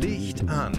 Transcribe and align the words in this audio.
Licht 0.00 0.48
an, 0.48 0.72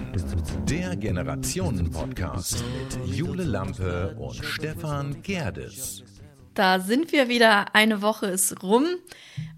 der 0.67 0.95
Generationen-Podcast 0.95 2.63
mit 2.63 3.05
Jule 3.15 3.43
Lampe 3.43 4.15
und 4.17 4.43
Stefan 4.43 5.21
Gerdes. 5.21 6.03
Da 6.55 6.79
sind 6.79 7.11
wir 7.11 7.29
wieder. 7.29 7.75
Eine 7.75 8.01
Woche 8.01 8.25
ist 8.25 8.63
rum. 8.63 8.87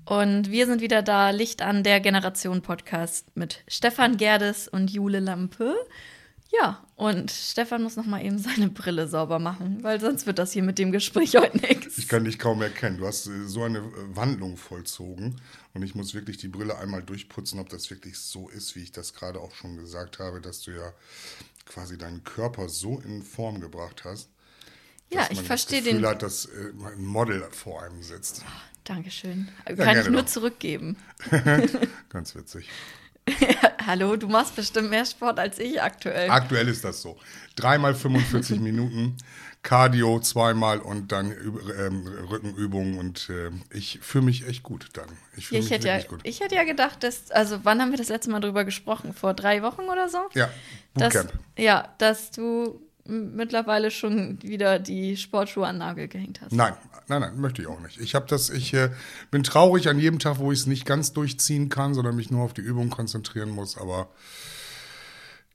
Und 0.03 0.51
wir 0.51 0.65
sind 0.65 0.81
wieder 0.81 1.03
da. 1.03 1.29
Licht 1.29 1.61
an, 1.61 1.83
der 1.83 2.01
Generation-Podcast 2.01 3.33
mit 3.37 3.63
Stefan 3.69 4.17
Gerdes 4.17 4.67
und 4.67 4.91
Jule 4.91 5.21
Lampe. 5.21 5.73
Ja, 6.51 6.85
und 6.95 7.31
Stefan 7.31 7.83
muss 7.83 7.95
noch 7.95 8.05
mal 8.05 8.23
eben 8.23 8.37
seine 8.37 8.69
Brille 8.69 9.07
sauber 9.07 9.39
machen, 9.39 9.83
weil 9.83 9.99
sonst 9.99 10.25
wird 10.25 10.39
das 10.39 10.51
hier 10.51 10.63
mit 10.63 10.77
dem 10.77 10.91
Gespräch 10.91 11.35
heute 11.35 11.57
nichts. 11.57 11.97
Ich 11.97 12.07
kann 12.07 12.23
dich 12.23 12.39
kaum 12.39 12.61
erkennen. 12.61 12.97
Du 12.97 13.07
hast 13.07 13.27
äh, 13.27 13.47
so 13.47 13.63
eine 13.63 13.79
äh, 13.79 14.15
Wandlung 14.15 14.57
vollzogen 14.57 15.41
und 15.73 15.83
ich 15.83 15.95
muss 15.95 16.13
wirklich 16.13 16.37
die 16.37 16.47
Brille 16.47 16.77
einmal 16.77 17.03
durchputzen, 17.03 17.59
ob 17.59 17.69
das 17.69 17.89
wirklich 17.89 18.17
so 18.17 18.47
ist, 18.49 18.75
wie 18.75 18.83
ich 18.83 18.91
das 18.91 19.13
gerade 19.13 19.39
auch 19.39 19.53
schon 19.55 19.75
gesagt 19.77 20.19
habe, 20.19 20.39
dass 20.39 20.61
du 20.61 20.71
ja 20.71 20.93
quasi 21.65 21.97
deinen 21.97 22.23
Körper 22.23 22.69
so 22.69 22.99
in 22.99 23.23
Form 23.23 23.59
gebracht 23.59 24.03
hast. 24.05 24.29
Ja, 25.11 25.27
ich 25.29 25.41
verstehe 25.41 25.81
den. 25.81 26.05
Hat, 26.05 26.23
dass 26.23 26.45
äh, 26.45 26.71
ein 26.93 27.05
Model 27.05 27.43
vor 27.51 27.83
einem 27.83 28.01
sitzt. 28.01 28.43
Oh, 28.45 28.51
Dankeschön. 28.83 29.49
Ja, 29.67 29.75
Kann 29.75 29.99
ich 29.99 30.09
nur 30.09 30.21
doch. 30.21 30.29
zurückgeben. 30.29 30.97
Ganz 32.09 32.35
witzig. 32.35 32.69
Hallo, 33.85 34.15
du 34.15 34.27
machst 34.27 34.55
bestimmt 34.55 34.89
mehr 34.89 35.05
Sport 35.05 35.39
als 35.39 35.59
ich 35.59 35.81
aktuell. 35.81 36.29
Aktuell 36.29 36.67
ist 36.67 36.83
das 36.83 37.01
so. 37.01 37.17
Dreimal 37.55 37.95
45 37.95 38.59
Minuten, 38.61 39.17
Cardio 39.63 40.19
zweimal 40.19 40.79
und 40.79 41.11
dann 41.11 41.31
ähm, 41.31 42.07
Rückenübungen 42.29 42.99
und 42.99 43.29
äh, 43.29 43.49
ich 43.71 43.99
fühle 44.01 44.25
mich 44.25 44.47
echt 44.47 44.63
gut 44.63 44.89
dann. 44.93 45.09
Ich 45.35 45.47
fühle 45.47 45.59
ich, 45.59 45.65
mich 45.65 45.73
hätte 45.73 45.87
ja, 45.87 46.01
gut. 46.01 46.19
ich 46.23 46.39
hätte 46.39 46.55
ja 46.55 46.63
gedacht, 46.63 47.03
dass, 47.03 47.31
also 47.31 47.59
wann 47.63 47.81
haben 47.81 47.91
wir 47.91 47.97
das 47.97 48.09
letzte 48.09 48.29
Mal 48.29 48.41
drüber 48.41 48.63
gesprochen? 48.63 49.13
Vor 49.13 49.33
drei 49.33 49.63
Wochen 49.63 49.81
oder 49.81 50.09
so? 50.09 50.19
Ja, 50.33 50.49
dass, 50.93 51.13
Bootcamp. 51.13 51.33
Ja, 51.57 51.89
dass 51.97 52.31
du 52.31 52.79
mittlerweile 53.05 53.91
schon 53.91 54.41
wieder 54.41 54.79
die 54.79 55.15
Sportschuhe 55.17 55.67
an 55.67 55.77
Nagel 55.77 56.07
gehängt 56.07 56.41
hast. 56.41 56.53
Nein, 56.53 56.73
nein, 57.07 57.21
nein, 57.21 57.39
möchte 57.39 57.61
ich 57.61 57.67
auch 57.67 57.79
nicht. 57.79 57.99
Ich 57.99 58.15
habe 58.15 58.25
das, 58.27 58.49
ich 58.49 58.73
äh, 58.73 58.89
bin 59.31 59.43
traurig 59.43 59.87
an 59.87 59.99
jedem 59.99 60.19
Tag, 60.19 60.39
wo 60.39 60.51
ich 60.51 60.59
es 60.59 60.65
nicht 60.65 60.85
ganz 60.85 61.13
durchziehen 61.13 61.69
kann, 61.69 61.93
sondern 61.93 62.15
mich 62.15 62.31
nur 62.31 62.43
auf 62.43 62.53
die 62.53 62.61
Übung 62.61 62.89
konzentrieren 62.89 63.49
muss. 63.49 63.77
Aber 63.77 64.09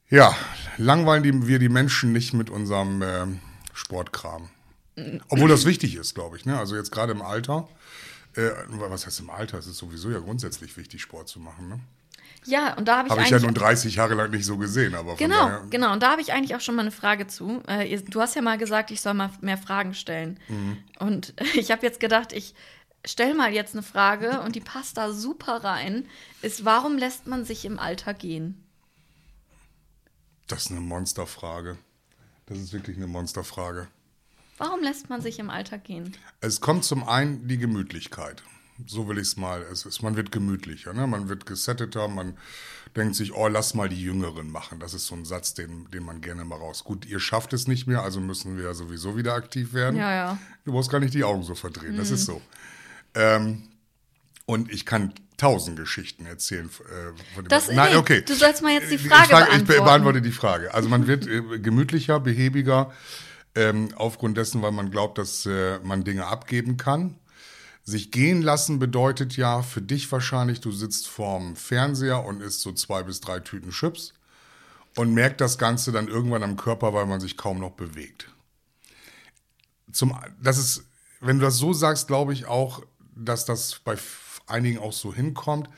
ja, 0.08 0.34
langweilen 0.76 1.22
die, 1.22 1.46
wir 1.46 1.58
die 1.58 1.68
Menschen 1.68 2.12
nicht 2.12 2.32
mit 2.32 2.50
unserem 2.50 3.02
ähm, 3.02 3.40
Sportkram. 3.72 4.50
Obwohl 5.28 5.48
das 5.48 5.64
wichtig 5.64 5.94
ist, 5.94 6.14
glaube 6.14 6.36
ich. 6.36 6.44
Ne? 6.44 6.58
Also 6.58 6.76
jetzt 6.76 6.92
gerade 6.92 7.12
im 7.12 7.22
Alter. 7.22 7.68
Äh, 8.34 8.50
was 8.68 9.06
heißt 9.06 9.20
im 9.20 9.30
Alter? 9.30 9.58
Es 9.58 9.66
ist 9.66 9.78
sowieso 9.78 10.10
ja 10.10 10.18
grundsätzlich 10.18 10.76
wichtig, 10.76 11.00
Sport 11.00 11.28
zu 11.28 11.40
machen. 11.40 11.68
Ne? 11.68 11.80
Ja, 12.46 12.74
und 12.74 12.88
da 12.88 12.98
habe 12.98 13.08
ich 13.08 13.12
Habe 13.12 13.22
ich 13.22 13.30
ja 13.30 13.38
nun 13.38 13.54
30 13.54 13.96
Jahre 13.96 14.14
lang 14.14 14.30
nicht 14.30 14.44
so 14.44 14.56
gesehen. 14.56 14.94
Aber 14.94 15.16
Genau, 15.16 15.46
daher, 15.46 15.66
genau. 15.68 15.92
Und 15.92 16.02
da 16.02 16.12
habe 16.12 16.22
ich 16.22 16.32
eigentlich 16.32 16.54
auch 16.54 16.60
schon 16.60 16.74
mal 16.74 16.82
eine 16.82 16.90
Frage 16.90 17.26
zu. 17.26 17.62
Äh, 17.66 17.98
du 17.98 18.20
hast 18.20 18.34
ja 18.34 18.42
mal 18.42 18.58
gesagt, 18.58 18.90
ich 18.90 19.00
soll 19.00 19.14
mal 19.14 19.30
mehr 19.40 19.58
Fragen 19.58 19.94
stellen. 19.94 20.40
Mhm. 20.48 20.78
Und 20.98 21.34
ich 21.54 21.70
habe 21.70 21.84
jetzt 21.84 22.00
gedacht, 22.00 22.32
ich 22.32 22.54
stelle 23.04 23.34
mal 23.34 23.52
jetzt 23.52 23.74
eine 23.74 23.82
Frage 23.82 24.40
und 24.40 24.56
die 24.56 24.60
passt 24.60 24.96
da 24.96 25.12
super 25.12 25.64
rein. 25.64 26.06
Ist, 26.42 26.64
warum 26.64 26.96
lässt 26.96 27.26
man 27.26 27.44
sich 27.44 27.64
im 27.64 27.78
Alter 27.78 28.14
gehen? 28.14 28.64
Das 30.46 30.64
ist 30.64 30.70
eine 30.70 30.80
Monsterfrage. 30.80 31.76
Das 32.46 32.58
ist 32.58 32.72
wirklich 32.72 32.96
eine 32.96 33.06
Monsterfrage. 33.06 33.86
Warum 34.58 34.82
lässt 34.82 35.08
man 35.08 35.22
sich 35.22 35.38
im 35.38 35.48
Alter 35.48 35.78
gehen? 35.78 36.16
Es 36.40 36.60
kommt 36.60 36.84
zum 36.84 37.08
einen 37.08 37.46
die 37.48 37.56
Gemütlichkeit. 37.56 38.42
So 38.86 39.08
will 39.08 39.18
ich 39.18 39.28
es 39.28 39.36
mal. 39.36 39.62
Es 39.72 39.84
ist, 39.86 40.02
man 40.02 40.16
wird 40.16 40.32
gemütlicher, 40.32 40.92
ne? 40.92 41.06
man 41.06 41.28
wird 41.28 41.46
gesetteter, 41.46 42.08
man 42.08 42.36
denkt 42.96 43.14
sich, 43.14 43.32
oh, 43.34 43.46
lass 43.48 43.74
mal 43.74 43.88
die 43.88 44.02
Jüngeren 44.02 44.50
machen. 44.50 44.80
Das 44.80 44.94
ist 44.94 45.06
so 45.06 45.14
ein 45.14 45.24
Satz, 45.24 45.54
den, 45.54 45.88
den 45.90 46.02
man 46.04 46.20
gerne 46.20 46.44
mal 46.44 46.56
raus. 46.56 46.82
Gut, 46.84 47.06
ihr 47.06 47.20
schafft 47.20 47.52
es 47.52 47.68
nicht 47.68 47.86
mehr, 47.86 48.02
also 48.02 48.20
müssen 48.20 48.56
wir 48.56 48.64
ja 48.64 48.74
sowieso 48.74 49.16
wieder 49.16 49.34
aktiv 49.34 49.72
werden. 49.74 49.96
Ja, 49.96 50.12
ja. 50.12 50.38
Du 50.64 50.72
brauchst 50.72 50.90
gar 50.90 50.98
nicht 51.00 51.14
die 51.14 51.22
Augen 51.24 51.42
so 51.42 51.54
verdrehen, 51.54 51.96
das 51.96 52.10
ist 52.10 52.24
so. 52.26 52.40
Ähm, 53.14 53.62
und 54.46 54.70
ich 54.72 54.84
kann 54.86 55.12
tausend 55.36 55.76
Geschichten 55.78 56.26
erzählen. 56.26 56.66
Äh, 56.66 57.34
von 57.34 57.44
dem 57.44 57.48
Das- 57.48 57.70
Nein, 57.70 57.96
okay. 57.96 58.22
du 58.22 58.34
sollst 58.34 58.62
mal 58.62 58.72
jetzt 58.72 58.90
die 58.90 58.96
Ich 58.96 59.08
Frage 59.08 59.28
frage- 59.28 59.44
Ich 59.52 59.58
be- 59.58 59.64
beantworten. 59.64 59.84
beantworte 59.84 60.22
die 60.22 60.32
Frage. 60.32 60.74
Also 60.74 60.88
man 60.88 61.06
wird 61.06 61.26
äh, 61.26 61.58
gemütlicher, 61.60 62.18
behäbiger, 62.20 62.92
ähm, 63.54 63.88
aufgrund 63.96 64.36
dessen, 64.36 64.62
weil 64.62 64.72
man 64.72 64.90
glaubt, 64.90 65.16
dass 65.18 65.46
äh, 65.46 65.78
man 65.84 66.02
Dinge 66.04 66.26
abgeben 66.26 66.76
kann. 66.76 67.14
Sich 67.82 68.10
gehen 68.10 68.42
lassen 68.42 68.78
bedeutet 68.78 69.36
ja 69.36 69.62
für 69.62 69.82
dich 69.82 70.10
wahrscheinlich, 70.12 70.60
du 70.60 70.70
sitzt 70.70 71.08
vorm 71.08 71.56
Fernseher 71.56 72.24
und 72.24 72.40
isst 72.40 72.60
so 72.60 72.72
zwei 72.72 73.02
bis 73.02 73.20
drei 73.20 73.40
Tüten 73.40 73.70
Chips 73.70 74.12
und 74.96 75.14
merkt 75.14 75.40
das 75.40 75.58
Ganze 75.58 75.92
dann 75.92 76.08
irgendwann 76.08 76.42
am 76.42 76.56
Körper, 76.56 76.92
weil 76.94 77.06
man 77.06 77.20
sich 77.20 77.36
kaum 77.36 77.58
noch 77.58 77.72
bewegt. 77.72 78.28
Zum, 79.92 80.16
das 80.40 80.58
ist, 80.58 80.84
wenn 81.20 81.38
du 81.38 81.44
das 81.44 81.56
so 81.56 81.72
sagst, 81.72 82.06
glaube 82.06 82.32
ich 82.32 82.46
auch, 82.46 82.82
dass 83.16 83.44
das 83.44 83.80
bei 83.84 83.96
einigen 84.46 84.78
auch 84.78 84.92
so 84.92 85.14
hinkommt. 85.14 85.68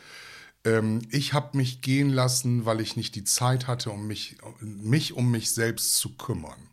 Ähm, 0.65 1.03
ich 1.11 1.33
habe 1.33 1.57
mich 1.57 1.81
gehen 1.83 2.11
lassen, 2.11 2.65
weil 2.65 2.81
ich 2.81 2.97
nicht 2.97 3.15
die 3.15 3.25
Zeit 3.25 3.67
hatte, 3.67 3.91
um 3.91 4.07
mich, 4.07 4.37
mich 4.61 5.15
um 5.15 5.31
mich 5.31 5.53
selbst 5.53 5.97
zu 5.97 6.17
kümmern. 6.17 6.72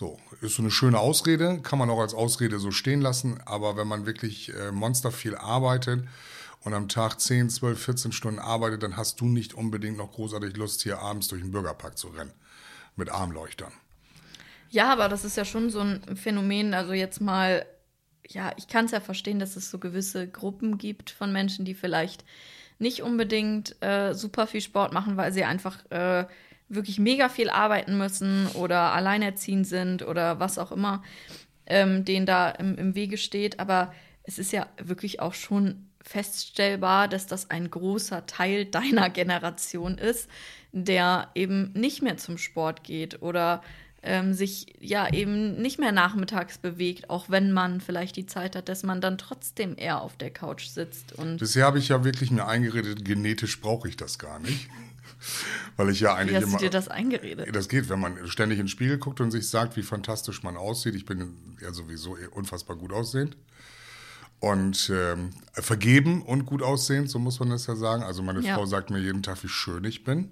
So, 0.00 0.18
ist 0.40 0.54
so 0.54 0.62
eine 0.62 0.70
schöne 0.70 0.98
Ausrede, 0.98 1.60
kann 1.62 1.78
man 1.78 1.90
auch 1.90 2.00
als 2.00 2.14
Ausrede 2.14 2.58
so 2.58 2.70
stehen 2.70 3.02
lassen, 3.02 3.38
aber 3.44 3.76
wenn 3.76 3.86
man 3.86 4.06
wirklich 4.06 4.50
äh, 4.54 4.72
monster 4.72 5.12
viel 5.12 5.36
arbeitet 5.36 6.08
und 6.62 6.72
am 6.72 6.88
Tag 6.88 7.20
10, 7.20 7.50
12, 7.50 7.84
14 7.84 8.12
Stunden 8.12 8.38
arbeitet, 8.38 8.82
dann 8.82 8.96
hast 8.96 9.20
du 9.20 9.26
nicht 9.26 9.52
unbedingt 9.52 9.98
noch 9.98 10.12
großartig 10.12 10.56
Lust, 10.56 10.80
hier 10.80 11.00
abends 11.00 11.28
durch 11.28 11.42
den 11.42 11.50
Bürgerpark 11.50 11.98
zu 11.98 12.08
rennen 12.08 12.32
mit 12.96 13.10
Armleuchtern. 13.10 13.74
Ja, 14.70 14.90
aber 14.90 15.10
das 15.10 15.26
ist 15.26 15.36
ja 15.36 15.44
schon 15.44 15.68
so 15.68 15.80
ein 15.80 16.16
Phänomen. 16.16 16.72
Also 16.72 16.94
jetzt 16.94 17.20
mal, 17.20 17.66
ja, 18.26 18.54
ich 18.56 18.68
kann 18.68 18.86
es 18.86 18.92
ja 18.92 19.00
verstehen, 19.00 19.38
dass 19.38 19.54
es 19.54 19.70
so 19.70 19.78
gewisse 19.78 20.26
Gruppen 20.26 20.78
gibt 20.78 21.10
von 21.10 21.30
Menschen, 21.30 21.66
die 21.66 21.74
vielleicht 21.74 22.24
nicht 22.78 23.02
unbedingt 23.02 23.76
äh, 23.82 24.14
super 24.14 24.46
viel 24.46 24.62
Sport 24.62 24.94
machen, 24.94 25.18
weil 25.18 25.30
sie 25.34 25.44
einfach 25.44 25.84
äh, 25.90 26.24
wirklich 26.70 26.98
mega 26.98 27.28
viel 27.28 27.50
arbeiten 27.50 27.98
müssen 27.98 28.46
oder 28.54 28.92
alleinerziehend 28.92 29.66
sind 29.66 30.02
oder 30.02 30.40
was 30.40 30.58
auch 30.58 30.72
immer 30.72 31.02
ähm, 31.70 32.04
denen 32.04 32.26
da 32.26 32.50
im, 32.50 32.76
im 32.76 32.94
Wege 32.94 33.16
steht. 33.16 33.58
Aber 33.60 33.94
es 34.24 34.38
ist 34.38 34.52
ja 34.52 34.66
wirklich 34.82 35.20
auch 35.20 35.32
schon 35.32 35.86
feststellbar, 36.02 37.08
dass 37.08 37.26
das 37.26 37.48
ein 37.48 37.70
großer 37.70 38.26
Teil 38.26 38.64
deiner 38.66 39.08
Generation 39.08 39.96
ist, 39.96 40.28
der 40.72 41.28
eben 41.34 41.72
nicht 41.72 42.02
mehr 42.02 42.18
zum 42.18 42.36
Sport 42.36 42.84
geht 42.84 43.22
oder 43.22 43.62
ähm, 44.02 44.32
sich 44.32 44.74
ja 44.80 45.12
eben 45.12 45.60
nicht 45.60 45.78
mehr 45.78 45.92
nachmittags 45.92 46.56
bewegt, 46.56 47.10
auch 47.10 47.28
wenn 47.28 47.52
man 47.52 47.82
vielleicht 47.82 48.16
die 48.16 48.24
Zeit 48.24 48.56
hat, 48.56 48.70
dass 48.70 48.82
man 48.82 49.02
dann 49.02 49.18
trotzdem 49.18 49.74
eher 49.76 50.00
auf 50.00 50.16
der 50.16 50.30
Couch 50.30 50.68
sitzt 50.68 51.12
und 51.12 51.36
Bisher 51.36 51.66
habe 51.66 51.78
ich 51.78 51.88
ja 51.88 52.02
wirklich 52.02 52.30
mir 52.30 52.46
eingeredet, 52.46 53.04
genetisch 53.04 53.60
brauche 53.60 53.88
ich 53.88 53.98
das 53.98 54.18
gar 54.18 54.38
nicht. 54.38 54.70
Weil 55.76 55.90
ich 55.90 56.00
ja 56.00 56.10
wie 56.14 56.18
eigentlich 56.20 56.36
hast 56.36 56.44
du 56.44 56.48
immer. 56.50 56.58
dir 56.58 56.70
das 56.70 56.88
eingeredet? 56.88 57.54
Das 57.54 57.68
geht, 57.68 57.88
wenn 57.88 58.00
man 58.00 58.26
ständig 58.28 58.58
in 58.58 58.64
den 58.66 58.68
Spiegel 58.68 58.98
guckt 58.98 59.20
und 59.20 59.30
sich 59.30 59.48
sagt, 59.48 59.76
wie 59.76 59.82
fantastisch 59.82 60.42
man 60.42 60.56
aussieht. 60.56 60.94
Ich 60.94 61.06
bin 61.06 61.56
ja 61.60 61.72
sowieso 61.72 62.16
unfassbar 62.32 62.76
gut 62.76 62.92
aussehend. 62.92 63.36
Und 64.40 64.90
ähm, 64.94 65.30
vergeben 65.52 66.22
und 66.22 66.46
gut 66.46 66.62
aussehend, 66.62 67.10
so 67.10 67.18
muss 67.18 67.40
man 67.40 67.50
das 67.50 67.66
ja 67.66 67.76
sagen. 67.76 68.02
Also 68.02 68.22
meine 68.22 68.40
Ja. 68.40 68.54
Frau 68.54 68.64
sagt 68.66 68.90
mir 68.90 68.98
jeden 68.98 69.22
Tag, 69.22 69.42
wie 69.42 69.48
schön 69.48 69.84
ich 69.84 70.02
bin. 70.04 70.30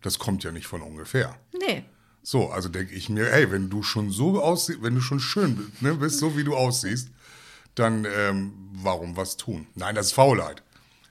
Das 0.00 0.18
kommt 0.18 0.44
ja 0.44 0.52
nicht 0.52 0.66
von 0.66 0.80
ungefähr. 0.82 1.36
Nee. 1.52 1.84
So, 2.22 2.48
also 2.50 2.70
denke 2.70 2.94
ich 2.94 3.10
mir, 3.10 3.30
ey, 3.30 3.50
wenn 3.50 3.68
du 3.68 3.82
schon 3.82 4.10
so 4.10 4.42
aussiehst, 4.42 4.82
wenn 4.82 4.94
du 4.94 5.02
schon 5.02 5.20
schön 5.20 5.56
bist, 5.56 5.82
ne, 5.82 5.94
bist 5.94 6.18
so 6.18 6.36
wie 6.38 6.44
du 6.44 6.56
aussiehst, 6.56 7.10
dann 7.74 8.06
ähm, 8.06 8.52
warum 8.72 9.16
was 9.16 9.36
tun? 9.36 9.66
Nein, 9.74 9.94
das 9.94 10.06
ist 10.06 10.12
Faulheit. 10.12 10.62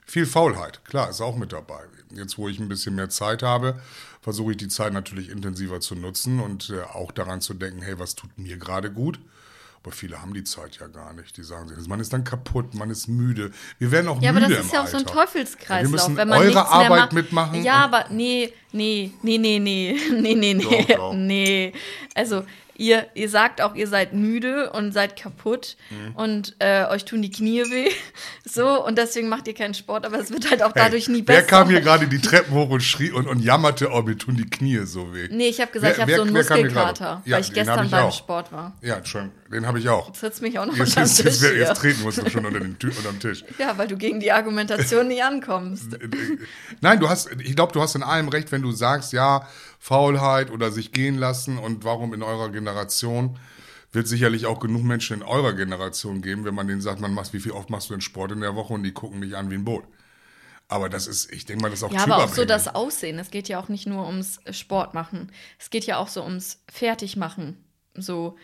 Viel 0.06 0.26
Faulheit, 0.26 0.84
klar, 0.86 1.10
ist 1.10 1.22
auch 1.22 1.36
mit 1.36 1.54
dabei. 1.54 1.82
Jetzt, 2.12 2.38
wo 2.38 2.48
ich 2.48 2.60
ein 2.60 2.70
bisschen 2.70 2.96
mehr 2.96 3.10
Zeit 3.10 3.44
habe, 3.44 3.80
versuche 4.22 4.52
ich 4.52 4.58
die 4.58 4.68
Zeit 4.68 4.94
natürlich 4.94 5.30
intensiver 5.30 5.80
zu 5.80 5.96
nutzen 5.96 6.40
und 6.40 6.70
äh, 6.70 6.82
auch 6.82 7.12
daran 7.12 7.42
zu 7.42 7.54
denken, 7.54 7.82
hey, 7.82 7.98
was 8.00 8.16
tut 8.16 8.38
mir 8.38 8.58
gerade 8.58 8.92
gut? 8.92 9.20
Aber 9.84 9.92
viele 9.92 10.22
haben 10.22 10.34
die 10.34 10.46
Zeit 10.46 10.78
ja 10.80 10.88
gar 10.88 11.12
nicht. 11.12 11.36
Die 11.36 11.44
sagen 11.44 11.68
sich, 11.68 11.88
man 11.90 12.00
ist 12.00 12.14
dann 12.14 12.24
kaputt, 12.24 12.74
man 12.74 12.90
ist 12.90 13.08
müde. 13.08 13.52
Wir 13.80 13.92
werden 13.92 14.08
auch 14.08 14.22
ja, 14.22 14.32
müde. 14.32 14.46
Ja, 14.46 14.48
aber 14.48 14.56
das 14.56 14.66
ist 14.66 14.74
ja 14.74 14.80
auch 14.80 14.86
Alter. 14.86 15.00
so 15.00 15.06
ein 15.06 15.14
Teufelskreislauf. 15.14 15.78
Ja, 15.78 15.84
wir 15.84 15.90
müssen 15.90 16.18
wenn 16.18 16.30
man 16.30 16.40
eure 16.40 16.70
Arbeit 16.70 17.12
mitmachen. 17.12 17.64
Ja, 17.64 17.84
aber 17.84 18.06
nee, 18.10 18.54
nee, 18.72 19.12
nee, 19.22 19.38
nee, 19.38 19.60
nee, 19.60 20.00
nee, 20.10 20.36
nee, 20.36 20.54
nee. 20.54 20.86
Doch, 20.88 20.96
doch. 20.96 21.14
nee. 21.16 21.74
Also 22.16 22.46
ihr, 22.76 23.06
ihr 23.14 23.30
sagt 23.30 23.62
auch, 23.62 23.76
ihr 23.76 23.88
seid 23.88 24.14
müde 24.14 24.72
und 24.72 24.92
seid 24.94 25.16
kaputt 25.16 25.76
Mhm. 25.90 26.16
und 26.16 26.56
äh, 26.60 26.86
euch 26.86 27.06
tun 27.06 27.22
die 27.22 27.32
Knie 27.32 27.62
weh. 27.70 27.90
So, 28.46 28.86
und 28.86 28.98
deswegen 28.98 29.30
macht 29.30 29.48
ihr 29.48 29.54
keinen 29.54 29.74
Sport, 29.74 30.06
aber 30.06 30.20
es 30.20 30.30
wird 30.32 30.50
halt 30.50 30.62
auch 30.62 30.76
Hey, 30.76 30.84
dadurch 30.84 31.08
nie 31.08 31.22
besser. 31.22 31.40
wer 31.40 31.48
kam 31.48 31.70
hier 31.70 31.80
gerade 31.82 32.08
die 32.08 32.20
Treppen 32.20 32.54
hoch 32.54 32.70
und 32.70 32.82
schrie 32.82 33.10
und, 33.12 33.26
und 33.28 33.40
jammerte, 33.40 33.90
oh, 33.92 34.02
mir 34.02 34.18
tun 34.18 34.36
die 34.36 34.50
Knie 34.50 34.80
so 34.86 35.14
weh? 35.14 35.30
Nee, 35.32 35.48
ich 35.48 35.62
habe 35.62 35.72
gesagt, 35.72 35.98
Wer- 35.98 36.06
ich 36.08 36.12
habe 36.14 36.16
so 36.18 36.22
einen 36.24 36.34
Muskelkater? 36.34 37.22
Ja, 37.26 37.36
weil 37.36 37.42
ich 37.42 37.54
gestern 37.54 37.86
ich 37.86 37.92
beim 37.92 38.06
auch. 38.06 38.14
Sport 38.14 38.52
war. 38.52 38.78
Ja, 38.82 38.98
Entschuldigung, 38.98 39.36
den 39.52 39.66
habe 39.66 39.80
ich 39.80 39.88
auch. 39.90 40.08
Jetzt 40.08 40.20
sitzt 40.20 40.42
mich 40.42 40.60
auch 40.60 40.66
noch 40.66 40.76
Jetzt, 40.76 40.90
unterm 40.90 41.04
jetzt, 41.06 41.16
Tisch 41.18 41.26
jetzt, 41.42 41.56
jetzt, 41.56 41.78
treten 41.78 42.02
musst 42.04 42.18
du 42.22 42.30
schon 42.30 42.46
unter 42.46 42.60
den, 42.60 42.76
unterm 42.98 43.20
Tisch. 43.20 43.44
Ja, 43.58 43.78
weil 43.78 43.88
du 43.88 43.96
gegen 43.98 44.20
die 44.20 44.32
Argumentation 44.32 45.08
nie 45.08 45.22
ankommst. 45.24 45.98
Nein, 46.82 47.00
du 47.00 47.10
hast, 47.10 47.30
ich 47.40 47.56
glaube, 47.56 47.72
du 47.74 47.82
hast 47.82 47.96
in 47.96 48.04
allem 48.04 48.28
recht, 48.28 48.52
wenn 48.52 48.62
du 48.62 48.72
sagst, 48.72 49.14
ja, 49.14 49.48
Faulheit 49.84 50.50
oder 50.50 50.72
sich 50.72 50.94
gehen 50.94 51.18
lassen 51.18 51.58
und 51.58 51.84
warum 51.84 52.14
in 52.14 52.24
eurer 52.24 52.48
Generation 52.48 53.38
wird 53.92 54.08
sicherlich 54.08 54.46
auch 54.46 54.62
genug 54.62 54.82
Menschen 54.82 55.18
in 55.18 55.24
eurer 55.24 55.52
Generation 55.52 56.22
geben, 56.22 56.46
wenn 56.46 56.56
man 56.56 56.70
denen 56.70 56.80
sagt, 56.80 57.02
man 57.02 57.14
macht, 57.14 57.34
wie 57.34 57.42
viel 57.42 57.52
oft 57.52 57.70
machst 57.70 57.90
du 57.90 57.94
denn 57.94 58.00
Sport 58.00 58.32
in 58.32 58.40
der 58.40 58.56
Woche 58.56 58.72
und 58.72 58.84
die 58.84 58.94
gucken 58.94 59.20
dich 59.20 59.36
an 59.36 59.52
wie 59.52 59.56
ein 59.56 59.66
Boot. 59.66 59.84
Aber 60.70 60.88
das 60.88 61.06
ist, 61.06 61.34
ich 61.34 61.46
denke 61.46 61.64
mal, 61.64 61.70
das 61.70 61.80
ist 61.80 61.84
auch 61.84 61.92
Ja, 61.92 62.04
aber 62.04 62.24
auch 62.24 62.30
so 62.30 62.46
das 62.46 62.74
Aussehen. 62.74 63.20
Es 63.20 63.30
geht 63.30 63.50
ja 63.50 63.60
auch 63.60 63.68
nicht 63.68 63.86
nur 63.86 64.08
ums 64.08 64.40
Sport 64.52 64.94
machen. 64.94 65.34
Es 65.60 65.70
geht 65.70 65.84
ja 65.84 65.98
auch 65.98 66.08
so 66.08 66.24
ums 66.24 66.64
Fertigmachen. 66.72 67.62
So 67.94 68.38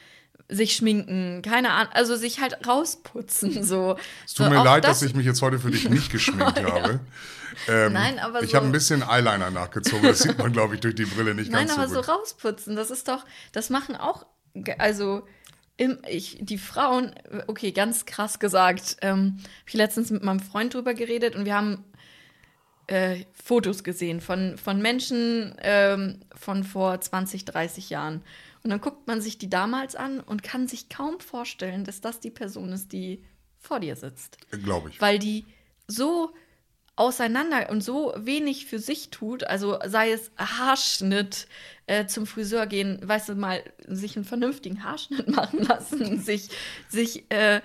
sich 0.50 0.75
schminken, 0.75 1.42
keine 1.44 1.72
Ahnung, 1.72 1.94
also 1.94 2.16
sich 2.16 2.40
halt 2.40 2.68
rausputzen. 2.68 3.63
So. 3.63 3.96
Es 4.25 4.34
tut 4.34 4.48
so 4.48 4.51
mir 4.51 4.63
leid, 4.63 4.84
das, 4.84 5.00
dass 5.00 5.10
ich 5.10 5.16
mich 5.16 5.25
jetzt 5.25 5.42
heute 5.42 5.60
für 5.60 5.69
dich 5.72 5.90
nicht 5.90 6.12
geschminkt 6.12 6.62
habe. 6.63 7.00
Ähm, 7.68 7.94
Nein, 7.94 8.19
aber 8.19 8.42
ich 8.42 8.51
so- 8.51 8.56
habe 8.57 8.66
ein 8.66 8.72
bisschen 8.72 9.04
Eyeliner 9.04 9.51
nachgezogen. 9.51 10.04
Das 10.04 10.19
sieht 10.19 10.38
man, 10.38 10.51
glaube 10.51 10.75
ich, 10.75 10.81
durch 10.81 10.96
die 10.96 11.06
Brille 11.06 11.36
nicht 11.36 11.51
Nein, 11.51 11.68
ganz 11.68 11.78
aber 11.78 11.88
so 11.88 11.96
so 11.96 12.01
gut. 12.01 12.10
rausputzen, 12.10 12.75
das 12.75 12.90
ist 12.90 13.07
doch, 13.07 13.25
das 13.51 13.69
machen 13.69 13.96
auch, 13.96 14.25
also 14.78 15.28
im, 15.78 16.00
ich, 16.07 16.38
die 16.42 16.57
Frauen, 16.57 17.13
okay, 17.48 17.72
ganz 17.72 18.06
krass 18.06 18.40
gesagt, 18.40 18.98
ähm, 19.02 19.38
habe 19.40 19.68
ich 19.68 19.74
letztens 19.75 20.10
mit 20.10 20.24
meinem 20.24 20.40
Freund 20.40 20.74
drüber 20.74 20.94
geredet 20.94 21.36
und 21.36 21.45
wir 21.45 21.56
haben 21.56 21.86
äh, 22.88 23.24
Fotos 23.45 23.84
gesehen 23.84 24.19
von, 24.19 24.57
von 24.57 24.81
Menschen 24.81 25.56
ähm, 25.62 26.22
von 26.36 26.63
vor 26.63 27.00
20, 27.00 27.45
30 27.45 27.90
Jahren. 27.90 28.24
Und 28.64 28.72
dann 28.72 28.82
guckt 28.82 29.08
man 29.08 29.22
sich 29.22 29.38
die 29.38 29.50
damals 29.50 29.96
an 29.96 30.20
und 30.20 30.44
kann 30.44 30.68
sich 30.68 30.90
kaum 30.90 31.20
vorstellen, 31.20 31.84
dass 31.86 32.02
das 32.02 32.20
die 32.20 32.32
Person 32.32 32.72
ist, 32.72 32.92
die 32.92 33.24
vor 33.58 33.80
dir 33.80 33.96
sitzt 33.96 34.38
Glaube 34.64 34.90
ich. 34.90 35.02
weil 35.02 35.20
die 35.20 35.46
so 35.88 36.34
auseinander 37.00 37.70
und 37.70 37.82
so 37.82 38.14
wenig 38.18 38.66
für 38.66 38.78
sich 38.78 39.10
tut, 39.10 39.46
also 39.46 39.80
sei 39.86 40.12
es 40.12 40.32
Haarschnitt, 40.38 41.48
äh, 41.88 42.06
zum 42.08 42.28
Friseur 42.28 42.68
gehen, 42.68 43.00
weißt 43.02 43.30
du, 43.30 43.36
mal 43.36 43.64
sich 43.88 44.18
einen 44.18 44.26
vernünftigen 44.26 44.84
Haarschnitt 44.84 45.28
machen 45.36 45.60
lassen, 45.64 46.20
sich, 46.20 46.50
sich, 46.90 47.24
äh, 47.32 47.62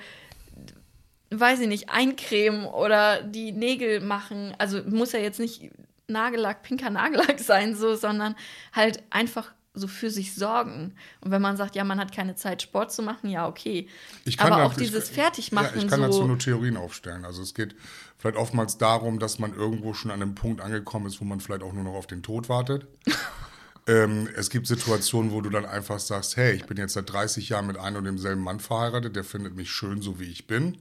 weiß 1.31 1.58
ich 1.61 1.67
nicht, 1.67 1.90
eincremen 1.90 2.64
oder 2.67 3.23
die 3.23 3.50
Nägel 3.50 4.00
machen, 4.00 4.55
also 4.58 4.82
muss 4.85 5.11
ja 5.11 5.19
jetzt 5.19 5.40
nicht 5.40 5.70
Nagellack, 6.06 6.62
pinker 6.62 6.90
Nagellack 6.90 7.38
sein, 7.40 7.75
so, 7.75 7.97
sondern 7.97 8.37
halt 8.73 9.02
einfach 9.11 9.52
so 9.75 9.88
für 9.88 10.09
sich 10.11 10.35
sorgen. 10.35 10.94
Und 11.21 11.32
wenn 11.32 11.43
man 11.43 11.56
sagt, 11.56 11.75
ja, 11.75 11.82
man 11.85 11.99
hat 11.99 12.15
keine 12.15 12.37
Zeit, 12.37 12.62
Sport 12.62 12.93
zu 12.93 13.03
machen, 13.03 13.29
ja, 13.29 13.49
okay. 13.49 13.88
Ich 14.25 14.37
kann 14.37 14.53
Aber 14.53 14.62
da- 14.62 14.67
auch 14.69 14.75
dieses 14.75 15.09
ich, 15.11 15.15
Fertigmachen 15.15 15.76
Ja, 15.76 15.82
ich 15.85 15.88
kann 15.88 16.00
so. 16.00 16.06
dazu 16.06 16.25
nur 16.26 16.38
Theorien 16.38 16.76
aufstellen. 16.76 17.25
Also 17.25 17.43
es 17.43 17.55
geht 17.55 17.75
vielleicht 18.19 18.37
oftmals 18.37 18.79
darum, 18.79 19.19
dass 19.19 19.38
man 19.41 19.53
irgendwo 19.53 19.93
schon 19.93 20.11
an 20.12 20.23
einem 20.23 20.35
Punkt 20.37 20.61
angekommen 20.61 21.06
ist, 21.06 21.21
wo 21.21 21.25
man 21.25 21.41
vielleicht 21.41 21.62
auch 21.62 21.73
nur 21.73 21.82
noch 21.85 21.94
auf 21.94 22.06
den 22.06 22.23
Tod 22.23 22.49
wartet. 22.49 22.87
ähm, 23.88 24.29
es 24.37 24.49
gibt 24.49 24.67
Situationen, 24.69 25.32
wo 25.32 25.41
du 25.41 25.50
dann 25.50 25.67
einfach 25.67 25.99
sagst, 25.99 26.37
hey, 26.37 26.55
ich 26.55 26.67
bin 26.67 26.76
jetzt 26.76 26.94
seit 26.94 27.12
30 27.12 27.49
Jahren 27.49 27.67
mit 27.67 27.76
einem 27.76 27.97
und 27.97 28.05
demselben 28.05 28.43
Mann 28.43 28.61
verheiratet, 28.61 29.17
der 29.17 29.25
findet 29.25 29.56
mich 29.56 29.71
schön, 29.71 30.00
so 30.00 30.21
wie 30.21 30.25
ich 30.31 30.47
bin 30.47 30.79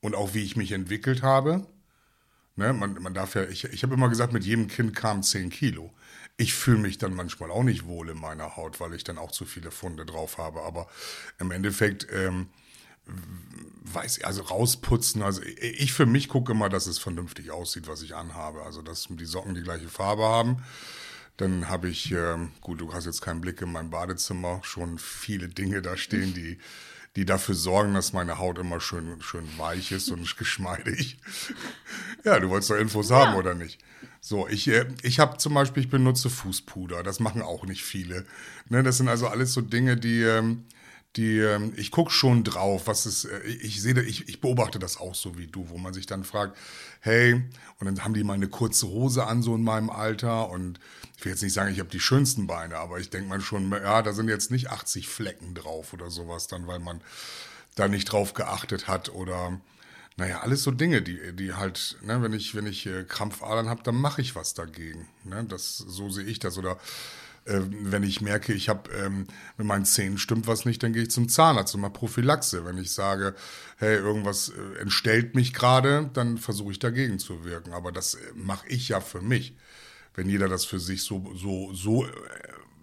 und 0.00 0.14
auch 0.14 0.32
wie 0.32 0.42
ich 0.42 0.56
mich 0.56 0.72
entwickelt 0.72 1.22
habe. 1.22 1.66
Ne, 2.56 2.72
man, 2.72 2.94
man 3.02 3.14
darf 3.14 3.34
ja, 3.34 3.42
ich, 3.44 3.64
ich 3.64 3.82
habe 3.82 3.94
immer 3.94 4.08
gesagt, 4.08 4.32
mit 4.32 4.44
jedem 4.44 4.68
Kind 4.68 4.94
kamen 4.94 5.22
10 5.24 5.50
Kilo. 5.50 5.92
Ich 6.36 6.54
fühle 6.54 6.78
mich 6.78 6.98
dann 6.98 7.14
manchmal 7.14 7.50
auch 7.50 7.62
nicht 7.62 7.86
wohl 7.86 8.10
in 8.10 8.18
meiner 8.18 8.56
Haut, 8.56 8.80
weil 8.80 8.94
ich 8.94 9.04
dann 9.04 9.18
auch 9.18 9.30
zu 9.30 9.44
viele 9.44 9.70
Funde 9.70 10.04
drauf 10.04 10.38
habe. 10.38 10.62
Aber 10.62 10.88
im 11.38 11.50
Endeffekt, 11.52 12.06
ähm, 12.12 12.48
weiß 13.82 14.18
ich, 14.18 14.26
also 14.26 14.42
rausputzen, 14.42 15.22
also 15.22 15.42
ich, 15.42 15.92
für 15.92 16.06
mich 16.06 16.28
gucke 16.28 16.52
immer, 16.52 16.68
dass 16.68 16.86
es 16.86 16.98
vernünftig 16.98 17.50
aussieht, 17.50 17.86
was 17.86 18.02
ich 18.02 18.16
anhabe. 18.16 18.62
Also, 18.62 18.82
dass 18.82 19.06
die 19.08 19.24
Socken 19.24 19.54
die 19.54 19.62
gleiche 19.62 19.88
Farbe 19.88 20.24
haben. 20.24 20.62
Dann 21.36 21.68
habe 21.68 21.88
ich, 21.88 22.12
ähm, 22.12 22.52
gut, 22.60 22.80
du 22.80 22.92
hast 22.92 23.06
jetzt 23.06 23.20
keinen 23.20 23.40
Blick 23.40 23.60
in 23.60 23.72
mein 23.72 23.90
Badezimmer, 23.90 24.60
schon 24.62 24.98
viele 24.98 25.48
Dinge 25.48 25.82
da 25.82 25.96
stehen, 25.96 26.32
die, 26.32 26.58
die 27.16 27.24
dafür 27.24 27.56
sorgen, 27.56 27.94
dass 27.94 28.12
meine 28.12 28.38
Haut 28.38 28.58
immer 28.58 28.80
schön, 28.80 29.20
schön 29.20 29.46
weich 29.58 29.90
ist 29.90 30.10
und 30.10 30.36
geschmeidig. 30.36 31.18
ja, 32.24 32.38
du 32.38 32.50
wolltest 32.50 32.70
doch 32.70 32.76
Infos 32.76 33.10
haben, 33.10 33.34
oder 33.34 33.54
nicht? 33.54 33.80
So, 34.26 34.48
ich, 34.48 34.68
äh, 34.68 34.86
ich 35.02 35.20
habe 35.20 35.36
zum 35.36 35.52
Beispiel, 35.52 35.82
ich 35.82 35.90
benutze 35.90 36.30
Fußpuder, 36.30 37.02
das 37.02 37.20
machen 37.20 37.42
auch 37.42 37.66
nicht 37.66 37.84
viele. 37.84 38.24
Ne, 38.70 38.82
das 38.82 38.96
sind 38.96 39.08
also 39.08 39.28
alles 39.28 39.52
so 39.52 39.60
Dinge, 39.60 39.98
die, 39.98 40.22
ähm, 40.22 40.64
die, 41.16 41.40
ähm, 41.40 41.74
ich 41.76 41.90
gucke 41.90 42.10
schon 42.10 42.42
drauf, 42.42 42.86
was 42.86 43.04
ist, 43.04 43.26
äh, 43.26 43.42
ich 43.42 43.82
sehe, 43.82 44.00
ich, 44.00 44.26
ich 44.26 44.40
beobachte 44.40 44.78
das 44.78 44.96
auch 44.96 45.14
so 45.14 45.36
wie 45.36 45.46
du, 45.46 45.68
wo 45.68 45.76
man 45.76 45.92
sich 45.92 46.06
dann 46.06 46.24
fragt, 46.24 46.56
hey, 47.00 47.34
und 47.78 47.84
dann 47.84 48.02
haben 48.02 48.14
die 48.14 48.24
mal 48.24 48.32
eine 48.32 48.48
kurze 48.48 48.86
Hose 48.86 49.26
an, 49.26 49.42
so 49.42 49.54
in 49.54 49.62
meinem 49.62 49.90
Alter, 49.90 50.48
und 50.48 50.80
ich 51.18 51.24
will 51.26 51.32
jetzt 51.32 51.42
nicht 51.42 51.52
sagen, 51.52 51.70
ich 51.70 51.78
habe 51.78 51.90
die 51.90 52.00
schönsten 52.00 52.46
Beine, 52.46 52.78
aber 52.78 52.98
ich 53.00 53.10
denke 53.10 53.28
mal 53.28 53.42
schon, 53.42 53.70
ja, 53.72 54.00
da 54.00 54.14
sind 54.14 54.30
jetzt 54.30 54.50
nicht 54.50 54.70
80 54.70 55.06
Flecken 55.06 55.54
drauf 55.54 55.92
oder 55.92 56.08
sowas, 56.08 56.46
dann, 56.46 56.66
weil 56.66 56.78
man 56.78 57.02
da 57.74 57.88
nicht 57.88 58.06
drauf 58.06 58.32
geachtet 58.32 58.88
hat 58.88 59.10
oder 59.10 59.60
naja, 60.16 60.40
alles 60.40 60.62
so 60.62 60.70
Dinge, 60.70 61.02
die, 61.02 61.32
die 61.34 61.54
halt, 61.54 61.96
ne, 62.02 62.22
wenn 62.22 62.32
ich, 62.32 62.54
wenn 62.54 62.66
ich 62.66 62.86
äh, 62.86 63.04
Krampfadern 63.04 63.68
habe, 63.68 63.82
dann 63.82 63.96
mache 63.96 64.20
ich 64.20 64.36
was 64.36 64.54
dagegen. 64.54 65.08
Ne? 65.24 65.44
Das, 65.48 65.78
so 65.78 66.08
sehe 66.08 66.24
ich 66.24 66.38
das. 66.38 66.56
Oder 66.56 66.78
äh, 67.46 67.60
wenn 67.68 68.04
ich 68.04 68.20
merke, 68.20 68.52
ich 68.52 68.68
habe 68.68 68.90
ähm, 68.92 69.26
mit 69.56 69.66
meinen 69.66 69.84
Zähnen 69.84 70.18
stimmt 70.18 70.46
was 70.46 70.66
nicht, 70.66 70.82
dann 70.84 70.92
gehe 70.92 71.02
ich 71.02 71.10
zum 71.10 71.28
Zahnarzt 71.28 71.74
und 71.74 71.80
mache 71.80 71.94
Prophylaxe. 71.94 72.64
Wenn 72.64 72.78
ich 72.78 72.92
sage, 72.92 73.34
hey, 73.78 73.96
irgendwas 73.96 74.50
äh, 74.50 74.78
entstellt 74.80 75.34
mich 75.34 75.52
gerade, 75.52 76.08
dann 76.12 76.38
versuche 76.38 76.70
ich 76.70 76.78
dagegen 76.78 77.18
zu 77.18 77.44
wirken. 77.44 77.72
Aber 77.72 77.90
das 77.90 78.14
äh, 78.14 78.18
mache 78.34 78.68
ich 78.68 78.90
ja 78.90 79.00
für 79.00 79.20
mich. 79.20 79.56
Wenn 80.14 80.28
jeder 80.28 80.48
das 80.48 80.64
für 80.64 80.78
sich 80.78 81.02
so, 81.02 81.32
so, 81.34 81.74
so 81.74 82.06
äh, 82.06 82.10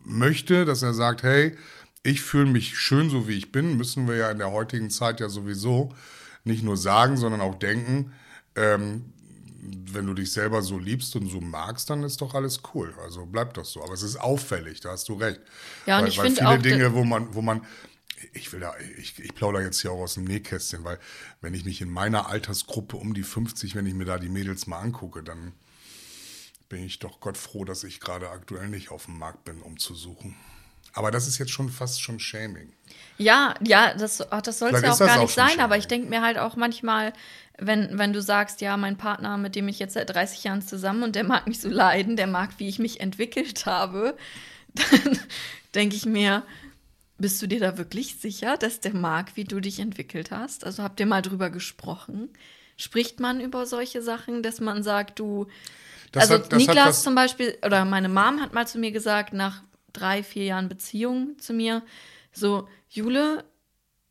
möchte, 0.04 0.66
dass 0.66 0.82
er 0.82 0.94
sagt, 0.94 1.24
hey, 1.24 1.56
ich 2.04 2.22
fühle 2.22 2.48
mich 2.48 2.78
schön 2.78 3.10
so 3.10 3.30
wie 3.30 3.38
ich 3.38 3.54
bin, 3.54 3.78
müssen 3.78 4.08
wir 4.10 4.18
ja 4.18 4.32
in 4.32 4.40
der 4.40 4.52
heutigen 4.52 4.90
Zeit 4.90 5.22
ja 5.22 5.30
sowieso 5.30 5.94
nicht 6.44 6.64
nur 6.64 6.78
sagen, 6.78 7.18
sondern 7.18 7.42
auch 7.42 7.56
denken. 7.56 8.14
Ähm, 8.56 9.14
wenn 9.64 10.08
du 10.08 10.14
dich 10.14 10.32
selber 10.32 10.62
so 10.62 10.80
liebst 10.80 11.16
und 11.16 11.28
so 11.28 11.40
magst, 11.40 11.90
dann 11.90 12.04
ist 12.04 12.22
doch 12.22 12.34
alles 12.34 12.62
cool. 12.74 12.94
Also 13.04 13.26
bleibt 13.26 13.58
doch 13.58 13.66
so. 13.66 13.84
Aber 13.84 13.94
es 13.94 14.02
ist 14.02 14.20
auffällig, 14.20 14.80
da 14.80 14.92
hast 14.92 15.08
du 15.10 15.14
recht. 15.14 15.40
Ja, 15.86 15.98
und 15.98 16.04
weil, 16.04 16.10
ich 16.10 16.18
weil 16.18 16.32
viele 16.32 16.50
auch, 16.50 16.58
Dinge, 16.58 16.94
wo 16.94 17.04
man, 17.04 17.34
wo 17.36 17.42
man, 17.42 17.66
ich 18.34 18.52
will 18.52 18.60
da, 18.60 18.74
ich, 18.98 19.20
ich 19.20 19.34
plaudere 19.36 19.64
jetzt 19.64 19.82
hier 19.82 19.92
auch 19.92 20.02
aus 20.02 20.16
dem 20.16 20.24
Nähkästchen, 20.24 20.84
weil 20.84 21.00
wenn 21.42 21.54
ich 21.54 21.66
mich 21.66 21.82
in 21.82 21.92
meiner 21.92 22.28
Altersgruppe 22.28 22.98
um 22.98 23.14
die 23.14 23.24
50, 23.24 23.76
wenn 23.76 23.86
ich 23.86 23.94
mir 23.94 24.06
da 24.06 24.18
die 24.18 24.30
Mädels 24.30 24.68
mal 24.68 24.80
angucke, 24.80 25.24
dann 25.24 25.54
bin 26.70 26.84
ich 26.84 27.00
doch 27.00 27.20
Gott 27.20 27.38
froh, 27.38 27.66
dass 27.66 27.84
ich 27.84 28.00
gerade 28.00 28.30
aktuell 28.30 28.70
nicht 28.70 28.90
auf 28.90 29.06
dem 29.06 29.20
Markt 29.20 29.44
bin, 29.44 29.62
um 29.62 29.78
zu 29.78 29.94
suchen. 29.94 30.36
Aber 30.94 31.12
das 31.12 31.28
ist 31.28 31.38
jetzt 31.38 31.52
schon 31.52 31.70
fast 31.70 32.02
schon 32.02 32.20
Shaming. 32.20 32.74
Ja, 33.18 33.54
ja, 33.64 33.94
das, 33.94 34.32
ach, 34.32 34.42
das 34.42 34.60
soll 34.60 34.74
es 34.74 34.82
ja 34.82 34.92
auch 34.92 35.00
gar 35.00 35.18
auch 35.18 35.22
nicht 35.22 35.34
sein, 35.36 35.60
aber 35.60 35.78
ich 35.78 35.88
denke 35.88 36.10
mir 36.10 36.22
halt 36.22 36.38
auch 36.38 36.56
manchmal, 36.56 37.14
wenn, 37.58 37.98
wenn 37.98 38.14
du 38.14 38.22
sagst, 38.22 38.62
ja, 38.62 38.76
mein 38.78 38.98
Partner, 38.98 39.38
mit 39.38 39.56
dem 39.56 39.68
ich 39.68 39.80
jetzt 39.80 39.94
seit 39.94 40.10
30 40.10 40.44
Jahren 40.44 40.62
zusammen 40.62 41.04
und 41.04 41.16
der 41.16 41.24
mag 41.24 41.48
mich 41.48 41.62
so 41.62 41.70
leiden, 41.70 42.16
der 42.16 42.28
mag, 42.28 42.52
wie 42.58 42.68
ich 42.68 42.80
mich 42.80 43.00
entwickelt 43.00 43.66
habe, 43.66 44.18
dann 44.74 45.20
denke 45.76 45.96
ich 45.96 46.06
mir, 46.06 46.44
bist 47.18 47.42
du 47.42 47.48
dir 47.48 47.60
da 47.60 47.78
wirklich 47.78 48.16
sicher, 48.20 48.58
dass 48.58 48.80
der 48.80 48.96
mag, 48.96 49.36
wie 49.36 49.44
du 49.44 49.60
dich 49.60 49.80
entwickelt 49.80 50.32
hast? 50.32 50.66
Also 50.66 50.82
habt 50.82 51.00
ihr 51.00 51.06
mal 51.06 51.22
drüber 51.22 51.50
gesprochen? 51.52 52.30
Spricht 52.78 53.20
man 53.20 53.40
über 53.40 53.68
solche 53.68 54.02
Sachen, 54.02 54.42
dass 54.42 54.60
man 54.60 54.82
sagt, 54.82 55.20
du, 55.20 55.46
Das 56.12 56.24
also 56.24 56.36
hat- 56.44 56.52
hat 56.52 56.54
Niklas 56.60 56.88
was- 56.88 57.04
zum 57.04 57.14
Beispiel, 57.14 57.56
oder 57.64 57.86
meine 57.86 58.10
Mom 58.10 58.42
hat 58.42 58.54
mal 58.54 58.66
zu 58.68 58.80
mir 58.80 58.92
gesagt, 58.92 59.34
nach 59.34 59.62
drei, 59.94 60.24
vier 60.24 60.46
Jahren 60.46 60.70
Beziehung 60.70 61.38
zu 61.40 61.54
mir, 61.54 61.84
so, 62.32 62.68
Jule, 62.90 63.44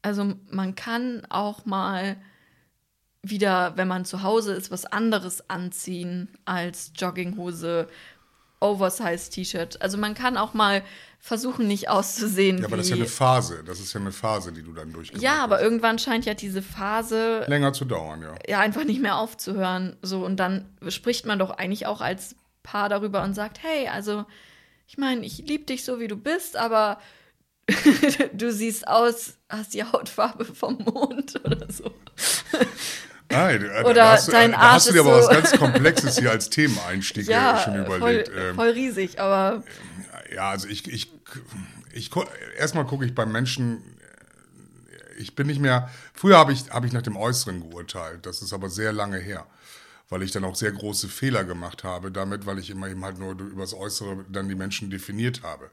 also 0.03 0.35
man 0.51 0.75
kann 0.75 1.27
auch 1.29 1.65
mal 1.65 2.17
wieder, 3.23 3.77
wenn 3.77 3.89
man 3.89 4.05
zu 4.05 4.23
Hause 4.23 4.55
ist, 4.55 4.71
was 4.71 4.87
anderes 4.87 5.51
anziehen 5.51 6.29
als 6.45 6.93
Jogginghose, 6.97 7.89
Oversize-T-Shirt. 8.61 9.81
Also 9.83 9.99
man 9.99 10.15
kann 10.15 10.37
auch 10.37 10.55
mal 10.55 10.83
versuchen, 11.19 11.67
nicht 11.67 11.89
auszusehen 11.89 12.59
Ja, 12.59 12.67
aber 12.67 12.79
das 12.79 12.87
ist 12.87 12.91
ja 12.91 12.97
eine 12.97 13.07
Phase. 13.07 13.63
Das 13.65 13.81
ist 13.81 13.93
ja 13.93 14.01
eine 14.01 14.13
Phase, 14.13 14.53
die 14.53 14.63
du 14.63 14.73
dann 14.73 14.93
durchgemacht 14.93 15.23
ja, 15.23 15.43
aber 15.45 15.57
hast. 15.57 15.63
irgendwann 15.63 15.99
scheint 15.99 16.25
ja 16.25 16.35
diese 16.35 16.63
Phase 16.63 17.45
Länger 17.47 17.73
zu 17.73 17.85
dauern, 17.85 18.23
ja. 18.23 18.35
ja 18.49 18.59
einfach 18.61 18.85
nicht 18.85 19.03
mehr 19.03 19.17
aufzuhören. 19.17 19.97
So, 20.03 20.25
und 20.25 20.37
dann 20.37 20.65
spricht 20.89 21.27
man 21.27 21.39
doch 21.39 21.51
eigentlich 21.51 21.87
auch 21.87 22.01
als 22.01 22.37
Paar 22.63 22.89
darüber 22.89 23.23
und 23.23 23.35
sagt, 23.35 23.63
hey, 23.63 23.89
also, 23.89 24.25
ich 24.91 24.99
meine, 24.99 25.25
ich 25.25 25.39
liebe 25.39 25.65
dich 25.65 25.85
so, 25.85 26.01
wie 26.01 26.09
du 26.09 26.17
bist, 26.17 26.57
aber 26.57 27.01
du 28.33 28.51
siehst 28.51 28.89
aus, 28.89 29.35
hast 29.49 29.73
die 29.73 29.85
Hautfarbe 29.85 30.45
vom 30.45 30.79
Mond 30.79 31.41
oder 31.45 31.71
so. 31.73 31.95
Nein, 33.31 33.65
Oder 33.85 33.95
da 33.95 34.13
hast, 34.15 34.27
du- 34.27 34.33
dein 34.33 34.53
Arsch 34.53 34.73
hast 34.75 34.89
du 34.89 34.93
dir 34.95 35.01
aber 35.03 35.23
so- 35.23 35.29
was 35.29 35.33
ganz 35.37 35.53
Komplexes 35.53 36.19
hier 36.19 36.33
als 36.33 36.51
Themeneinstieg 36.51 37.29
äh, 37.29 37.31
Ja, 37.31 37.57
schon 37.65 37.87
voll, 37.87 37.97
überlegt. 37.99 38.33
Ähm, 38.37 38.57
voll 38.57 38.71
riesig, 38.71 39.21
aber 39.21 39.63
Ja, 40.35 40.51
also 40.51 40.67
ich, 40.67 40.89
ich, 40.93 41.13
ich, 41.93 42.11
gu- 42.11 42.25
erstmal 42.59 42.85
gucke 42.87 43.05
ich 43.07 43.15
beim 43.15 43.31
Menschen, 43.31 43.85
ich 45.17 45.37
bin 45.37 45.47
nicht 45.47 45.61
mehr, 45.61 45.89
früher 46.13 46.37
habe 46.39 46.53
ich, 46.53 46.71
habe 46.71 46.89
ich 46.89 46.93
nach 46.93 47.03
dem 47.03 47.17
Äußeren 47.17 47.71
geurteilt, 47.71 48.27
das 48.27 48.43
ist 48.43 48.53
aber 48.53 48.69
sehr 48.69 48.93
lange 48.93 49.19
her, 49.19 49.47
weil 50.11 50.23
ich 50.23 50.33
dann 50.33 50.45
auch 50.45 50.57
sehr 50.57 50.73
große 50.73 51.09
Fehler 51.09 51.45
gemacht 51.45 51.85
habe 51.85 52.13
damit, 52.13 52.45
weil 52.45 52.59
ich 52.59 52.69
immer 52.69 52.89
eben 52.89 53.05
halt 53.05 53.19
nur 53.19 53.33
übers 53.33 53.73
Äußere 53.73 54.25
dann 54.29 54.49
die 54.49 54.55
Menschen 54.55 54.91
definiert 54.91 55.43
habe. 55.43 55.71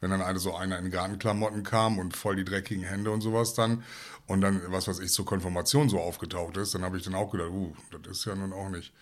Wenn 0.00 0.10
dann 0.10 0.22
eine, 0.22 0.38
so 0.38 0.54
einer 0.56 0.78
in 0.78 0.90
Gartenklamotten 0.90 1.62
kam 1.62 1.98
und 1.98 2.16
voll 2.16 2.36
die 2.36 2.44
dreckigen 2.44 2.84
Hände 2.84 3.10
und 3.10 3.20
sowas 3.20 3.54
dann 3.54 3.84
und 4.26 4.40
dann, 4.40 4.60
was 4.68 4.88
weiß 4.88 4.98
ich, 4.98 5.12
zur 5.12 5.24
Konfirmation 5.26 5.88
so 5.88 6.00
aufgetaucht 6.00 6.56
ist, 6.56 6.74
dann 6.74 6.82
habe 6.82 6.96
ich 6.96 7.04
dann 7.04 7.14
auch 7.14 7.30
gedacht, 7.30 7.50
uh, 7.50 7.74
das 8.02 8.18
ist 8.18 8.24
ja 8.24 8.34
nun 8.34 8.52
auch 8.52 8.70
nicht 8.70 8.92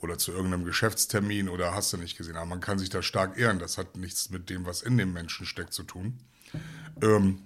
oder 0.00 0.18
zu 0.18 0.32
irgendeinem 0.32 0.64
Geschäftstermin 0.64 1.48
oder 1.48 1.74
hast 1.74 1.92
du 1.92 1.96
nicht 1.96 2.18
gesehen. 2.18 2.36
Aber 2.36 2.46
man 2.46 2.60
kann 2.60 2.78
sich 2.78 2.90
da 2.90 3.02
stark 3.02 3.38
ehren. 3.38 3.58
Das 3.58 3.78
hat 3.78 3.96
nichts 3.96 4.30
mit 4.30 4.50
dem, 4.50 4.66
was 4.66 4.82
in 4.82 4.98
dem 4.98 5.12
Menschen 5.12 5.46
steckt, 5.46 5.72
zu 5.72 5.84
tun. 5.84 6.18
Ähm, 7.02 7.38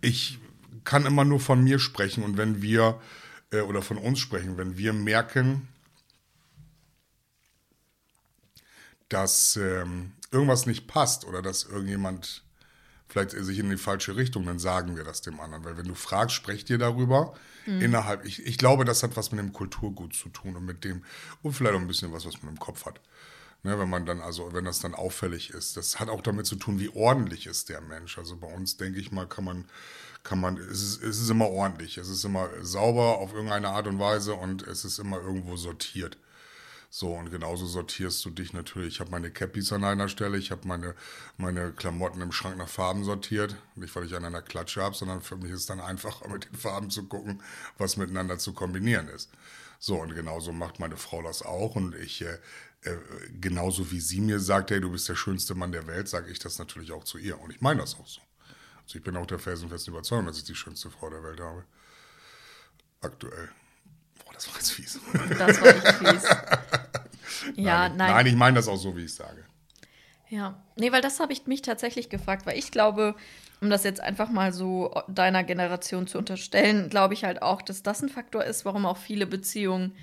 ich 0.00 0.38
kann 0.84 1.04
immer 1.04 1.24
nur 1.24 1.40
von 1.40 1.62
mir 1.62 1.78
sprechen 1.78 2.24
und 2.24 2.36
wenn 2.36 2.62
wir 2.62 3.00
äh, 3.52 3.60
oder 3.60 3.82
von 3.82 3.98
uns 3.98 4.18
sprechen, 4.18 4.56
wenn 4.56 4.78
wir 4.78 4.92
merken, 4.92 5.68
dass 9.08 9.56
ähm, 9.56 10.12
irgendwas 10.30 10.66
nicht 10.66 10.86
passt 10.86 11.24
oder 11.24 11.42
dass 11.42 11.64
irgendjemand 11.64 12.44
vielleicht 13.08 13.30
sich 13.30 13.58
in 13.58 13.70
die 13.70 13.78
falsche 13.78 14.16
Richtung, 14.16 14.44
dann 14.44 14.58
sagen 14.58 14.96
wir 14.96 15.04
das 15.04 15.22
dem 15.22 15.40
anderen. 15.40 15.64
Weil 15.64 15.78
wenn 15.78 15.88
du 15.88 15.94
fragst, 15.94 16.34
sprecht 16.36 16.68
ihr 16.70 16.78
darüber 16.78 17.34
innerhalb. 17.80 18.24
Ich, 18.24 18.44
ich 18.46 18.58
glaube, 18.58 18.84
das 18.84 19.02
hat 19.02 19.16
was 19.16 19.30
mit 19.30 19.40
dem 19.40 19.52
Kulturgut 19.52 20.14
zu 20.14 20.28
tun 20.28 20.56
und 20.56 20.64
mit 20.64 20.84
dem, 20.84 21.04
und 21.42 21.52
vielleicht 21.52 21.74
auch 21.74 21.80
ein 21.80 21.86
bisschen 21.86 22.12
was, 22.12 22.26
was 22.26 22.42
man 22.42 22.52
im 22.52 22.58
Kopf 22.58 22.86
hat. 22.86 23.00
Ne, 23.64 23.76
wenn 23.76 23.90
man 23.90 24.06
dann, 24.06 24.20
also 24.20 24.52
wenn 24.52 24.64
das 24.64 24.78
dann 24.78 24.94
auffällig 24.94 25.50
ist. 25.50 25.76
Das 25.76 25.98
hat 25.98 26.08
auch 26.08 26.20
damit 26.20 26.46
zu 26.46 26.54
tun, 26.54 26.78
wie 26.78 26.90
ordentlich 26.90 27.46
ist 27.46 27.68
der 27.68 27.80
Mensch. 27.80 28.16
Also 28.16 28.36
bei 28.36 28.46
uns, 28.46 28.76
denke 28.76 29.00
ich 29.00 29.10
mal, 29.10 29.26
kann 29.26 29.44
man, 29.44 29.64
kann 30.22 30.40
man, 30.40 30.58
es 30.58 30.80
ist, 30.80 31.02
es 31.02 31.18
ist 31.18 31.28
immer 31.28 31.48
ordentlich. 31.48 31.98
Es 31.98 32.08
ist 32.08 32.24
immer 32.24 32.48
sauber 32.62 33.18
auf 33.18 33.32
irgendeine 33.32 33.70
Art 33.70 33.88
und 33.88 33.98
Weise 33.98 34.34
und 34.34 34.62
es 34.62 34.84
ist 34.84 35.00
immer 35.00 35.20
irgendwo 35.20 35.56
sortiert. 35.56 36.18
So, 36.90 37.12
und 37.12 37.30
genauso 37.30 37.66
sortierst 37.66 38.24
du 38.24 38.30
dich 38.30 38.54
natürlich. 38.54 38.94
Ich 38.94 39.00
habe 39.00 39.10
meine 39.10 39.30
Cappies 39.30 39.72
an 39.72 39.84
einer 39.84 40.08
Stelle, 40.08 40.38
ich 40.38 40.50
habe 40.50 40.66
meine, 40.66 40.94
meine 41.36 41.72
Klamotten 41.72 42.22
im 42.22 42.32
Schrank 42.32 42.56
nach 42.56 42.68
Farben 42.68 43.04
sortiert. 43.04 43.56
Nicht, 43.74 43.94
weil 43.94 44.06
ich 44.06 44.14
an 44.14 44.24
einer 44.24 44.40
Klatsche 44.40 44.82
habe, 44.82 44.94
sondern 44.94 45.20
für 45.20 45.36
mich 45.36 45.50
ist 45.50 45.68
dann 45.68 45.80
einfacher, 45.80 46.28
mit 46.28 46.46
den 46.46 46.54
Farben 46.56 46.88
zu 46.88 47.04
gucken, 47.04 47.42
was 47.76 47.98
miteinander 47.98 48.38
zu 48.38 48.54
kombinieren 48.54 49.08
ist. 49.08 49.30
So, 49.78 49.96
und 50.00 50.14
genauso 50.14 50.52
macht 50.52 50.80
meine 50.80 50.96
Frau 50.96 51.22
das 51.22 51.42
auch. 51.42 51.76
Und 51.76 51.94
ich, 51.94 52.22
äh, 52.22 52.38
äh, 52.82 52.96
genauso 53.38 53.90
wie 53.90 54.00
sie 54.00 54.22
mir 54.22 54.40
sagt, 54.40 54.70
hey, 54.70 54.80
du 54.80 54.90
bist 54.90 55.08
der 55.10 55.16
schönste 55.16 55.54
Mann 55.54 55.72
der 55.72 55.86
Welt, 55.86 56.08
sage 56.08 56.30
ich 56.30 56.38
das 56.38 56.58
natürlich 56.58 56.92
auch 56.92 57.04
zu 57.04 57.18
ihr. 57.18 57.38
Und 57.38 57.50
ich 57.50 57.60
meine 57.60 57.80
das 57.80 57.96
auch 57.96 58.06
so. 58.06 58.22
Also 58.82 58.98
ich 58.98 59.04
bin 59.04 59.14
auch 59.18 59.26
der 59.26 59.38
felsenfesten 59.38 59.92
Überzeugung, 59.92 60.24
dass 60.24 60.38
ich 60.38 60.44
die 60.44 60.54
schönste 60.54 60.90
Frau 60.90 61.10
der 61.10 61.22
Welt 61.22 61.40
habe. 61.40 61.64
Aktuell. 63.02 63.50
Boah, 64.24 64.32
das 64.32 64.48
war 64.48 64.56
jetzt 64.56 64.72
fies. 64.72 64.98
das 65.38 65.60
war 65.60 65.68
echt 65.68 65.88
fies. 65.98 66.24
Ja, 67.64 67.88
nein. 67.88 68.12
Nein, 68.12 68.26
ich 68.26 68.36
meine 68.36 68.56
das 68.56 68.68
auch 68.68 68.76
so, 68.76 68.96
wie 68.96 69.04
ich 69.04 69.14
sage. 69.14 69.44
Ja, 70.28 70.62
nee, 70.76 70.92
weil 70.92 71.00
das 71.00 71.20
habe 71.20 71.32
ich 71.32 71.46
mich 71.46 71.62
tatsächlich 71.62 72.10
gefragt, 72.10 72.46
weil 72.46 72.58
ich 72.58 72.70
glaube, 72.70 73.14
um 73.60 73.70
das 73.70 73.82
jetzt 73.82 74.00
einfach 74.00 74.30
mal 74.30 74.52
so 74.52 74.94
deiner 75.08 75.42
Generation 75.42 76.06
zu 76.06 76.18
unterstellen, 76.18 76.90
glaube 76.90 77.14
ich 77.14 77.24
halt 77.24 77.42
auch, 77.42 77.62
dass 77.62 77.82
das 77.82 78.02
ein 78.02 78.08
Faktor 78.08 78.44
ist, 78.44 78.64
warum 78.64 78.86
auch 78.86 78.98
viele 78.98 79.26
Beziehungen 79.26 79.94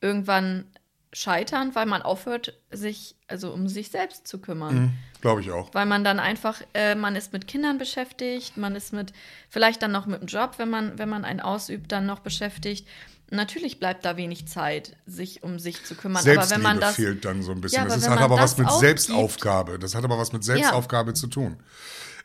irgendwann 0.00 0.66
scheitern, 1.12 1.74
weil 1.74 1.86
man 1.86 2.02
aufhört, 2.02 2.52
sich 2.70 3.16
also 3.26 3.52
um 3.52 3.68
sich 3.68 3.90
selbst 3.90 4.28
zu 4.28 4.38
kümmern. 4.38 4.92
Glaube 5.22 5.40
ich 5.40 5.50
auch. 5.50 5.72
Weil 5.72 5.86
man 5.86 6.04
dann 6.04 6.20
einfach, 6.20 6.60
äh, 6.74 6.94
man 6.94 7.16
ist 7.16 7.32
mit 7.32 7.48
Kindern 7.48 7.78
beschäftigt, 7.78 8.56
man 8.56 8.76
ist 8.76 8.92
mit, 8.92 9.12
vielleicht 9.48 9.82
dann 9.82 9.92
noch 9.92 10.06
mit 10.06 10.20
dem 10.20 10.26
Job, 10.26 10.58
wenn 10.58 10.68
man, 10.68 10.98
wenn 10.98 11.08
man 11.08 11.24
einen 11.24 11.40
ausübt, 11.40 11.90
dann 11.90 12.06
noch 12.06 12.20
beschäftigt. 12.20 12.86
Natürlich 13.30 13.80
bleibt 13.80 14.04
da 14.04 14.16
wenig 14.16 14.46
Zeit, 14.46 14.96
sich 15.04 15.42
um 15.42 15.58
sich 15.58 15.84
zu 15.84 15.94
kümmern. 15.96 16.18
aber 16.18 16.24
Selbstliebe 16.24 16.54
wenn 16.56 16.62
man 16.62 16.80
das, 16.80 16.94
fehlt 16.94 17.24
dann 17.24 17.42
so 17.42 17.52
ein 17.52 17.60
bisschen. 17.60 17.82
Ja, 17.82 17.84
das 17.84 18.04
aber 18.04 18.14
ist, 18.14 18.20
hat 18.20 18.20
aber 18.24 18.36
was 18.38 18.56
mit 18.58 18.68
aufgibt- 18.68 18.80
Selbstaufgabe. 18.80 19.78
Das 19.78 19.94
hat 19.96 20.04
aber 20.04 20.16
was 20.18 20.32
mit 20.32 20.44
Selbstaufgabe 20.44 21.12
zu 21.14 21.26
tun. 21.26 21.56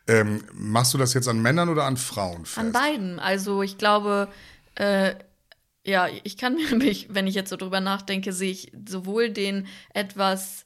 Ähm, 0.08 0.44
machst 0.54 0.94
du 0.94 0.98
das 0.98 1.14
jetzt 1.14 1.28
an 1.28 1.42
Männern 1.42 1.70
oder 1.70 1.86
an 1.86 1.98
Frauen 1.98 2.46
fest? 2.46 2.58
An 2.60 2.72
beiden. 2.72 3.20
Also 3.20 3.62
ich 3.64 3.78
glaube, 3.78 4.28
äh, 4.76 5.16
ja, 5.84 6.08
ich 6.24 6.38
kann 6.38 6.56
mich, 6.78 7.08
wenn 7.12 7.26
ich 7.28 7.34
jetzt 7.36 7.50
so 7.50 7.56
drüber 7.58 7.80
nachdenke, 7.82 8.32
sehe 8.34 8.52
ich 8.52 8.72
sowohl 8.88 9.30
den 9.32 9.68
etwas 9.94 10.66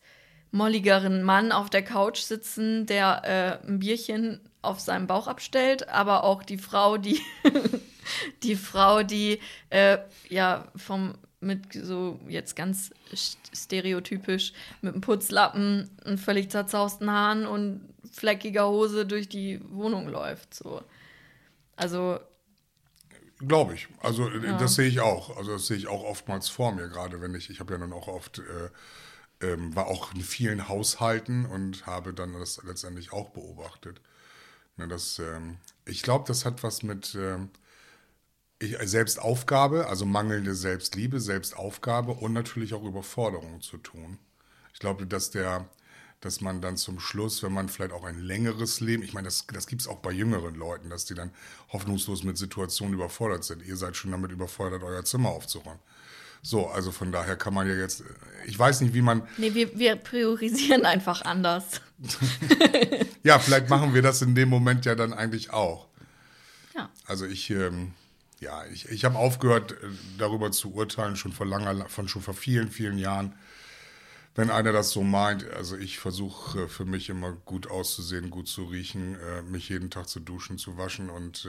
molligeren 0.52 1.22
Mann 1.24 1.52
auf 1.52 1.70
der 1.70 1.82
Couch 1.84 2.20
sitzen, 2.20 2.86
der 2.86 3.62
äh, 3.64 3.68
ein 3.68 3.80
Bierchen 3.80 4.40
auf 4.62 4.80
seinem 4.80 5.06
Bauch 5.08 5.28
abstellt, 5.28 5.90
aber 5.90 6.24
auch 6.24 6.44
die 6.44 6.58
Frau, 6.58 6.98
die 6.98 7.20
die 8.44 8.56
Frau, 8.56 9.04
die 9.04 9.40
äh, 9.70 10.00
ja 10.30 10.68
vom 10.76 11.16
mit 11.42 11.74
so 11.74 12.20
jetzt 12.28 12.56
ganz 12.56 12.92
st- 13.14 13.38
stereotypisch 13.54 14.54
mit 14.82 14.94
einem 14.94 15.02
Putzlappen, 15.02 15.90
einen 16.04 16.18
völlig 16.18 16.50
zerzausten 16.50 17.12
Haaren 17.12 17.46
und 17.46 17.82
fleckiger 18.12 18.68
Hose 18.70 19.06
durch 19.06 19.30
die 19.30 19.60
Wohnung 19.70 20.08
läuft. 20.08 20.54
So. 20.56 20.82
Also 21.76 22.20
Glaube 23.46 23.74
ich. 23.74 23.88
Also 24.02 24.30
äh, 24.30 24.56
das 24.56 24.76
sehe 24.76 24.88
ich 24.88 25.00
auch. 25.02 25.36
Also 25.38 25.54
das 25.54 25.68
sehe 25.68 25.78
ich 25.78 25.88
auch 25.88 26.04
oftmals 26.04 26.48
vor 26.50 26.72
mir, 26.72 26.88
gerade 26.88 27.20
wenn 27.22 27.36
ich, 27.36 27.50
ich 27.50 27.60
habe 27.60 27.74
ja 27.74 27.80
dann 27.80 27.92
auch 27.94 28.08
oft, 28.08 28.40
äh, 28.40 28.70
ähm, 29.48 29.76
war 29.76 29.88
auch 29.88 30.14
in 30.14 30.22
vielen 30.22 30.70
Haushalten 30.70 31.46
und 31.46 31.86
habe 31.86 32.14
dann 32.14 32.34
das 32.34 32.62
letztendlich 32.64 33.14
auch 33.14 33.30
beobachtet. 33.30 34.02
Ne, 34.78 34.88
das, 34.88 35.20
ähm, 35.20 35.58
ich 35.86 36.04
glaube, 36.04 36.26
das 36.28 36.46
hat 36.46 36.64
was 36.64 36.84
mit 36.84 37.16
ähm, 37.16 37.50
ich, 38.60 38.78
Selbstaufgabe, 38.84 39.88
also 39.88 40.06
mangelnde 40.06 40.56
Selbstliebe, 40.56 41.20
Selbstaufgabe 41.20 42.12
und 42.14 42.34
natürlich 42.34 42.74
auch 42.74 42.84
Überforderung 42.84 43.62
zu 43.62 43.78
tun. 43.78 44.18
Ich 44.74 44.80
glaube, 44.80 45.06
dass 45.06 45.32
der, 45.32 45.70
dass 46.22 46.42
man 46.42 46.62
dann 46.62 46.78
zum 46.78 47.00
Schluss, 47.00 47.44
wenn 47.44 47.54
man 47.54 47.70
vielleicht 47.70 47.94
auch 47.94 48.04
ein 48.04 48.20
längeres 48.20 48.80
Leben, 48.80 49.04
ich 49.04 49.14
meine, 49.14 49.26
das, 49.26 49.46
das 49.48 49.68
gibt 49.68 49.82
es 49.82 49.88
auch 49.88 50.00
bei 50.00 50.12
jüngeren 50.12 50.56
Leuten, 50.56 50.90
dass 50.90 51.06
die 51.06 51.16
dann 51.16 51.32
hoffnungslos 51.72 52.24
mit 52.24 52.38
Situationen 52.38 52.94
überfordert 52.94 53.44
sind. 53.44 53.66
Ihr 53.66 53.78
seid 53.78 53.96
schon 53.96 54.12
damit 54.12 54.32
überfordert, 54.32 54.84
euer 54.84 55.04
Zimmer 55.04 55.30
aufzuräumen. 55.30 55.80
So, 56.42 56.68
also 56.68 56.92
von 56.92 57.12
daher 57.12 57.38
kann 57.38 57.56
man 57.56 57.68
ja 57.68 57.74
jetzt, 57.74 58.04
ich 58.46 58.58
weiß 58.58 58.82
nicht, 58.82 58.94
wie 58.94 59.02
man, 59.02 59.28
Nee, 59.38 59.56
wir, 59.56 59.80
wir 59.80 59.96
priorisieren 59.96 60.86
einfach 60.86 61.24
anders. 61.24 61.82
ja, 63.24 63.40
vielleicht 63.40 63.68
machen 63.68 63.96
wir 63.96 64.04
das 64.04 64.22
in 64.22 64.36
dem 64.36 64.50
Moment 64.50 64.86
ja 64.86 64.94
dann 64.94 65.12
eigentlich 65.12 65.50
auch. 65.50 65.88
Ja. 66.76 66.92
Also 67.08 67.26
ich, 67.26 67.50
ähm, 67.50 67.94
ja, 68.40 68.66
ich, 68.66 68.90
ich 68.90 69.06
habe 69.06 69.18
aufgehört, 69.18 69.72
äh, 69.72 69.76
darüber 70.18 70.52
zu 70.52 70.74
urteilen, 70.74 71.16
schon 71.16 71.32
vor 71.32 71.46
langer, 71.46 71.88
von 71.90 72.08
schon 72.08 72.22
vor 72.22 72.34
vielen, 72.34 72.70
vielen 72.70 72.98
Jahren. 72.98 73.34
Wenn 74.36 74.50
einer 74.50 74.74
das 74.74 74.92
so 74.92 75.02
meint, 75.02 75.50
also 75.52 75.78
ich 75.78 75.98
versuche 76.00 76.64
äh, 76.64 76.68
für 76.68 76.86
mich 76.86 77.10
immer 77.10 77.32
gut 77.32 77.70
auszusehen, 77.70 78.30
gut 78.30 78.48
zu 78.48 78.66
riechen, 78.66 79.16
äh, 79.20 79.42
mich 79.44 79.70
jeden 79.70 79.90
Tag 79.90 80.10
zu 80.10 80.20
duschen, 80.20 80.58
zu 80.58 80.78
waschen 80.78 81.10
und 81.10 81.48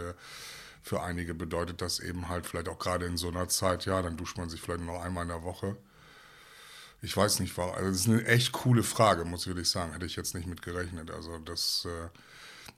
für 0.82 1.02
einige 1.02 1.34
bedeutet 1.34 1.82
das 1.82 1.98
eben 1.98 2.28
halt 2.28 2.46
vielleicht 2.46 2.68
auch 2.68 2.78
gerade 2.78 3.06
in 3.06 3.16
so 3.16 3.28
einer 3.28 3.48
Zeit, 3.48 3.86
ja, 3.86 4.02
dann 4.02 4.16
duscht 4.16 4.38
man 4.38 4.48
sich 4.48 4.60
vielleicht 4.60 4.82
noch 4.82 5.02
einmal 5.02 5.24
in 5.24 5.30
der 5.30 5.42
Woche. 5.42 5.76
Ich 7.02 7.16
weiß 7.16 7.40
nicht, 7.40 7.56
war, 7.58 7.74
also 7.74 7.90
das 7.90 8.00
ist 8.00 8.08
eine 8.08 8.24
echt 8.24 8.52
coole 8.52 8.84
Frage, 8.84 9.24
muss 9.24 9.42
ich 9.42 9.46
wirklich 9.48 9.68
sagen. 9.68 9.92
Hätte 9.92 10.06
ich 10.06 10.14
jetzt 10.14 10.34
nicht 10.34 10.46
mit 10.46 10.62
gerechnet. 10.62 11.10
Also 11.10 11.38
das, 11.38 11.88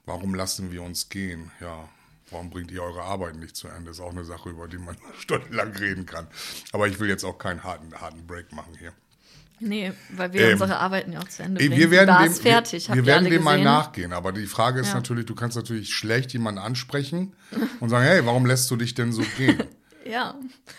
warum 0.05 0.33
lassen 0.33 0.71
wir 0.71 0.81
uns 0.81 1.09
gehen? 1.09 1.51
Ja, 1.61 1.87
warum 2.31 2.49
bringt 2.49 2.71
ihr 2.71 2.81
eure 2.83 3.03
Arbeit 3.03 3.35
nicht 3.35 3.55
zu 3.55 3.67
Ende? 3.67 3.91
Ist 3.91 3.99
auch 3.99 4.11
eine 4.11 4.25
Sache, 4.25 4.49
über 4.49 4.67
die 4.67 4.77
man 4.77 4.95
stundenlang 5.19 5.71
reden 5.73 6.05
kann. 6.05 6.27
Aber 6.71 6.87
ich 6.87 6.99
will 6.99 7.09
jetzt 7.09 7.23
auch 7.23 7.37
keinen 7.37 7.63
harten, 7.63 7.93
harten 7.93 8.25
Break 8.27 8.51
machen 8.51 8.73
hier. 8.77 8.93
Nee, 9.61 9.91
weil 10.15 10.31
wir 10.31 10.41
Ähm, 10.41 10.51
unsere 10.53 10.77
Arbeiten 10.79 11.11
ja 11.11 11.19
auch 11.19 11.27
zu 11.27 11.43
Ende 11.43 11.59
Ey, 11.59 11.67
bringen. 11.67 11.81
Wir 11.81 11.91
werden 11.91 12.23
dem, 12.23 12.33
fertig, 12.33 12.87
wir, 12.87 12.95
wir 12.95 13.05
werden 13.05 13.29
dem 13.29 13.43
mal 13.43 13.61
nachgehen. 13.61 14.13
Aber 14.13 14.31
die 14.31 14.45
Frage 14.45 14.79
ist 14.79 14.87
Ja. 14.87 14.93
natürlich, 14.93 15.25
du 15.25 15.35
kannst 15.35 15.57
natürlich 15.57 15.93
schlecht 15.93 16.31
jemanden 16.31 16.61
ansprechen 16.61 17.33
und 17.81 17.89
sagen, 17.89 18.05
hey, 18.05 18.25
warum 18.25 18.45
lässt 18.45 18.71
du 18.71 18.77
dich 18.77 18.93
denn 18.93 19.11
so 19.11 19.23
gehen? 19.37 19.61
Ja. 20.09 20.35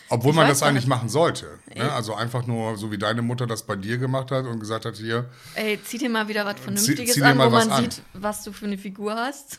Obwohl 0.08 0.30
Ich 0.30 0.37
man 0.37 0.49
das 0.49 0.62
eigentlich 0.62 0.84
nicht. 0.84 0.88
machen 0.88 1.08
sollte. 1.08 1.46
Ne? 1.75 1.90
Also 1.92 2.14
einfach 2.14 2.46
nur, 2.46 2.76
so 2.76 2.90
wie 2.90 2.99
deine 2.99 3.22
Mutter 3.22 3.46
das 3.46 3.62
bei 3.64 3.76
dir 3.76 3.96
gemacht 3.99 4.30
hat 4.32 4.44
und 4.46 4.58
gesagt 4.58 4.84
hat, 4.84 4.96
hier, 4.96 5.28
Ey, 5.54 5.78
zieh 5.84 5.99
dir 5.99 6.10
mal 6.10 6.26
wieder 6.26 6.44
was 6.44 6.58
Vernünftiges 6.58 7.14
zieh 7.14 7.20
dir 7.20 7.26
an, 7.26 7.38
wo 7.38 7.52
was 7.52 7.66
man 7.66 7.70
an. 7.84 7.90
sieht, 7.90 8.02
was 8.14 8.42
du 8.42 8.52
für 8.52 8.66
eine 8.66 8.76
Figur 8.78 9.14
hast. 9.14 9.58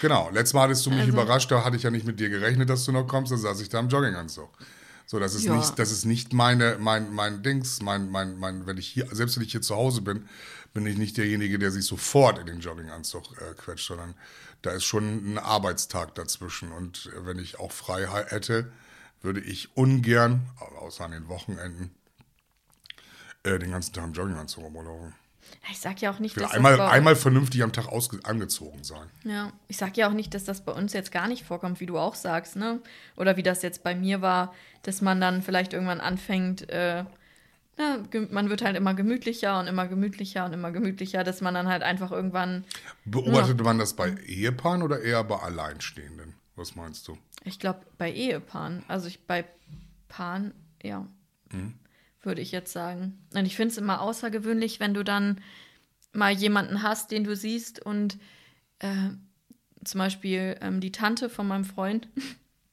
Genau, 0.00 0.28
letztes 0.32 0.54
Mal 0.54 0.62
hattest 0.62 0.84
du 0.86 0.90
mich 0.90 1.00
Also- 1.00 1.12
überrascht, 1.12 1.50
da 1.50 1.64
hatte 1.64 1.76
ich 1.76 1.82
ja 1.84 1.90
nicht 1.90 2.04
mit 2.06 2.18
dir 2.18 2.28
gerechnet, 2.30 2.68
dass 2.68 2.84
du 2.84 2.92
noch 2.92 3.06
kommst, 3.06 3.30
da 3.32 3.36
saß 3.36 3.60
ich 3.60 3.68
da 3.68 3.78
im 3.78 3.88
Jogginganzug. 3.88 4.50
So, 5.06 5.18
das 5.18 5.34
ist 5.34 5.44
Ja. 5.44 5.54
nicht, 5.54 5.78
das 5.78 5.90
ist 5.92 6.04
nicht 6.04 6.32
meine, 6.32 6.76
mein, 6.80 7.12
mein 7.12 7.42
Dings, 7.42 7.80
mein, 7.82 8.10
mein, 8.10 8.38
mein, 8.38 8.66
wenn 8.66 8.78
ich 8.78 8.88
hier, 8.88 9.06
selbst 9.12 9.36
wenn 9.36 9.44
ich 9.44 9.52
hier 9.52 9.62
zu 9.62 9.76
Hause 9.76 10.00
bin, 10.00 10.26
bin 10.74 10.86
ich 10.86 10.96
nicht 10.96 11.16
derjenige, 11.18 11.58
der 11.58 11.70
sich 11.70 11.84
sofort 11.84 12.38
in 12.38 12.46
den 12.46 12.60
Jogginganzug 12.60 13.24
äh, 13.40 13.54
quetscht, 13.54 13.86
sondern 13.88 14.14
Da 14.62 14.70
ist 14.70 14.84
schon 14.84 15.34
ein 15.34 15.38
Arbeitstag 15.38 16.14
dazwischen. 16.14 16.70
Und 16.70 17.10
wenn 17.24 17.38
ich 17.40 17.58
auch 17.58 17.72
frei 17.72 18.06
hätte, 18.28 18.70
würde 19.22 19.40
ich 19.40 19.76
ungern, 19.76 20.48
außer 20.80 21.04
an 21.04 21.12
den 21.12 21.28
Wochenenden, 21.28 21.94
äh, 23.44 23.58
den 23.58 23.70
ganzen 23.70 23.92
Tag 23.92 24.04
im 24.04 24.12
Jogginganzug 24.12 24.64
rumlaufen. 24.64 25.14
Ich 25.70 25.80
sag 25.80 26.00
ja 26.00 26.12
auch 26.12 26.18
nicht, 26.18 26.36
dass 26.36 26.52
einmal, 26.52 26.76
das 26.76 26.90
einmal 26.90 27.16
vernünftig 27.16 27.62
am 27.62 27.72
Tag 27.72 27.86
angezogen 28.24 28.84
sein. 28.84 29.08
Ja, 29.24 29.52
ich 29.68 29.76
sag 29.76 29.96
ja 29.96 30.08
auch 30.08 30.12
nicht, 30.12 30.34
dass 30.34 30.44
das 30.44 30.64
bei 30.64 30.72
uns 30.72 30.92
jetzt 30.92 31.12
gar 31.12 31.28
nicht 31.28 31.44
vorkommt, 31.44 31.80
wie 31.80 31.86
du 31.86 31.98
auch 31.98 32.14
sagst, 32.14 32.56
ne? 32.56 32.80
Oder 33.16 33.36
wie 33.36 33.42
das 33.42 33.62
jetzt 33.62 33.82
bei 33.82 33.94
mir 33.94 34.22
war, 34.22 34.54
dass 34.82 35.02
man 35.02 35.20
dann 35.20 35.42
vielleicht 35.42 35.72
irgendwann 35.72 36.00
anfängt, 36.00 36.68
äh, 36.70 37.04
na, 37.78 37.98
man 38.30 38.50
wird 38.50 38.62
halt 38.62 38.76
immer 38.76 38.94
gemütlicher 38.94 39.58
und 39.58 39.66
immer 39.66 39.88
gemütlicher 39.88 40.44
und 40.44 40.52
immer 40.52 40.72
gemütlicher, 40.72 41.24
dass 41.24 41.40
man 41.40 41.54
dann 41.54 41.68
halt 41.68 41.82
einfach 41.82 42.12
irgendwann, 42.12 42.64
Beobachtete 43.04 43.62
man 43.62 43.78
das 43.78 43.94
bei 43.94 44.14
Ehepaaren 44.26 44.82
oder 44.82 45.00
eher 45.00 45.24
bei 45.24 45.38
Alleinstehenden? 45.38 46.34
Was 46.54 46.74
meinst 46.76 47.08
du? 47.08 47.16
Ich 47.44 47.58
glaube, 47.58 47.80
bei 47.98 48.12
Ehepaaren, 48.12 48.84
also 48.88 49.08
ich 49.08 49.26
bei 49.26 49.44
Paaren, 50.08 50.52
ja, 50.82 51.06
würde 52.22 52.40
ich 52.40 52.52
jetzt 52.52 52.72
sagen. 52.72 53.18
Und 53.34 53.46
ich 53.46 53.56
finde 53.56 53.72
es 53.72 53.78
immer 53.78 54.00
außergewöhnlich, 54.00 54.78
wenn 54.80 54.94
du 54.94 55.02
dann 55.04 55.40
mal 56.12 56.32
jemanden 56.32 56.82
hast, 56.82 57.10
den 57.10 57.24
du 57.24 57.34
siehst 57.34 57.80
und 57.80 58.18
äh, 58.80 59.10
zum 59.84 59.98
Beispiel 59.98 60.56
ähm, 60.60 60.80
die 60.80 60.92
Tante 60.92 61.28
von 61.30 61.48
meinem 61.48 61.64
Freund, 61.64 62.08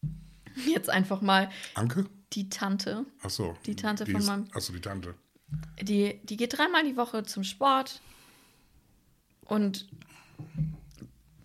jetzt 0.68 0.90
einfach 0.90 1.22
mal 1.22 1.50
Anke? 1.74 2.06
die 2.34 2.50
Tante, 2.50 3.06
Ach 3.24 3.30
so. 3.30 3.58
Die 3.66 3.76
Tante 3.76 4.06
von 4.06 4.16
ist- 4.22 4.28
meinem- 4.28 4.48
Ach 4.54 4.62
so, 4.62 4.72
die 4.74 4.82
Tante. 4.82 5.16
die, 5.82 6.20
die 6.24 6.38
geht 6.38 6.58
dreimal 6.58 6.84
die 6.84 6.96
Woche 6.98 7.24
zum 7.24 7.44
Sport 7.44 8.02
und 9.46 9.88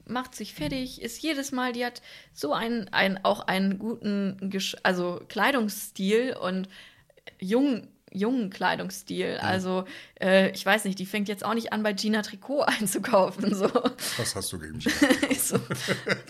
macht 0.06 0.34
sich 0.34 0.54
fertig, 0.54 1.00
ist 1.02 1.23
jedes 1.23 1.52
Mal, 1.52 1.73
die 1.73 1.84
hat 1.84 2.02
so 2.32 2.52
einen, 2.52 2.92
einen 2.92 3.25
auch 3.25 3.46
einen 3.46 3.78
guten 3.78 4.50
Gesch 4.50 4.76
also 4.82 5.20
Kleidungsstil 5.28 6.37
und 6.40 6.68
jungen, 7.40 7.88
jungen 8.11 8.50
Kleidungsstil. 8.50 9.38
Also 9.40 9.84
äh, 10.20 10.50
ich 10.50 10.64
weiß 10.64 10.84
nicht, 10.84 10.99
die 10.99 11.06
fängt 11.06 11.28
jetzt 11.28 11.44
auch 11.44 11.54
nicht 11.54 11.73
an, 11.73 11.82
bei 11.82 11.92
Gina 11.92 12.23
Trikot 12.23 12.62
einzukaufen. 12.66 13.54
So. 13.54 13.70
Was 14.16 14.37
hast 14.37 14.52
du 14.52 14.58
gegen? 14.58 14.78
Ich 15.30 15.42
so, 15.42 15.58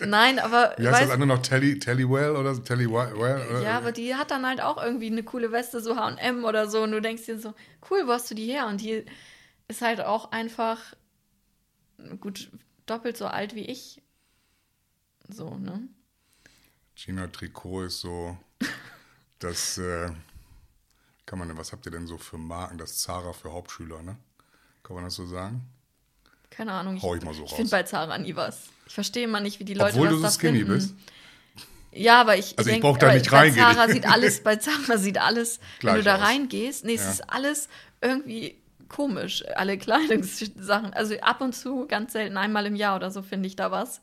nein, 0.05 0.39
aber 0.39 0.73
Wie 0.77 0.87
heißt 0.87 1.03
das 1.03 1.11
andere 1.11 1.27
noch? 1.27 1.41
Telly, 1.41 1.79
Tellywell 1.79 2.35
oder 2.35 2.61
Tellywell? 2.61 3.63
Ja, 3.63 3.77
aber 3.77 3.91
die 3.91 4.15
hat 4.15 4.31
dann 4.31 4.45
halt 4.45 4.61
auch 4.61 4.81
irgendwie 4.81 5.07
eine 5.07 5.23
coole 5.23 5.51
Weste, 5.51 5.79
so 5.81 5.95
HM 5.95 6.43
oder 6.43 6.69
so. 6.69 6.81
Und 6.83 6.91
du 6.91 7.01
denkst 7.01 7.25
dir 7.25 7.39
so, 7.39 7.53
cool, 7.89 8.03
wo 8.05 8.11
hast 8.11 8.29
du 8.31 8.35
die 8.35 8.45
her? 8.45 8.67
Und 8.67 8.81
die 8.81 9.05
ist 9.67 9.81
halt 9.81 10.01
auch 10.01 10.31
einfach 10.31 10.79
gut 12.19 12.49
doppelt 12.85 13.17
so 13.17 13.25
alt 13.27 13.55
wie 13.55 13.65
ich. 13.65 14.01
So, 15.27 15.55
ne? 15.55 15.87
Gina 16.95 17.27
Trikot 17.27 17.83
ist 17.85 17.99
so, 18.01 18.37
das, 19.39 19.77
äh, 19.77 20.09
kann 21.25 21.39
man, 21.39 21.57
was 21.57 21.71
habt 21.71 21.85
ihr 21.87 21.91
denn 21.91 22.07
so 22.07 22.17
für 22.17 22.37
Marken? 22.37 22.77
Das 22.77 22.99
Zara 22.99 23.33
für 23.33 23.51
Hauptschüler, 23.51 24.01
ne? 24.03 24.17
Kann 24.83 24.95
man 24.95 25.03
das 25.05 25.15
so 25.15 25.25
sagen? 25.25 25.63
Keine 26.51 26.71
Ahnung. 26.73 27.01
Hau 27.01 27.15
ich 27.15 27.23
mal 27.23 27.33
so 27.33 27.43
ich 27.43 27.49
raus. 27.51 27.55
finde 27.57 27.71
bei 27.71 27.83
Zara 27.83 28.17
nie 28.19 28.35
was. 28.35 28.69
Ich 28.85 28.93
verstehe 28.93 29.23
immer 29.23 29.39
nicht, 29.39 29.59
wie 29.59 29.65
die 29.65 29.73
Leute 29.73 29.95
Obwohl 29.95 30.07
das 30.09 30.15
du 30.17 30.21
da 30.21 30.29
so 30.29 30.39
skinny 30.39 30.59
finden. 30.59 30.73
bist. 30.75 30.93
Ja, 31.91 32.21
aber 32.21 32.37
ich 32.37 32.57
Also 32.57 32.69
ich 32.69 32.75
denk, 32.75 32.83
brauch 32.83 32.97
da 32.97 33.07
aber 33.07 33.15
nicht 33.17 33.31
bei 33.31 33.37
reingehen. 33.39 33.63
Zara 33.65 33.87
sieht 33.89 34.05
alles, 34.11 34.43
bei 34.43 34.55
Zara 34.57 34.97
sieht 34.97 35.17
alles, 35.17 35.59
wenn 35.59 35.79
Gleich 35.79 35.95
du 35.97 36.03
da 36.03 36.15
aus. 36.15 36.21
reingehst, 36.21 36.85
nee, 36.85 36.93
es 36.93 37.01
Ja. 37.03 37.11
ist 37.11 37.29
alles 37.29 37.67
irgendwie 38.01 38.61
komisch, 38.89 39.43
alle 39.55 39.77
Kleidungssachen. 39.79 40.93
Also 40.93 41.15
ab 41.19 41.41
und 41.41 41.53
zu, 41.55 41.85
ganz 41.87 42.13
selten, 42.13 42.37
einmal 42.37 42.65
im 42.65 42.75
Jahr 42.75 42.95
oder 42.95 43.11
so 43.11 43.21
finde 43.21 43.47
ich 43.47 43.55
da 43.55 43.71
was. 43.71 44.01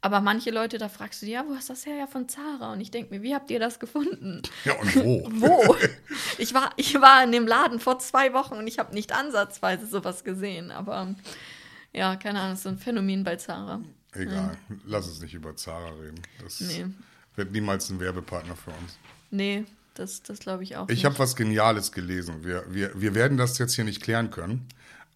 Aber 0.00 0.20
manche 0.20 0.50
Leute, 0.52 0.78
da 0.78 0.88
fragst 0.88 1.22
du 1.22 1.26
die, 1.26 1.32
ja, 1.32 1.44
wo 1.48 1.56
hast 1.56 1.68
du 1.68 1.72
das 1.72 1.84
her? 1.84 1.96
Ja, 1.96 2.06
von 2.06 2.28
Zara. 2.28 2.72
Und 2.72 2.80
ich 2.80 2.92
denke 2.92 3.12
mir, 3.12 3.20
wie 3.22 3.34
habt 3.34 3.50
ihr 3.50 3.58
das 3.58 3.80
gefunden? 3.80 4.42
Ja, 4.64 4.74
und 4.74 4.94
wo? 4.94 5.28
Wo? 5.32 5.76
ich, 6.38 6.54
war, 6.54 6.70
ich 6.76 6.94
war 7.00 7.24
in 7.24 7.32
dem 7.32 7.48
Laden 7.48 7.80
vor 7.80 7.98
zwei 7.98 8.32
Wochen 8.32 8.54
und 8.54 8.66
ich 8.68 8.78
habe 8.78 8.94
nicht 8.94 9.12
ansatzweise 9.12 9.86
sowas 9.86 10.22
gesehen. 10.22 10.70
Aber 10.70 11.14
ja, 11.92 12.14
keine 12.14 12.40
Ahnung, 12.40 12.56
so 12.56 12.68
ein 12.68 12.78
Phänomen 12.78 13.24
bei 13.24 13.36
Zara. 13.36 13.80
Egal, 14.12 14.56
lass 14.86 15.08
uns 15.08 15.20
nicht 15.20 15.34
über 15.34 15.56
Zara 15.56 15.90
reden. 15.90 16.22
Das 16.42 16.60
Nee. 16.60 16.86
wird 17.34 17.50
niemals 17.50 17.90
ein 17.90 17.98
Werbepartner 17.98 18.54
für 18.56 18.70
uns. 18.70 18.96
Nee, 19.30 19.64
das, 19.98 20.22
das 20.22 20.38
glaube 20.38 20.62
ich 20.62 20.76
auch 20.76 20.88
Ich 20.88 21.04
habe 21.04 21.18
was 21.18 21.36
Geniales 21.36 21.92
gelesen. 21.92 22.44
Wir, 22.44 22.64
wir, 22.68 22.98
wir 23.00 23.14
werden 23.14 23.36
das 23.36 23.58
jetzt 23.58 23.74
hier 23.74 23.84
nicht 23.84 24.02
klären 24.02 24.30
können, 24.30 24.66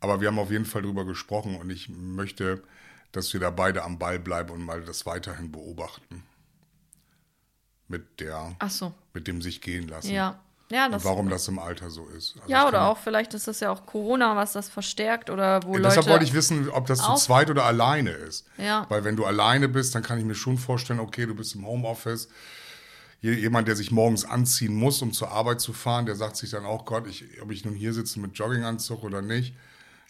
aber 0.01 0.21
wir 0.21 0.29
haben 0.29 0.39
auf 0.39 0.51
jeden 0.51 0.65
Fall 0.67 0.83
drüber 0.83 1.05
gesprochen 1.05 1.57
und 1.57 1.71
ich 1.71 1.89
möchte, 1.89 2.63
dass 3.13 3.33
wir 3.33 3.41
da 3.41 3.51
beide 3.51 3.83
am 3.85 3.99
Ball 3.99 4.19
bleiben 4.19 4.51
und 4.51 4.63
mal 4.63 4.83
das 4.83 5.07
weiterhin 5.07 5.53
beobachten. 5.53 6.23
Mit 7.89 8.21
der, 8.21 8.57
so, 8.69 8.95
mit 9.13 9.27
dem 9.27 9.43
sich 9.43 9.61
gehen 9.61 9.89
lassen. 9.89 10.13
ja. 10.13 10.39
Ja, 10.71 10.87
Und 10.87 10.93
das, 10.93 11.05
warum 11.05 11.29
das 11.29 11.47
im 11.49 11.59
Alter 11.59 11.91
so 11.91 12.07
ist. 12.07 12.35
Also 12.39 12.51
ja 12.51 12.67
oder 12.67 12.87
auch 12.89 12.97
vielleicht 12.97 13.35
ist 13.35 13.47
das 13.47 13.61
ja 13.61 13.71
auch 13.71 13.85
Corona, 13.85 14.35
was 14.37 14.53
das 14.53 14.71
verstärkt 14.71 15.29
oder 15.29 15.63
wo 15.65 15.75
Ja, 15.75 15.81
Leute. 15.81 15.89
deshalb 15.89 16.07
wollte 16.07 16.25
ich 16.25 16.33
wissen, 16.33 16.71
ob 16.71 16.87
das 16.87 17.03
zu 17.03 17.15
zweit 17.17 17.51
oder 17.51 17.65
alleine 17.67 18.09
ist. 18.13 18.47
Ja. 18.57 18.87
Weil 18.89 19.05
wenn 19.05 19.15
du 19.15 19.27
alleine 19.27 19.69
bist, 19.69 19.95
dann 19.95 20.03
kann 20.03 20.19
ich 20.19 20.25
mir 20.25 20.35
schon 20.35 20.57
vorstellen, 20.57 20.99
okay, 20.99 21.27
du 21.27 21.35
bist 21.35 21.55
im 21.55 21.67
Homeoffice. 21.67 22.29
Je- 23.23 23.33
Jemand, 23.35 23.69
der 23.69 23.77
sich 23.77 23.91
morgens 23.91 24.25
anziehen 24.27 24.75
muss, 24.75 25.01
um 25.01 25.13
zur 25.13 25.31
Arbeit 25.31 25.61
zu 25.63 25.73
fahren, 25.73 26.05
der 26.07 26.17
sagt 26.17 26.37
sich 26.37 26.51
dann 26.51 26.67
auch, 26.67 26.85
Gott, 26.85 27.07
ich, 27.07 27.25
ob 27.41 27.51
ich 27.51 27.65
nun 27.65 27.75
hier 27.75 27.95
sitze 27.95 28.21
mit 28.21 28.37
Jogginganzug 28.37 29.03
oder 29.03 29.23
nicht. 29.23 29.55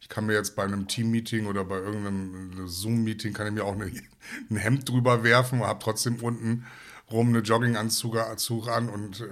Ich 0.01 0.09
kann 0.09 0.27
mir 0.27 0.33
jetzt 0.35 0.57
bei 0.57 0.65
einem 0.65 0.89
Team-Meeting 0.89 1.47
oder 1.47 1.65
bei 1.65 1.77
irgendeinem 1.77 2.67
Zoom-Meeting, 2.67 3.33
kann 3.35 3.47
ich 3.47 3.53
mir 3.53 3.65
auch 3.65 3.75
eine, 3.75 3.87
ein 4.51 4.57
Hemd 4.57 4.89
drüber 4.89 5.23
werfen 5.23 5.61
und 5.61 5.67
habe 5.69 5.79
trotzdem 5.83 6.17
unten 6.23 6.67
rum 7.11 7.29
eine 7.29 7.41
Jogginganzug 7.41 8.17
Anzug 8.17 8.69
an 8.69 8.89
und 8.89 9.21
äh, 9.21 9.25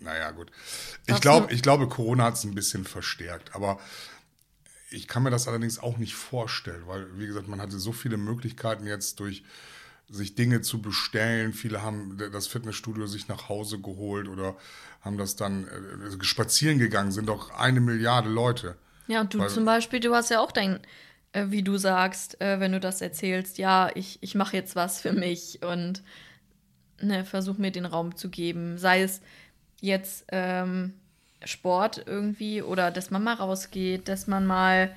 naja, 0.00 0.30
gut. 0.32 0.50
Ich, 1.06 1.20
glaub, 1.20 1.52
ich 1.52 1.62
glaube, 1.62 1.86
Corona 1.88 2.24
hat 2.24 2.34
es 2.34 2.44
ein 2.44 2.54
bisschen 2.54 2.84
verstärkt, 2.84 3.54
aber 3.54 3.78
ich 4.90 5.08
kann 5.08 5.22
mir 5.22 5.30
das 5.30 5.48
allerdings 5.48 5.78
auch 5.78 5.98
nicht 5.98 6.14
vorstellen, 6.14 6.82
weil, 6.86 7.06
wie 7.18 7.26
gesagt, 7.26 7.48
man 7.48 7.60
hatte 7.60 7.78
so 7.78 7.92
viele 7.92 8.16
Möglichkeiten 8.16 8.86
jetzt 8.86 9.20
durch 9.20 9.42
sich 10.12 10.34
Dinge 10.34 10.60
zu 10.60 10.80
bestellen. 10.82 11.52
Viele 11.52 11.82
haben 11.82 12.18
das 12.32 12.46
Fitnessstudio 12.46 13.06
sich 13.06 13.28
nach 13.28 13.48
Hause 13.48 13.78
geholt 13.80 14.28
oder 14.28 14.56
haben 15.00 15.18
das 15.18 15.36
dann 15.36 15.66
äh, 15.66 16.22
spazieren 16.24 16.78
gegangen, 16.78 17.10
sind 17.10 17.28
doch 17.28 17.50
eine 17.58 17.80
Milliarde 17.80 18.28
Leute. 18.28 18.76
Ja, 19.08 19.22
und 19.22 19.34
du 19.34 19.38
Weil- 19.38 19.48
zum 19.48 19.64
Beispiel, 19.64 20.00
du 20.00 20.14
hast 20.14 20.30
ja 20.30 20.40
auch 20.40 20.52
dein, 20.52 20.80
äh, 21.32 21.46
wie 21.48 21.62
du 21.62 21.76
sagst, 21.78 22.40
äh, 22.40 22.60
wenn 22.60 22.72
du 22.72 22.80
das 22.80 23.00
erzählst, 23.00 23.58
ja, 23.58 23.90
ich, 23.94 24.18
ich 24.20 24.34
mache 24.34 24.56
jetzt 24.56 24.76
was 24.76 25.00
für 25.00 25.12
mich 25.12 25.60
und 25.62 26.02
ne, 27.00 27.24
versuch 27.24 27.58
mir 27.58 27.72
den 27.72 27.86
Raum 27.86 28.14
zu 28.14 28.28
geben. 28.28 28.78
Sei 28.78 29.02
es 29.02 29.22
jetzt 29.80 30.26
ähm, 30.28 30.92
Sport 31.44 32.04
irgendwie 32.06 32.62
oder 32.62 32.90
dass 32.90 33.10
man 33.10 33.24
mal 33.24 33.34
rausgeht, 33.34 34.08
dass 34.08 34.26
man 34.26 34.46
mal. 34.46 34.94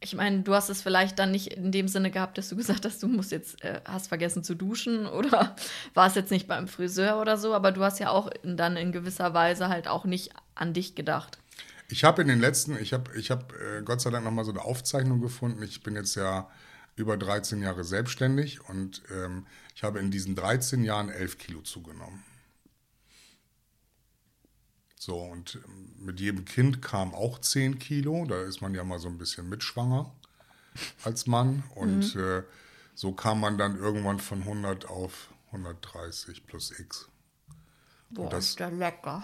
Ich 0.00 0.14
meine, 0.14 0.42
du 0.42 0.54
hast 0.54 0.68
es 0.68 0.82
vielleicht 0.82 1.18
dann 1.18 1.30
nicht 1.30 1.54
in 1.54 1.72
dem 1.72 1.88
Sinne 1.88 2.10
gehabt, 2.10 2.36
dass 2.36 2.48
du 2.48 2.56
gesagt 2.56 2.84
hast, 2.84 3.02
du 3.02 3.08
musst 3.08 3.32
jetzt, 3.32 3.62
äh, 3.64 3.80
hast 3.84 4.08
vergessen 4.08 4.44
zu 4.44 4.54
duschen 4.54 5.06
oder 5.06 5.56
war 5.94 6.06
es 6.06 6.14
jetzt 6.14 6.30
nicht 6.30 6.46
beim 6.46 6.68
Friseur 6.68 7.20
oder 7.20 7.36
so, 7.38 7.54
aber 7.54 7.72
du 7.72 7.82
hast 7.82 7.98
ja 7.98 8.10
auch 8.10 8.30
in, 8.42 8.56
dann 8.56 8.76
in 8.76 8.92
gewisser 8.92 9.34
Weise 9.34 9.68
halt 9.68 9.88
auch 9.88 10.04
nicht 10.04 10.30
an 10.54 10.72
dich 10.72 10.94
gedacht. 10.94 11.38
Ich 11.88 12.04
habe 12.04 12.22
in 12.22 12.28
den 12.28 12.40
letzten, 12.40 12.76
ich 12.78 12.92
habe 12.92 13.16
ich 13.16 13.30
hab, 13.30 13.52
äh, 13.52 13.82
Gott 13.84 14.00
sei 14.00 14.10
Dank 14.10 14.24
nochmal 14.24 14.44
so 14.44 14.50
eine 14.50 14.62
Aufzeichnung 14.62 15.20
gefunden. 15.20 15.62
Ich 15.62 15.82
bin 15.82 15.94
jetzt 15.94 16.16
ja 16.16 16.48
über 16.96 17.16
13 17.16 17.62
Jahre 17.62 17.84
selbstständig 17.84 18.68
und 18.68 19.02
ähm, 19.14 19.46
ich 19.74 19.84
habe 19.84 19.98
in 20.00 20.10
diesen 20.10 20.34
13 20.34 20.82
Jahren 20.82 21.10
11 21.10 21.38
Kilo 21.38 21.60
zugenommen. 21.60 22.24
So, 25.06 25.18
und 25.18 25.54
ähm, 25.64 26.04
mit 26.04 26.18
jedem 26.18 26.44
Kind 26.44 26.82
kam 26.82 27.14
auch 27.14 27.38
10 27.40 27.78
Kilo. 27.78 28.24
Da 28.28 28.42
ist 28.42 28.60
man 28.60 28.74
ja 28.74 28.82
mal 28.82 28.98
so 28.98 29.06
ein 29.06 29.18
bisschen 29.18 29.48
mitschwanger 29.48 30.10
als 31.04 31.28
Mann. 31.28 31.62
Und 31.76 32.16
äh, 32.16 32.42
so 32.96 33.12
kam 33.12 33.38
man 33.38 33.56
dann 33.56 33.78
irgendwann 33.78 34.18
von 34.18 34.40
100 34.42 34.88
auf 34.88 35.28
130 35.52 36.44
plus 36.48 36.76
X. 36.76 37.06
Boah, 38.10 38.28
das- 38.30 38.46
ist 38.48 38.58
der 38.58 38.72
lecker. 38.72 39.22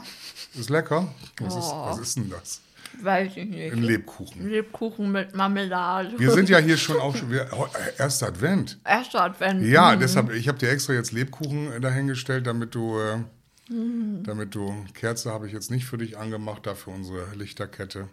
Ist 0.54 0.70
lecker? 0.70 1.12
Was, 1.40 1.56
ist, 1.56 1.64
Oh. 1.64 1.86
was 1.86 1.98
ist 1.98 2.16
denn 2.16 2.30
das? 2.30 2.60
Weiß 3.00 3.36
ich 3.36 3.48
nicht. 3.48 3.72
Ein 3.72 3.82
Lebkuchen. 3.82 4.48
Lebkuchen 4.48 5.10
mit 5.10 5.34
Marmelade. 5.34 6.16
Wir 6.16 6.30
sind 6.30 6.48
ja 6.48 6.58
hier 6.58 6.76
schon 6.76 6.96
auch 7.00 7.16
schon 7.16 7.28
wir, 7.28 7.48
oh, 7.56 7.66
erster 7.98 8.28
Advent. 8.28 8.78
Erster 8.84 9.22
Advent. 9.24 9.64
Ja, 9.66 9.96
Mhm. 9.96 10.00
deshalb, 10.00 10.30
ich 10.30 10.46
habe 10.46 10.58
dir 10.58 10.70
extra 10.70 10.92
jetzt 10.92 11.10
Lebkuchen 11.10 11.72
äh, 11.72 11.80
dahingestellt, 11.80 12.46
damit 12.46 12.76
du, 12.76 13.00
äh, 13.00 13.24
Mhm. 13.72 14.22
damit 14.24 14.54
du, 14.54 14.84
Kerze 14.94 15.30
habe 15.32 15.46
ich 15.46 15.52
jetzt 15.52 15.70
nicht 15.70 15.84
für 15.86 15.98
dich 15.98 16.18
angemacht, 16.18 16.66
dafür 16.66 16.92
unsere 16.92 17.34
Lichterkette. 17.34 18.08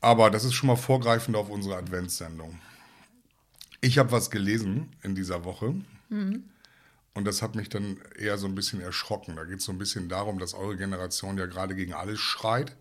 Aber 0.00 0.30
das 0.30 0.44
ist 0.44 0.54
schon 0.54 0.68
mal 0.68 0.76
vorgreifend 0.76 1.36
auf 1.36 1.48
unsere 1.50 1.76
Adventssendung. 1.76 2.58
Ich 3.80 3.98
habe 3.98 4.12
was 4.12 4.30
gelesen 4.30 4.90
in 5.02 5.14
dieser 5.14 5.44
Woche 5.44 5.74
Mhm. 6.08 6.44
und 7.14 7.24
das 7.26 7.42
hat 7.42 7.54
mich 7.54 7.68
dann 7.68 7.98
eher 8.18 8.38
so 8.38 8.46
ein 8.46 8.54
bisschen 8.54 8.80
erschrocken. 8.80 9.36
Da 9.36 9.44
geht 9.44 9.58
es 9.58 9.64
so 9.64 9.72
ein 9.72 9.78
bisschen 9.78 10.08
darum, 10.08 10.38
dass 10.38 10.54
eure 10.54 10.76
Generation 10.76 11.36
ja 11.38 11.46
gerade 11.46 11.74
gegen 11.74 11.92
alles 11.92 12.18
schreit. 12.20 12.76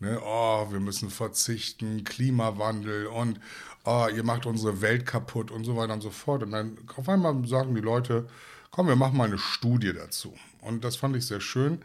Ne? 0.00 0.20
Oh, 0.24 0.70
wir 0.70 0.80
müssen 0.80 1.10
verzichten, 1.10 2.04
Klimawandel 2.04 3.06
und 3.06 3.40
oh, 3.84 4.06
ihr 4.14 4.22
macht 4.22 4.46
unsere 4.46 4.80
Welt 4.80 5.06
kaputt 5.06 5.50
und 5.50 5.64
so 5.64 5.76
weiter 5.76 5.92
und 5.92 6.02
so 6.02 6.10
fort. 6.10 6.42
Und 6.44 6.52
dann 6.52 6.78
auf 6.96 7.08
einmal 7.08 7.44
sagen 7.46 7.74
die 7.74 7.80
Leute, 7.80 8.28
komm, 8.70 8.88
wir 8.88 8.96
machen 8.96 9.16
mal 9.16 9.28
eine 9.28 9.38
Studie 9.38 9.92
dazu. 9.92 10.34
Und 10.60 10.84
das 10.84 10.96
fand 10.96 11.16
ich 11.16 11.26
sehr 11.26 11.40
schön. 11.40 11.80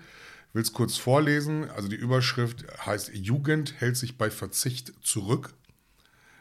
Ich 0.49 0.55
will 0.55 0.61
es 0.61 0.73
kurz 0.73 0.97
vorlesen. 0.97 1.69
Also 1.71 1.87
die 1.87 1.95
Überschrift 1.95 2.65
heißt 2.85 3.13
Jugend 3.13 3.79
hält 3.79 3.97
sich 3.97 4.17
bei 4.17 4.29
Verzicht 4.29 4.93
zurück. 5.03 5.53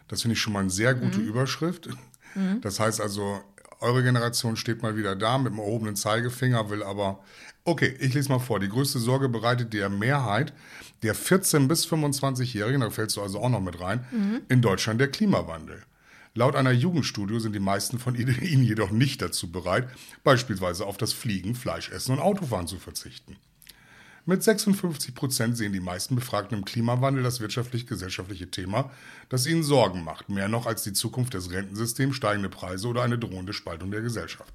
Das 0.09 0.22
finde 0.22 0.35
ich 0.35 0.40
schon 0.40 0.52
mal 0.52 0.61
eine 0.61 0.70
sehr 0.70 0.94
gute 0.94 1.20
mhm. 1.20 1.28
Überschrift. 1.28 1.88
Mhm. 2.35 2.61
Das 2.61 2.81
heißt 2.81 3.00
also, 3.00 3.40
eure 3.81 4.02
Generation 4.02 4.57
steht 4.57 4.83
mal 4.83 4.96
wieder 4.96 5.16
da 5.16 5.38
mit 5.38 5.52
dem 5.52 5.59
erhobenen 5.59 5.96
Zeigefinger, 5.96 6.70
will 6.70 6.83
aber. 6.83 7.20
Okay, 7.64 7.96
ich 8.00 8.14
lese 8.14 8.28
mal 8.28 8.38
vor. 8.38 8.61
Die 8.61 8.68
größte 8.68 8.98
Sorge 8.98 9.28
bereitet 9.28 9.72
der 9.72 9.88
Mehrheit 9.88 10.52
der 11.02 11.16
14- 11.16 11.66
bis 11.68 11.87
25-Jährigen, 11.87 12.81
da 12.81 12.90
fällst 12.90 13.16
du 13.16 13.22
also 13.22 13.40
auch 13.40 13.48
noch 13.48 13.61
mit 13.61 13.81
rein, 13.81 14.05
mhm. 14.12 14.42
in 14.48 14.62
Deutschland 14.62 15.00
der 15.00 15.09
Klimawandel. 15.09 15.83
Laut 16.34 16.56
einer 16.56 16.72
Jugendstudie 16.72 17.40
sind 17.40 17.54
die 17.54 17.60
meisten 17.60 17.98
von 17.98 18.14
ihnen 18.16 18.62
jedoch 18.62 18.90
nicht 18.90 19.20
dazu 19.20 19.50
bereit, 19.50 19.88
beispielsweise 20.24 20.86
auf 20.86 20.96
das 20.96 21.12
Fliegen, 21.12 21.54
Fleischessen 21.54 22.14
und 22.14 22.20
Autofahren 22.20 22.66
zu 22.66 22.78
verzichten. 22.78 23.36
Mit 24.24 24.42
56 24.42 25.16
Prozent 25.16 25.56
sehen 25.56 25.72
die 25.72 25.80
meisten 25.80 26.14
Befragten 26.14 26.56
im 26.56 26.64
Klimawandel 26.64 27.24
das 27.24 27.40
wirtschaftlich-gesellschaftliche 27.40 28.50
Thema, 28.50 28.90
das 29.28 29.46
ihnen 29.46 29.64
Sorgen 29.64 30.04
macht, 30.04 30.28
mehr 30.28 30.48
noch 30.48 30.66
als 30.66 30.84
die 30.84 30.92
Zukunft 30.92 31.34
des 31.34 31.50
Rentensystems, 31.50 32.14
steigende 32.14 32.48
Preise 32.48 32.86
oder 32.86 33.02
eine 33.02 33.18
drohende 33.18 33.52
Spaltung 33.52 33.90
der 33.90 34.00
Gesellschaft. 34.00 34.54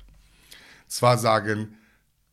Zwar 0.87 1.17
sagen 1.17 1.75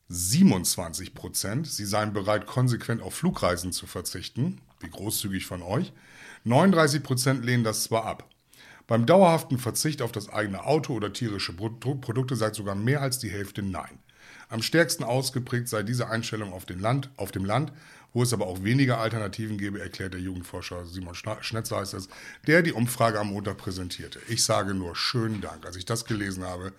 27 0.08 1.12
Prozent, 1.12 1.66
sie 1.66 1.86
seien 1.86 2.12
bereit, 2.12 2.46
konsequent 2.46 3.02
auf 3.02 3.14
Flugreisen 3.14 3.72
zu 3.72 3.88
verzichten, 3.88 4.60
wie 4.78 4.90
großzügig 4.90 5.44
von 5.44 5.62
euch, 5.62 5.92
39 6.44 7.02
Prozent 7.02 7.44
lehnen 7.44 7.64
das 7.64 7.82
zwar 7.82 8.04
ab. 8.04 8.28
Beim 8.86 9.06
dauerhaften 9.06 9.58
Verzicht 9.58 10.02
auf 10.02 10.12
das 10.12 10.28
eigene 10.28 10.64
Auto 10.64 10.94
oder 10.94 11.12
tierische 11.12 11.54
Produkte 11.54 12.36
sagt 12.36 12.56
sogar 12.56 12.74
mehr 12.74 13.00
als 13.00 13.18
die 13.18 13.30
Hälfte 13.30 13.62
Nein. 13.62 13.98
Am 14.48 14.62
stärksten 14.62 15.04
ausgeprägt 15.04 15.68
sei 15.68 15.82
diese 15.82 16.08
Einstellung 16.08 16.52
auf, 16.52 16.66
den 16.66 16.78
Land, 16.78 17.10
auf 17.16 17.32
dem 17.32 17.44
Land, 17.44 17.72
wo 18.12 18.22
es 18.22 18.32
aber 18.32 18.46
auch 18.46 18.62
weniger 18.62 18.98
Alternativen 18.98 19.58
gäbe, 19.58 19.80
erklärt 19.80 20.14
der 20.14 20.20
Jugendforscher 20.20 20.86
Simon 20.86 21.14
Schnetzer, 21.14 21.76
heißt 21.78 21.94
es, 21.94 22.08
der 22.46 22.62
die 22.62 22.72
Umfrage 22.72 23.18
am 23.18 23.28
Montag 23.28 23.56
präsentierte. 23.56 24.20
Ich 24.28 24.44
sage 24.44 24.74
nur 24.74 24.94
schönen 24.94 25.40
Dank. 25.40 25.66
Als 25.66 25.76
ich 25.76 25.84
das 25.84 26.04
gelesen 26.04 26.44
habe, 26.44 26.72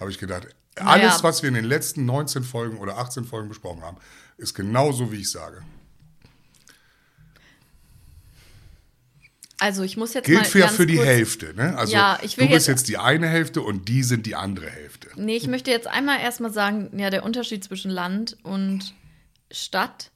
habe 0.00 0.10
ich 0.10 0.18
gedacht, 0.18 0.48
alles, 0.76 1.02
naja. 1.02 1.22
was 1.22 1.42
wir 1.42 1.48
in 1.48 1.54
den 1.54 1.64
letzten 1.64 2.06
19 2.06 2.42
Folgen 2.42 2.78
oder 2.78 2.98
18 2.98 3.24
Folgen 3.24 3.48
besprochen 3.48 3.82
haben, 3.82 3.98
ist 4.38 4.54
genauso, 4.54 5.12
wie 5.12 5.20
ich 5.20 5.30
sage. 5.30 5.62
Also 9.60 9.82
ich 9.82 9.98
muss 9.98 10.14
jetzt 10.14 10.24
Gilt 10.24 10.38
mal 10.38 10.44
für, 10.46 10.68
für 10.68 10.86
die 10.86 10.98
Hälfte, 10.98 11.52
ne? 11.54 11.76
Also 11.76 11.92
ja, 11.92 12.18
ich 12.22 12.38
will 12.38 12.46
du 12.46 12.54
bist 12.54 12.66
jetzt, 12.66 12.78
jetzt 12.80 12.88
die 12.88 12.96
eine 12.96 13.28
Hälfte 13.28 13.60
und 13.60 13.88
die 13.88 14.02
sind 14.02 14.24
die 14.24 14.34
andere 14.34 14.70
Hälfte. 14.70 15.08
Nee, 15.16 15.36
ich 15.36 15.48
möchte 15.48 15.70
jetzt 15.70 15.86
einmal 15.86 16.18
erstmal 16.18 16.50
sagen, 16.50 16.98
ja, 16.98 17.10
der 17.10 17.24
Unterschied 17.24 17.62
zwischen 17.62 17.90
Land 17.90 18.38
und 18.42 18.94
Stadt, 19.50 20.12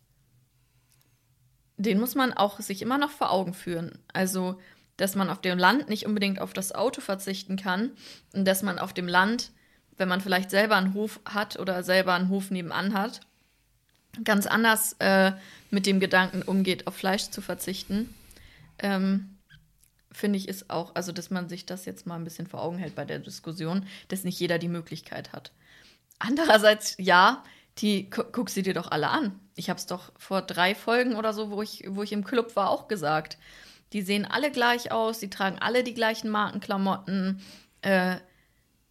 den 1.77 2.01
muss 2.01 2.15
man 2.15 2.33
auch 2.33 2.59
sich 2.61 2.81
immer 2.81 2.97
noch 2.97 3.11
vor 3.11 3.31
Augen 3.31 3.53
führen. 3.53 3.99
Also, 4.15 4.59
dass 4.97 5.15
man 5.15 5.29
auf 5.29 5.43
dem 5.43 5.59
Land 5.59 5.91
nicht 5.91 6.07
unbedingt 6.07 6.41
auf 6.41 6.55
das 6.55 6.75
Auto 6.75 7.03
verzichten 7.03 7.57
kann 7.57 7.91
und 8.33 8.47
dass 8.47 8.63
man 8.63 8.79
auf 8.79 8.95
dem 8.95 9.09
Land, 9.09 9.51
wenn 9.99 10.09
man 10.09 10.23
vielleicht 10.23 10.51
selber 10.51 10.77
einen 10.77 10.95
Hof 10.95 11.21
hat 11.27 11.59
oder 11.59 11.83
selber 11.83 12.15
einen 12.15 12.31
Hof 12.31 12.51
nebenan 12.51 12.95
hat, 12.95 13.21
ganz 14.25 14.47
anders 14.47 14.97
äh, 15.01 15.33
mit 15.71 15.85
dem 15.85 16.01
Gedanken 16.01 16.41
umgeht, 16.41 16.87
auf 16.87 16.95
Fleisch 16.95 17.29
zu 17.29 17.43
verzichten. 17.43 18.15
Ähm, 18.79 19.34
finde 20.15 20.39
ich, 20.39 20.49
ist 20.49 20.71
auch, 20.71 20.95
also 20.95 21.13
dass 21.13 21.31
man 21.31 21.49
sich 21.49 21.67
das 21.67 21.85
jetzt 21.85 22.07
mal 22.07 22.17
ein 22.17 22.25
bisschen 22.25 22.47
vor 22.47 22.63
Augen 22.63 22.79
hält 22.79 22.95
bei 22.95 23.05
der 23.05 23.19
Diskussion, 23.19 23.87
dass 24.09 24.25
nicht 24.25 24.39
jeder 24.39 24.59
die 24.59 24.69
Möglichkeit 24.69 25.33
hat. 25.33 25.53
Andererseits, 26.19 26.95
ja, 26.99 27.43
die 27.79 28.09
guck 28.09 28.49
sie 28.51 28.63
dir 28.63 28.75
doch 28.75 28.91
alle 28.91 29.09
an. 29.09 29.39
Ich 29.57 29.69
habe 29.69 29.79
es 29.79 29.87
doch 29.87 30.13
vor 30.17 30.43
drei 30.43 30.75
Folgen 30.75 31.17
oder 31.17 31.33
so, 31.33 31.51
wo 31.51 31.61
ich, 31.61 31.85
wo 31.89 32.03
ich 32.03 32.13
im 32.13 32.25
Club 32.25 32.55
war, 32.57 32.71
auch 32.71 32.89
gesagt. 32.89 33.37
Die 33.93 34.03
sehen 34.03 34.25
alle 34.25 34.51
gleich 34.51 34.93
aus, 34.93 35.21
sie 35.21 35.31
tragen 35.31 35.59
alle 35.59 35.83
die 35.83 35.95
gleichen 35.95 36.31
Markenklamotten. 36.31 37.43
Äh, 37.83 38.17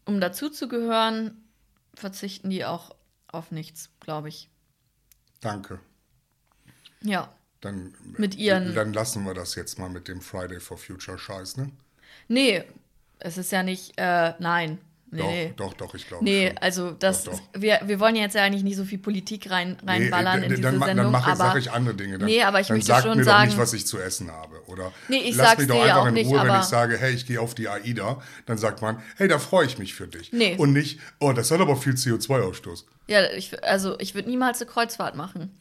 um 0.06 0.20
dazuzugehören, 0.20 1.44
verzichten 1.96 2.50
die 2.50 2.66
auch 2.66 2.96
auf 3.28 3.52
nichts, 3.52 3.90
glaube 4.02 4.30
ich. 4.30 4.50
Danke. 5.40 5.80
Ja. 7.02 7.34
Dann, 7.64 7.94
mit 8.18 8.36
ihren. 8.36 8.76
Dann 8.76 8.92
lassen 8.92 9.24
wir 9.24 9.34
das 9.34 9.56
jetzt 9.56 9.80
mal 9.80 9.90
mit 9.90 10.10
dem 10.10 10.20
Friday 10.20 10.60
for 10.60 10.78
Future 10.78 11.18
Scheiß, 11.18 11.56
ne? 11.56 11.72
Nee, 12.28 12.64
es 13.20 13.38
ist 13.38 13.54
ja 13.54 13.64
nicht, 13.64 13.94
äh, 13.96 14.34
nein. 14.40 14.80
Nee. 15.12 15.54
Doch, 15.56 15.74
doch, 15.74 15.88
doch, 15.88 15.96
ich 15.96 16.08
glaube. 16.08 16.26
Nee, 16.26 16.50
schon. 16.50 16.58
also 16.58 16.92
das, 16.92 17.24
doch, 17.24 17.34
doch. 17.34 17.62
wir, 17.62 17.80
wir 17.86 18.00
wollen 18.00 18.16
jetzt 18.16 18.34
ja 18.34 18.44
eigentlich 18.44 18.64
nicht 18.64 18.76
so 18.76 18.84
viel 18.84 18.98
Politik 18.98 19.50
rein, 19.50 19.78
reinballern 19.86 20.40
nee, 20.40 20.48
in 20.48 20.50
diese 20.50 20.62
dann, 20.64 20.80
Sendung. 20.82 21.06
Dann 21.06 21.12
mache 21.12 21.36
sag 21.36 21.56
ich 21.56 21.72
andere 21.72 21.96
Dinge. 21.96 22.18
Dann, 22.18 22.28
nee, 22.28 22.42
aber 22.42 22.60
ich 22.60 22.68
dann 22.68 22.78
möchte 22.78 22.88
sag 22.88 23.04
schon 23.04 23.18
mir 23.18 23.24
sagen. 23.24 23.44
Doch 23.44 23.56
nicht, 23.56 23.58
was 23.62 23.74
ich 23.74 23.86
zu 23.86 24.00
essen 24.00 24.32
habe. 24.32 24.62
Oder 24.68 24.92
nee, 25.08 25.18
ich 25.18 25.36
lass 25.36 25.58
mich 25.58 25.68
doch 25.68 25.82
einfach 25.82 26.08
in 26.08 26.16
nicht, 26.16 26.32
Ruhe, 26.32 26.42
aber 26.42 26.50
wenn 26.50 26.60
ich 26.60 26.66
sage, 26.66 26.98
hey, 26.98 27.14
ich 27.14 27.26
gehe 27.28 27.40
auf 27.40 27.54
die 27.54 27.70
AIDA, 27.70 28.22
dann 28.48 28.58
sagt 28.58 28.82
man, 28.82 29.02
hey, 29.16 29.28
da 29.28 29.40
freue 29.40 29.68
ich 29.68 29.78
mich 29.78 29.94
für 29.94 30.08
dich. 30.08 30.34
Nee. 30.34 30.56
Und 30.58 30.74
nicht, 30.74 31.00
oh, 31.20 31.32
das 31.32 31.52
hat 31.52 31.62
aber 31.62 31.78
viel 31.78 31.94
CO2-Ausstoß. 31.94 32.86
Ja, 33.08 33.32
ich, 33.32 33.64
also 33.64 33.98
ich 34.00 34.16
würde 34.16 34.30
niemals 34.30 34.62
eine 34.62 34.70
Kreuzfahrt 34.70 35.16
machen. 35.16 35.52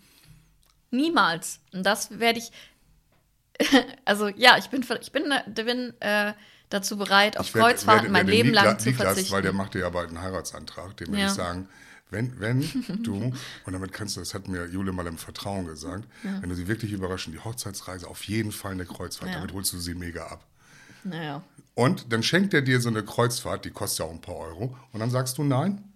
Niemals. 0.92 1.58
Und 1.72 1.84
das 1.84 2.18
werde 2.20 2.38
ich. 2.38 2.52
also 4.04 4.28
ja, 4.28 4.56
ich 4.58 4.70
bin, 4.70 4.84
ich 5.00 5.12
bin, 5.12 5.32
bin 5.54 5.94
äh, 6.00 6.32
dazu 6.68 6.96
bereit, 6.96 7.38
auf 7.38 7.54
werd, 7.54 7.64
Kreuzfahrten 7.64 8.04
werd, 8.04 8.14
werd, 8.14 8.24
mein 8.24 8.26
Leben 8.26 8.50
Nikla, 8.50 8.64
lang 8.64 8.78
zu 8.78 8.90
Niklas, 8.90 9.06
verzichten. 9.08 9.34
Weil 9.34 9.42
der 9.42 9.52
macht 9.52 9.74
ja 9.74 9.88
bald 9.90 10.08
einen 10.08 10.20
Heiratsantrag, 10.20 10.96
dem 10.96 11.08
würde 11.08 11.24
ich 11.24 11.30
sagen, 11.30 11.68
wenn, 12.10 12.38
wenn 12.40 12.60
du, 13.02 13.32
und 13.64 13.72
damit 13.72 13.92
kannst 13.92 14.16
du, 14.16 14.20
das 14.20 14.34
hat 14.34 14.46
mir 14.46 14.66
Jule 14.66 14.92
mal 14.92 15.06
im 15.06 15.18
Vertrauen 15.18 15.66
gesagt, 15.66 16.06
ja. 16.22 16.40
wenn 16.40 16.50
du 16.50 16.54
sie 16.54 16.68
wirklich 16.68 16.92
überraschen, 16.92 17.32
die 17.32 17.40
Hochzeitsreise, 17.40 18.06
auf 18.06 18.22
jeden 18.24 18.52
Fall 18.52 18.72
eine 18.72 18.84
Kreuzfahrt, 18.84 19.30
ja. 19.30 19.36
damit 19.38 19.52
holst 19.52 19.72
du 19.72 19.78
sie 19.78 19.94
mega 19.94 20.26
ab. 20.26 20.46
Naja. 21.04 21.42
Und 21.74 22.12
dann 22.12 22.22
schenkt 22.22 22.52
er 22.52 22.60
dir 22.60 22.80
so 22.80 22.90
eine 22.90 23.02
Kreuzfahrt, 23.02 23.64
die 23.64 23.70
kostet 23.70 24.00
ja 24.00 24.04
auch 24.04 24.10
ein 24.10 24.20
paar 24.20 24.36
Euro, 24.36 24.76
und 24.92 25.00
dann 25.00 25.10
sagst 25.10 25.38
du 25.38 25.44
nein? 25.44 25.91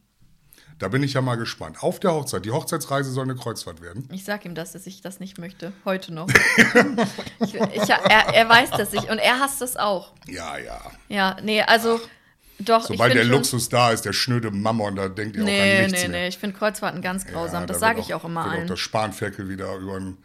Da 0.79 0.89
bin 0.89 1.03
ich 1.03 1.15
ja 1.15 1.23
mal 1.23 1.37
gespannt. 1.37 1.83
Auf 1.83 2.01
der 2.01 2.13
Hochzeit. 2.13 2.45
Die 2.45 2.51
Hochzeitsreise 2.51 3.11
soll 3.11 3.25
eine 3.25 3.35
Kreuzfahrt 3.35 3.81
werden. 3.81 4.07
Ich 4.13 4.25
sag 4.25 4.45
ihm 4.45 4.55
das, 4.55 4.73
dass 4.73 4.87
ich 4.87 5.01
das 5.01 5.21
nicht 5.21 5.39
möchte. 5.39 5.73
Heute 5.87 6.13
noch. 6.13 6.29
ich, 7.41 7.55
ich, 7.55 7.89
er, 7.89 8.35
er, 8.35 8.49
weiß 8.49 8.71
das 8.73 8.93
nicht. 8.93 9.09
Und 9.09 9.19
er 9.19 9.41
hasst 9.41 9.63
das 9.63 9.77
auch. 9.77 10.13
Ja, 10.27 10.59
ja. 10.59 10.81
Ja, 11.09 11.37
nee, 11.43 11.63
also. 11.63 12.01
Doch, 12.59 12.87
Sobald 12.87 13.15
der 13.15 13.25
Luxus 13.25 13.69
da 13.69 13.91
ist, 13.91 14.07
der 14.07 14.15
schnöde 14.15 14.51
Mammon, 14.51 14.97
da 14.97 15.09
denkt 15.09 15.37
ihr 15.37 15.45
nee, 15.45 15.61
auch 15.61 15.63
an 15.63 15.91
nichts 15.91 16.03
Nee, 16.03 16.09
nee, 16.09 16.19
nee, 16.21 16.29
ich 16.29 16.39
finde 16.39 16.57
Kreuzfahrten 16.57 17.03
ganz 17.03 17.27
grausam. 17.27 17.63
Ja, 17.63 17.67
das 17.67 17.81
sage 17.81 18.01
ich 18.01 18.15
auch 18.15 18.25
immer 18.25 18.45
wird 18.45 18.55
allen. 18.55 18.65
Auch 18.65 18.69
das 18.69 18.81
Spanferkel 18.81 19.51
wieder 19.51 19.75
über 19.77 19.99
den 19.99 20.17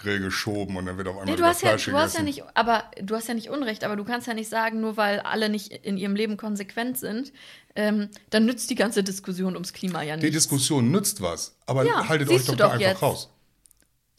Grill 0.00 0.20
geschoben 0.20 0.76
und 0.76 0.86
dann 0.86 0.96
wird 0.96 1.08
auf 1.08 1.18
einmal 1.18 1.26
nee, 1.26 1.36
du 1.36 1.44
hast 1.44 1.62
ja, 1.62 1.76
du 1.76 1.92
hast 1.92 2.16
ja 2.16 2.22
nicht, 2.22 2.42
aber 2.54 2.84
du 3.00 3.14
hast 3.14 3.28
ja 3.28 3.34
nicht 3.34 3.50
Unrecht, 3.50 3.84
aber 3.84 3.96
du 3.96 4.04
kannst 4.04 4.26
ja 4.26 4.34
nicht 4.34 4.48
sagen, 4.48 4.80
nur 4.80 4.96
weil 4.96 5.20
alle 5.20 5.48
nicht 5.48 5.72
in 5.72 5.96
ihrem 5.96 6.16
Leben 6.16 6.36
konsequent 6.36 6.98
sind, 6.98 7.32
ähm, 7.76 8.08
dann 8.30 8.46
nützt 8.46 8.70
die 8.70 8.74
ganze 8.74 9.04
Diskussion 9.04 9.54
ums 9.54 9.72
Klima 9.72 10.02
ja 10.02 10.16
nicht. 10.16 10.26
Die 10.26 10.30
Diskussion 10.30 10.90
nützt 10.90 11.20
was, 11.20 11.56
aber 11.66 11.84
ja, 11.84 12.08
haltet 12.08 12.30
euch 12.30 12.46
doch, 12.46 12.56
doch 12.56 12.70
einfach 12.72 12.80
jetzt. 12.80 13.02
raus. 13.02 13.30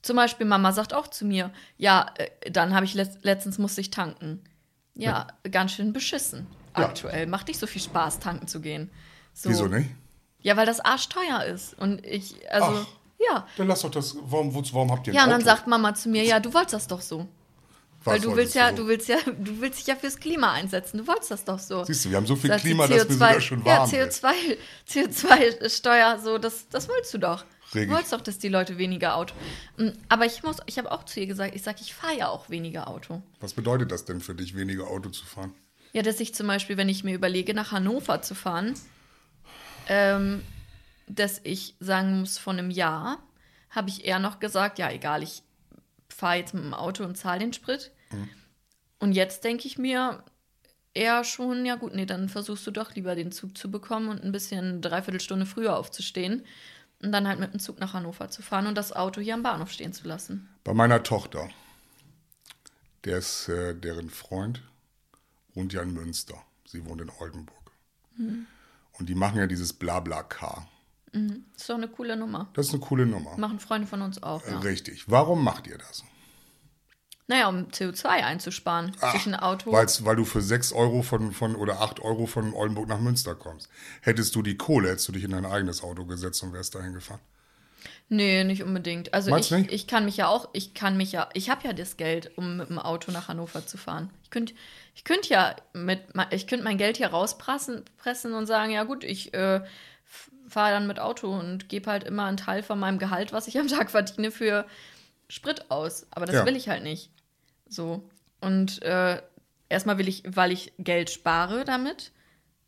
Zum 0.02 0.16
Beispiel, 0.16 0.46
Mama 0.46 0.72
sagt 0.72 0.94
auch 0.94 1.08
zu 1.08 1.26
mir, 1.26 1.52
ja, 1.78 2.12
äh, 2.16 2.52
dann 2.52 2.74
habe 2.74 2.86
ich 2.86 2.94
letzt, 2.94 3.24
letztens 3.24 3.58
musste 3.58 3.82
ich 3.82 3.92
tanken. 3.92 4.44
Ja, 4.94 5.28
ja, 5.44 5.50
ganz 5.50 5.74
schön 5.74 5.94
beschissen. 5.94 6.48
Ja. 6.78 6.86
Aktuell. 6.86 7.28
Macht 7.28 7.48
nicht 7.48 7.60
so 7.60 7.68
viel 7.68 7.82
Spaß, 7.82 8.20
tanken 8.20 8.48
zu 8.48 8.62
gehen. 8.62 8.90
So. 9.34 9.50
Wieso 9.50 9.68
nicht? 9.68 9.90
Ja, 10.42 10.58
weil 10.58 10.66
das 10.66 10.80
arschteuer 10.80 11.44
ist. 11.44 11.78
Und 11.78 12.06
ich, 12.06 12.36
also, 12.52 12.68
Ach, 12.82 12.88
ja. 13.30 13.48
Dann 13.58 13.68
lass 13.68 13.82
doch 13.82 13.92
das, 13.92 14.16
warum, 14.22 14.54
warum 14.54 14.92
habt 14.92 15.08
ihr 15.08 15.14
Ja, 15.14 15.26
und 15.26 15.32
dann 15.32 15.44
sagt 15.44 15.68
Mama 15.68 15.94
zu 15.94 16.10
mir, 16.10 16.24
ja, 16.24 16.40
du 16.40 16.54
wolltest 16.54 16.74
das 16.74 16.88
doch 16.88 17.02
so. 17.02 17.28
Was 18.04 18.14
Weil 18.14 18.22
du 18.22 18.36
willst 18.36 18.56
ja, 18.56 18.72
du 18.72 18.88
willst 18.88 19.08
ja, 19.08 19.18
du 19.26 19.62
willst 19.62 19.80
dich 19.80 19.88
ja 19.88 19.96
fürs 19.96 20.18
Klima 20.18 20.54
einsetzen. 20.54 20.98
Du 20.98 21.08
wolltest 21.08 21.30
das 21.30 21.46
doch 21.46 21.60
so. 21.60 21.84
Siehst 21.84 22.06
du, 22.06 22.10
wir 22.10 22.18
haben 22.18 22.26
so 22.26 22.36
viel 22.36 22.50
das 22.50 22.62
Klima, 22.62 22.88
dass 22.88 23.08
wir 23.08 23.14
sogar 23.14 23.40
schon 23.40 23.64
warm 23.64 23.90
Ja, 23.92 24.06
CO2, 24.06 24.58
CO2-Steuer, 24.90 26.20
so, 26.24 26.40
das, 26.40 26.68
das 26.70 26.90
wolltest 26.90 27.14
du 27.14 27.20
doch. 27.20 27.46
Regel. 27.76 27.88
Du 27.88 27.94
wolltest 27.94 28.14
doch, 28.14 28.22
dass 28.22 28.40
die 28.40 28.50
Leute 28.50 28.80
weniger 28.80 29.16
Auto. 29.16 29.36
Mm, 29.78 29.90
aber 30.10 30.26
ich 30.26 30.42
muss, 30.42 30.58
ich 30.66 30.80
habe 30.80 30.92
auch 30.92 31.06
zu 31.06 31.20
ihr 31.20 31.28
gesagt, 31.28 31.56
ich 31.56 31.62
sage, 31.62 31.78
ich 31.82 31.94
fahre 31.94 32.18
ja 32.18 32.28
auch 32.30 32.50
weniger 32.50 32.88
Auto. 32.88 33.22
Was 33.40 33.54
bedeutet 33.54 33.92
das 33.92 34.04
denn 34.04 34.20
für 34.20 34.34
dich, 34.34 34.56
weniger 34.56 34.88
Auto 34.88 35.10
zu 35.10 35.24
fahren? 35.24 35.54
Ja, 35.94 36.02
dass 36.02 36.20
ich 36.20 36.34
zum 36.34 36.48
Beispiel, 36.48 36.78
wenn 36.78 36.90
ich 36.90 37.04
mir 37.04 37.14
überlege, 37.14 37.54
nach 37.54 37.72
Hannover 37.72 38.22
zu 38.22 38.34
fahren, 38.34 38.74
ähm, 39.88 40.42
dass 41.16 41.42
ich 41.44 41.76
sagen 41.80 42.20
muss, 42.20 42.38
vor 42.38 42.54
einem 42.54 42.72
Jahr 42.72 43.22
habe 43.70 43.90
ich 43.90 44.06
eher 44.06 44.20
noch 44.20 44.40
gesagt, 44.40 44.80
ja, 44.80 44.90
egal, 44.90 45.24
ich 45.24 45.44
fahre 46.10 46.38
jetzt 46.38 46.54
mit 46.54 46.64
dem 46.64 46.74
Auto 46.74 47.04
und 47.04 47.18
zahle 47.18 47.40
den 47.40 47.54
Sprit. 47.54 47.92
Mhm. 48.12 48.30
Und 49.00 49.14
jetzt 49.14 49.44
denke 49.44 49.68
ich 49.68 49.78
mir 49.78 50.24
eher 50.94 51.24
schon, 51.24 51.66
ja 51.66 51.76
gut, 51.76 51.96
nee, 51.96 52.06
dann 52.06 52.30
versuchst 52.30 52.68
du 52.68 52.72
doch 52.72 52.94
lieber 52.96 53.16
den 53.16 53.32
Zug 53.32 53.58
zu 53.58 53.72
bekommen 53.72 54.10
und 54.10 54.24
ein 54.24 54.32
bisschen 54.32 54.82
dreiviertel 54.82 55.22
Stunde 55.22 55.46
früher 55.46 55.78
aufzustehen 55.78 56.46
und 57.02 57.12
dann 57.12 57.28
halt 57.28 57.40
mit 57.40 57.54
dem 57.54 57.60
Zug 57.60 57.80
nach 57.80 57.94
Hannover 57.94 58.30
zu 58.30 58.42
fahren 58.42 58.68
und 58.68 58.76
das 58.76 58.94
Auto 58.94 59.22
hier 59.22 59.34
am 59.34 59.44
Bahnhof 59.44 59.72
stehen 59.72 59.94
zu 59.94 60.08
lassen. 60.08 60.50
Bei 60.64 60.74
meiner 60.74 61.02
Tochter 61.04 61.50
Der 63.06 63.18
ist 63.18 63.48
äh, 63.48 63.74
deren 63.74 64.10
Freund, 64.10 64.62
wohnt 65.54 65.74
ja 65.74 65.82
in 65.82 65.94
Münster. 65.94 66.36
Sie 66.66 66.86
wohnt 66.86 67.02
in 67.02 67.10
Oldenburg. 67.20 67.72
Und 69.00 69.10
die 69.10 69.16
machen 69.16 69.40
ja 69.40 69.48
dieses 69.48 69.74
Blabla-Car. 69.74 70.68
Ist 71.14 71.70
doch 71.70 71.76
eine 71.76 71.90
coole 71.90 72.16
Nummer. 72.16 72.50
Das 72.54 72.68
ist 72.68 72.74
eine 72.74 72.82
coole 72.82 73.06
Nummer. 73.06 73.38
Machen 73.38 73.60
Freunde 73.60 73.88
von 73.88 74.02
uns 74.02 74.24
auch. 74.24 74.46
Ja. 74.48 74.60
Richtig. 74.60 75.10
Warum 75.10 75.44
macht 75.44 75.68
ihr 75.68 75.78
das? 75.78 76.04
Naja, 77.28 77.48
um 77.48 77.68
CO2 77.68 78.06
einzusparen. 78.08 78.94
Sich 79.14 79.26
ein 79.26 79.36
Auto. 79.36 79.72
Weil's, 79.72 80.04
weil 80.04 80.18
du 80.18 80.26
für 80.26 80.42
6 80.42 80.74
Euro 80.74 81.02
von, 81.02 81.32
von 81.32 81.56
oder 81.56 81.82
8 81.82 82.02
Euro 82.02 82.26
von 82.26 82.54
Oldenburg 82.54 82.88
nach 82.88 83.00
Münster 83.00 83.36
kommst. 83.36 83.70
Hättest 84.02 84.36
du 84.36 84.42
die 84.42 84.58
Kohle, 84.58 84.90
hättest 84.90 85.08
du 85.08 85.12
dich 85.14 85.24
in 85.24 85.32
dein 85.32 85.46
eigenes 85.46 85.84
Auto 85.84 86.06
gesetzt 86.06 86.44
und 86.44 86.54
wärst 86.54 86.76
dahin 86.76 86.94
gefahren. 86.94 87.22
Nee, 88.10 88.44
nicht 88.44 88.64
unbedingt. 88.64 89.14
Also 89.14 89.32
Meinst 89.32 89.52
ich, 89.52 89.58
nicht? 89.58 89.72
ich 89.72 89.88
kann 89.88 90.04
mich 90.04 90.18
ja 90.18 90.28
auch, 90.28 90.50
ich 90.52 90.74
kann 90.74 90.98
mich 90.98 91.14
ja, 91.14 91.30
ich 91.34 91.50
habe 91.50 91.66
ja 91.66 91.72
das 91.72 91.96
Geld, 91.96 92.38
um 92.38 92.58
mit 92.58 92.70
dem 92.70 92.80
Auto 92.80 93.12
nach 93.14 93.30
Hannover 93.30 93.66
zu 93.66 93.78
fahren. 93.78 94.10
Ich 94.24 94.30
könnte 94.30 94.54
ich 94.94 95.06
könnt 95.06 95.30
ja 95.30 95.56
mit, 95.72 96.02
ich 96.32 96.48
könnte 96.48 96.66
mein 96.66 96.78
Geld 96.78 96.98
hier 96.98 97.08
rauspressen 97.08 97.86
pressen 97.98 98.34
und 98.34 98.46
sagen, 98.48 98.74
ja 98.74 98.84
gut, 98.84 99.06
ich 99.06 99.34
äh, 99.34 99.62
fahre 100.52 100.72
dann 100.72 100.88
mit 100.88 101.00
Auto 101.00 101.32
und 101.38 101.70
gebe 101.70 101.90
halt 101.90 102.04
immer 102.04 102.26
einen 102.26 102.38
Teil 102.38 102.64
von 102.64 102.80
meinem 102.80 103.00
Gehalt, 103.00 103.34
was 103.34 103.48
ich 103.48 103.58
am 103.60 103.68
Tag 103.68 103.90
verdiene, 103.92 104.32
für 104.32 104.66
Sprit 105.30 105.72
aus. 105.72 106.08
Aber 106.12 106.26
das 106.26 106.36
Ja. 106.36 106.46
will 106.46 106.56
ich 106.56 106.70
halt 106.70 106.84
nicht. 106.84 107.12
So. 107.68 108.10
Und 108.42 108.82
äh, 108.84 109.22
erstmal 109.70 109.98
will 109.98 110.08
ich, 110.08 110.24
weil 110.28 110.52
ich 110.52 110.74
Geld 110.78 111.10
spare 111.10 111.64
damit 111.64 112.12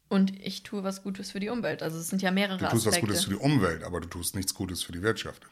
und 0.09 0.39
ich 0.43 0.63
tue 0.63 0.83
was 0.83 1.03
Gutes 1.03 1.31
für 1.31 1.39
die 1.39 1.49
Umwelt. 1.49 1.83
Also 1.83 1.97
es 1.97 2.07
sind 2.09 2.21
ja 2.21 2.31
mehrere 2.31 2.57
Du 2.57 2.65
tust 2.65 2.85
was 2.85 2.93
Aspekte. 2.93 3.07
Gutes 3.07 3.23
für 3.25 3.31
die 3.31 3.35
Umwelt, 3.37 3.83
aber 3.83 3.99
du 3.99 4.07
tust 4.07 4.35
nichts 4.35 4.53
Gutes 4.53 4.83
für 4.83 4.91
die 4.91 5.01
Wirtschaft. 5.01 5.45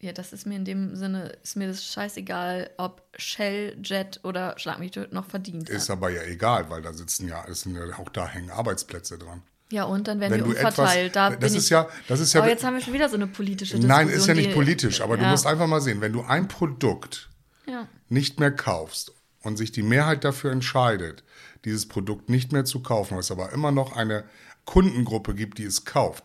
Ja, 0.00 0.12
das 0.12 0.34
ist 0.34 0.44
mir 0.46 0.56
in 0.56 0.66
dem 0.66 0.96
Sinne, 0.96 1.28
ist 1.42 1.56
mir 1.56 1.68
das 1.68 1.86
scheißegal, 1.86 2.70
ob 2.76 3.08
Shell, 3.16 3.78
Jet 3.82 4.20
oder 4.22 4.58
Schlag 4.58 4.78
mich 4.78 4.94
noch 5.12 5.24
verdient 5.24 5.70
Ist 5.70 5.88
hat. 5.88 5.96
aber 5.96 6.10
ja 6.10 6.22
egal, 6.24 6.68
weil 6.68 6.82
da 6.82 6.92
sitzen 6.92 7.26
ja, 7.26 7.42
es 7.48 7.62
sind 7.62 7.74
ja 7.74 7.84
auch 7.98 8.10
da 8.10 8.26
hängen 8.28 8.50
Arbeitsplätze 8.50 9.16
dran. 9.16 9.42
Ja, 9.74 9.84
und 9.84 10.06
dann 10.06 10.20
werden 10.20 10.32
Wenn 10.32 10.46
wir 10.48 10.54
du 10.54 10.60
etwas, 10.60 10.94
da 11.12 11.30
das 11.30 11.38
bin 11.40 11.48
ist 11.58 11.64
ich, 11.64 11.70
ja, 11.70 11.88
das 12.06 12.20
ist 12.20 12.32
ja, 12.32 12.44
oh, 12.44 12.46
jetzt 12.46 12.62
haben 12.62 12.74
wir 12.74 12.80
schon 12.80 12.94
wieder 12.94 13.08
so 13.08 13.16
eine 13.16 13.26
politische 13.26 13.74
Diskussion. 13.74 13.88
nein, 13.88 14.08
ist 14.08 14.28
ja 14.28 14.34
nicht 14.34 14.54
politisch, 14.54 15.00
aber 15.00 15.16
du 15.16 15.24
ja, 15.24 15.30
musst 15.30 15.46
einfach 15.48 15.66
mal 15.66 15.80
sehen, 15.80 16.00
wenn 16.00 16.12
du 16.12 16.22
ein 16.22 16.46
Produkt 16.46 17.28
Ja. 17.66 17.88
nicht 18.08 18.38
mehr 18.38 18.52
kaufst 18.52 19.12
und 19.42 19.56
sich 19.56 19.72
die 19.72 19.82
Mehrheit 19.82 20.22
dafür 20.22 20.52
entscheidet, 20.52 21.24
dieses 21.64 21.88
Produkt 21.88 22.28
nicht 22.28 22.52
mehr 22.52 22.64
zu 22.64 22.84
kaufen, 22.84 23.18
es 23.18 23.32
aber 23.32 23.52
immer 23.52 23.72
noch 23.72 23.96
eine 23.96 24.22
Kundengruppe 24.64 25.34
gibt, 25.34 25.58
die 25.58 25.64
es 25.64 25.84
kauft, 25.84 26.22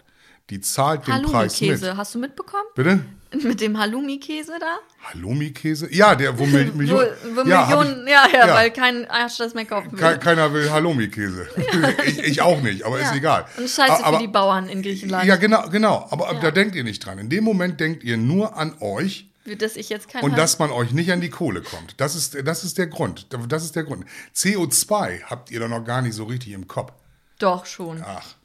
die 0.52 0.62
zahlt 0.62 1.08
den 1.08 1.24
Preis 1.24 1.60
mit. 1.60 1.72
Halloumi-Käse, 1.72 1.98
hast 1.98 2.14
du 2.14 2.20
mitbekommen? 2.20 2.66
Bitte? 2.76 3.04
Mit 3.44 3.62
dem 3.62 3.78
Halloumi-Käse 3.78 4.54
da? 4.60 4.80
Halloumi-Käse? 5.04 5.94
Ja, 5.94 6.15
der, 6.15 6.39
wo, 6.39 6.46
Mil 6.48 6.72
Millionen. 6.74 7.08
wo, 7.36 7.46
wo 7.46 7.48
ja, 7.48 7.65
Millionen, 7.68 8.08
ja, 8.08 8.28
ja, 8.34 8.54
weil 8.56 8.72
kein 8.72 9.08
Arsch 9.10 9.38
das 9.38 9.54
mehr 9.54 9.65
kaufen 9.65 9.92
will. 9.92 10.00
Ke 10.00 10.18
keiner 10.18 10.52
will 10.52 10.70
Halloumi-Käse. 10.72 11.48
Ich, 12.08 12.20
ich 12.20 12.42
auch 12.42 12.62
nicht, 12.62 12.84
aber 12.84 13.00
ist 13.00 13.12
ja. 13.12 13.15
egal. 13.15 13.46
Und 13.58 13.70
Scheiße 13.70 14.04
aber, 14.04 14.18
für 14.18 14.24
die 14.24 14.28
Bauern 14.28 14.68
in 14.68 14.82
Griechenland. 14.82 15.26
Ja, 15.26 15.36
genau, 15.36 15.70
genau. 15.70 16.08
Aber 16.10 16.34
Ja. 16.34 16.39
da 16.39 16.52
denkt 16.52 16.76
ihr 16.76 16.84
nicht 16.84 17.06
dran. 17.06 17.20
In 17.20 17.30
dem 17.30 17.44
Moment 17.44 17.80
denkt 17.80 18.04
ihr 18.04 18.18
nur 18.18 18.58
an 18.58 18.76
euch 18.80 19.30
Dass 19.60 19.76
ich 19.76 19.89
jetzt 19.89 20.10
kein 20.10 20.24
und 20.24 20.36
dass 20.38 20.58
man 20.58 20.72
euch 20.72 20.92
nicht 20.92 21.12
an 21.12 21.22
die 21.22 21.30
Kohle 21.30 21.62
kommt. 21.62 22.00
Das 22.02 22.15
ist, 22.15 22.36
das 22.48 22.63
ist 22.63 22.78
der 22.80 22.88
Grund. 22.88 23.28
Das 23.50 23.63
ist 23.63 23.76
der 23.76 23.84
Grund. 23.84 24.06
CO2 24.36 25.24
habt 25.24 25.52
ihr 25.52 25.60
doch 25.60 25.70
noch 25.70 25.84
gar 25.84 26.02
nicht 26.02 26.15
so 26.15 26.24
richtig 26.24 26.54
im 26.54 26.68
Kopf. 26.68 26.94
Doch, 27.38 27.65
schon. 27.65 28.02
Ach, 28.04 28.36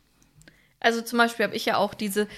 Also 0.81 1.01
zum 1.03 1.19
Beispiel 1.19 1.45
habe 1.47 1.57
ich 1.57 1.65
ja 1.65 1.77
auch 1.79 1.95
diese 1.95 2.29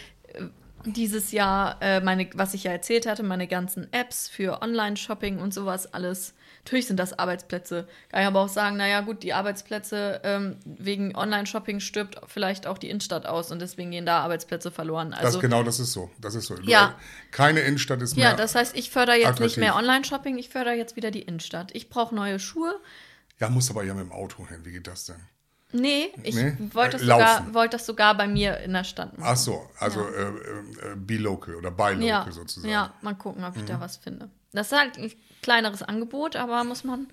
dieses 0.92 1.33
Jahr 1.33 1.77
äh, 1.81 2.01
meine, 2.01 2.29
was 2.35 2.55
ich 2.55 2.64
ja 2.64 2.72
erzählt 2.72 3.07
hatte, 3.07 3.22
meine 3.22 3.46
ganzen 3.46 3.92
Apps 3.92 4.29
für 4.29 4.62
Online-Shopping 4.62 5.38
und 5.38 5.53
sowas 5.53 5.92
alles. 5.92 6.35
Natürlich 6.64 6.87
sind 6.87 6.99
das 6.99 7.18
Arbeitsplätze. 7.18 7.87
Kann 8.11 8.20
ich 8.22 8.27
aber 8.27 8.40
auch 8.40 8.49
sagen, 8.49 8.77
naja 8.77 9.01
gut, 9.01 9.22
die 9.22 9.33
Arbeitsplätze 9.33 10.20
ähm, 10.25 10.57
wegen 10.64 11.14
Online-Shopping 11.16 11.81
stirbt 11.81 12.20
vielleicht 12.27 12.66
auch 12.66 12.79
die 12.79 12.90
Innenstadt 12.90 13.27
aus 13.27 13.53
und 13.53 13.61
deswegen 13.61 13.90
gehen 13.90 14.07
da 14.07 14.20
Arbeitsplätze 14.20 14.70
verloren. 14.70 15.11
das 15.11 15.20
Also 15.20 15.38
genau, 15.40 15.62
das 15.62 15.79
ist 15.81 15.92
so. 15.92 16.11
Das 16.20 16.35
ist 16.35 16.46
so. 16.46 16.57
Ja. 16.62 16.96
Keine 17.31 17.61
Innenstadt 17.61 18.03
ist 18.03 18.16
mehr. 18.16 18.31
ja, 18.31 18.37
das 18.37 18.55
heißt, 18.55 18.77
ich 18.77 18.90
fördere 18.90 19.16
jetzt 19.16 19.40
nicht 19.40 19.57
attraktiv. 19.57 19.59
mehr 19.59 19.77
Online-Shopping, 19.77 20.38
ich 20.38 20.49
fördere 20.49 20.75
jetzt 20.75 20.96
wieder 20.96 21.11
die 21.11 21.22
Innenstadt. 21.22 21.70
Ich 21.75 21.88
brauche 21.88 22.14
neue 22.14 22.38
Schuhe. 22.38 22.81
ja, 23.38 23.49
muss 23.49 23.70
aber 23.70 23.85
ja 23.85 23.94
mit 23.94 24.05
dem 24.05 24.12
Auto 24.12 24.46
hin. 24.49 24.64
Wie 24.64 24.72
geht 24.72 24.87
das 24.87 25.05
denn? 25.05 25.20
Nee, 25.72 26.12
ich 26.22 26.35
Nee? 26.35 26.57
wollte 26.72 26.98
das, 26.98 27.02
laufen. 27.02 27.20
sogar, 27.26 27.55
wollte 27.55 27.76
das 27.76 27.87
sogar 27.87 28.16
bei 28.16 28.29
mir 28.29 28.59
in 28.61 28.72
der 28.72 28.85
Stadt 28.85 29.18
machen. 29.18 29.29
Ach 29.33 29.37
so, 29.37 29.68
also 29.79 30.00
äh, 30.00 30.22
äh, 30.22 30.92
äh, 30.92 30.96
be 30.96 31.16
local 31.16 31.57
oder 31.57 31.70
buy 31.70 31.92
local 31.94 32.07
ja, 32.07 32.26
sozusagen. 32.31 32.68
Mhm. 32.68 32.72
Ja, 32.72 32.94
mal 33.02 33.14
gucken, 33.14 33.44
ob 33.44 33.57
ich 33.57 33.64
da 33.64 33.81
was 33.81 33.96
finde. 33.96 34.31
Das 34.52 34.70
ist 34.70 34.79
halt 34.79 34.96
ein 34.96 35.12
kleineres 35.42 35.83
Angebot, 35.83 36.37
aber 36.37 36.62
muss 36.64 36.85
man. 36.85 37.09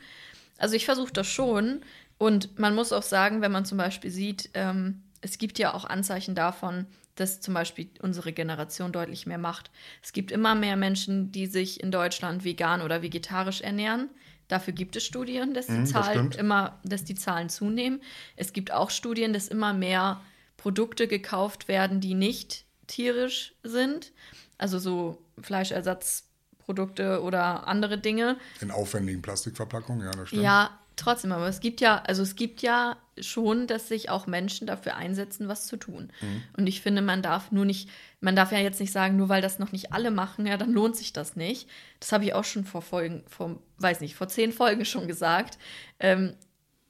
Also 0.58 0.76
ich 0.76 0.86
versuche 0.86 1.12
das 1.12 1.28
schon. 1.28 1.82
Und 2.20 2.58
man 2.60 2.76
muss 2.76 2.94
auch 2.94 3.04
sagen, 3.04 3.42
wenn 3.42 3.52
man 3.52 3.66
zum 3.66 3.78
Beispiel 3.78 4.12
sieht, 4.12 4.50
ähm, 4.54 5.02
es 5.22 5.38
gibt 5.38 5.58
ja 5.60 5.74
auch 5.74 5.84
Anzeichen 5.86 6.36
davon, 6.36 6.86
dass 7.16 7.42
zum 7.42 7.54
Beispiel 7.54 7.90
unsere 8.02 8.34
Generation 8.34 8.92
deutlich 8.92 9.26
mehr 9.26 9.38
macht. 9.38 9.72
Es 10.02 10.14
gibt 10.14 10.32
immer 10.32 10.56
mehr 10.56 10.76
Menschen, 10.78 11.32
die 11.32 11.48
sich 11.48 11.82
in 11.82 11.92
Deutschland 11.92 12.44
vegan 12.44 12.82
oder 12.82 13.02
vegetarisch 13.02 13.62
ernähren. 13.62 14.10
Dafür 14.54 14.74
gibt 14.76 14.96
es 14.96 15.04
Studien, 15.04 15.56
dass 15.56 15.66
die, 15.66 15.72
Mhm, 15.72 15.80
das 15.82 15.90
Zahlen 15.94 16.18
stimmt. 16.20 16.36
immer, 16.36 16.80
dass 16.84 17.04
die 17.04 17.16
Zahlen 17.16 17.50
zunehmen. 17.50 18.04
Es 18.36 18.54
gibt 18.54 18.72
auch 18.72 18.92
Studien, 18.92 19.34
dass 19.34 19.48
immer 19.48 19.74
mehr 19.74 20.22
Produkte 20.58 21.08
gekauft 21.08 21.68
werden, 21.68 22.02
die 22.02 22.14
nicht 22.14 22.66
tierisch 22.86 23.56
sind. 23.64 24.12
Also 24.60 24.78
so 24.78 25.18
Fleischersatzprodukte 25.42 27.24
oder 27.24 27.68
andere 27.68 27.98
Dinge. 27.98 28.38
In 28.62 28.70
aufwendigen 28.70 29.24
Plastikverpackungen, 29.24 30.06
ja, 30.06 30.12
das 30.12 30.28
stimmt. 30.28 30.44
Ja, 30.44 30.80
trotzdem, 30.96 31.32
aber 31.32 31.48
es 31.48 31.60
gibt 31.60 31.82
ja, 31.82 32.02
also 32.06 32.24
es 32.24 32.36
gibt 32.36 32.62
ja 32.62 32.98
schon, 33.20 33.68
dass 33.68 33.88
sich 33.88 34.10
auch 34.10 34.28
Menschen 34.28 34.68
dafür 34.68 34.96
einsetzen, 34.96 35.48
was 35.48 35.68
zu 35.68 35.78
tun. 35.78 36.12
Mhm. 36.22 36.44
Und 36.58 36.68
ich 36.68 36.82
finde, 36.82 37.02
man 37.02 37.22
darf 37.22 37.52
nur 37.52 37.66
nicht, 37.66 37.90
man 38.22 38.36
darf 38.36 38.52
ja 38.52 38.60
jetzt 38.60 38.80
nicht 38.80 38.92
sagen, 38.92 39.18
nur 39.18 39.30
weil 39.30 39.42
das 39.42 39.60
noch 39.60 39.72
nicht 39.72 39.94
alle 39.94 40.12
machen, 40.12 40.48
ja, 40.48 40.58
dann 40.58 40.72
lohnt 40.72 40.96
sich 40.96 41.14
das 41.14 41.36
nicht. 41.36 41.70
Das 42.00 42.12
habe 42.12 42.26
ich 42.26 42.34
auch 42.34 42.44
schon 42.44 42.66
vor 42.66 42.82
Folgen, 42.82 43.24
vor, 43.28 43.60
weiß 43.78 44.02
nicht, 44.02 44.16
vor 44.16 44.28
zehn 44.28 44.52
Folgen 44.52 44.86
schon 44.86 45.08
gesagt. 45.08 45.58
Ähm, 46.00 46.34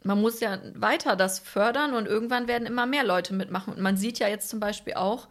man 0.03 0.21
muss 0.21 0.39
ja 0.39 0.59
weiter 0.75 1.15
das 1.15 1.39
fördern 1.39 1.93
und 1.93 2.07
irgendwann 2.07 2.47
werden 2.47 2.67
immer 2.67 2.85
mehr 2.85 3.03
Leute 3.03 3.33
mitmachen. 3.33 3.73
Und 3.73 3.81
man 3.81 3.97
sieht 3.97 4.19
ja 4.19 4.27
jetzt 4.27 4.49
zum 4.49 4.59
Beispiel 4.59 4.93
auch, 4.95 5.29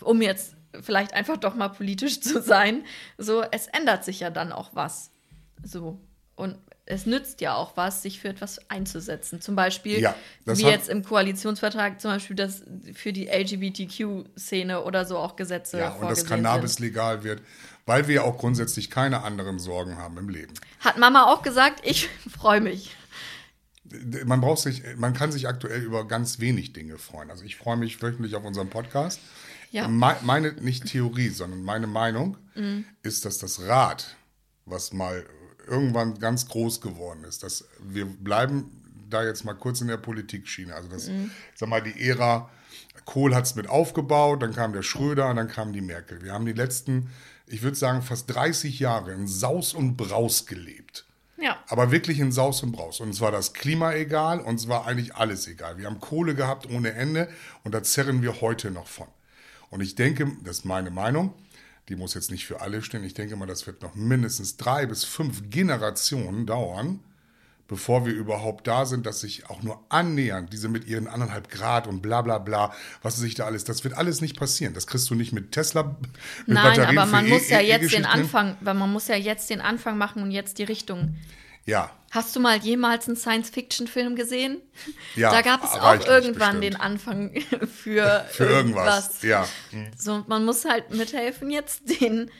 um 0.00 0.20
jetzt 0.22 0.56
vielleicht 0.80 1.14
einfach 1.14 1.36
doch 1.36 1.54
mal 1.54 1.68
politisch 1.68 2.20
zu 2.22 2.42
sein, 2.42 2.84
so, 3.18 3.42
es 3.42 3.66
ändert 3.68 4.04
sich 4.04 4.20
ja 4.20 4.30
dann 4.30 4.52
auch 4.52 4.70
was. 4.74 5.10
So. 5.62 6.00
Und 6.34 6.58
es 6.88 7.04
nützt 7.04 7.40
ja 7.40 7.54
auch 7.56 7.76
was, 7.76 8.02
sich 8.02 8.20
für 8.20 8.28
etwas 8.28 8.60
einzusetzen. 8.70 9.40
Zum 9.40 9.56
Beispiel, 9.56 9.98
Ja, 10.00 10.14
wie 10.44 10.62
jetzt 10.62 10.88
im 10.88 11.02
Koalitionsvertrag, 11.04 12.00
zum 12.00 12.12
Beispiel, 12.12 12.36
dass 12.36 12.62
für 12.94 13.12
die 13.12 13.26
LGBTQ-Szene 13.26 14.82
oder 14.82 15.04
so 15.04 15.18
auch 15.18 15.36
Gesetze 15.36 15.78
Ja, 15.78 15.90
und 15.94 16.08
dass 16.08 16.24
Cannabis 16.24 16.74
sind. 16.74 16.84
legal 16.86 17.24
wird, 17.24 17.42
weil 17.86 18.08
wir 18.08 18.24
auch 18.24 18.38
grundsätzlich 18.38 18.90
keine 18.90 19.22
anderen 19.22 19.58
Sorgen 19.58 19.96
haben 19.98 20.16
im 20.18 20.28
Leben. 20.28 20.54
Hat 20.80 20.96
Mama 20.98 21.24
auch 21.24 21.42
gesagt, 21.42 21.80
ich 21.84 22.08
freue 22.38 22.60
mich. 22.60 22.94
Man 24.24 24.40
braucht 24.40 24.60
sich, 24.60 24.82
man 24.96 25.12
kann 25.14 25.30
sich 25.30 25.46
aktuell 25.46 25.80
über 25.82 26.06
ganz 26.08 26.40
wenig 26.40 26.72
Dinge 26.72 26.98
freuen. 26.98 27.30
Also 27.30 27.44
ich 27.44 27.56
freue 27.56 27.76
mich 27.76 28.02
wöchentlich 28.02 28.34
auf 28.34 28.44
unseren 28.44 28.68
Podcast. 28.68 29.20
Ja. 29.70 29.86
Me- 29.86 30.16
Meine, 30.22 30.52
nicht 30.54 30.86
Theorie, 30.86 31.28
sondern 31.28 31.62
meine 31.62 31.86
Meinung 31.86 32.36
ist, 33.02 33.24
dass 33.24 33.38
das 33.38 33.62
Rad, 33.66 34.16
was 34.64 34.92
mal 34.92 35.24
irgendwann 35.66 36.18
ganz 36.18 36.48
groß 36.48 36.80
geworden 36.80 37.24
ist, 37.24 37.42
dass 37.42 37.66
wir 37.80 38.06
bleiben 38.06 38.70
da 39.10 39.24
jetzt 39.24 39.44
mal 39.44 39.54
kurz 39.54 39.80
in 39.80 39.88
der 39.88 39.98
Politikschiene. 39.98 40.74
Also 40.74 40.88
das, 40.88 41.10
sag 41.54 41.68
mal, 41.68 41.82
die 41.82 42.08
Ära 42.08 42.50
Kohl 43.04 43.34
hat 43.34 43.44
es 43.44 43.54
mit 43.54 43.68
aufgebaut, 43.68 44.42
dann 44.42 44.54
kam 44.54 44.72
der 44.72 44.82
Schröder 44.82 45.30
und 45.30 45.36
dann 45.36 45.48
kam 45.48 45.72
die 45.72 45.80
Merkel. 45.80 46.22
Wir 46.22 46.32
haben 46.32 46.44
die 46.44 46.52
letzten, 46.52 47.10
ich 47.46 47.62
würde 47.62 47.76
sagen, 47.76 48.02
fast 48.02 48.34
30 48.34 48.80
Jahre 48.80 49.12
in 49.12 49.28
Saus 49.28 49.74
und 49.74 49.96
Braus 49.96 50.46
gelebt. 50.46 51.06
Ja. 51.38 51.56
Aber 51.68 51.90
wirklich 51.90 52.18
in 52.18 52.32
Saus 52.32 52.62
und 52.62 52.72
Braus. 52.72 53.00
Und 53.00 53.10
es 53.10 53.20
war 53.20 53.30
das 53.30 53.52
Klima 53.52 53.92
egal 53.92 54.40
und 54.40 54.56
es 54.56 54.68
war 54.68 54.86
eigentlich 54.86 55.14
alles 55.14 55.46
egal. 55.46 55.78
Wir 55.78 55.86
haben 55.86 56.00
Kohle 56.00 56.34
gehabt 56.34 56.68
ohne 56.68 56.92
Ende 56.92 57.28
und 57.62 57.74
da 57.74 57.82
zerren 57.82 58.22
wir 58.22 58.40
heute 58.40 58.70
noch 58.70 58.86
von. 58.86 59.06
Und 59.70 59.82
ich 59.82 59.94
denke, 59.94 60.32
das 60.42 60.58
ist 60.58 60.64
meine 60.64 60.90
Meinung, 60.90 61.34
die 61.88 61.96
muss 61.96 62.14
jetzt 62.14 62.30
nicht 62.30 62.46
für 62.46 62.60
alle 62.60 62.82
stehen. 62.82 63.04
Ich 63.04 63.14
denke 63.14 63.36
mal, 63.36 63.46
das 63.46 63.66
wird 63.66 63.82
noch 63.82 63.94
mindestens 63.94 64.56
drei 64.56 64.86
bis 64.86 65.04
fünf 65.04 65.50
Generationen 65.50 66.46
dauern, 66.46 67.00
bevor 67.68 68.06
wir 68.06 68.12
überhaupt 68.12 68.66
da 68.66 68.86
sind, 68.86 69.06
dass 69.06 69.20
sich 69.20 69.48
auch 69.50 69.62
nur 69.62 69.80
annähernd 69.88 70.52
diese 70.52 70.68
mit 70.68 70.86
ihren 70.86 71.06
anderthalb 71.06 71.48
Grad 71.48 71.86
und 71.86 72.00
bla 72.02 72.22
bla 72.22 72.38
bla, 72.38 72.72
was 73.02 73.16
sich 73.16 73.34
da 73.34 73.44
alles, 73.46 73.64
das 73.64 73.82
wird 73.84 73.94
alles 73.94 74.20
nicht 74.20 74.36
passieren. 74.38 74.74
Das 74.74 74.86
kriegst 74.86 75.10
du 75.10 75.14
nicht 75.14 75.32
mit 75.32 75.52
Tesla, 75.52 75.82
mit 75.84 75.96
Nein, 76.46 76.64
Batterien 76.64 76.98
aber 76.98 77.10
man 77.10 77.24
für 77.24 77.34
muss 77.34 77.48
ja 77.48 77.60
E- 77.60 77.66
jetzt 77.66 77.80
den 77.92 78.02
E-Geschichten. 78.02 78.04
Anfang, 78.06 78.56
weil 78.60 78.74
man 78.74 78.92
muss 78.92 79.08
ja 79.08 79.16
jetzt 79.16 79.50
den 79.50 79.60
Anfang 79.60 79.98
machen 79.98 80.22
und 80.22 80.30
jetzt 80.30 80.58
die 80.58 80.64
Richtung. 80.64 81.16
Ja, 81.66 81.90
Hast 82.12 82.34
du 82.34 82.40
mal 82.40 82.56
jemals 82.58 83.08
einen 83.08 83.16
Science-Fiction-Film 83.16 84.16
gesehen? 84.16 84.62
Ja, 85.16 85.30
Da 85.32 85.42
gab 85.42 85.62
es 85.64 85.70
auch 85.70 86.06
irgendwann 86.06 86.60
bestimmt. 86.60 86.62
den 86.62 86.76
Anfang 86.76 87.40
für, 87.82 88.24
für 88.30 88.44
irgendwas. 88.44 89.22
Ja. 89.22 89.46
So, 89.98 90.24
man 90.28 90.44
muss 90.44 90.64
halt 90.64 90.90
mithelfen, 90.94 91.50
jetzt 91.50 92.00
den 92.00 92.30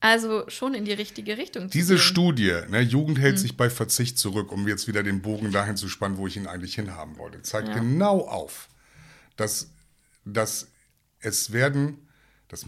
Also 0.00 0.44
schon 0.48 0.74
in 0.74 0.84
die 0.84 0.92
richtige 0.92 1.38
Richtung. 1.38 1.64
zu 1.64 1.68
Diese 1.78 1.94
gehen. 1.94 2.02
Studie, 2.02 2.54
ne, 2.68 2.82
Jugend 2.82 3.16
Hm. 3.16 3.22
hält 3.22 3.38
sich 3.38 3.56
bei 3.56 3.70
Verzicht 3.70 4.18
zurück, 4.18 4.52
um 4.52 4.68
jetzt 4.68 4.86
wieder 4.86 5.02
den 5.02 5.22
Bogen 5.22 5.50
dahin 5.50 5.76
zu 5.76 5.88
spannen, 5.88 6.18
wo 6.18 6.26
ich 6.26 6.36
ihn 6.36 6.46
eigentlich 6.46 6.74
hinhaben 6.74 7.16
wollte, 7.18 7.40
zeigt 7.42 7.68
Ja. 7.68 7.74
genau 7.74 8.20
auf, 8.28 8.68
dass, 9.36 9.70
dass 10.26 10.68
es 11.20 11.50
werden, 11.52 12.06
das, 12.48 12.64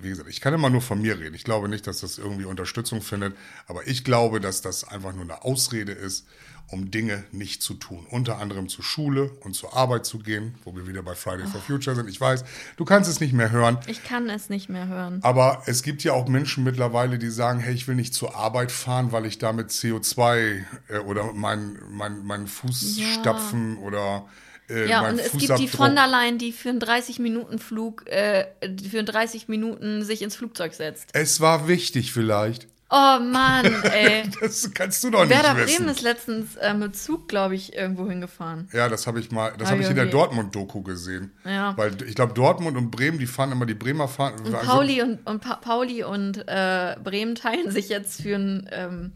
wie 0.00 0.08
gesagt, 0.08 0.28
ich 0.28 0.40
kann 0.40 0.54
immer 0.54 0.70
nur 0.70 0.82
von 0.82 1.00
mir 1.00 1.18
reden. 1.18 1.34
Ich 1.34 1.44
glaube 1.44 1.68
nicht, 1.68 1.86
dass 1.86 2.00
das 2.00 2.18
irgendwie 2.18 2.44
Unterstützung 2.44 3.02
findet, 3.02 3.36
aber 3.66 3.86
ich 3.86 4.04
glaube, 4.04 4.40
dass 4.40 4.62
das 4.62 4.84
einfach 4.84 5.12
nur 5.12 5.24
eine 5.24 5.44
Ausrede 5.44 5.92
ist, 5.92 6.26
um 6.72 6.90
Dinge 6.90 7.24
nicht 7.32 7.62
zu 7.62 7.74
tun. 7.74 8.06
Unter 8.10 8.38
anderem 8.38 8.68
zur 8.68 8.84
Schule 8.84 9.30
und 9.40 9.54
zur 9.54 9.76
Arbeit 9.76 10.06
zu 10.06 10.18
gehen, 10.18 10.54
wo 10.64 10.74
wir 10.74 10.86
wieder 10.86 11.02
bei 11.02 11.14
Friday 11.14 11.46
for 11.46 11.60
Future 11.60 11.94
sind. 11.94 12.08
Ich 12.08 12.20
weiß, 12.20 12.44
du 12.76 12.84
kannst 12.84 13.10
es 13.10 13.20
nicht 13.20 13.32
mehr 13.32 13.50
hören. 13.50 13.78
Ich 13.86 14.02
kann 14.04 14.30
es 14.30 14.48
nicht 14.48 14.68
mehr 14.68 14.88
hören. 14.88 15.20
Aber 15.22 15.62
es 15.66 15.82
gibt 15.82 16.02
ja 16.02 16.14
auch 16.14 16.28
Menschen 16.28 16.64
mittlerweile, 16.64 17.18
die 17.18 17.30
sagen, 17.30 17.60
hey, 17.60 17.74
ich 17.74 17.88
will 17.88 17.94
nicht 17.94 18.14
zur 18.14 18.36
Arbeit 18.36 18.72
fahren, 18.72 19.12
weil 19.12 19.26
ich 19.26 19.38
damit 19.38 19.70
CO2 19.70 20.62
äh, 20.88 20.98
oder 20.98 21.32
meinen 21.32 21.78
mein, 21.90 22.24
mein 22.24 22.46
Fußstapfen 22.46 23.76
oder 23.78 24.26
äh, 24.68 24.88
Ja, 24.88 25.08
und 25.08 25.18
es 25.18 25.32
gibt 25.32 25.58
die 25.58 25.68
von 25.68 25.94
der 25.94 26.06
Leyen, 26.06 26.38
die 26.38 26.52
für 26.52 26.68
einen 26.70 26.80
30-Minuten-Flug, 26.80 28.08
äh, 28.08 28.46
für 28.88 28.98
einen 28.98 29.06
30 29.06 29.48
Minuten 29.48 30.02
sich 30.04 30.22
ins 30.22 30.36
Flugzeug 30.36 30.74
setzt. 30.74 31.10
Es 31.12 31.40
war 31.40 31.68
wichtig 31.68 32.12
vielleicht. 32.12 32.68
Oh 32.94 33.18
Mann, 33.20 33.64
ey. 33.84 34.24
Das 34.42 34.70
kannst 34.74 35.02
du 35.02 35.08
doch 35.10 35.20
nicht 35.24 35.30
Werder 35.30 35.56
wissen. 35.56 35.76
Bremen 35.78 35.88
ist 35.88 36.02
letztens 36.02 36.56
äh, 36.56 36.74
mit 36.74 36.94
Zug, 36.94 37.26
glaube 37.26 37.54
ich, 37.54 37.74
irgendwo 37.74 38.06
hingefahren. 38.06 38.68
Ja, 38.74 38.90
das 38.90 39.06
habe 39.06 39.18
ich 39.18 39.30
mal, 39.30 39.54
das 39.56 39.68
Ah, 39.68 39.70
habe 39.72 39.82
ich 39.82 39.88
in 39.88 39.96
der. 39.96 40.04
Dortmund-Doku 40.06 40.82
gesehen. 40.82 41.32
Ja. 41.46 41.74
Weil 41.78 41.92
ich 42.06 42.14
glaube, 42.14 42.34
Dortmund 42.34 42.76
und 42.76 42.90
Bremen, 42.90 43.18
die 43.18 43.26
fahren 43.26 43.50
immer 43.50 43.64
die 43.64 43.72
Bremer 43.72 44.08
fahren. 44.08 44.34
Und 44.44 44.52
Pauli 44.52 45.00
und, 45.00 45.26
und 45.26 45.40
pa 45.40 45.56
Pauli 45.56 46.04
und 46.04 46.36
äh, 46.46 46.96
Bremen 47.02 47.34
teilen 47.34 47.70
sich 47.70 47.88
jetzt 47.88 48.20
für 48.20 48.34
ein 48.36 48.68
ähm, 48.70 49.12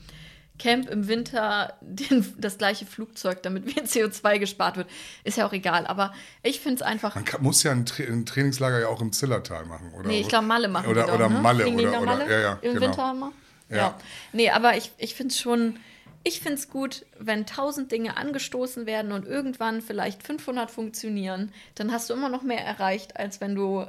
Camp 0.58 0.88
im 0.88 1.08
Winter 1.08 1.74
den, 1.80 2.34
das 2.38 2.58
gleiche 2.58 2.86
Flugzeug, 2.86 3.42
damit 3.42 3.66
mehr 3.66 3.84
CO2 3.84 4.38
gespart 4.38 4.76
wird. 4.76 4.88
Ist 5.24 5.36
ja 5.36 5.46
auch 5.46 5.52
egal, 5.52 5.86
aber 5.86 6.14
ich 6.42 6.60
finde 6.60 6.76
es 6.76 6.82
einfach. 6.82 7.14
Man 7.14 7.24
kann, 7.24 7.42
muss 7.42 7.62
ja 7.62 7.72
ein, 7.72 7.86
Tra 7.86 8.04
ein 8.04 8.26
Trainingslager 8.26 8.80
ja 8.80 8.88
auch 8.88 9.00
im 9.00 9.12
Zillertal 9.12 9.66
machen, 9.66 9.92
oder? 9.94 10.08
Nee, 10.08 10.20
ich 10.20 10.28
glaube, 10.28 10.46
Malle 10.46 10.68
machen 10.68 10.88
oder, 10.88 11.02
die 11.02 11.08
doch, 11.08 11.14
Oder 11.14 11.28
ne? 11.28 11.40
Malle, 11.40 11.64
die 11.64 11.74
oder, 11.74 11.88
oder, 11.88 12.00
Malle 12.00 12.30
ja, 12.30 12.40
ja, 12.40 12.58
Im 12.62 12.74
genau. 12.74 12.86
Winter 12.86 13.10
immer? 13.10 13.32
Ja. 13.68 13.76
Ja. 13.76 13.98
Nee, 14.32 14.50
aber 14.50 14.76
ich, 14.76 14.92
ich 14.98 15.14
finde 15.14 15.32
es 15.32 15.40
schon, 15.40 15.78
ich 16.22 16.40
finde 16.40 16.56
es 16.58 16.70
gut, 16.70 17.04
wenn 17.18 17.46
tausend 17.46 17.92
Dinge 17.92 18.16
angestoßen 18.16 18.86
werden 18.86 19.12
und 19.12 19.26
irgendwann 19.26 19.82
vielleicht 19.82 20.22
500 20.22 20.70
funktionieren, 20.70 21.52
dann 21.74 21.92
hast 21.92 22.10
du 22.10 22.14
immer 22.14 22.28
noch 22.28 22.42
mehr 22.42 22.64
erreicht, 22.64 23.16
als 23.16 23.40
wenn 23.40 23.54
du 23.54 23.86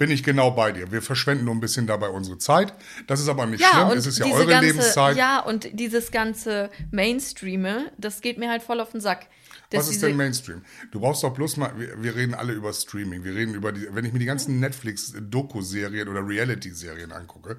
Bin 0.00 0.10
ich 0.10 0.24
genau 0.24 0.50
bei 0.52 0.72
dir. 0.72 0.90
Wir 0.90 1.02
verschwenden 1.02 1.44
nur 1.44 1.54
ein 1.54 1.60
bisschen 1.60 1.86
dabei 1.86 2.08
unsere 2.08 2.38
Zeit. 2.38 2.72
Das 3.06 3.20
ist 3.20 3.28
aber 3.28 3.44
nicht 3.44 3.60
Ja, 3.60 3.86
schlimm. 3.86 3.98
Es 3.98 4.06
ist 4.06 4.18
ja 4.18 4.24
eure 4.24 4.46
ganze, 4.46 4.66
Lebenszeit. 4.66 5.14
Ja, 5.14 5.40
und 5.40 5.78
dieses 5.78 6.10
ganze 6.10 6.70
Mainstreame, 6.90 7.92
das 7.98 8.22
geht 8.22 8.38
mir 8.38 8.48
halt 8.48 8.62
voll 8.62 8.80
auf 8.80 8.92
den 8.92 9.02
Sack. 9.02 9.26
Was 9.70 9.90
ist 9.90 10.02
denn 10.02 10.16
Mainstream? 10.16 10.62
Du 10.90 11.00
brauchst 11.00 11.22
doch 11.22 11.34
bloß 11.34 11.58
mal, 11.58 11.78
wir, 11.78 12.02
wir 12.02 12.16
reden 12.16 12.32
alle 12.32 12.54
über 12.54 12.72
Streaming. 12.72 13.24
Wir 13.24 13.34
reden 13.34 13.52
über 13.52 13.72
die, 13.72 13.94
wenn 13.94 14.06
ich 14.06 14.14
mir 14.14 14.18
die 14.18 14.24
ganzen 14.24 14.58
Netflix-Doku-Serien 14.58 16.08
oder 16.08 16.26
Reality-Serien 16.26 17.12
angucke, 17.12 17.58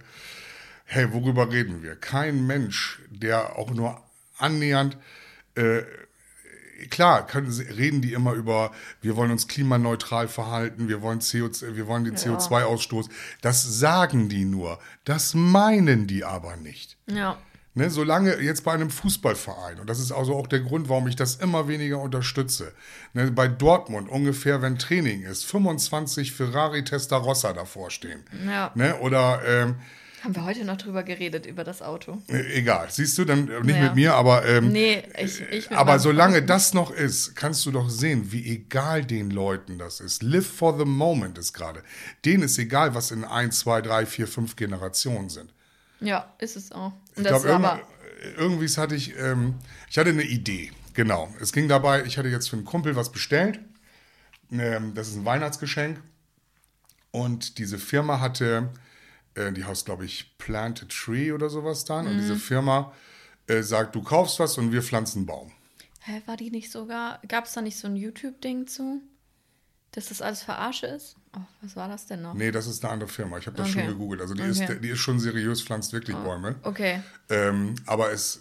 hey, 0.86 1.14
worüber 1.14 1.52
reden 1.52 1.84
wir? 1.84 1.96
Kein 1.96 2.48
Mensch, 2.48 3.02
der 3.12 3.56
auch 3.56 3.70
nur 3.70 4.02
annähernd 4.40 4.98
äh, 5.54 5.84
klar, 6.90 7.28
können, 7.28 7.52
reden 7.52 8.02
die 8.02 8.14
immer 8.14 8.34
über, 8.34 8.72
wir 9.02 9.16
wollen 9.16 9.32
uns 9.32 9.48
klimaneutral 9.48 10.28
verhalten, 10.28 10.88
wir 10.88 11.02
wollen, 11.02 11.20
CO2, 11.20 11.76
wir 11.76 11.88
wollen 11.88 12.04
den 12.04 12.16
CO2-Ausstoß. 12.16 13.10
Das 13.42 13.62
sagen 13.80 14.30
die 14.30 14.46
nur. 14.46 14.80
Das 15.04 15.34
meinen 15.34 16.08
die 16.08 16.24
aber 16.24 16.58
nicht. 16.58 16.98
Ja. 17.08 17.38
Ne, 17.74 17.90
solange 17.90 18.42
jetzt 18.42 18.66
bei 18.66 18.74
einem 18.74 18.90
Fußballverein, 18.90 19.80
und 19.80 19.90
das 19.90 20.02
ist 20.02 20.12
also 20.12 20.36
auch 20.36 20.48
der 20.48 20.60
Grund, 20.60 20.90
warum 20.90 21.08
ich 21.08 21.16
das 21.16 21.36
immer 21.36 21.70
weniger 21.70 22.00
unterstütze, 22.00 22.74
ne, 23.14 23.32
bei 23.32 23.48
Dortmund 23.48 24.10
ungefähr, 24.10 24.62
wenn 24.62 24.78
Training 24.78 25.22
ist, 25.22 25.46
25 25.46 26.34
Ferrari 26.34 26.84
Testarossa 26.84 27.54
davor 27.54 27.90
stehen. 27.90 28.26
Ja. 28.46 28.72
Ne, 28.76 29.00
oder 29.00 29.42
ähm, 29.46 29.76
Haben 30.24 30.36
wir 30.36 30.46
heute 30.46 30.64
noch 30.66 30.78
drüber 30.78 31.04
geredet, 31.04 31.46
über 31.48 31.64
das 31.64 31.82
Auto. 31.82 32.22
äh, 32.28 32.42
egal, 32.60 32.88
siehst 32.92 33.18
du, 33.18 33.26
dann 33.26 33.50
äh, 33.50 33.60
nicht 33.62 33.76
Ja. 33.76 33.84
mit 33.86 33.96
mir, 33.96 34.14
aber 34.14 34.46
ähm, 34.48 34.72
Nee, 34.72 35.04
ich, 35.18 35.42
ich 35.42 35.70
mit 35.70 35.80
aber 35.80 35.98
solange 36.00 36.44
das 36.44 36.74
noch 36.74 36.92
ist, 36.92 37.36
kannst 37.36 37.66
du 37.66 37.72
doch 37.72 37.90
sehen, 37.90 38.32
wie 38.32 38.48
egal 38.52 39.04
den 39.04 39.32
Leuten 39.32 39.80
das 39.80 40.00
ist. 40.00 40.22
Live 40.22 40.46
for 40.48 40.78
the 40.78 40.86
moment 40.86 41.38
ist 41.38 41.54
gerade. 41.54 41.84
Denen 42.24 42.44
ist 42.44 42.58
egal, 42.60 42.94
was 42.94 43.10
in 43.12 43.24
ein, 43.26 43.52
zwei, 43.52 43.82
drei, 43.82 44.06
vier, 44.06 44.28
fünf 44.28 44.56
Generationen 44.56 45.30
sind. 45.30 45.52
Ja, 46.00 46.34
ist 46.40 46.56
es 46.56 46.72
auch. 46.72 46.94
Und 47.16 47.24
Ich 47.24 47.28
glaube, 47.28 47.54
aber. 47.54 47.82
irgendwie 48.38 48.68
hatte 48.68 48.96
ich, 48.96 49.18
ähm, 49.18 49.56
ich 49.90 49.98
hatte 49.98 50.10
eine 50.12 50.24
Idee. 50.24 50.72
Genau. 50.94 51.34
Es 51.40 51.52
ging 51.54 51.68
dabei, 51.68 52.04
ich 52.06 52.18
hatte 52.18 52.28
jetzt 52.30 52.50
für 52.50 52.58
einen 52.58 52.66
Kumpel 52.66 52.96
was 52.96 53.12
bestellt. 53.12 53.60
Ähm, 54.52 54.94
das 54.94 55.08
ist 55.08 55.16
ein 55.16 55.26
Weihnachtsgeschenk. 55.26 56.02
Und 57.12 57.58
diese 57.58 57.78
Firma 57.80 58.20
hatte, 58.20 58.70
äh, 59.36 59.52
die 59.52 59.66
heißt, 59.66 59.86
glaube 59.86 60.06
ich, 60.06 60.38
Plant 60.38 60.84
a 60.84 60.86
Tree 60.90 61.32
oder 61.32 61.50
sowas 61.50 61.86
dann. 61.86 62.08
Und 62.08 62.14
Mhm. 62.16 62.20
diese 62.20 62.36
Firma 62.36 62.94
äh, 63.48 63.62
sagt, 63.64 63.96
du 63.96 64.02
kaufst 64.04 64.40
was 64.40 64.58
und 64.58 64.72
wir 64.72 64.82
pflanzen 64.84 65.20
einen 65.20 65.26
Baum. 65.28 65.52
Hä, 66.02 66.22
war 66.26 66.38
die 66.38 66.50
nicht 66.52 66.72
sogar. 66.72 67.20
Gab 67.28 67.46
es 67.46 67.54
da 67.54 67.62
nicht 67.62 67.78
so 67.78 67.88
ein 67.88 67.96
YouTube-Ding 67.96 68.68
zu? 68.68 69.02
Dass 69.92 70.08
das 70.08 70.22
alles 70.22 70.42
Verarsche 70.42 70.88
ist? 70.88 71.16
Oh, 71.36 71.42
was 71.62 71.76
war 71.76 71.88
das 71.90 72.06
denn 72.06 72.22
noch? 72.22 72.34
Nee, 72.34 72.52
das 72.52 72.66
ist 72.68 72.84
eine 72.84 72.94
andere 72.94 73.10
Firma. 73.10 73.38
Ich 73.38 73.46
habe 73.48 73.58
das 73.58 73.68
Okay. 73.68 73.80
schon 73.80 73.88
gegoogelt. 73.88 74.22
Also 74.22 74.34
die, 74.34 74.42
Okay. 74.42 74.52
ist, 74.52 74.84
die 74.84 74.90
ist 74.90 75.00
schon 75.00 75.20
seriös, 75.20 75.62
pflanzt 75.62 75.92
wirklich 75.94 76.16
Bäume. 76.18 76.56
Okay. 76.64 77.02
Ähm, 77.30 77.76
aber 77.86 78.12
es 78.12 78.38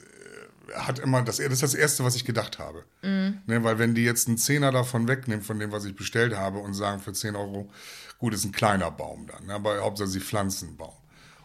äh, 0.68 0.74
hat 0.74 1.00
immer, 1.00 1.22
das, 1.22 1.38
das 1.38 1.46
ist 1.50 1.62
das 1.62 1.74
Erste, 1.74 2.05
was 2.05 2.14
ich 2.14 2.24
gedacht 2.24 2.59
habe. 2.61 2.85
Ne, 3.03 3.64
weil 3.64 3.79
wenn 3.81 3.94
die 3.96 4.05
jetzt 4.05 4.29
einen 4.29 4.38
Zehner 4.38 4.70
davon 4.70 5.09
wegnehmen, 5.09 5.42
von 5.44 5.59
dem, 5.59 5.72
was 5.72 5.85
ich 5.85 5.96
bestellt 5.96 6.37
habe, 6.37 6.59
und 6.59 6.74
sagen 6.74 7.00
für 7.00 7.12
10 7.12 7.35
Euro, 7.35 7.68
gut, 8.20 8.35
ist 8.35 8.44
ein 8.44 8.52
kleiner 8.52 8.90
Baum 8.90 9.26
dann, 9.26 9.46
ne, 9.46 9.54
aber 9.54 9.80
Hauptsache 9.80 10.09
sie 10.09 10.20
pflanzen 10.20 10.68
einen 10.68 10.76
Baum. 10.76 10.94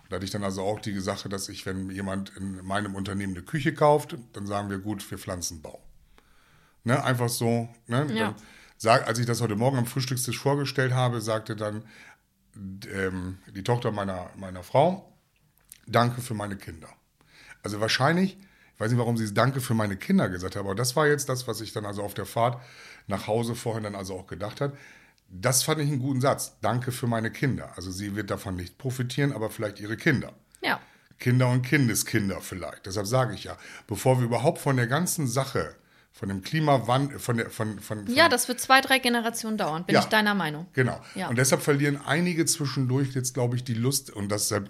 Und 0.04 0.12
da 0.12 0.18
hatte 0.18 0.26
ich 0.26 0.32
dann 0.32 0.44
also 0.44 0.62
auch 0.62 0.80
die 0.80 1.00
Sache, 1.00 1.30
dass 1.30 1.50
ich, 1.50 1.66
wenn 1.66 1.90
jemand 1.90 2.36
in 2.38 2.64
meinem 2.64 2.94
Unternehmen 2.94 3.34
eine 3.34 3.44
Küche 3.44 3.74
kauft, 3.74 4.16
dann 4.34 4.46
sagen 4.46 4.70
wir, 4.70 4.78
gut, 4.78 5.10
wir 5.10 5.18
pflanzen 5.18 5.56
einen 5.56 5.62
Baum. 5.64 5.80
Ne, 6.84 7.04
einfach 7.04 7.30
so. 7.30 7.68
Ne? 7.88 8.06
Ja. 8.14 8.36
Sag, 8.78 9.08
als 9.08 9.18
ich 9.18 9.26
das 9.26 9.42
heute 9.42 9.56
Morgen 9.56 9.78
am 9.78 9.88
Frühstückstisch 9.88 10.38
vorgestellt 10.38 10.94
habe, 10.94 11.22
sagte 11.22 11.56
dann 11.56 11.86
ähm, 12.94 13.40
die 13.56 13.64
Tochter 13.64 13.92
meiner, 13.92 14.30
meiner 14.36 14.62
Frau, 14.62 15.12
danke 15.88 16.22
für 16.22 16.36
meine 16.36 16.58
Kinder. 16.58 16.90
Also 17.64 17.82
wahrscheinlich, 17.82 18.38
ich 18.76 18.80
weiß 18.80 18.92
nicht, 18.92 19.00
warum 19.00 19.18
sie 19.18 19.24
es 19.24 19.34
Danke 19.34 19.62
für 19.62 19.74
meine 19.74 19.98
Kinder 19.98 20.30
gesagt 20.30 20.56
hat, 20.56 20.60
aber 20.60 20.76
das 20.76 20.96
war 20.96 21.08
jetzt 21.08 21.30
das, 21.30 21.48
was 21.48 21.62
ich 21.62 21.74
dann 21.74 21.86
also 21.86 22.04
auf 22.04 22.14
der 22.14 22.26
Fahrt 22.26 22.62
nach 23.08 23.26
Hause 23.26 23.56
vorhin 23.56 23.84
dann 23.84 23.96
also 23.96 24.14
auch 24.16 24.28
gedacht 24.28 24.62
hat. 24.62 24.74
Das 25.42 25.64
fand 25.64 25.82
ich 25.82 25.88
einen 25.88 26.00
guten 26.00 26.22
Satz. 26.22 26.58
Danke 26.62 26.92
für 26.92 27.08
meine 27.08 27.32
Kinder. 27.32 27.74
Also 27.76 27.92
sie 27.92 28.16
wird 28.16 28.30
davon 28.32 28.56
nicht 28.56 28.78
profitieren, 28.78 29.32
aber 29.34 29.50
vielleicht 29.50 29.80
ihre 29.80 29.98
Kinder. 29.98 30.34
Ja. 30.62 30.80
Kinder 31.20 31.50
und 31.50 31.62
Kindeskinder 31.62 32.42
vielleicht. 32.42 32.86
Deshalb 32.86 33.08
sage 33.08 33.34
ich 33.34 33.46
ja, 33.46 33.58
bevor 33.88 34.20
wir 34.20 34.26
überhaupt 34.26 34.60
von 34.60 34.76
der 34.76 34.88
ganzen 34.88 35.28
Sache, 35.28 35.76
von 36.12 36.30
dem 36.30 36.42
Klimawandel, 36.42 37.20
von 37.20 37.38
der, 37.38 37.50
von, 37.50 37.80
von, 37.80 38.06
von 38.06 38.16
Ja, 38.16 38.30
das 38.30 38.48
wird 38.48 38.62
zwei, 38.62 38.80
drei 38.82 39.00
Generationen 39.00 39.58
dauern, 39.58 39.86
bin 39.86 39.96
Ja. 39.96 40.00
ich 40.02 40.06
deiner 40.06 40.34
Meinung. 40.34 40.68
Genau. 40.74 41.02
Ja. 41.14 41.28
Und 41.28 41.38
deshalb 41.38 41.62
verlieren 41.62 42.00
einige 42.06 42.46
zwischendurch 42.46 43.14
jetzt, 43.16 43.34
glaube 43.34 43.56
ich, 43.58 43.64
die 43.64 43.74
Lust. 43.74 44.12
Und 44.12 44.32
deshalb, 44.32 44.70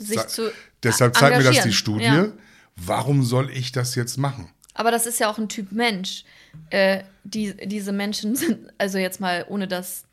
deshalb 0.82 1.15
zeigt 1.15 1.38
mir 1.38 1.43
das 1.43 1.63
die. 1.63 1.73
Studie. 1.73 2.06
Ja. 2.06 2.28
Warum 2.75 3.23
soll 3.23 3.51
ich 3.51 3.71
das 3.71 3.95
jetzt 3.95 4.17
machen? 4.17 4.49
Aber 4.73 4.91
das 4.91 5.06
ist 5.06 5.19
ja 5.19 5.30
auch 5.30 5.38
ein 5.38 5.47
Typ 5.47 5.71
Mensch. 5.71 6.25
Äh, 6.69 7.04
die, 7.23 7.56
diese 7.67 7.91
Menschen 7.91 8.36
sind, 8.36 8.71
also 8.78 8.97
jetzt 8.97 9.19
mal 9.19 9.45
ohne 9.47 9.67
das 9.67 10.04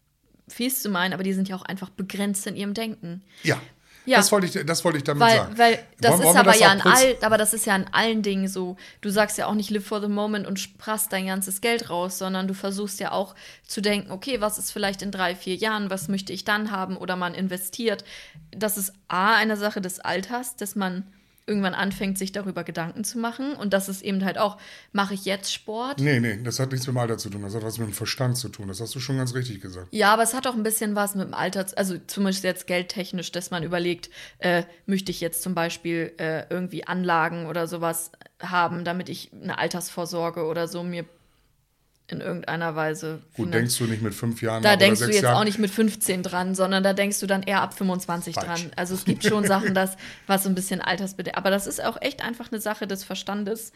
fies 0.48 0.82
zu 0.82 0.88
meinen, 0.88 1.12
aber 1.14 1.22
die 1.22 1.32
sind 1.32 1.48
ja 1.48 1.56
auch 1.56 1.62
einfach 1.62 1.90
begrenzt 1.90 2.46
in 2.46 2.56
ihrem 2.56 2.74
Denken. 2.74 3.22
Ja. 3.42 3.60
Ja. 4.04 4.16
Das 4.16 4.32
wollte 4.32 4.46
ich, 4.48 4.66
das 4.66 4.84
wollte 4.84 4.98
ich 4.98 5.04
damit 5.04 5.20
Weil, 5.20 5.36
sagen. 5.36 5.58
weil 5.58 5.78
das 6.00 6.10
Wollen- 6.10 6.20
ist 6.22 6.26
wollen 6.26 6.36
aber 6.38 6.50
das 6.50 6.58
ja 6.60 6.74
kurz- 6.76 6.98
all, 7.00 7.16
aber 7.22 7.38
das 7.38 7.54
ist 7.54 7.66
ja 7.66 7.74
an 7.76 7.86
allen 7.92 8.22
Dingen 8.22 8.48
so. 8.48 8.76
Du 9.00 9.10
sagst 9.10 9.38
ja 9.38 9.46
auch 9.46 9.54
nicht 9.54 9.70
live 9.70 9.86
for 9.86 10.00
the 10.00 10.08
moment 10.08 10.44
und 10.44 10.58
sprachst 10.58 11.12
dein 11.12 11.26
ganzes 11.26 11.60
Geld 11.60 11.88
raus, 11.88 12.18
sondern 12.18 12.48
du 12.48 12.54
versuchst 12.54 12.98
ja 12.98 13.12
auch 13.12 13.36
zu 13.64 13.80
denken, 13.80 14.10
okay, 14.10 14.40
was 14.40 14.58
ist 14.58 14.72
vielleicht 14.72 15.02
in 15.02 15.12
drei, 15.12 15.36
vier 15.36 15.54
Jahren, 15.54 15.88
was 15.88 16.08
möchte 16.08 16.32
ich 16.32 16.44
dann 16.44 16.72
haben 16.72 16.96
oder 16.96 17.14
man 17.14 17.32
investiert. 17.34 18.02
Das 18.50 18.76
ist 18.76 18.92
A, 19.06 19.36
eine 19.36 19.56
Sache 19.56 19.80
des 19.80 20.00
Alters, 20.00 20.56
dass 20.56 20.74
man 20.74 21.06
irgendwann 21.46 21.74
anfängt, 21.74 22.18
sich 22.18 22.32
darüber 22.32 22.64
Gedanken 22.64 23.04
zu 23.04 23.18
machen. 23.18 23.54
Und 23.54 23.72
das 23.72 23.88
ist 23.88 24.02
eben 24.02 24.24
halt 24.24 24.38
auch, 24.38 24.58
mache 24.92 25.14
ich 25.14 25.24
jetzt 25.24 25.52
Sport? 25.52 26.00
Nee, 26.00 26.20
nee, 26.20 26.38
das 26.42 26.58
hat 26.58 26.70
nichts 26.72 26.86
mit 26.86 26.94
dem 26.94 26.98
Alter 26.98 27.18
zu 27.18 27.30
tun. 27.30 27.42
Das 27.42 27.54
hat 27.54 27.62
was 27.62 27.78
mit 27.78 27.88
dem 27.88 27.94
Verstand 27.94 28.36
zu 28.36 28.48
tun. 28.48 28.68
Das 28.68 28.80
hast 28.80 28.94
du 28.94 29.00
schon 29.00 29.16
ganz 29.16 29.34
richtig 29.34 29.60
gesagt. 29.60 29.88
Ja, 29.90 30.12
aber 30.12 30.22
es 30.22 30.34
hat 30.34 30.46
auch 30.46 30.54
ein 30.54 30.62
bisschen 30.62 30.94
was 30.94 31.14
mit 31.14 31.26
dem 31.26 31.34
Alter, 31.34 31.66
also 31.76 31.96
zumindest 32.06 32.44
jetzt 32.44 32.66
geldtechnisch, 32.66 33.32
dass 33.32 33.50
man 33.50 33.62
überlegt, 33.62 34.10
äh, 34.38 34.64
möchte 34.86 35.10
ich 35.10 35.20
jetzt 35.20 35.42
zum 35.42 35.54
Beispiel 35.54 36.12
äh, 36.18 36.44
irgendwie 36.48 36.86
Anlagen 36.86 37.46
oder 37.46 37.66
sowas 37.66 38.12
haben, 38.40 38.84
damit 38.84 39.08
ich 39.08 39.30
eine 39.32 39.58
Altersvorsorge 39.58 40.44
oder 40.44 40.68
so 40.68 40.82
mir 40.82 41.04
in 42.12 42.20
irgendeiner 42.20 42.76
Weise. 42.76 43.20
Gut, 43.36 43.52
denkst 43.52 43.76
du 43.78 43.84
nicht 43.84 44.02
mit 44.02 44.14
fünf 44.14 44.42
Jahren 44.42 44.62
Da 44.62 44.76
denkst 44.76 45.00
du 45.00 45.06
jetzt 45.06 45.22
Jahren? 45.22 45.36
auch 45.36 45.44
nicht 45.44 45.58
mit 45.58 45.70
15 45.70 46.22
dran, 46.22 46.54
sondern 46.54 46.82
da 46.84 46.92
denkst 46.92 47.18
du 47.20 47.26
dann 47.26 47.42
eher 47.42 47.62
ab 47.62 47.74
25 47.74 48.34
Falsch. 48.34 48.46
dran. 48.46 48.70
Also 48.76 48.94
es 48.94 49.04
gibt 49.04 49.24
schon 49.24 49.44
Sachen, 49.44 49.74
das, 49.74 49.96
was 50.26 50.44
so 50.44 50.48
ein 50.48 50.54
bisschen 50.54 50.80
altersbedingt. 50.80 51.36
Aber 51.36 51.50
das 51.50 51.66
ist 51.66 51.82
auch 51.82 52.00
echt 52.00 52.22
einfach 52.22 52.52
eine 52.52 52.60
Sache 52.60 52.86
des 52.86 53.02
Verstandes, 53.02 53.72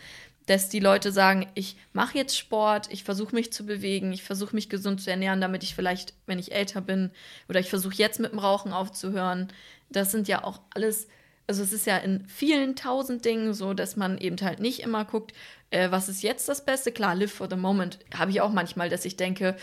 dass 0.46 0.68
die 0.68 0.78
Leute 0.80 1.10
sagen, 1.10 1.48
ich 1.54 1.76
mache 1.92 2.16
jetzt 2.16 2.38
Sport, 2.38 2.88
ich 2.90 3.02
versuche 3.02 3.34
mich 3.34 3.52
zu 3.52 3.66
bewegen, 3.66 4.12
ich 4.12 4.22
versuche 4.22 4.54
mich 4.54 4.68
gesund 4.68 5.00
zu 5.02 5.10
ernähren, 5.10 5.40
damit 5.40 5.64
ich 5.64 5.74
vielleicht, 5.74 6.14
wenn 6.26 6.38
ich 6.38 6.52
älter 6.52 6.80
bin, 6.80 7.10
oder 7.48 7.58
ich 7.58 7.68
versuche 7.68 7.96
jetzt 7.96 8.20
mit 8.20 8.32
dem 8.32 8.38
Rauchen 8.38 8.72
aufzuhören. 8.72 9.48
Das 9.90 10.12
sind 10.12 10.28
ja 10.28 10.44
auch 10.44 10.60
alles. 10.74 11.08
Also 11.46 11.62
es 11.62 11.72
ist 11.72 11.86
ja 11.86 11.96
in 11.98 12.26
vielen 12.26 12.76
tausend 12.76 13.24
Dingen 13.24 13.54
so, 13.54 13.72
dass 13.74 13.96
man 13.96 14.18
eben 14.18 14.36
halt 14.40 14.60
nicht 14.60 14.80
immer 14.80 15.04
guckt, 15.04 15.32
äh, 15.70 15.90
was 15.90 16.08
ist 16.08 16.22
jetzt 16.22 16.48
das 16.48 16.64
Beste. 16.64 16.92
Klar, 16.92 17.14
live 17.14 17.32
for 17.32 17.48
the 17.48 17.56
moment 17.56 17.98
habe 18.14 18.30
ich 18.30 18.40
auch 18.40 18.52
manchmal, 18.52 18.88
dass 18.88 19.04
ich 19.04 19.16
denke, 19.16 19.56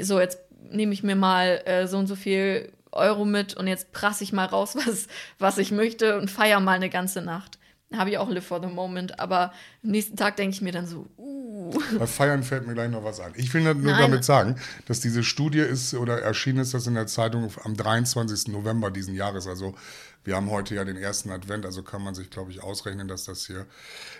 so 0.00 0.20
jetzt 0.20 0.38
nehme 0.70 0.92
ich 0.92 1.02
mir 1.02 1.16
mal 1.16 1.62
äh, 1.66 1.86
so 1.86 1.98
und 1.98 2.06
so 2.06 2.16
viel 2.16 2.72
Euro 2.92 3.24
mit 3.24 3.54
und 3.56 3.66
jetzt 3.66 3.92
prasse 3.92 4.24
ich 4.24 4.32
mal 4.32 4.46
raus, 4.46 4.76
was, 4.86 5.08
was 5.38 5.58
ich 5.58 5.70
möchte 5.70 6.18
und 6.18 6.30
feiere 6.30 6.60
mal 6.60 6.72
eine 6.72 6.90
ganze 6.90 7.22
Nacht. 7.22 7.58
Habe 7.94 8.10
ich 8.10 8.18
auch 8.18 8.28
live 8.28 8.44
for 8.44 8.60
the 8.60 8.66
moment, 8.66 9.20
aber 9.20 9.52
am 9.84 9.90
nächsten 9.90 10.16
Tag 10.16 10.36
denke 10.36 10.54
ich 10.54 10.60
mir 10.60 10.72
dann 10.72 10.86
so, 10.86 11.06
uh, 11.18 11.70
Bei 11.98 12.06
Feiern 12.06 12.42
fällt 12.42 12.66
mir 12.66 12.74
gleich 12.74 12.90
noch 12.90 13.04
was 13.04 13.20
an. 13.20 13.32
Ich 13.36 13.52
will 13.54 13.62
nur 13.62 13.74
Nein. 13.74 14.00
damit 14.00 14.24
sagen, 14.24 14.56
dass 14.86 15.00
diese 15.00 15.22
Studie 15.22 15.60
ist 15.60 15.94
oder 15.94 16.20
erschienen 16.20 16.58
ist 16.58 16.74
das 16.74 16.86
in 16.88 16.94
der 16.94 17.06
Zeitung 17.06 17.48
am 17.62 17.76
23. 17.76 18.48
November 18.48 18.90
diesen 18.90 19.14
Jahres. 19.14 19.46
Also 19.46 19.74
wir 20.24 20.34
haben 20.34 20.50
heute 20.50 20.74
ja 20.74 20.84
den 20.84 20.96
ersten 20.96 21.30
Advent, 21.30 21.64
also 21.64 21.84
kann 21.84 22.02
man 22.02 22.16
sich, 22.16 22.30
glaube 22.30 22.50
ich, 22.50 22.60
ausrechnen, 22.60 23.06
dass 23.06 23.24
das 23.24 23.46
hier 23.46 23.66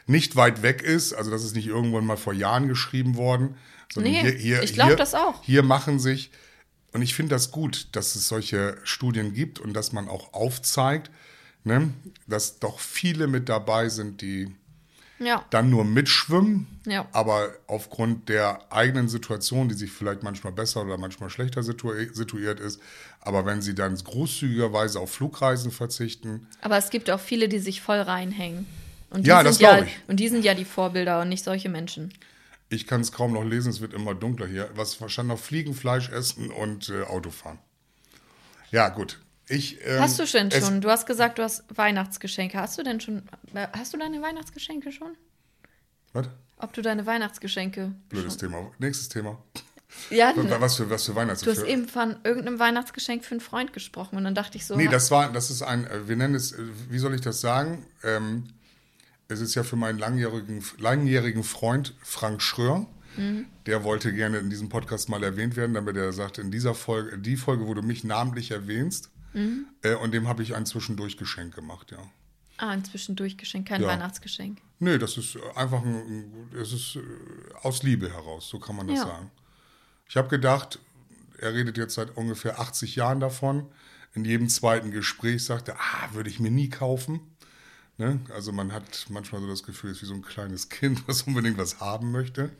nicht 0.07 0.37
weit 0.37 0.62
weg 0.62 0.83
ist. 0.83 1.12
Also 1.12 1.33
das 1.33 1.43
ist 1.43 1.57
nicht 1.57 1.67
irgendwann 1.67 2.07
mal 2.07 2.17
vor 2.17 2.33
Jahren 2.33 2.69
geschrieben 2.69 3.17
worden. 3.17 3.57
Sondern 3.93 4.12
Nee, 4.12 4.21
hier, 4.21 4.31
hier, 4.33 4.62
ich 4.62 4.75
glaub 4.75 4.89
hier, 4.89 4.97
das 4.97 5.14
auch. 5.14 5.43
Hier 5.43 5.64
machen 5.64 5.99
sich, 5.99 6.31
und 6.93 7.03
ich 7.03 7.14
finde 7.14 7.35
das 7.35 7.51
gut, 7.51 7.89
dass 7.93 8.14
es 8.14 8.29
solche 8.29 8.79
Studien 8.85 9.35
gibt 9.35 9.59
und 9.59 9.75
dass 9.75 9.93
man 9.93 10.09
auch 10.09 10.33
aufzeigt, 10.33 11.11
ne, 11.67 11.93
dass 12.27 12.59
doch 12.59 12.79
viele 12.81 13.27
mit 13.27 13.49
dabei 13.49 13.89
sind, 13.91 14.23
die 14.23 14.55
ja, 15.19 15.45
dann 15.51 15.71
nur 15.71 15.85
mitschwimmen, 15.85 16.67
Ja. 16.87 17.09
aber 17.12 17.49
aufgrund 17.67 18.29
der 18.29 18.71
eigenen 18.71 19.09
Situation, 19.09 19.69
die 19.69 19.75
sich 19.75 19.91
vielleicht 19.91 20.23
manchmal 20.23 20.53
besser 20.53 20.83
oder 20.85 20.99
manchmal 20.99 21.31
schlechter 21.31 21.62
situ 21.62 21.91
situiert 22.12 22.61
ist, 22.61 22.81
aber 23.21 23.47
wenn 23.47 23.62
sie 23.62 23.75
dann 23.75 23.95
großzügigerweise 23.97 25.01
auf 25.01 25.11
Flugreisen 25.12 25.71
verzichten, 25.71 26.47
aber 26.61 26.77
es 26.77 26.91
gibt 26.91 27.11
auch 27.11 27.21
viele, 27.21 27.49
die 27.49 27.59
sich 27.59 27.81
voll 27.81 27.99
reinhängen. 28.01 28.67
Und 29.09 29.25
die 29.25 29.29
Ja, 29.31 29.39
sind 29.39 29.47
das 29.47 29.59
ja, 29.61 29.75
glaub 29.77 29.87
ich. 29.87 29.97
Und 30.09 30.21
die 30.21 30.29
sind 30.29 30.45
ja 30.45 30.53
die 30.55 30.64
Vorbilder 30.67 31.23
und 31.23 31.29
nicht 31.31 31.45
solche 31.45 31.69
Menschen. 31.71 32.12
ich 32.69 32.87
kann 32.87 33.01
es 33.01 33.11
kaum 33.12 33.33
noch 33.33 33.45
lesen, 33.45 33.71
es 33.71 33.81
wird 33.81 33.95
immer 33.95 34.14
dunkler 34.14 34.47
hier, 34.49 34.69
was 34.75 35.01
wahrscheinlich 35.01 35.37
noch 35.39 35.43
Fliegen, 35.43 35.73
Fleisch 35.75 36.11
essen 36.11 36.51
und 36.51 36.89
äh, 36.91 37.03
Autofahren. 37.05 37.59
Ja, 38.71 38.89
gut. 38.91 39.19
Ich, 39.49 39.78
ähm, 39.86 40.01
Hast 40.01 40.18
du 40.18 40.24
denn 40.24 40.51
schon? 40.51 40.80
Du 40.80 40.90
hast 40.90 41.07
gesagt, 41.07 41.38
du 41.38 41.42
hast 41.42 41.64
Weihnachtsgeschenke. 41.74 42.59
Hast 42.59 42.78
du 42.78 42.82
denn 42.82 43.01
schon? 43.01 43.22
äh, 43.55 43.68
Hast 43.72 43.92
du 43.94 43.99
deine 43.99 44.20
Weihnachtsgeschenke 44.20 44.90
schon? 44.90 45.16
Was? 46.12 46.28
Ob 46.59 46.72
du 46.72 46.82
deine 46.82 47.07
Weihnachtsgeschenke? 47.07 47.92
Blödes 48.09 48.36
Thema. 48.36 48.70
Nächstes 48.78 49.09
Thema. 49.09 49.38
Ja, 50.11 50.32
Was 50.36 50.76
für, 50.76 50.90
was 50.90 51.07
für 51.07 51.12
du 51.14 51.51
hast 51.51 51.62
eben 51.62 51.88
von 51.88 52.16
irgendeinem 52.24 52.59
Weihnachtsgeschenk 52.59 53.24
für 53.24 53.32
einen 53.32 53.40
Freund 53.40 53.72
gesprochen 53.72 54.16
und 54.16 54.24
dann 54.24 54.34
dachte 54.34 54.59
ich 54.59 54.66
so. 54.66 54.76
Nee, 54.76 54.88
das 54.88 55.11
war, 55.11 55.32
das 55.32 55.51
ist 55.51 55.62
ein, 55.62 55.86
äh, 55.86 56.09
wir 56.09 56.16
nennen 56.16 56.34
es, 56.34 56.53
äh, 56.53 56.59
wie 56.90 56.99
soll 56.99 57.14
ich 57.14 57.20
das 57.20 57.40
sagen? 57.40 57.86
Ähm, 58.03 58.49
es 59.28 59.40
ist 59.40 59.55
ja 59.55 59.62
für 59.62 59.76
meinen 59.76 59.99
langjährigen, 59.99 60.62
langjährigen 60.78 61.44
Freund 61.44 61.94
Frank 62.03 62.42
Schröer. 62.42 62.86
Der 63.64 63.82
wollte 63.82 64.12
gerne 64.12 64.36
in 64.36 64.51
diesem 64.51 64.68
Podcast 64.68 65.09
mal 65.09 65.24
erwähnt 65.24 65.57
werden, 65.57 65.72
damit 65.72 65.97
er 65.97 66.12
sagt, 66.12 66.36
in 66.36 66.51
dieser 66.51 66.74
Folge, 66.74 67.16
die 67.16 67.36
Folge, 67.36 67.66
wo 67.66 67.72
du 67.72 67.80
mich 67.80 68.05
namentlich 68.05 68.51
erwähnst, 68.51 69.09
äh, 69.35 69.95
und 69.97 70.12
dem 70.12 70.29
habe 70.29 70.43
ich 70.43 70.55
ein 70.55 70.66
Zwischendurchgeschenk 70.66 71.55
gemacht, 71.55 71.91
ja. 71.91 71.99
ah, 72.59 72.68
ein 72.70 72.85
Zwischendurchgeschenk, 72.85 73.68
kein 73.68 73.83
Ja. 73.83 73.89
Weihnachtsgeschenk. 73.89 74.59
Nee, 74.79 74.99
das 74.99 75.16
ist 75.18 75.37
einfach 75.55 75.83
ein, 75.83 75.95
ein- 75.95 76.51
es 76.61 76.72
ist 76.72 76.97
äh, 76.97 77.01
aus 77.62 77.83
Liebe 77.83 78.11
heraus, 78.12 78.49
so 78.49 78.59
kann 78.59 78.77
man 78.77 78.89
das 78.89 78.99
Ja. 78.99 79.07
sagen. 79.07 79.31
Ich 80.09 80.16
habe 80.16 80.29
gedacht, 80.29 80.79
er 81.39 81.53
redet 81.55 81.77
jetzt 81.77 81.95
seit 81.95 82.16
ungefähr 82.16 82.59
80 82.61 82.97
Jahren 82.97 83.20
davon. 83.20 83.66
In 84.14 84.24
jedem 84.24 84.49
zweiten 84.49 84.91
Gespräch 84.91 85.45
sagt 85.45 85.68
er, 85.68 85.77
ah, 85.79 86.09
würde 86.14 86.31
ich 86.31 86.41
mir 86.41 86.51
nie 86.51 86.70
kaufen. 86.70 87.20
Ne? 87.99 88.20
Also 88.35 88.53
man 88.53 88.72
hat 88.72 89.07
manchmal 89.11 89.41
so 89.43 89.49
das 89.49 89.62
Gefühl, 89.62 89.91
es 89.91 89.99
ist 89.99 90.03
wie 90.05 90.07
so 90.07 90.14
ein 90.14 90.22
kleines 90.22 90.68
Kind, 90.70 91.03
was 91.09 91.22
unbedingt 91.22 91.59
was 91.59 91.81
haben 91.81 92.11
möchte. 92.12 92.51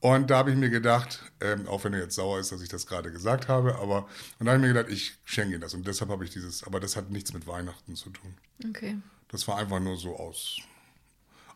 Und 0.00 0.30
da 0.30 0.38
habe 0.38 0.50
ich 0.50 0.56
mir 0.56 0.68
gedacht, 0.68 1.22
ähm, 1.40 1.66
auch 1.66 1.84
wenn 1.84 1.94
er 1.94 2.00
jetzt 2.00 2.14
sauer 2.14 2.38
ist, 2.38 2.52
dass 2.52 2.60
ich 2.60 2.68
das 2.68 2.86
gerade 2.86 3.10
gesagt 3.10 3.48
habe, 3.48 3.76
aber 3.76 4.06
und 4.38 4.46
da 4.46 4.52
habe 4.52 4.56
ich 4.56 4.68
mir 4.68 4.74
gedacht, 4.74 4.92
ich 4.92 5.14
schenke 5.24 5.54
ihm 5.54 5.60
das. 5.60 5.72
Und 5.72 5.86
deshalb 5.86 6.10
habe 6.10 6.24
ich 6.24 6.30
dieses, 6.30 6.62
aber 6.64 6.78
das 6.78 6.96
hat 6.96 7.10
nichts 7.10 7.32
mit 7.32 7.46
Weihnachten 7.46 7.96
zu 7.96 8.10
tun. 8.10 8.34
Okay. 8.68 8.98
Das 9.28 9.48
war 9.48 9.56
einfach 9.56 9.80
nur 9.80 9.96
so 9.96 10.16
aus, 10.16 10.60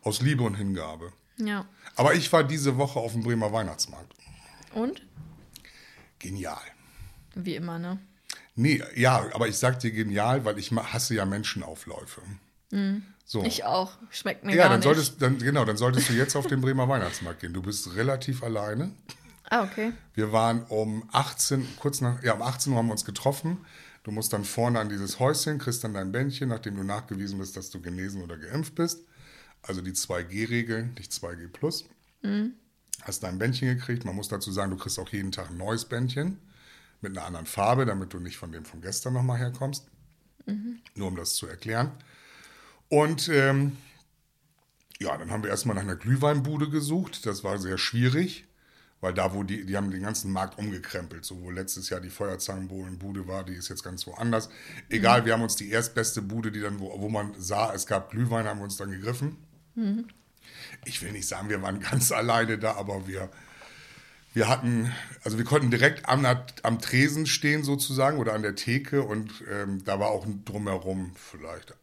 aus 0.03 0.23
Liebe 0.23 0.43
und 0.43 0.55
Hingabe. 0.55 1.13
Ja. 1.37 1.67
Aber 1.95 2.15
ich 2.15 2.33
war 2.33 2.43
diese 2.43 2.77
Woche 2.79 2.99
auf 2.99 3.13
dem 3.13 3.23
Bremer 3.23 3.53
Weihnachtsmarkt. 3.53 4.15
Und? 4.75 5.03
Genial. 6.19 6.61
Wie 7.35 7.55
immer, 7.55 7.79
ne? 7.79 7.99
Nee, 8.57 8.83
ja, 8.97 9.25
aber 9.35 9.47
ich 9.47 9.57
sag 9.57 9.79
dir 9.79 9.93
genial, 9.93 10.45
weil 10.45 10.59
ich 10.59 10.73
hasse 10.73 11.15
ja 11.15 11.25
Menschenaufläufe. 11.25 12.23
So. 13.29 13.41
Mhm. 13.41 13.45
Ich 13.45 13.65
auch. 13.65 13.93
Schmeckt 14.09 14.43
mir 14.43 14.53
ja, 14.53 14.63
gar 14.63 14.71
dann 14.71 14.79
nicht. 14.79 14.85
solltest, 14.85 15.21
dann, 15.21 15.39
genau, 15.39 15.67
dann 15.67 15.77
solltest 15.77 16.09
du 16.09 16.15
jetzt 16.15 16.35
auf 16.35 16.47
den 16.47 16.63
Bremer 16.63 16.89
Weihnachtsmarkt 16.89 17.41
gehen. 17.41 17.53
Du 17.53 17.61
bist 17.61 17.95
relativ 17.95 18.43
alleine. 18.43 18.91
ah, 19.51 19.65
okay. 19.65 19.93
Wir 20.15 20.33
waren 20.33 20.63
um 20.71 21.07
18, 21.13 21.77
kurz 21.79 22.01
nach, 22.01 22.23
ja, 22.23 22.33
um 22.33 22.41
18 22.41 22.73
Uhr 22.73 22.79
haben 22.79 22.87
wir 22.87 22.93
uns 22.93 23.05
getroffen. 23.05 23.59
Du 24.03 24.13
musst 24.13 24.33
dann 24.33 24.45
vorne 24.45 24.81
an 24.81 24.89
dieses 24.89 25.21
Häuschen, 25.21 25.59
kriegst 25.59 25.85
dann 25.85 25.93
dein 25.93 26.11
Bändchen, 26.11 26.49
nachdem 26.49 26.77
du 26.77 26.85
nachgewiesen 26.85 27.39
bist, 27.39 27.55
dass 27.59 27.69
du 27.69 27.83
genesen 27.83 28.23
oder 28.23 28.39
geimpft 28.39 28.75
bist. 28.75 29.05
Also 29.61 29.83
die 29.83 29.93
2G-Regel, 29.93 30.85
nicht 30.97 31.13
2G 31.13 31.49
plus. 31.49 31.85
Hast 33.03 33.23
dein 33.23 33.39
Bändchen 33.39 33.69
gekriegt. 33.69 34.07
Man 34.07 34.17
muss 34.17 34.29
dazu 34.29 34.51
sagen, 34.51 34.71
du 34.71 34.79
kriegst 34.79 34.99
auch 34.99 35.11
jeden 35.11 35.33
Tag 35.33 35.51
ein 35.51 35.59
neues 35.59 35.85
Bändchen 35.85 36.39
mit 37.03 37.15
einer 37.15 37.27
anderen 37.27 37.45
Farbe, 37.45 37.85
damit 37.85 38.15
du 38.15 38.21
nicht 38.21 38.39
von 38.39 38.53
dem 38.53 38.65
von 38.65 38.81
gestern 38.81 39.13
nochmal 39.13 39.37
herkommst. 39.39 39.87
Nur 40.95 41.09
um 41.09 41.17
das 41.17 41.35
zu 41.35 41.47
erklären. 41.47 41.93
Und 42.89 43.29
ähm, 43.29 43.77
ja, 44.99 45.17
dann 45.17 45.31
haben 45.31 45.43
wir 45.43 45.51
erstmal 45.51 45.77
nach 45.77 45.83
einer 45.83 45.97
Glühweinbude 45.97 46.71
gesucht. 46.71 47.25
Das 47.27 47.45
war 47.45 47.59
sehr 47.59 47.79
schwierig, 47.79 48.47
weil 49.01 49.15
da, 49.15 49.33
wo 49.35 49.43
die, 49.43 49.65
die 49.65 49.77
haben 49.77 49.91
den 49.91 50.03
ganzen 50.03 50.33
Markt 50.33 50.59
umgekrempelt. 50.59 51.25
So, 51.25 51.41
wo 51.43 51.51
letztes 51.51 51.89
Jahr 51.91 52.01
die 52.01 52.11
Feuerzangenbohlenbude 52.11 53.29
war, 53.29 53.45
die 53.45 53.55
ist 53.55 53.69
jetzt 53.69 53.85
ganz 53.85 54.07
woanders. 54.07 54.49
Egal, 54.89 55.25
wir 55.25 55.35
haben 55.35 55.43
uns 55.43 55.57
die 55.57 55.71
erstbeste 55.71 56.23
Bude, 56.23 56.51
die 56.51 56.61
dann, 56.61 56.81
wo, 56.81 57.01
wo 57.01 57.09
man 57.09 57.35
sah, 57.39 57.73
es 57.73 57.87
gab 57.87 58.11
Glühwein, 58.11 58.47
haben 58.47 58.59
wir 58.59 58.65
uns 58.65 58.77
dann 58.77 58.91
gegriffen. 58.91 59.37
Ich 60.85 61.03
will 61.03 61.13
nicht 61.13 61.29
sagen, 61.29 61.49
wir 61.49 61.63
waren 61.63 61.81
ganz 61.91 62.11
alleine 62.11 62.59
da, 62.59 62.75
aber 62.75 63.07
wir, 63.07 63.31
wir 64.35 64.49
hatten, 64.49 64.93
also 65.23 65.39
wir 65.39 65.45
konnten 65.45 65.71
direkt 65.71 66.09
am, 66.09 66.27
am 66.63 66.79
Tresen 66.81 67.27
stehen 67.27 67.63
sozusagen 67.63 68.19
oder 68.19 68.33
an 68.33 68.43
der 68.43 68.57
Theke 68.57 69.03
und 69.03 69.45
ähm, 69.49 69.85
da 69.85 70.01
war 70.01 70.09
auch 70.09 70.27
drumherum 70.45 71.13
vielleicht 71.15 71.75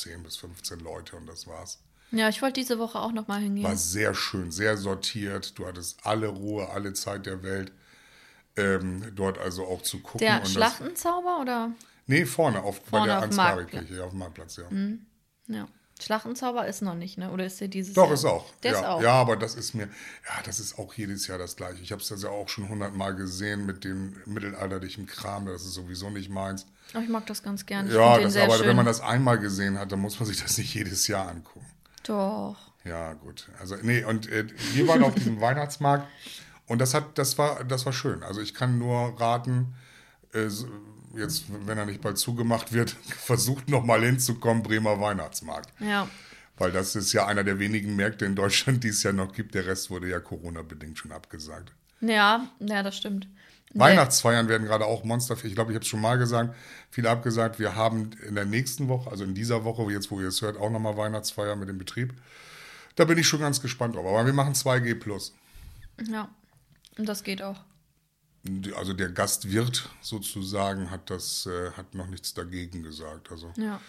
10 0.00 0.22
bis 0.22 0.36
15 0.36 0.80
Leute 0.80 1.16
und 1.16 1.26
das 1.26 1.46
war's. 1.46 1.78
Ja, 2.12 2.28
ich 2.28 2.42
wollte 2.42 2.60
diese 2.60 2.78
Woche 2.78 2.98
auch 2.98 3.12
noch 3.12 3.28
mal 3.28 3.40
hingehen. 3.40 3.64
War 3.64 3.76
sehr 3.76 4.14
schön, 4.14 4.50
sehr 4.50 4.76
sortiert. 4.76 5.58
Du 5.58 5.66
hattest 5.66 6.04
alle 6.04 6.26
Ruhe, 6.26 6.68
alle 6.70 6.92
Zeit 6.92 7.26
der 7.26 7.42
Welt, 7.42 7.72
ähm, 8.56 9.12
dort 9.14 9.38
also 9.38 9.64
auch 9.64 9.82
zu 9.82 10.00
gucken. 10.00 10.26
Der 10.26 10.44
Schlachtenzauber 10.44 11.40
oder? 11.40 11.72
nee, 12.06 12.26
vorne, 12.26 12.62
auf, 12.62 12.82
bei 12.82 12.90
Vorne 12.90 13.06
der 13.06 13.18
auf 13.18 13.28
dem 13.28 13.38
Ansgari-Kirche, 13.38 14.04
auf 14.04 14.10
dem 14.10 14.18
Marktplatz, 14.18 14.56
ja. 14.56 14.64
Ja. 15.46 15.68
Schlachtenzauber 16.00 16.66
ist 16.66 16.82
noch 16.82 16.94
nicht, 16.94 17.18
ne? 17.18 17.30
Oder 17.30 17.46
ist 17.46 17.60
der 17.60 17.68
dieses 17.68 17.94
Doch, 17.94 18.04
Jahr? 18.04 18.14
ist 18.14 18.24
auch. 18.24 18.52
Der 18.62 18.72
ja, 18.72 18.78
ist 18.78 18.84
auch. 18.86 19.02
ja, 19.02 19.12
aber 19.12 19.36
das 19.36 19.54
ist 19.54 19.74
mir, 19.74 19.84
ja, 19.84 20.42
das 20.44 20.60
ist 20.60 20.78
auch 20.78 20.94
jedes 20.94 21.26
Jahr 21.26 21.38
das 21.38 21.56
gleiche. 21.56 21.82
Ich 21.82 21.92
habe 21.92 22.02
es 22.02 22.22
ja 22.22 22.28
auch 22.28 22.48
schon 22.48 22.68
hundertmal 22.68 23.14
gesehen 23.14 23.66
mit 23.66 23.84
dem 23.84 24.16
mittelalterlichen 24.26 25.06
Kram, 25.06 25.46
das 25.46 25.62
ist 25.62 25.74
sowieso 25.74 26.10
nicht 26.10 26.30
meins. 26.30 26.66
Oh, 26.94 26.98
ich 26.98 27.08
mag 27.08 27.26
das 27.26 27.42
ganz 27.42 27.66
gern. 27.66 27.86
Ich 27.86 27.94
ja, 27.94 28.18
das, 28.18 28.36
aber 28.36 28.56
schön. 28.56 28.66
wenn 28.66 28.76
man 28.76 28.86
das 28.86 29.00
einmal 29.00 29.38
gesehen 29.38 29.78
hat, 29.78 29.92
dann 29.92 30.00
muss 30.00 30.18
man 30.18 30.26
sich 30.26 30.42
das 30.42 30.58
nicht 30.58 30.74
jedes 30.74 31.06
Jahr 31.06 31.28
angucken. 31.28 31.66
Doch. 32.04 32.56
Ja, 32.84 33.12
gut. 33.12 33.48
Also, 33.60 33.76
nee, 33.82 34.04
und 34.04 34.26
äh, 34.28 34.46
wir 34.72 34.88
waren 34.88 35.04
auf 35.04 35.14
diesem 35.14 35.40
Weihnachtsmarkt 35.40 36.06
und 36.66 36.78
das 36.78 36.94
hat, 36.94 37.18
das 37.18 37.36
war, 37.36 37.64
das 37.64 37.84
war 37.84 37.92
schön. 37.92 38.22
Also 38.22 38.40
ich 38.40 38.54
kann 38.54 38.78
nur 38.78 39.20
raten, 39.20 39.74
äh, 40.32 40.48
jetzt, 41.14 41.44
wenn 41.66 41.78
er 41.78 41.86
nicht 41.86 42.00
bald 42.00 42.18
zugemacht 42.18 42.72
wird, 42.72 42.90
versucht 43.18 43.68
noch 43.68 43.84
mal 43.84 44.02
hinzukommen, 44.04 44.62
Bremer 44.62 45.00
Weihnachtsmarkt. 45.00 45.72
Ja. 45.80 46.08
Weil 46.56 46.72
das 46.72 46.94
ist 46.94 47.12
ja 47.12 47.26
einer 47.26 47.44
der 47.44 47.58
wenigen 47.58 47.96
Märkte 47.96 48.26
in 48.26 48.36
Deutschland, 48.36 48.84
die 48.84 48.88
es 48.88 49.02
ja 49.02 49.12
noch 49.12 49.32
gibt. 49.32 49.54
Der 49.54 49.66
Rest 49.66 49.90
wurde 49.90 50.08
ja 50.08 50.20
Corona-bedingt 50.20 50.98
schon 50.98 51.12
abgesagt. 51.12 51.72
Ja, 52.00 52.48
ja, 52.60 52.82
das 52.82 52.96
stimmt. 52.96 53.28
Weihnachtsfeiern 53.72 54.48
werden 54.48 54.66
gerade 54.66 54.84
auch 54.84 55.04
Monster. 55.04 55.36
Ich 55.44 55.54
glaube, 55.54 55.70
ich 55.70 55.76
habe 55.76 55.84
es 55.84 55.86
schon 55.86 56.00
mal 56.00 56.18
gesagt, 56.18 56.54
viele 56.90 57.08
abgesagt. 57.08 57.58
Wir 57.58 57.76
haben 57.76 58.10
in 58.26 58.34
der 58.34 58.44
nächsten 58.44 58.88
Woche, 58.88 59.10
also 59.10 59.24
in 59.24 59.34
dieser 59.34 59.64
Woche, 59.64 59.90
jetzt 59.92 60.10
wo 60.10 60.20
ihr 60.20 60.28
es 60.28 60.42
hört, 60.42 60.56
auch 60.56 60.70
nochmal 60.70 60.96
Weihnachtsfeier 60.96 61.54
mit 61.56 61.68
dem 61.68 61.78
Betrieb. 61.78 62.12
Da 62.96 63.04
bin 63.04 63.16
ich 63.16 63.28
schon 63.28 63.40
ganz 63.40 63.62
gespannt 63.62 63.94
drauf. 63.94 64.06
Aber 64.06 64.26
wir 64.26 64.32
machen 64.32 64.54
2G 64.54 64.96
plus. 64.96 65.34
Ja. 66.08 66.28
Und 66.98 67.08
das 67.08 67.22
geht 67.22 67.42
auch. 67.42 67.60
Also 68.74 68.94
der 68.94 69.10
Gastwirt 69.10 69.88
sozusagen 70.00 70.90
hat 70.90 71.10
das, 71.10 71.46
äh, 71.46 71.72
hat 71.72 71.94
noch 71.94 72.06
nichts 72.06 72.32
dagegen 72.32 72.82
gesagt. 72.82 73.30
Also 73.30 73.52
Ja. 73.56 73.80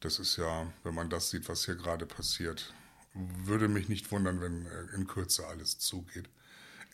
das 0.00 0.18
ist 0.20 0.36
ja, 0.36 0.72
wenn 0.84 0.94
man 0.94 1.10
das 1.10 1.30
sieht, 1.30 1.48
was 1.48 1.64
hier 1.64 1.74
gerade 1.74 2.06
passiert, 2.06 2.72
würde 3.14 3.66
mich 3.68 3.88
nicht 3.88 4.10
wundern, 4.12 4.40
wenn 4.40 4.66
äh, 4.66 4.94
in 4.94 5.06
Kürze 5.06 5.46
alles 5.46 5.78
zugeht. 5.78 6.28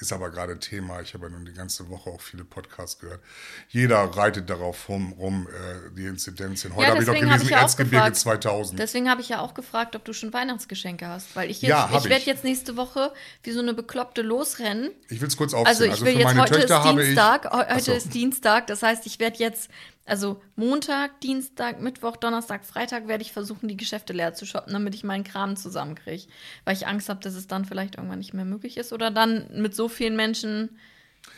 Ist 0.03 0.13
aber 0.13 0.31
gerade 0.31 0.59
Thema. 0.59 1.01
Ich 1.01 1.15
habe 1.15 1.27
ja 1.27 1.31
nun 1.31 1.45
die 1.45 1.53
ganze 1.53 1.89
Woche 1.89 2.11
auch 2.11 2.21
viele 2.21 2.43
Podcasts 2.43 2.99
gehört. 2.99 3.21
Jeder 3.69 3.99
reitet 3.99 4.51
darauf 4.51 4.89
rum, 4.89 5.13
rum 5.13 5.47
äh, 5.49 5.95
die 5.97 6.07
Inzidenzien. 6.07 6.75
Heute 6.75 6.83
Ja, 6.89 6.95
habe 6.95 7.03
ich 7.05 7.09
hab 7.09 7.15
gelesen, 7.15 7.43
ich 7.45 7.51
ja 7.51 7.61
Erzgebirge 7.61 7.97
gefragt. 8.11 8.17
2000. 8.17 8.81
Deswegen 8.81 9.09
habe 9.09 9.21
ich 9.21 9.29
ja 9.29 9.39
auch 9.39 9.55
gefragt, 9.55 9.95
ob 9.95 10.05
du 10.05 10.13
schon 10.13 10.33
Weihnachtsgeschenke 10.33 11.07
hast. 11.07 11.37
Weil 11.37 11.53
ich 11.53 11.63
jetzt, 11.63 11.69
Ja, 11.71 11.89
hab 11.89 11.99
ich 12.01 12.05
werde 12.11 12.17
ich. 12.17 12.27
jetzt 12.27 12.43
nächste 12.43 12.77
Woche 12.77 13.13
wie 13.45 13.53
so 13.53 13.61
eine 13.61 13.75
Bekloppte 13.75 14.23
losrennen. 14.23 14.91
ich 15.09 15.21
will 15.21 15.29
es 15.29 15.37
kurz 15.37 15.55
Also 15.55 15.85
aufzählen. 15.85 15.87
ich 15.87 15.93
Also, 15.93 16.05
will 16.07 16.13
für 16.15 16.19
jetzt 16.19 16.37
heute 16.41 16.53
Töchter 16.55 16.81
ist 16.81 16.87
ich. 16.99 17.05
Dienstag, 17.07 17.47
Ach 17.53 17.69
heute 17.75 17.81
so. 17.85 17.93
ist 17.93 18.13
Dienstag, 18.15 18.67
das 18.67 18.83
heißt, 18.83 19.07
ich 19.07 19.21
werde 19.21 19.39
jetzt, 19.39 19.71
also 20.05 20.43
Montag, 20.57 21.21
Dienstag, 21.21 21.81
Mittwoch, 21.81 22.17
Donnerstag, 22.17 22.65
Freitag 22.65 23.07
werde 23.07 23.23
ich 23.23 23.33
versuchen, 23.33 23.69
die 23.69 23.77
Geschäfte 23.77 24.13
leer 24.13 24.35
zu 24.35 24.47
shoppen, 24.47 24.73
damit 24.73 24.95
ich 24.95 25.05
meinen 25.05 25.25
Kram 25.25 25.57
zusammenkriege. 25.57 26.25
Weil 26.65 26.77
ich 26.77 26.87
Angst 26.87 27.09
habe, 27.09 27.21
dass 27.21 27.35
es 27.35 27.47
dann 27.47 27.65
vielleicht 27.65 27.97
irgendwann 27.97 28.19
nicht 28.19 28.35
mehr 28.35 28.45
möglich 28.45 28.77
ist 28.77 28.93
oder 28.93 29.11
dann 29.11 29.63
mit 29.63 29.75
so 29.75 29.89
vielen 29.89 30.17
Menschen 30.17 30.77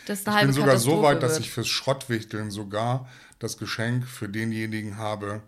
das 0.06 0.26
eine 0.26 0.36
Ich 0.36 0.36
halbe 0.36 0.52
bin 0.52 0.62
sogar 0.62 0.78
so 0.78 1.02
weit, 1.02 1.22
dass 1.22 1.32
wird. 1.32 1.42
ich 1.42 1.50
fürs 1.50 1.68
Schrottwichteln 1.68 2.50
sogar 2.50 3.08
das 3.38 3.58
Geschenk 3.58 4.06
für 4.06 4.28
denjenigen 4.28 4.96
habe, 4.96 5.42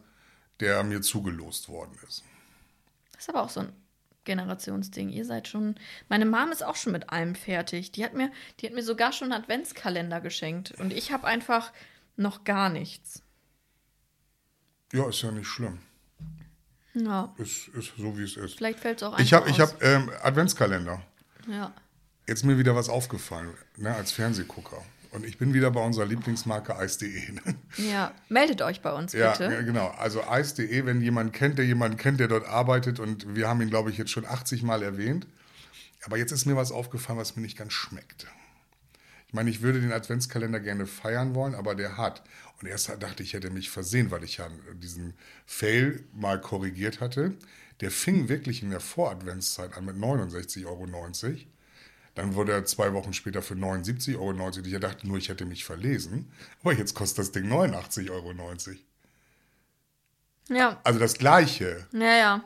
der 0.60 0.82
mir 0.84 1.00
zugelost 1.00 1.68
worden 1.68 1.92
ist. 2.06 2.22
Das 3.12 3.22
ist 3.22 3.28
aber 3.30 3.42
auch 3.42 3.50
so 3.50 3.60
ein 3.60 3.72
Generationsding. 4.24 5.08
Ihr 5.08 5.24
seid 5.24 5.48
schon. 5.48 5.76
Meine 6.08 6.26
Mom 6.26 6.52
ist 6.52 6.62
auch 6.64 6.76
schon 6.76 6.92
mit 6.92 7.10
allem 7.10 7.34
fertig. 7.34 7.92
Die 7.92 8.04
hat 8.04 8.12
mir, 8.12 8.30
die 8.60 8.66
hat 8.66 8.74
mir 8.74 8.82
sogar 8.82 9.12
schon 9.12 9.32
einen 9.32 9.42
Adventskalender 9.42 10.20
geschenkt. 10.20 10.72
Und 10.72 10.92
ich 10.92 11.12
habe 11.12 11.26
einfach 11.26 11.72
noch 12.16 12.44
gar 12.44 12.68
nichts. 12.68 13.22
Ja, 14.92 15.08
ist 15.08 15.22
ja 15.22 15.30
nicht 15.30 15.46
schlimm. 15.48 15.78
Ja. 16.94 17.34
Ist, 17.36 17.68
ist 17.68 17.92
so, 17.98 18.16
wie 18.16 18.22
es 18.22 18.36
ist. 18.36 18.56
Vielleicht 18.56 18.80
fällt 18.80 18.98
es 18.98 19.02
auch 19.02 19.18
Ich 19.18 19.32
habe 19.34 19.46
einfach 19.46 19.56
ich 19.56 19.72
hab, 19.74 19.82
ähm, 19.82 20.10
Adventskalender. 20.22 21.02
Ja. 21.48 21.72
Jetzt 22.26 22.44
mir 22.44 22.58
wieder 22.58 22.74
was 22.74 22.88
aufgefallen, 22.88 23.52
ne, 23.76 23.94
als 23.94 24.12
Fernsehgucker. 24.12 24.82
Und 25.12 25.24
ich 25.24 25.38
bin 25.38 25.54
wieder 25.54 25.70
bei 25.70 25.80
unserer 25.80 26.04
Lieblingsmarke 26.06 26.76
Eis.de. 26.76 27.32
Ne? 27.32 27.40
Ja. 27.76 28.12
Meldet 28.28 28.62
euch 28.62 28.80
bei 28.80 28.92
uns, 28.92 29.12
Ja, 29.12 29.32
bitte. 29.32 29.44
ja, 29.44 29.62
genau. 29.62 29.88
Also 29.98 30.22
Eis.de, 30.26 30.84
wenn 30.86 31.00
jemand 31.00 31.32
kennt, 31.32 31.58
der 31.58 31.64
jemanden 31.66 31.96
kennt, 31.96 32.18
der 32.20 32.28
dort 32.28 32.46
arbeitet. 32.46 32.98
Und 32.98 33.34
wir 33.34 33.48
haben 33.48 33.60
ihn, 33.60 33.70
glaube 33.70 33.90
ich, 33.90 33.98
jetzt 33.98 34.10
schon 34.10 34.26
80 34.26 34.62
Mal 34.62 34.82
erwähnt. 34.82 35.26
Aber 36.04 36.16
jetzt 36.18 36.32
ist 36.32 36.46
mir 36.46 36.56
was 36.56 36.72
aufgefallen, 36.72 37.18
was 37.18 37.36
mir 37.36 37.42
nicht 37.42 37.56
ganz 37.56 37.72
schmeckt. 37.72 38.26
Ich 39.36 39.38
meine, 39.38 39.50
ich 39.50 39.60
würde 39.60 39.82
den 39.82 39.92
Adventskalender 39.92 40.60
gerne 40.60 40.86
feiern 40.86 41.34
wollen, 41.34 41.54
aber 41.54 41.74
der 41.74 41.98
hat. 41.98 42.22
Und 42.58 42.68
erst 42.68 42.88
dachte 42.88 43.22
ich, 43.22 43.28
ich 43.28 43.34
hätte 43.34 43.50
mich 43.50 43.68
versehen, 43.68 44.10
weil 44.10 44.24
ich 44.24 44.38
ja 44.38 44.48
diesen 44.72 45.12
Fail 45.44 46.02
mal 46.14 46.40
korrigiert 46.40 47.02
hatte. 47.02 47.34
Der 47.82 47.90
fing 47.90 48.30
wirklich 48.30 48.62
in 48.62 48.70
der 48.70 48.80
Voradventszeit 48.80 49.76
an 49.76 49.84
mit 49.84 49.96
69,90 49.96 50.64
Euro. 50.64 50.86
Dann 52.14 52.34
wurde 52.34 52.52
er 52.52 52.64
zwei 52.64 52.94
Wochen 52.94 53.12
später 53.12 53.42
für 53.42 53.52
79,90 53.52 54.18
Euro. 54.18 54.66
Ich 54.66 54.80
dachte 54.80 55.06
nur, 55.06 55.18
ich 55.18 55.28
hätte 55.28 55.44
mich 55.44 55.66
verlesen. 55.66 56.32
Aber 56.62 56.72
jetzt 56.72 56.94
kostet 56.94 57.18
das 57.18 57.32
Ding 57.32 57.52
89,90 57.52 58.10
Euro. 58.10 58.32
Ja. 60.48 60.80
Also 60.82 60.98
das 60.98 61.18
gleiche. 61.18 61.86
Ja, 61.92 62.16
ja. 62.16 62.44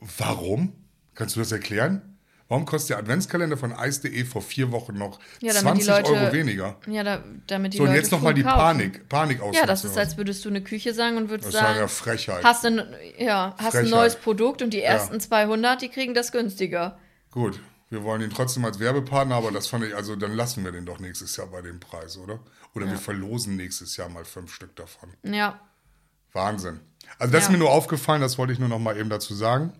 Warum? 0.00 0.72
Kannst 1.14 1.36
du 1.36 1.40
das 1.40 1.52
erklären? 1.52 2.13
Warum 2.48 2.66
kostet 2.66 2.90
der 2.90 2.98
Adventskalender 2.98 3.56
von 3.56 3.72
Eis.de 3.72 4.24
vor 4.24 4.42
vier 4.42 4.70
Wochen 4.70 4.98
noch 4.98 5.18
Ja, 5.40 5.54
damit 5.54 5.80
die 5.80 5.86
20 5.86 5.88
Leute- 5.88 6.12
Euro 6.12 6.32
weniger? 6.32 6.76
Ja, 6.86 7.02
da, 7.02 7.24
damit 7.46 7.72
die 7.72 7.78
So, 7.78 7.84
und 7.84 7.88
Leute 7.90 8.00
jetzt 8.00 8.12
nochmal 8.12 8.34
die 8.34 8.42
kaufen. 8.42 8.56
Panik, 8.58 9.08
Panik 9.08 9.40
Ja, 9.52 9.64
das 9.66 9.84
ist, 9.84 9.96
als 9.96 10.16
würdest 10.18 10.44
du 10.44 10.50
eine 10.50 10.62
Küche 10.62 10.92
sagen 10.92 11.16
und 11.16 11.30
würdest 11.30 11.48
Das 11.48 11.54
ist 11.54 11.60
ja 11.60 11.66
sagen, 11.68 11.78
eine 11.78 11.88
Frechheit. 11.88 12.44
hast, 12.44 12.66
ein, 12.66 12.82
ja, 13.18 13.54
hast 13.56 13.64
ein 13.66 13.70
Frechheit. 13.70 13.90
neues 13.90 14.16
Produkt 14.16 14.60
und 14.60 14.70
die 14.74 14.82
ersten 14.82 15.20
200, 15.20 15.80
die 15.80 15.88
kriegen 15.88 16.12
das 16.12 16.32
günstiger. 16.32 16.98
Gut, 17.30 17.58
wir 17.88 18.02
wollen 18.04 18.20
ihn 18.20 18.30
trotzdem 18.30 18.64
als 18.66 18.78
Werbepartner, 18.78 19.36
aber 19.36 19.50
das 19.50 19.66
fand 19.66 19.84
ich, 19.84 19.96
also 19.96 20.14
dann 20.14 20.34
lassen 20.34 20.64
wir 20.64 20.72
den 20.72 20.84
doch 20.84 20.98
nächstes 21.00 21.36
Jahr 21.36 21.46
bei 21.46 21.62
dem 21.62 21.80
Preis, 21.80 22.18
oder? 22.18 22.40
Oder 22.74 22.86
wir 22.90 22.98
verlosen 22.98 23.56
nächstes 23.56 23.96
Jahr 23.96 24.08
mal 24.10 24.24
fünf 24.24 24.52
Stück 24.52 24.76
davon. 24.76 25.08
Ja. 25.22 25.60
Wahnsinn. 26.32 26.80
Also 27.18 27.32
das 27.32 27.42
Ja. 27.44 27.46
ist 27.48 27.52
mir 27.52 27.58
nur 27.58 27.70
aufgefallen, 27.70 28.20
das 28.20 28.36
wollte 28.38 28.52
ich 28.52 28.58
nur 28.58 28.68
noch 28.68 28.78
mal 28.80 28.96
eben 28.98 29.08
dazu 29.08 29.34
sagen. 29.34 29.72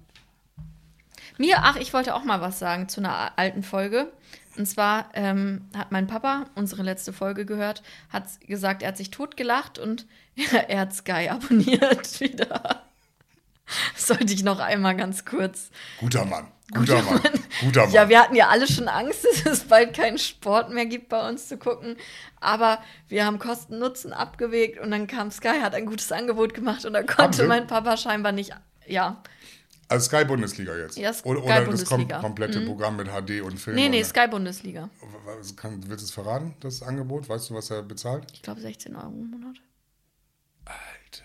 Mir, 1.39 1.59
ach, 1.62 1.76
ich 1.76 1.93
wollte 1.93 2.14
auch 2.14 2.24
mal 2.24 2.41
was 2.41 2.59
sagen 2.59 2.89
zu 2.89 3.01
einer 3.01 3.32
alten 3.37 3.62
Folge. 3.62 4.12
Und 4.57 4.66
zwar 4.66 5.09
ähm, 5.14 5.68
hat 5.76 5.91
mein 5.91 6.07
Papa 6.07 6.47
unsere 6.55 6.82
letzte 6.82 7.12
Folge 7.12 7.45
gehört, 7.45 7.82
hat 8.11 8.24
gesagt, 8.47 8.82
er 8.82 8.89
hat 8.89 8.97
sich 8.97 9.11
totgelacht 9.11 9.78
und 9.78 10.07
er 10.68 10.80
hat 10.80 10.95
Sky 10.95 11.28
abonniert 11.30 12.20
wieder. 12.20 12.85
Das 13.95 14.07
sollte 14.07 14.32
ich 14.32 14.45
noch 14.45 14.61
einmal 14.61 14.95
ganz 14.95 15.24
kurz. 15.24 15.70
Guter 15.99 16.24
Mann, 16.24 16.49
guter, 16.72 17.03
Mann, 17.03 17.20
guter 17.61 17.82
Mann. 17.82 17.93
Ja, 17.93 18.09
wir 18.09 18.20
hatten 18.20 18.37
ja 18.37 18.49
alle 18.49 18.68
schon 18.68 18.89
Angst, 18.89 19.24
dass 19.45 19.47
es 19.47 19.64
bald 19.64 19.97
keinen 19.97 20.18
Sport 20.18 20.70
mehr 20.70 20.87
gibt 20.87 21.09
bei 21.09 21.28
uns 21.28 21.49
zu 21.49 21.57
gucken. 21.57 21.97
Aber 22.41 22.78
wir 23.09 23.24
haben 23.24 23.39
Kosten-Nutzen 23.39 24.12
abgewegt 24.12 24.78
und 24.78 24.91
dann 24.91 25.07
kam 25.07 25.30
Sky, 25.30 25.61
hat 25.62 25.74
ein 25.74 25.87
gutes 25.87 26.12
Angebot 26.12 26.55
gemacht 26.55 26.85
und 26.85 26.93
da 26.93 27.03
konnte 27.03 27.47
mein 27.47 27.66
Papa 27.66 27.97
scheinbar 27.97 28.32
nicht. 28.32 28.53
Ja. 28.87 29.22
Also 29.89 30.07
Sky 30.07 30.24
Bundesliga 30.24 30.76
jetzt. 30.76 30.97
Ja, 30.97 31.12
Sky 31.12 31.28
oder, 31.28 31.45
oder 31.45 31.55
das 31.55 31.64
Bundesliga. 31.64 32.05
Mhm. 32.05 32.09
kom 32.09 32.20
komplette 32.20 32.61
Programm 32.62 32.97
mit 32.97 33.09
HD 33.09 33.43
und 33.43 33.59
Film. 33.59 33.76
Nee, 33.76 33.89
nee, 33.89 34.03
Sky 34.03 34.26
Bundesliga. 34.28 34.91
Kann, 35.57 35.82
willst 35.89 36.03
du 36.03 36.07
es 36.07 36.11
verraten, 36.11 36.55
das 36.61 36.82
Angebot? 36.82 37.28
Weißt 37.28 37.51
du, 37.51 37.55
was 37.55 37.70
er 37.70 37.82
bezahlt? 37.82 38.24
Ich 38.32 38.43
glaube 38.43 38.61
16 38.61 38.97
Euro 38.97 39.09
im 39.09 39.30
Monat. 39.30 39.57
Alter. 40.64 41.24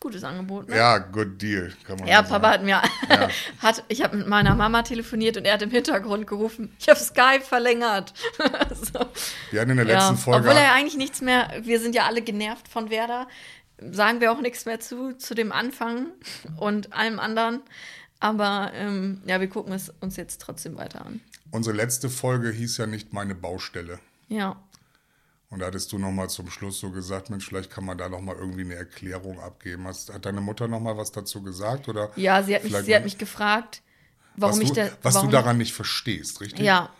Gutes 0.00 0.24
Angebot, 0.24 0.68
ne? 0.68 0.76
Ja, 0.76 0.98
good 0.98 1.40
deal, 1.40 1.72
kann 1.86 1.98
man 1.98 2.06
Ja, 2.06 2.22
Papa 2.22 2.50
hat 2.50 2.62
mir, 2.62 2.80
hat, 3.58 3.84
ich 3.88 4.02
habe 4.02 4.16
mit 4.16 4.26
meiner 4.26 4.54
Mama 4.54 4.82
telefoniert 4.82 5.36
und 5.36 5.44
er 5.44 5.54
hat 5.54 5.62
im 5.62 5.70
Hintergrund 5.70 6.26
gerufen, 6.26 6.74
ich 6.78 6.88
habe 6.88 6.98
Sky 6.98 7.40
verlängert. 7.40 8.12
so. 8.74 9.06
Wir 9.50 9.60
hatten 9.60 9.70
in 9.70 9.78
der 9.78 9.86
ja. 9.86 9.98
letzten 9.98 10.16
Folge. 10.16 10.48
Obwohl 10.48 10.60
er 10.60 10.72
eigentlich 10.72 10.96
nichts 10.96 11.20
mehr, 11.20 11.50
wir 11.62 11.80
sind 11.80 11.94
ja 11.94 12.06
alle 12.06 12.22
genervt 12.22 12.68
von 12.68 12.90
Werder, 12.90 13.26
sagen 13.78 14.20
wir 14.20 14.32
auch 14.32 14.40
nichts 14.40 14.66
mehr 14.66 14.80
zu, 14.80 15.16
zu 15.16 15.34
dem 15.34 15.52
Anfang 15.52 16.08
und 16.56 16.92
allem 16.92 17.18
anderen. 17.18 17.62
Aber 18.20 18.72
ähm, 18.74 19.22
ja, 19.26 19.40
wir 19.40 19.48
gucken 19.48 19.72
es 19.72 19.92
uns 20.00 20.16
jetzt 20.16 20.40
trotzdem 20.40 20.76
weiter 20.76 21.04
an. 21.04 21.20
Unsere 21.50 21.76
letzte 21.76 22.08
Folge 22.08 22.50
hieß 22.50 22.78
ja 22.78 22.86
nicht 22.86 23.12
meine 23.12 23.34
Baustelle. 23.34 23.98
Ja. 24.28 24.60
Und 25.48 25.60
da 25.60 25.66
hattest 25.66 25.92
du 25.92 25.98
noch 25.98 26.10
mal 26.10 26.28
zum 26.28 26.50
Schluss 26.50 26.80
so 26.80 26.90
gesagt, 26.90 27.30
Mensch, 27.30 27.46
vielleicht 27.46 27.70
kann 27.70 27.84
man 27.84 27.96
da 27.96 28.08
noch 28.08 28.20
mal 28.20 28.34
irgendwie 28.34 28.62
eine 28.62 28.74
Erklärung 28.74 29.38
abgeben. 29.40 29.86
Hast, 29.86 30.12
hat 30.12 30.24
deine 30.26 30.40
Mutter 30.40 30.66
noch 30.66 30.80
mal 30.80 30.96
was 30.96 31.12
dazu 31.12 31.42
gesagt? 31.42 31.88
Oder 31.88 32.10
Ja, 32.16 32.42
sie 32.42 32.54
hat 32.54 32.64
mich, 32.64 32.74
sie 32.76 32.96
hat 32.96 33.04
mich 33.04 33.18
gefragt, 33.18 33.82
warum 34.36 34.60
ich 34.60 34.72
da, 34.72 34.90
Was 35.02 35.14
warum, 35.14 35.28
du 35.28 35.36
daran 35.36 35.58
nicht 35.58 35.72
verstehst, 35.72 36.40
richtig? 36.40 36.64
Ja. 36.64 36.90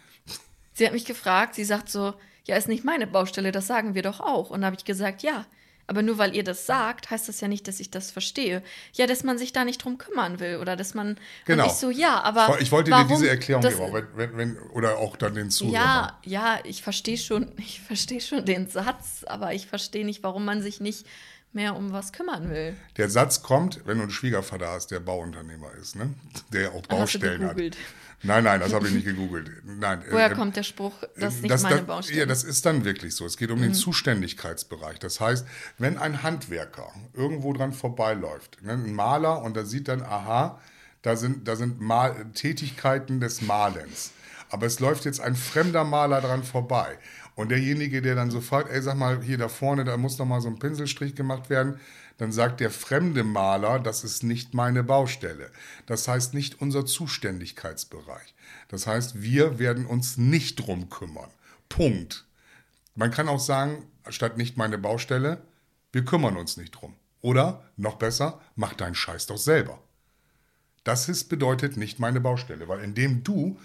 Sie 0.74 0.86
hat 0.86 0.92
mich 0.92 1.06
gefragt, 1.06 1.54
sie 1.54 1.64
sagt 1.64 1.88
so, 1.88 2.14
ja, 2.44 2.56
ist 2.56 2.68
nicht 2.68 2.84
meine 2.84 3.06
Baustelle, 3.06 3.50
das 3.50 3.66
sagen 3.66 3.94
wir 3.94 4.02
doch 4.02 4.20
auch. 4.20 4.50
Und 4.50 4.60
da 4.60 4.66
habe 4.66 4.76
ich 4.76 4.84
gesagt, 4.84 5.22
ja. 5.22 5.46
Aber 5.89 6.03
nur 6.03 6.18
weil 6.18 6.34
ihr 6.34 6.43
das 6.43 6.66
sagt, 6.66 7.11
heißt 7.11 7.28
das 7.28 7.41
ja 7.41 7.49
nicht, 7.49 7.68
dass 7.68 7.78
ich 7.78 7.91
das 7.91 8.11
verstehe. 8.11 8.62
Ja, 8.93 9.07
dass 9.07 9.22
man 9.22 9.39
sich 9.39 9.53
da 9.53 9.64
nicht 9.64 9.84
drum 9.84 9.99
kümmern 9.99 10.41
will 10.41 10.57
oder 10.57 10.76
dass 10.76 10.95
man. 10.95 11.16
Genau. 11.45 11.68
So, 11.68 11.91
ja, 11.91 12.22
aber. 12.22 12.61
Ich 12.61 12.72
wollte 12.72 12.91
warum 12.91 13.09
dir 13.09 13.14
diese 13.14 13.28
Erklärung 13.28 13.62
das, 13.62 13.74
geben, 13.76 13.87
aber 13.87 14.03
wenn, 14.16 14.37
wenn, 14.37 14.59
oder 14.70 14.99
auch 14.99 15.16
dann 15.16 15.34
den 15.34 15.51
Zuhörern. 15.51 15.74
Ja, 15.74 16.18
ja, 16.24 16.59
ich 16.64 16.82
verstehe 16.82 17.18
schon, 17.18 17.53
ich 17.59 17.80
verstehe 17.80 18.20
schon 18.20 18.45
den 18.45 18.68
Satz, 18.68 19.24
aber 19.26 19.55
ich 19.55 19.66
verstehe 19.66 20.05
nicht, 20.05 20.22
warum 20.22 20.45
man 20.45 20.62
sich 20.62 20.80
nicht 20.80 21.07
mehr 21.53 21.74
um 21.76 21.93
was 21.93 22.12
kümmern 22.12 22.51
will. 22.51 22.76
Der 22.97 23.09
Satz 23.09 23.43
kommt, 23.43 23.80
wenn 23.87 23.97
du 23.97 24.03
einen 24.03 24.12
Schwiegervater 24.12 24.68
hast, 24.68 24.91
der 24.91 25.01
Bauunternehmer 25.01 25.72
ist, 25.80 25.97
ne? 25.97 26.12
der 26.53 26.62
ja 26.62 26.70
auch 26.70 26.82
Baustellen 26.82 27.45
hat. 27.47 27.57
Nein, 28.22 28.44
nein, 28.44 28.60
das 28.60 28.72
habe 28.72 28.88
ich 28.88 28.94
nicht 28.94 29.04
gegoogelt. 29.04 29.50
Nein, 29.64 30.02
Woher 30.10 30.30
äh, 30.30 30.34
kommt 30.34 30.56
der 30.56 30.62
Spruch, 30.62 30.94
das 31.16 31.34
ist 31.34 31.42
nicht 31.42 31.52
das, 31.52 31.62
meine 31.62 31.82
Baustelle? 31.82 32.16
Mhm. 32.16 32.20
Ja, 32.20 32.26
das 32.26 32.44
ist 32.44 32.64
dann 32.64 32.84
wirklich 32.84 33.14
so. 33.14 33.26
Es 33.26 33.36
geht 33.36 33.50
um 33.50 33.60
den 33.60 33.74
Zuständigkeitsbereich. 33.74 34.98
Das 34.98 35.20
heißt, 35.20 35.46
wenn 35.78 35.98
ein 35.98 36.22
Handwerker 36.22 36.92
irgendwo 37.14 37.52
dran 37.52 37.72
vorbeiläuft, 37.72 38.62
ne, 38.62 38.72
ein 38.72 38.94
Maler, 38.94 39.42
und 39.42 39.56
da 39.56 39.64
sieht 39.64 39.88
dann, 39.88 40.02
aha, 40.02 40.60
da 41.02 41.16
sind, 41.16 41.46
da 41.46 41.56
sind 41.56 41.80
Mal 41.80 42.26
Tätigkeiten 42.34 43.20
des 43.20 43.42
Malens. 43.42 44.12
Aber 44.48 44.66
es 44.66 44.80
läuft 44.80 45.04
jetzt 45.04 45.20
ein 45.20 45.36
fremder 45.36 45.84
Maler 45.84 46.20
dran 46.20 46.42
vorbei. 46.42 46.98
Und 47.34 47.50
derjenige, 47.50 48.00
der 48.00 48.14
dann 48.14 48.30
sofort, 48.30 48.70
ey, 48.70 48.80
sag 48.80 48.96
mal, 48.96 49.22
hier 49.22 49.36
da 49.36 49.48
vorne, 49.48 49.84
da 49.84 49.96
muss 49.96 50.18
noch 50.18 50.26
mal 50.26 50.40
so 50.40 50.48
ein 50.48 50.58
Pinselstrich 50.58 51.14
gemacht 51.14 51.50
werden, 51.50 51.78
dann 52.18 52.32
sagt 52.32 52.60
der 52.60 52.70
fremde 52.70 53.24
Maler, 53.24 53.78
das 53.78 54.04
ist 54.04 54.22
nicht 54.22 54.54
meine 54.54 54.82
Baustelle. 54.82 55.50
Das 55.86 56.08
heißt 56.08 56.34
nicht 56.34 56.60
unser 56.60 56.86
Zuständigkeitsbereich. 56.86 58.34
Das 58.68 58.86
heißt, 58.86 59.20
wir 59.22 59.58
werden 59.58 59.86
uns 59.86 60.16
nicht 60.16 60.56
drum 60.56 60.88
kümmern. 60.88 61.30
Punkt. 61.68 62.24
Man 62.94 63.10
kann 63.10 63.28
auch 63.28 63.40
sagen, 63.40 63.86
statt 64.08 64.38
nicht 64.38 64.56
meine 64.56 64.78
Baustelle, 64.78 65.42
wir 65.92 66.04
kümmern 66.04 66.36
uns 66.36 66.56
nicht 66.56 66.72
drum. 66.72 66.94
Oder, 67.20 67.64
noch 67.76 67.96
besser, 67.96 68.40
mach 68.54 68.74
deinen 68.74 68.94
Scheiß 68.94 69.26
doch 69.26 69.38
selber. 69.38 69.78
Das 70.84 71.08
ist, 71.08 71.24
bedeutet 71.24 71.76
nicht 71.76 71.98
meine 71.98 72.20
Baustelle, 72.20 72.68
weil 72.68 72.80
indem 72.80 73.24
du 73.24 73.58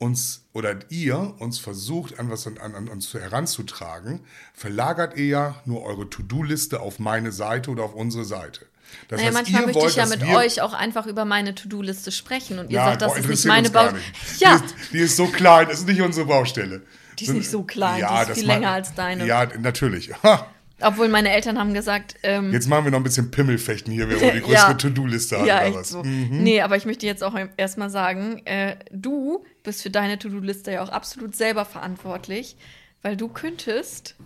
uns 0.00 0.46
oder 0.54 0.76
ihr 0.88 1.34
uns 1.38 1.58
versucht, 1.58 2.18
an 2.18 2.30
was 2.30 2.46
an, 2.46 2.58
an 2.58 2.88
uns 2.88 3.12
heranzutragen, 3.12 4.20
verlagert 4.54 5.16
ihr 5.16 5.26
ja 5.26 5.54
nur 5.66 5.84
eure 5.84 6.08
To-Do-Liste 6.08 6.80
auf 6.80 6.98
meine 6.98 7.32
Seite 7.32 7.70
oder 7.70 7.84
auf 7.84 7.94
unsere 7.94 8.24
Seite. 8.24 8.66
Das 9.08 9.20
naja, 9.20 9.26
heißt, 9.26 9.34
manchmal 9.34 9.66
möchte 9.66 9.86
ich 9.86 9.96
ja 9.96 10.06
mit 10.06 10.24
euch 10.24 10.62
auch 10.62 10.72
einfach 10.72 11.06
über 11.06 11.26
meine 11.26 11.54
To-Do-Liste 11.54 12.12
sprechen 12.12 12.58
und 12.58 12.70
ihr 12.70 12.76
ja, 12.76 12.86
sagt, 12.86 13.02
das 13.02 13.12
boah, 13.12 13.18
ist 13.18 13.28
nicht 13.28 13.44
meine 13.44 13.70
Baustelle. 13.70 14.02
Ja. 14.38 14.58
Die 14.58 14.64
ist, 14.64 14.74
die 14.92 14.98
ist, 14.98 15.16
so 15.16 15.26
klein, 15.26 15.68
das 15.68 15.80
ist 15.80 15.86
nicht 15.86 16.00
unsere 16.00 16.26
Baustelle. 16.26 16.82
Die 17.18 17.24
ist 17.26 17.34
nicht 17.34 17.50
so 17.50 17.62
klein, 17.62 18.00
ja, 18.00 18.24
die 18.24 18.32
ist 18.32 18.38
viel 18.38 18.46
länger 18.46 18.70
als 18.70 18.94
deine. 18.94 19.26
Ja, 19.26 19.46
natürlich. 19.58 20.10
Obwohl 20.80 21.08
meine 21.08 21.30
Eltern 21.30 21.58
haben 21.58 21.74
gesagt. 21.74 22.16
Ähm, 22.22 22.52
jetzt 22.52 22.68
machen 22.68 22.84
wir 22.84 22.90
noch 22.90 23.00
ein 23.00 23.04
bisschen 23.04 23.30
Pimmelfechten 23.30 23.92
hier, 23.92 24.08
wer 24.08 24.32
die 24.32 24.40
größere 24.40 24.52
ja, 24.52 24.74
To-Do-Liste 24.74 25.40
hat 25.40 25.46
ja, 25.46 25.66
oder 25.66 25.74
was. 25.74 25.88
So. 25.90 26.02
Mhm. 26.02 26.42
Nee, 26.42 26.60
aber 26.60 26.76
ich 26.76 26.86
möchte 26.86 27.06
jetzt 27.06 27.22
auch 27.22 27.34
erstmal 27.56 27.90
sagen, 27.90 28.44
äh, 28.46 28.76
du 28.90 29.44
bist 29.62 29.82
für 29.82 29.90
deine 29.90 30.18
To-Do-Liste 30.18 30.72
ja 30.72 30.82
auch 30.82 30.88
absolut 30.88 31.36
selber 31.36 31.64
verantwortlich, 31.64 32.56
weil 33.02 33.16
du 33.16 33.28
könntest 33.28 34.16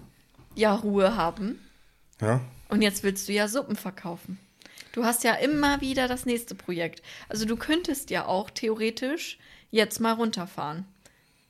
ja 0.55 0.75
Ruhe 0.75 1.17
haben. 1.17 1.59
Ja. 2.21 2.41
Und 2.69 2.83
jetzt 2.83 3.03
willst 3.03 3.29
du 3.29 3.33
ja 3.33 3.49
Suppen 3.49 3.77
verkaufen. 3.77 4.39
Du 4.93 5.05
hast 5.05 5.25
ja 5.25 5.35
immer 5.35 5.81
wieder 5.81 6.07
das 6.07 6.25
nächste 6.25 6.55
Projekt. 6.55 7.03
Also 7.29 7.47
du 7.47 7.57
könntest 7.57 8.11
ja 8.11 8.27
auch 8.27 8.49
theoretisch 8.51 9.39
jetzt 9.71 10.01
mal 10.01 10.13
runterfahren. 10.13 10.87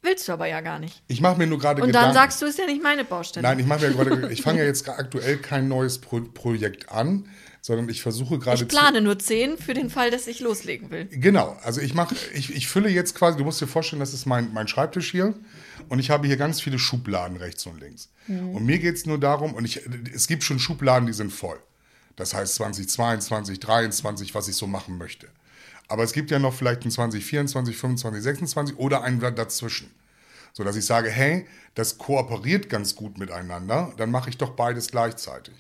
Willst 0.05 0.29
du 0.29 0.33
aber 0.33 0.47
ja 0.47 0.61
gar 0.61 0.79
nicht. 0.79 1.03
Ich 1.09 1.23
mache 1.23 1.39
mir 1.39 1.47
nur 1.47 1.59
gerade 1.59 1.83
Und 1.83 1.95
dann 1.95 2.13
sagst 2.13 2.41
du, 2.43 2.47
ist 2.47 2.59
ja 2.59 2.67
nicht 2.67 2.83
meine 2.83 3.05
Baustelle. 3.05 3.47
Nein, 3.47 3.59
ich 3.59 3.67
mache 3.67 3.89
mir 3.89 3.95
gerade, 3.95 4.29
ich 4.33 4.43
fange 4.43 4.61
ja 4.61 4.67
jetzt 4.67 4.87
aktuell 4.89 5.39
kein 5.39 5.67
neues 5.67 5.99
Pro 5.99 6.21
Projekt 6.21 6.91
an, 6.91 7.27
sondern 7.63 7.89
ich 7.89 8.03
versuche 8.03 8.39
gerade. 8.39 8.63
Ich 8.63 8.69
plane 8.69 9.01
nur 9.01 9.19
zehn 9.19 9.57
für 9.57 9.73
den 9.73 9.89
Fall, 9.89 10.11
dass 10.11 10.27
ich 10.27 10.41
loslegen 10.41 10.91
will. 10.91 11.09
Genau, 11.11 11.57
also 11.63 11.81
ich 11.81 11.95
mache, 11.95 12.15
ich, 12.35 12.55
ich 12.55 12.69
fülle 12.69 12.91
jetzt 12.91 13.15
quasi, 13.15 13.39
du 13.39 13.45
musst 13.45 13.63
dir 13.63 13.67
vorstellen, 13.67 14.01
das 14.01 14.13
ist 14.13 14.27
mein, 14.27 14.53
mein 14.53 14.69
Schreibtisch 14.69 15.11
hier 15.11 15.33
und 15.89 15.99
ich 15.99 16.11
habe 16.11 16.27
hier 16.27 16.37
ganz 16.37 16.61
viele 16.61 16.79
Schubladen 16.79 17.39
rechts 17.39 17.65
und 17.65 17.81
links. 17.81 18.11
Mhm. 18.27 18.51
Und 18.51 18.67
mir 18.67 18.79
geht 18.79 18.97
es 18.97 19.07
nur 19.07 19.19
darum, 19.19 19.55
und 19.55 19.65
ich, 19.65 19.81
es 20.15 20.27
gibt 20.27 20.45
schon 20.45 20.59
Schubladen, 20.59 21.07
die 21.07 21.15
sind 21.15 21.33
voll. 21.33 21.59
Das 22.17 22.35
heißt 22.35 22.57
2022, 22.57 23.59
2023, 23.61 24.35
was 24.35 24.49
ich 24.49 24.57
so 24.57 24.67
machen 24.67 24.99
möchte. 24.99 25.29
Aber 25.89 26.03
es 26.03 26.13
gibt 26.13 26.31
ja 26.31 26.39
noch 26.39 26.55
vielleicht 26.55 26.85
ein 26.85 26.91
2024, 26.91 27.77
25, 27.77 28.23
26 28.23 28.79
oder 28.79 29.03
ein 29.03 29.21
dazwischen. 29.21 29.91
So 30.53 30.63
dass 30.63 30.77
ich 30.77 30.87
sage, 30.87 31.11
hey, 31.11 31.47
das 31.75 31.99
kooperiert 31.99 32.69
ganz 32.69 32.95
gut 32.95 33.19
miteinander, 33.19 33.93
dann 33.97 34.11
mache 34.11 34.31
ich 34.31 34.39
doch 34.39 34.51
beides 34.51 34.89
gleichzeitig. 34.89 35.55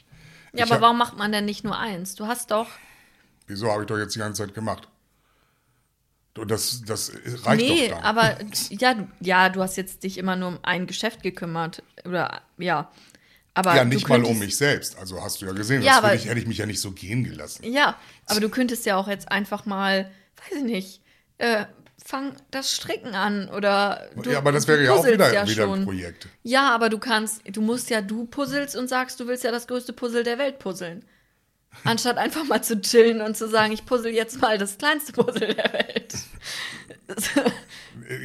Ja, 0.52 0.64
ich 0.64 0.72
aber 0.72 0.80
warum 0.80 0.98
macht 0.98 1.18
man 1.18 1.32
denn 1.32 1.44
nicht 1.44 1.64
nur 1.64 1.76
eins? 1.76 2.14
Du 2.14 2.26
hast 2.26 2.52
doch. 2.52 2.68
Wieso 3.48 3.70
habe 3.72 3.82
ich 3.82 3.88
doch 3.88 3.98
jetzt 3.98 4.14
die 4.14 4.20
ganze 4.20 4.44
Zeit 4.44 4.54
gemacht? 4.54 4.88
Das, 6.34 6.82
das 6.82 7.12
reicht 7.44 7.62
nee, 7.62 7.88
doch 7.88 7.96
dann. 7.96 8.04
aber 8.04 8.36
ja, 8.70 9.08
ja, 9.20 9.48
du 9.48 9.62
hast 9.62 9.76
jetzt 9.76 10.02
dich 10.02 10.18
immer 10.18 10.34
nur 10.34 10.48
um 10.48 10.58
ein 10.62 10.86
Geschäft 10.86 11.22
gekümmert. 11.22 11.82
Oder 12.04 12.42
ja. 12.58 12.90
Aber 13.54 13.76
ja, 13.76 13.84
nicht 13.84 14.08
mal 14.08 14.22
um 14.24 14.38
mich 14.38 14.56
selbst. 14.56 14.98
Also 14.98 15.22
hast 15.22 15.40
du 15.40 15.46
ja 15.46 15.52
gesehen, 15.52 15.82
ja, 15.82 16.00
das 16.00 16.14
ich, 16.14 16.28
hätte 16.28 16.40
ich 16.40 16.46
mich 16.46 16.58
ja 16.58 16.66
nicht 16.66 16.80
so 16.80 16.90
gehen 16.90 17.22
gelassen. 17.22 17.64
Ja, 17.64 17.96
aber 18.26 18.40
du 18.40 18.48
könntest 18.48 18.84
ja 18.84 18.96
auch 18.96 19.06
jetzt 19.06 19.30
einfach 19.30 19.64
mal, 19.64 20.10
weiß 20.36 20.58
ich 20.58 20.64
nicht, 20.64 21.02
äh, 21.38 21.64
fang 22.04 22.34
das 22.50 22.72
Stricken 22.72 23.14
an 23.14 23.48
oder 23.48 24.08
du, 24.16 24.30
Ja, 24.30 24.38
aber 24.38 24.50
das 24.50 24.66
wäre 24.66 24.84
ja 24.84 24.92
auch 24.92 25.06
wieder, 25.06 25.32
ja 25.32 25.48
wieder 25.48 25.72
ein 25.72 25.84
Projekt. 25.84 26.28
Ja, 26.42 26.74
aber 26.74 26.88
du 26.88 26.98
kannst, 26.98 27.42
du 27.48 27.62
musst 27.62 27.90
ja, 27.90 28.02
du 28.02 28.26
puzzelst 28.26 28.76
und 28.76 28.88
sagst, 28.88 29.20
du 29.20 29.28
willst 29.28 29.44
ja 29.44 29.52
das 29.52 29.68
größte 29.68 29.92
Puzzle 29.92 30.24
der 30.24 30.38
Welt 30.38 30.58
puzzeln. 30.58 31.04
Anstatt 31.82 32.18
einfach 32.18 32.44
mal 32.44 32.62
zu 32.62 32.80
chillen 32.80 33.20
und 33.20 33.36
zu 33.36 33.48
sagen, 33.48 33.72
ich 33.72 33.84
puzzle 33.84 34.12
jetzt 34.12 34.40
mal 34.40 34.58
das 34.58 34.78
kleinste 34.78 35.12
Puzzle 35.12 35.54
der 35.54 35.72
Welt. 35.72 36.14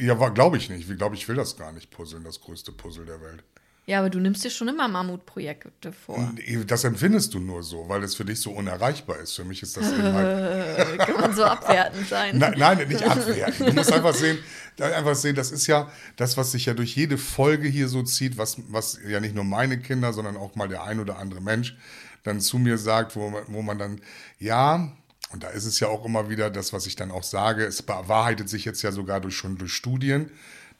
ja, 0.00 0.28
glaube 0.28 0.56
ich 0.56 0.70
nicht. 0.70 0.88
Ich 0.88 0.96
glaube, 0.96 1.16
ich 1.16 1.26
will 1.28 1.36
das 1.36 1.56
gar 1.56 1.72
nicht 1.72 1.90
puzzeln, 1.90 2.22
das 2.22 2.40
größte 2.40 2.72
Puzzle 2.72 3.06
der 3.06 3.20
Welt. 3.20 3.42
Ja, 3.90 3.98
aber 3.98 4.08
du 4.08 4.20
nimmst 4.20 4.44
dir 4.44 4.50
schon 4.50 4.68
immer 4.68 4.86
Mammutprojekte 4.86 5.90
vor. 5.90 6.32
Das 6.68 6.84
empfindest 6.84 7.34
du 7.34 7.40
nur 7.40 7.64
so, 7.64 7.88
weil 7.88 8.04
es 8.04 8.14
für 8.14 8.24
dich 8.24 8.40
so 8.40 8.52
unerreichbar 8.52 9.18
ist. 9.18 9.34
Für 9.34 9.42
mich 9.42 9.64
ist 9.64 9.76
das 9.76 9.90
eben 9.90 10.12
halt. 10.12 10.98
Kann 11.00 11.20
man 11.20 11.34
so 11.34 11.42
abwertend 11.42 12.06
sein? 12.08 12.38
Nein, 12.38 12.54
nein, 12.56 12.86
nicht 12.86 13.02
abwertend. 13.02 13.68
Du 13.68 13.72
musst 13.72 13.92
einfach 13.92 14.14
sehen, 14.14 14.38
einfach 14.78 15.16
sehen, 15.16 15.34
das 15.34 15.50
ist 15.50 15.66
ja 15.66 15.90
das, 16.14 16.36
was 16.36 16.52
sich 16.52 16.66
ja 16.66 16.74
durch 16.74 16.94
jede 16.94 17.18
Folge 17.18 17.66
hier 17.66 17.88
so 17.88 18.04
zieht, 18.04 18.38
was, 18.38 18.58
was 18.68 19.00
ja 19.08 19.18
nicht 19.18 19.34
nur 19.34 19.42
meine 19.42 19.80
Kinder, 19.80 20.12
sondern 20.12 20.36
auch 20.36 20.54
mal 20.54 20.68
der 20.68 20.84
ein 20.84 21.00
oder 21.00 21.18
andere 21.18 21.40
Mensch 21.40 21.76
dann 22.22 22.40
zu 22.40 22.58
mir 22.58 22.78
sagt, 22.78 23.16
wo, 23.16 23.42
wo 23.48 23.60
man 23.60 23.80
dann, 23.80 24.00
ja, 24.38 24.92
und 25.32 25.42
da 25.42 25.48
ist 25.48 25.64
es 25.64 25.80
ja 25.80 25.88
auch 25.88 26.04
immer 26.04 26.30
wieder 26.30 26.48
das, 26.48 26.72
was 26.72 26.86
ich 26.86 26.94
dann 26.94 27.10
auch 27.10 27.24
sage, 27.24 27.64
es 27.64 27.82
bewahrheitet 27.82 28.48
sich 28.48 28.64
jetzt 28.64 28.82
ja 28.82 28.92
sogar 28.92 29.20
durch, 29.20 29.34
schon 29.34 29.58
durch 29.58 29.72
Studien, 29.72 30.30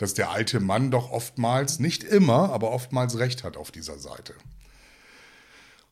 dass 0.00 0.14
der 0.14 0.30
alte 0.30 0.60
Mann 0.60 0.90
doch 0.90 1.10
oftmals, 1.10 1.78
nicht 1.78 2.04
immer, 2.04 2.54
aber 2.54 2.70
oftmals 2.70 3.18
recht 3.18 3.44
hat 3.44 3.58
auf 3.58 3.70
dieser 3.70 3.98
Seite. 3.98 4.32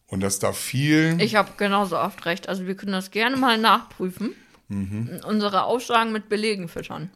Und 0.06 0.20
dass 0.20 0.38
da 0.38 0.54
viel. 0.54 1.20
Ich 1.20 1.34
habe 1.34 1.52
genauso 1.58 1.98
oft 1.98 2.24
recht. 2.24 2.48
Also 2.48 2.66
wir 2.66 2.74
können 2.74 2.92
das 2.92 3.10
gerne 3.10 3.36
mal 3.36 3.58
nachprüfen. 3.58 4.34
Mhm. 4.68 5.20
Unsere 5.26 5.64
Aussagen 5.64 6.10
mit 6.10 6.30
Belegen 6.30 6.68
füttern. 6.68 7.10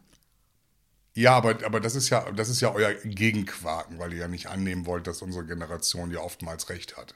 Ja, 1.15 1.35
aber, 1.35 1.65
aber 1.65 1.79
das, 1.79 1.95
ist 1.95 2.11
ja, 2.11 2.31
das 2.31 2.49
ist 2.49 2.61
ja 2.61 2.71
euer 2.71 2.93
Gegenquaken, 2.93 3.97
weil 3.97 4.13
ihr 4.13 4.19
ja 4.19 4.27
nicht 4.27 4.45
annehmen 4.45 4.85
wollt, 4.85 5.07
dass 5.07 5.23
unsere 5.23 5.47
Generation 5.47 6.11
ja 6.11 6.19
oftmals 6.19 6.69
recht 6.69 6.95
hat. 6.95 7.15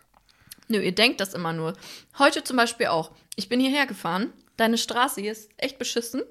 Nö, 0.69 0.81
ihr 0.81 0.95
denkt 0.95 1.21
das 1.21 1.35
immer 1.35 1.53
nur. 1.53 1.73
Heute 2.17 2.43
zum 2.43 2.57
Beispiel 2.57 2.87
auch. 2.87 3.11
Ich 3.35 3.47
bin 3.47 3.59
hierher 3.59 3.85
gefahren. 3.85 4.33
Deine 4.55 4.79
Straße 4.79 5.21
hier 5.21 5.33
ist 5.33 5.51
echt 5.57 5.77
beschissen. 5.77 6.23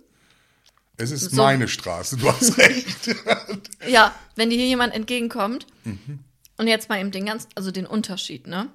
Es 0.98 1.10
ist 1.10 1.30
so. 1.30 1.42
meine 1.42 1.68
Straße, 1.68 2.16
du 2.16 2.28
hast 2.28 2.56
recht. 2.58 3.14
ja, 3.86 4.14
wenn 4.34 4.50
dir 4.50 4.56
hier 4.56 4.66
jemand 4.66 4.94
entgegenkommt 4.94 5.66
mhm. 5.84 6.20
und 6.56 6.68
jetzt 6.68 6.88
mal 6.88 7.00
eben 7.00 7.10
den 7.10 7.26
ganz, 7.26 7.48
also 7.54 7.70
den 7.70 7.86
Unterschied, 7.86 8.46
ne? 8.46 8.68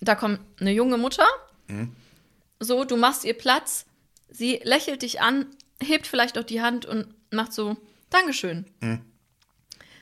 Da 0.00 0.14
kommt 0.14 0.40
eine 0.58 0.72
junge 0.72 0.96
Mutter, 0.96 1.26
mhm. 1.68 1.94
so, 2.58 2.84
du 2.84 2.96
machst 2.96 3.24
ihr 3.24 3.34
Platz, 3.34 3.84
sie 4.30 4.60
lächelt 4.62 5.02
dich 5.02 5.20
an, 5.20 5.46
hebt 5.78 6.06
vielleicht 6.06 6.38
auch 6.38 6.44
die 6.44 6.62
Hand 6.62 6.86
und 6.86 7.06
macht 7.30 7.52
so, 7.52 7.76
Dankeschön. 8.08 8.64
Mhm. 8.80 9.02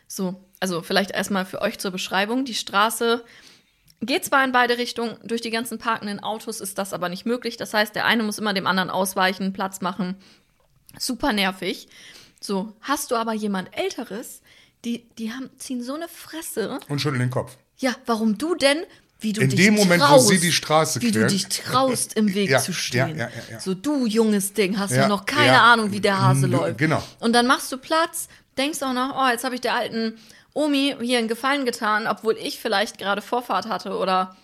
So, 0.06 0.42
also 0.60 0.82
vielleicht 0.82 1.10
erstmal 1.10 1.44
für 1.44 1.60
euch 1.60 1.78
zur 1.78 1.90
Beschreibung. 1.90 2.44
Die 2.44 2.54
Straße 2.54 3.24
geht 4.00 4.24
zwar 4.24 4.44
in 4.44 4.52
beide 4.52 4.78
Richtungen, 4.78 5.18
durch 5.24 5.40
die 5.40 5.50
ganzen 5.50 5.78
parkenden 5.78 6.20
Autos 6.20 6.60
ist 6.60 6.78
das 6.78 6.92
aber 6.92 7.08
nicht 7.08 7.26
möglich. 7.26 7.56
Das 7.56 7.74
heißt, 7.74 7.94
der 7.94 8.06
eine 8.06 8.22
muss 8.22 8.38
immer 8.38 8.54
dem 8.54 8.66
anderen 8.66 8.88
ausweichen, 8.88 9.52
Platz 9.52 9.80
machen 9.80 10.16
Super 10.98 11.32
nervig. 11.32 11.88
So, 12.40 12.74
hast 12.80 13.10
du 13.10 13.16
aber 13.16 13.32
jemand 13.32 13.76
Älteres, 13.76 14.42
die, 14.84 15.08
die 15.18 15.32
haben, 15.32 15.50
ziehen 15.58 15.82
so 15.82 15.94
eine 15.94 16.08
Fresse. 16.08 16.78
Und 16.88 17.00
schütteln 17.00 17.20
den 17.20 17.30
Kopf. 17.30 17.56
Ja, 17.78 17.94
warum 18.06 18.38
du 18.38 18.54
denn, 18.54 18.78
wie 19.20 19.32
du 19.32 19.40
In 19.40 19.50
dich 19.50 19.58
dem 19.58 19.74
Moment, 19.74 20.02
traust, 20.02 20.26
wo 20.26 20.30
sie 20.30 20.38
die 20.38 20.52
Straße 20.52 21.00
Wie 21.02 21.10
du 21.10 21.26
dich 21.26 21.48
traust, 21.48 22.14
im 22.14 22.32
Weg 22.34 22.50
ja, 22.50 22.60
zu 22.60 22.72
stehen. 22.72 23.18
Ja, 23.18 23.28
ja, 23.50 23.58
so, 23.58 23.74
du 23.74 24.06
junges 24.06 24.52
Ding, 24.52 24.78
hast 24.78 24.92
ja, 24.92 25.08
noch 25.08 25.26
keine 25.26 25.60
Ahnung, 25.60 25.90
wie 25.90 26.00
der 26.00 26.20
Hase 26.20 26.46
läuft. 26.46 26.78
Genau. 26.78 27.02
Und 27.18 27.32
dann 27.32 27.46
machst 27.46 27.72
du 27.72 27.78
Platz, 27.78 28.28
denkst 28.56 28.80
auch 28.82 28.92
noch, 28.92 29.16
oh, 29.16 29.28
jetzt 29.28 29.42
habe 29.42 29.56
ich 29.56 29.60
der 29.60 29.74
alten 29.74 30.16
Omi 30.54 30.96
hier 31.00 31.18
einen 31.18 31.28
Gefallen 31.28 31.64
getan, 31.64 32.06
obwohl 32.06 32.36
ich 32.36 32.60
vielleicht 32.60 32.98
gerade 32.98 33.22
Vorfahrt 33.22 33.68
hatte 33.68 33.96
oder 33.96 34.36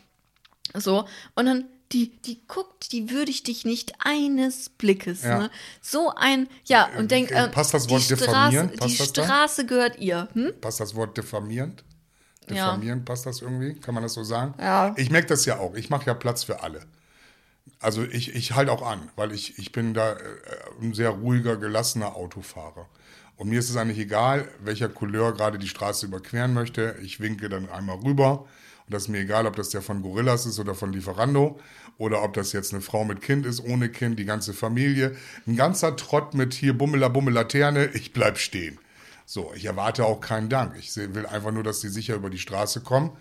so. 0.74 1.06
Und 1.36 1.46
dann 1.46 1.64
die, 1.94 2.10
die 2.22 2.40
guckt, 2.46 2.92
die 2.92 3.10
würdigt 3.10 3.46
dich 3.46 3.64
nicht 3.64 3.94
eines 4.00 4.68
Blickes. 4.68 5.22
Ja. 5.22 5.38
Ne? 5.38 5.50
So 5.80 6.12
ein, 6.14 6.48
ja, 6.64 6.88
und 6.98 7.10
denkt, 7.10 7.30
äh, 7.30 7.48
passt 7.48 7.72
das 7.72 7.88
Wort 7.88 8.02
die 8.02 8.14
diffamierend? 8.14 8.74
Straße, 8.74 8.96
die 8.96 9.04
Straße 9.04 9.62
da? 9.62 9.68
gehört 9.68 9.98
ihr. 9.98 10.28
Hm? 10.34 10.52
Passt 10.60 10.80
das 10.80 10.94
Wort 10.94 11.16
diffamierend? 11.16 11.84
Diffamierend, 12.50 13.02
ja. 13.02 13.12
passt 13.12 13.24
das 13.24 13.40
irgendwie? 13.40 13.74
Kann 13.74 13.94
man 13.94 14.02
das 14.02 14.14
so 14.14 14.24
sagen? 14.24 14.54
Ja. 14.58 14.92
Ich 14.96 15.10
merke 15.10 15.28
das 15.28 15.46
ja 15.46 15.58
auch. 15.58 15.74
Ich 15.74 15.88
mache 15.88 16.06
ja 16.06 16.14
Platz 16.14 16.44
für 16.44 16.62
alle. 16.62 16.80
Also 17.78 18.02
ich, 18.02 18.34
ich 18.34 18.52
halte 18.52 18.72
auch 18.72 18.82
an, 18.82 19.10
weil 19.16 19.32
ich, 19.32 19.58
ich 19.58 19.72
bin 19.72 19.94
da 19.94 20.12
äh, 20.12 20.18
ein 20.82 20.92
sehr 20.92 21.10
ruhiger, 21.10 21.56
gelassener 21.56 22.16
Autofahrer. 22.16 22.88
Und 23.36 23.48
mir 23.48 23.58
ist 23.58 23.70
es 23.70 23.76
eigentlich 23.76 23.98
egal, 23.98 24.48
welcher 24.60 24.88
Couleur 24.88 25.32
gerade 25.32 25.58
die 25.58 25.68
Straße 25.68 26.06
überqueren 26.06 26.54
möchte. 26.54 26.96
Ich 27.02 27.20
winke 27.20 27.48
dann 27.48 27.68
einmal 27.68 27.98
rüber. 27.98 28.46
Und 28.86 28.92
das 28.92 29.04
ist 29.04 29.08
mir 29.08 29.20
egal, 29.20 29.46
ob 29.46 29.56
das 29.56 29.70
der 29.70 29.82
von 29.82 30.02
Gorillas 30.02 30.44
ist 30.44 30.58
oder 30.58 30.74
von 30.74 30.92
Lieferando 30.92 31.58
oder 31.98 32.22
ob 32.22 32.34
das 32.34 32.52
jetzt 32.52 32.72
eine 32.72 32.82
Frau 32.82 33.04
mit 33.04 33.20
Kind 33.20 33.46
ist, 33.46 33.60
ohne 33.60 33.88
Kind, 33.88 34.18
die 34.18 34.24
ganze 34.24 34.52
Familie. 34.52 35.16
Ein 35.46 35.56
ganzer 35.56 35.96
Trott 35.96 36.34
mit 36.34 36.54
hier 36.54 36.76
Bummela 36.76 37.08
Bummelaterne, 37.08 37.90
ich 37.94 38.12
bleib 38.12 38.38
stehen. 38.38 38.78
So, 39.26 39.52
ich 39.54 39.64
erwarte 39.64 40.04
auch 40.04 40.20
keinen 40.20 40.48
Dank. 40.48 40.76
Ich 40.78 40.94
will 40.96 41.26
einfach 41.26 41.52
nur, 41.52 41.62
dass 41.62 41.80
sie 41.80 41.88
sicher 41.88 42.14
über 42.14 42.30
die 42.30 42.38
Straße 42.38 42.80
kommen. 42.80 43.12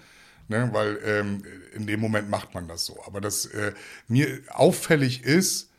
Ne, 0.49 0.69
weil 0.73 0.99
ähm, 1.05 1.43
in 1.73 1.87
dem 1.87 2.01
Moment 2.01 2.29
macht 2.29 2.53
man 2.53 2.67
das 2.67 2.85
so. 2.85 2.99
Aber 3.05 3.21
das 3.21 3.45
äh, 3.45 3.71
mir 4.09 4.41
auffällig 4.49 5.23
ist, 5.23 5.69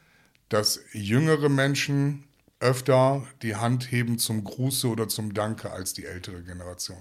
dass 0.49 0.81
jüngere 0.93 1.51
Menschen 1.51 2.25
öfter 2.65 3.23
die 3.43 3.57
Hand 3.57 3.93
heben 3.93 4.19
zum 4.19 4.43
Gruße 4.43 4.89
oder 4.89 5.07
zum 5.07 5.35
Danke 5.35 5.71
als 5.71 5.93
die 5.93 6.07
ältere 6.07 6.43
Generation. 6.43 6.97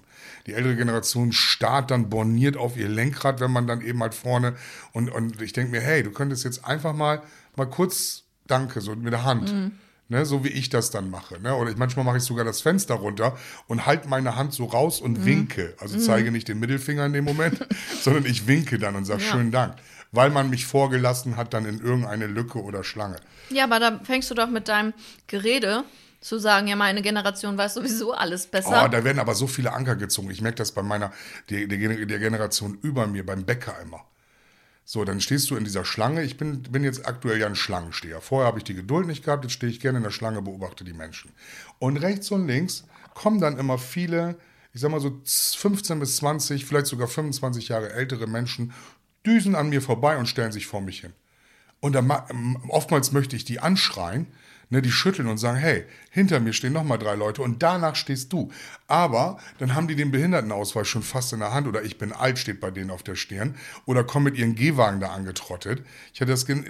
Die 0.45 0.53
ältere 0.53 0.75
Generation 0.75 1.31
starrt 1.31 1.89
dann 1.89 2.09
borniert 2.09 2.57
auf 2.57 2.75
ihr 2.75 2.89
Lenkrad, 2.89 3.39
wenn 3.39 3.51
man 3.51 3.65
dann 3.65 3.81
eben 3.81 4.01
halt 4.01 4.13
vorne 4.13 4.55
und, 4.91 5.09
und 5.09 5.41
ich 5.41 5.53
denke 5.53 5.71
mir, 5.71 5.81
hey, 5.81 6.03
du 6.03 6.11
könntest 6.11 6.43
jetzt 6.43 6.65
einfach 6.65 6.93
mal, 6.93 7.21
mal 7.55 7.65
kurz 7.69 8.23
Danke, 8.45 8.81
so 8.81 8.93
mit 8.93 9.13
der 9.13 9.23
Hand. 9.23 9.53
Mhm. 9.53 9.71
Ne, 10.09 10.25
so 10.25 10.43
wie 10.43 10.49
ich 10.49 10.67
das 10.69 10.91
dann 10.91 11.09
mache. 11.09 11.39
Ne? 11.39 11.55
Oder 11.55 11.71
ich, 11.71 11.77
manchmal 11.77 12.03
mache 12.03 12.17
ich 12.17 12.23
sogar 12.23 12.43
das 12.43 12.59
Fenster 12.59 12.95
runter 12.95 13.37
und 13.67 13.85
halte 13.85 14.09
meine 14.09 14.35
Hand 14.35 14.53
so 14.53 14.65
raus 14.65 14.99
und 14.99 15.19
Mhm. 15.21 15.25
winke. 15.25 15.75
Also 15.79 15.97
zeige 15.97 16.29
nicht 16.29 16.49
den 16.49 16.59
Mittelfinger 16.59 17.05
in 17.05 17.13
dem 17.13 17.23
Moment, 17.23 17.65
sondern 18.01 18.25
ich 18.25 18.45
winke 18.45 18.77
dann 18.77 18.97
und 18.97 19.05
sage 19.05 19.23
Ja. 19.23 19.31
schönen 19.31 19.51
Dank. 19.51 19.75
Weil 20.13 20.29
man 20.29 20.49
mich 20.49 20.65
vorgelassen 20.65 21.35
hat 21.35 21.53
dann 21.53 21.65
in 21.65 21.79
irgendeine 21.79 22.27
Lücke 22.27 22.61
oder 22.61 22.83
Schlange. 22.83 23.17
Ja, 23.49 23.65
aber 23.65 23.79
da 23.79 23.99
fängst 24.03 24.29
du 24.31 24.35
doch 24.35 24.47
mit 24.49 24.67
deinem 24.67 24.93
Gerede 25.27 25.83
zu 26.21 26.37
sagen, 26.39 26.67
ja, 26.67 26.75
meine 26.75 27.01
Generation 27.01 27.57
weiß 27.57 27.73
sowieso 27.73 28.13
alles 28.13 28.47
besser. 28.47 28.83
Oh, 28.85 28.87
da 28.87 29.03
werden 29.03 29.19
aber 29.19 29.35
so 29.35 29.47
viele 29.47 29.73
Anker 29.73 29.95
gezogen. 29.97 30.29
Ich 30.31 30.39
merke 30.39 30.57
das 30.57 30.71
bei 30.71 30.83
meiner, 30.83 31.11
der, 31.49 31.67
der, 31.67 31.77
Gener- 31.77 32.05
der 32.05 32.19
Generation 32.19 32.77
über 32.81 33.07
mir, 33.07 33.25
beim 33.25 33.43
Bäcker 33.43 33.75
immer. 33.81 34.05
So, 34.85 35.03
dann 35.03 35.19
stehst 35.19 35.49
du 35.49 35.55
in 35.55 35.63
dieser 35.63 35.83
Schlange. 35.83 36.23
Ich 36.23 36.37
bin, 36.37 36.61
bin 36.61 36.83
jetzt 36.83 37.07
aktuell 37.07 37.39
ja 37.39 37.47
ein 37.47 37.55
Schlangensteher. 37.55 38.21
Vorher 38.21 38.47
habe 38.47 38.59
ich 38.59 38.63
die 38.65 38.73
Geduld 38.75 39.07
nicht 39.07 39.25
gehabt, 39.25 39.43
jetzt 39.45 39.53
stehe 39.53 39.71
ich 39.71 39.79
gerne 39.79 39.97
in 39.97 40.03
der 40.03 40.11
Schlange, 40.11 40.41
beobachte 40.41 40.83
die 40.83 40.93
Menschen. 40.93 41.31
Und 41.79 41.97
rechts 41.97 42.29
und 42.31 42.47
links 42.47 42.85
kommen 43.15 43.39
dann 43.41 43.57
immer 43.57 43.77
viele, 43.77 44.35
ich 44.73 44.81
sag 44.81 44.91
mal 44.91 44.99
so 44.99 45.19
15 45.25 45.99
bis 45.99 46.17
20, 46.17 46.65
vielleicht 46.65 46.87
sogar 46.87 47.07
25 47.07 47.69
Jahre 47.69 47.93
ältere 47.93 48.27
Menschen, 48.27 48.73
düsen 49.25 49.55
an 49.55 49.69
mir 49.69 49.81
vorbei 49.81 50.17
und 50.17 50.27
stellen 50.27 50.51
sich 50.51 50.67
vor 50.67 50.81
mich 50.81 51.01
hin. 51.01 51.13
Und 51.79 51.93
dann, 51.93 52.09
ähm, 52.29 52.57
oftmals 52.69 53.11
möchte 53.11 53.35
ich 53.35 53.43
die 53.43 53.59
anschreien, 53.59 54.27
ne, 54.69 54.81
die 54.81 54.91
schütteln 54.91 55.27
und 55.27 55.37
sagen, 55.37 55.57
hey, 55.57 55.85
hinter 56.09 56.39
mir 56.39 56.53
stehen 56.53 56.73
nochmal 56.73 56.97
drei 56.97 57.15
Leute 57.15 57.41
und 57.41 57.61
danach 57.61 57.95
stehst 57.95 58.33
du. 58.33 58.51
Aber 58.87 59.37
dann 59.59 59.75
haben 59.75 59.87
die 59.87 59.95
den 59.95 60.11
Behindertenausweis 60.11 60.87
schon 60.87 61.03
fast 61.03 61.33
in 61.33 61.39
der 61.39 61.53
Hand 61.53 61.67
oder 61.67 61.83
ich 61.83 61.97
bin 61.97 62.11
alt, 62.11 62.39
steht 62.39 62.59
bei 62.59 62.71
denen 62.71 62.89
auf 62.89 63.03
der 63.03 63.15
Stirn 63.15 63.55
oder 63.85 64.03
kommen 64.03 64.25
mit 64.25 64.37
ihren 64.37 64.55
Gehwagen 64.55 64.99
da 64.99 65.09
angetrottet. 65.09 65.85
Ich 66.13 66.21
hatte 66.21 66.31
das 66.31 66.47
äh, 66.47 66.63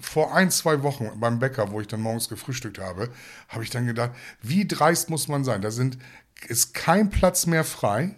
vor 0.00 0.34
ein, 0.34 0.50
zwei 0.50 0.82
Wochen 0.82 1.10
beim 1.18 1.38
Bäcker, 1.38 1.70
wo 1.70 1.80
ich 1.80 1.86
dann 1.86 2.00
morgens 2.00 2.28
gefrühstückt 2.28 2.78
habe, 2.78 3.10
habe 3.48 3.64
ich 3.64 3.70
dann 3.70 3.86
gedacht, 3.86 4.10
wie 4.42 4.66
dreist 4.66 5.10
muss 5.10 5.28
man 5.28 5.44
sein? 5.44 5.62
Da 5.62 5.70
sind, 5.70 5.98
ist 6.48 6.74
kein 6.74 7.10
Platz 7.10 7.46
mehr 7.46 7.64
frei. 7.64 8.16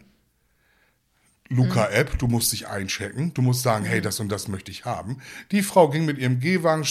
Luca-App, 1.50 2.18
du 2.18 2.26
musst 2.28 2.52
dich 2.52 2.68
einchecken, 2.68 3.32
du 3.32 3.40
musst 3.40 3.62
sagen, 3.62 3.84
hey, 3.84 4.00
das 4.02 4.20
und 4.20 4.28
das 4.28 4.48
möchte 4.48 4.70
ich 4.70 4.84
haben. 4.84 5.22
Die 5.50 5.62
Frau 5.62 5.88
ging 5.88 6.04
mit 6.04 6.18
ihrem 6.18 6.40
Gehwagen 6.40 6.86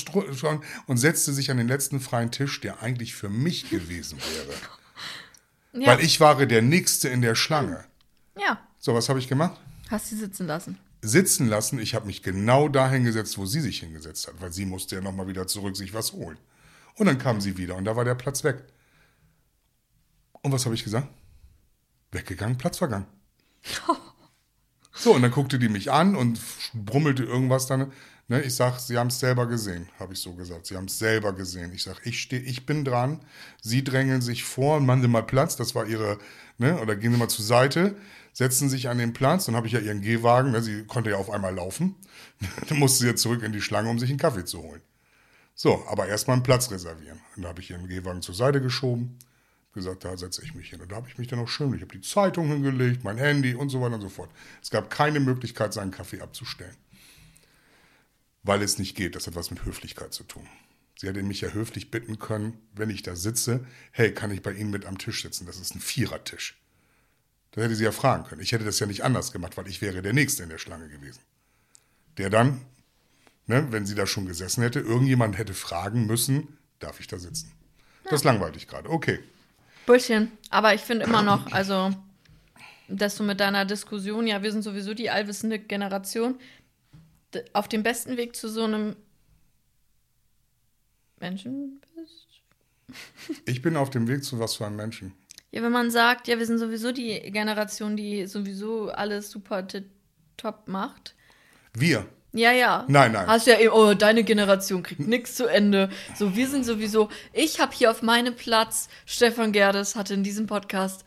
und 0.88 0.98
setzte 0.98 1.32
sich 1.34 1.52
an 1.52 1.58
den 1.58 1.68
letzten 1.68 2.00
freien 2.00 2.32
Tisch, 2.32 2.60
der 2.62 2.82
eigentlich 2.82 3.14
für 3.14 3.30
mich 3.30 3.70
gewesen 3.70 4.18
wäre. 4.20 5.84
ja. 5.84 5.88
Weil 5.92 6.04
ich 6.04 6.20
war 6.20 6.44
der 6.46 6.62
Nächste 6.62 7.08
in 7.10 7.22
der 7.22 7.36
Schlange. 7.36 7.86
ja, 8.38 8.60
So, 8.80 8.94
was 8.96 9.10
habe 9.10 9.20
ich 9.20 9.28
gemacht? 9.28 9.60
hast 9.90 10.10
sie 10.10 10.18
sitzen 10.18 10.48
lassen. 10.48 10.78
Sitzen 11.02 11.48
lassen, 11.48 11.80
ich 11.80 11.96
habe 11.96 12.08
mich 12.08 12.24
genau 12.24 12.68
da 12.68 12.90
hingesetzt, 12.90 13.38
wo 13.38 13.46
sie 13.46 13.62
sich 13.62 13.80
hingesetzt 13.80 14.28
hat, 14.28 14.42
weil 14.42 14.52
sie 14.52 14.66
musste 14.66 14.96
ja 14.96 15.02
nochmal 15.02 15.28
wieder 15.28 15.48
zurück 15.48 15.78
sich 15.78 15.94
was 15.94 16.12
holen. 16.14 16.38
Und 16.96 17.06
dann 17.06 17.20
kam 17.20 17.40
sie 17.40 17.58
wieder 17.58 17.76
und 17.76 17.86
da 17.86 17.96
war 17.96 18.04
der 18.04 18.16
Platz 18.16 18.44
weg. 18.44 18.64
Und 20.42 20.52
was 20.52 20.66
habe 20.66 20.74
ich 20.76 20.84
gesagt? 20.84 21.08
Weggegangen, 22.12 22.58
Platz 22.58 22.80
vergangen. 22.80 23.06
So, 25.00 25.14
und 25.14 25.22
dann 25.22 25.32
guckte 25.32 25.60
die 25.60 25.70
mich 25.70 25.92
an 25.92 26.16
und 26.16 26.40
brummelte 26.74 27.24
irgendwas 27.24 27.68
dann. 27.68 27.92
Ne, 28.30 28.42
ich 28.42 28.56
sag, 28.56 28.80
sie 28.80 28.98
haben 28.98 29.08
es 29.08 29.22
selber 29.22 29.46
gesehen, 29.46 29.88
habe 30.00 30.14
ich 30.14 30.20
so 30.20 30.34
gesagt. 30.34 30.66
Sie 30.66 30.76
haben 30.76 30.86
es 30.86 31.00
selber 31.00 31.32
gesehen. 31.32 31.72
Ich 31.72 31.84
sag, 31.84 32.06
ich 32.06 32.20
stehe, 32.20 32.42
ich 32.42 32.66
bin 32.66 32.84
dran. 32.84 33.22
Sie 33.62 33.86
drängeln 33.86 34.22
sich 34.22 34.44
vor 34.44 34.78
und 34.78 34.86
machen 34.86 35.02
Sie 35.02 35.08
mal 35.08 35.24
Platz. 35.24 35.56
Das 35.56 35.76
war 35.76 35.86
ihre, 35.86 36.18
ne, 36.58 36.78
oder 36.82 36.98
gehen 36.98 37.14
Sie 37.14 37.18
mal 37.18 37.30
zur 37.30 37.46
Seite, 37.46 37.96
setzen 38.34 38.68
sich 38.70 38.90
an 38.90 38.98
den 38.98 39.14
Platz. 39.14 39.46
Dann 39.46 39.56
habe 39.56 39.68
ich 39.68 39.74
ja 39.74 39.80
ihren 39.80 40.02
Gehwagen. 40.02 40.52
Ne, 40.52 40.62
sie 40.62 40.84
konnte 40.84 41.12
ja 41.12 41.16
auf 41.16 41.30
einmal 41.30 41.56
laufen. 41.56 41.96
dann 42.68 42.80
musste 42.80 43.00
sie 43.00 43.08
ja 43.08 43.16
zurück 43.16 43.44
in 43.44 43.54
die 43.54 43.62
Schlange, 43.62 43.90
um 43.90 43.98
sich 43.98 44.10
einen 44.10 44.20
Kaffee 44.20 44.44
zu 44.44 44.62
holen. 44.62 44.82
So, 45.56 45.86
aber 45.88 46.08
erstmal 46.08 46.36
einen 46.36 46.44
Platz 46.44 46.70
reservieren. 46.70 47.20
Und 47.36 47.44
da 47.44 47.50
habe 47.50 47.62
ich 47.62 47.70
ihren 47.70 47.88
Gehwagen 47.88 48.22
zur 48.22 48.36
Seite 48.36 48.62
geschoben, 48.62 49.18
gesagt, 49.78 50.04
da 50.04 50.18
setze 50.18 50.44
ich 50.44 50.54
mich 50.54 50.70
hin. 50.70 50.82
Und 50.82 50.92
da 50.92 50.98
habe 50.98 51.08
ich 51.08 51.18
mich 51.18 51.28
dann 51.28 51.40
auch 51.40 51.48
schön, 51.48 51.74
ich 51.74 51.82
habe 51.82 51.94
die 51.94 52.02
Zeitung 52.02 52.48
hingelegt, 52.48 53.04
mein 53.04 53.18
Handy 53.18 53.56
und 53.56 53.70
so 53.70 53.80
weiter 53.80 53.96
und 53.96 54.02
so 54.02 54.10
fort. 54.10 54.30
Es 54.62 54.70
gab 54.70 54.90
keine 54.90 55.22
Möglichkeit, 55.22 55.74
seinen 55.74 55.92
Kaffee 55.92 56.20
abzustellen. 56.20 56.76
Weil 58.44 58.62
es 58.62 58.78
nicht 58.80 58.96
geht. 58.96 59.16
Das 59.16 59.28
hat 59.28 59.36
was 59.36 59.52
mit 59.52 59.64
Höflichkeit 59.64 60.14
zu 60.14 60.24
tun. 60.24 60.48
Sie 61.00 61.08
hätte 61.08 61.22
mich 61.22 61.42
ja 61.42 61.50
höflich 61.50 61.92
bitten 61.92 62.18
können, 62.18 62.60
wenn 62.74 62.90
ich 62.90 63.04
da 63.04 63.16
sitze, 63.16 63.66
hey, 63.92 64.14
kann 64.14 64.32
ich 64.32 64.42
bei 64.42 64.52
Ihnen 64.52 64.72
mit 64.72 64.86
am 64.86 64.98
Tisch 64.98 65.22
sitzen? 65.22 65.46
Das 65.46 65.60
ist 65.60 65.76
ein 65.76 65.80
Vierertisch. 65.80 66.60
Das 67.52 67.64
hätte 67.64 67.76
sie 67.76 67.84
ja 67.84 67.92
fragen 67.92 68.24
können. 68.24 68.42
Ich 68.42 68.52
hätte 68.52 68.66
das 68.66 68.80
ja 68.80 68.88
nicht 68.88 69.04
anders 69.04 69.32
gemacht, 69.32 69.58
weil 69.58 69.68
ich 69.68 69.82
wäre 69.82 70.02
der 70.02 70.14
Nächste 70.14 70.44
in 70.44 70.50
der 70.50 70.58
Schlange 70.58 70.90
gewesen. 70.90 71.22
Der 72.18 72.30
dann, 72.30 72.62
ne, 73.46 73.72
wenn 73.72 73.86
sie 73.86 73.96
da 73.96 74.08
schon 74.08 74.26
gesessen 74.26 74.64
hätte, 74.64 74.80
irgendjemand 74.80 75.38
hätte 75.38 75.54
fragen 75.54 76.08
müssen, 76.08 76.58
darf 76.80 77.00
ich 77.00 77.08
da 77.08 77.20
sitzen? 77.20 77.52
Das 78.10 78.24
langweilt 78.24 78.56
dich 78.56 78.68
gerade. 78.68 78.90
Okay. 78.90 79.20
Bullchen. 79.88 80.32
Aber 80.52 80.76
ich 80.76 80.82
finde 80.82 81.06
immer 81.06 81.24
noch, 81.24 81.52
also, 81.52 81.90
dass 82.88 83.16
du 83.16 83.24
mit 83.24 83.40
deiner 83.40 83.66
Diskussion, 83.66 84.28
ja, 84.28 84.44
wir 84.44 84.52
sind 84.52 84.62
sowieso 84.62 84.94
die 84.94 85.10
allwissende 85.10 85.58
Generation, 85.58 86.38
auf 87.54 87.68
dem 87.68 87.82
besten 87.82 88.18
Weg 88.18 88.36
zu 88.36 88.50
so 88.50 88.64
einem 88.64 88.96
Menschen 91.20 91.82
bist. 91.96 92.28
Ich 93.46 93.62
bin 93.62 93.76
auf 93.76 93.90
dem 93.90 94.08
Weg 94.08 94.24
zu 94.24 94.40
was 94.40 94.56
für 94.56 94.66
einem 94.66 94.76
Menschen. 94.78 95.14
Ja, 95.52 95.62
wenn 95.64 95.72
man 95.72 95.92
sagt, 95.92 96.28
ja, 96.28 96.38
wir 96.38 96.46
sind 96.46 96.58
sowieso 96.58 96.92
die 96.92 97.20
Generation, 97.32 97.98
die 97.98 98.28
sowieso 98.28 98.90
alles 98.90 99.32
super 99.32 99.68
top 100.38 100.68
macht. 100.68 101.16
Wir. 101.74 102.06
Ja, 102.34 102.52
ja. 102.52 102.86
Nein, 102.88 103.14
nein. 103.14 103.26
Hast 103.28 103.48
ja 103.48 103.58
eben, 103.58 103.74
oh, 103.74 103.94
deine 103.94 104.24
Generation 104.24 104.84
kriegt 104.84 105.08
nichts 105.08 105.36
zu 105.36 105.48
Ende. 105.48 105.90
So, 106.16 106.36
wir 106.36 106.48
sind 106.48 106.66
sowieso, 106.66 107.10
ich 107.34 107.60
habe 107.60 107.74
hier 107.74 107.90
auf 107.90 108.02
meinem 108.02 108.36
Platz, 108.36 108.90
Stefan 109.06 109.52
Gerdes 109.52 109.96
hatte 109.96 110.14
in 110.14 110.24
diesem 110.24 110.46
Podcast 110.46 111.04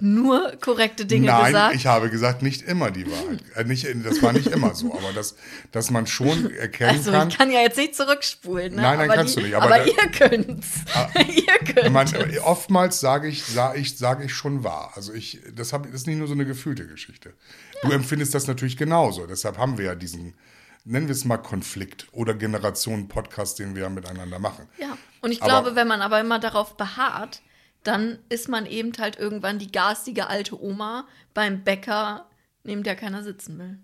nur 0.00 0.52
korrekte 0.60 1.06
Dinge 1.06 1.26
Nein, 1.26 1.46
gesagt. 1.46 1.74
ich 1.74 1.86
habe 1.86 2.08
gesagt, 2.08 2.42
nicht 2.42 2.62
immer 2.62 2.90
die 2.90 3.10
Wahrheit. 3.10 3.42
Äh, 3.56 3.64
nicht, 3.64 3.86
das 4.04 4.22
war 4.22 4.32
nicht 4.32 4.46
immer 4.46 4.74
so, 4.74 4.94
aber 4.96 5.12
das, 5.12 5.34
dass 5.72 5.90
man 5.90 6.06
schon 6.06 6.52
erkennen 6.54 6.90
also, 6.98 7.10
kann. 7.10 7.28
ich 7.28 7.38
kann 7.38 7.50
ja 7.50 7.60
jetzt 7.60 7.76
nicht 7.76 7.96
zurückspulen. 7.96 8.76
Ne? 8.76 8.82
Nein, 8.82 8.98
nein, 8.98 9.10
aber 9.10 9.16
kannst 9.18 9.36
die, 9.36 9.40
du 9.40 9.46
nicht, 9.46 9.56
Aber, 9.56 9.66
aber 9.66 9.78
da- 9.78 9.84
ihr 9.84 10.10
könnt's. 10.10 10.68
ihr 11.34 11.74
könnt. 11.74 11.92
Man, 11.92 12.08
oftmals 12.44 13.00
sage 13.00 13.28
ich, 13.28 13.44
sage 13.44 13.80
ich, 13.80 13.98
sage 13.98 14.24
ich 14.24 14.34
schon 14.34 14.62
wahr. 14.62 14.92
Also 14.94 15.12
ich, 15.12 15.40
das, 15.52 15.72
hab, 15.72 15.84
das 15.84 15.94
ist 16.02 16.06
nicht 16.06 16.18
nur 16.18 16.28
so 16.28 16.34
eine 16.34 16.46
gefühlte 16.46 16.86
Geschichte. 16.86 17.32
Du 17.82 17.90
empfindest 17.90 18.34
das 18.34 18.46
natürlich 18.46 18.76
genauso. 18.76 19.26
Deshalb 19.26 19.58
haben 19.58 19.78
wir 19.78 19.86
ja 19.86 19.94
diesen, 19.96 20.34
nennen 20.88 21.06
wir 21.06 21.12
es 21.14 21.24
mal 21.24 21.36
Konflikt 21.38 22.06
oder 22.12 22.34
Generationen-Podcast, 22.34 23.58
den 23.58 23.74
wir 23.74 23.82
ja 23.82 23.88
miteinander 23.90 24.38
machen. 24.38 24.66
Ja, 24.78 24.96
und 25.20 25.32
ich 25.32 25.42
Aber- 25.42 25.50
glaube, 25.62 25.76
wenn 25.76 25.86
man 25.88 26.00
aber 26.02 26.20
immer 26.20 26.38
darauf 26.38 26.76
beharrt, 26.76 27.42
dann 27.84 28.18
ist 28.28 28.48
man 28.48 28.66
eben 28.66 28.92
halt 28.98 29.18
irgendwann 29.18 29.58
die 29.58 29.70
garstige 29.70 30.26
alte 30.28 30.60
Oma 30.62 31.06
beim 31.34 31.62
Bäcker, 31.62 32.26
neben 32.64 32.82
der 32.82 32.96
keiner 32.96 33.22
sitzen 33.22 33.58
will. 33.58 33.78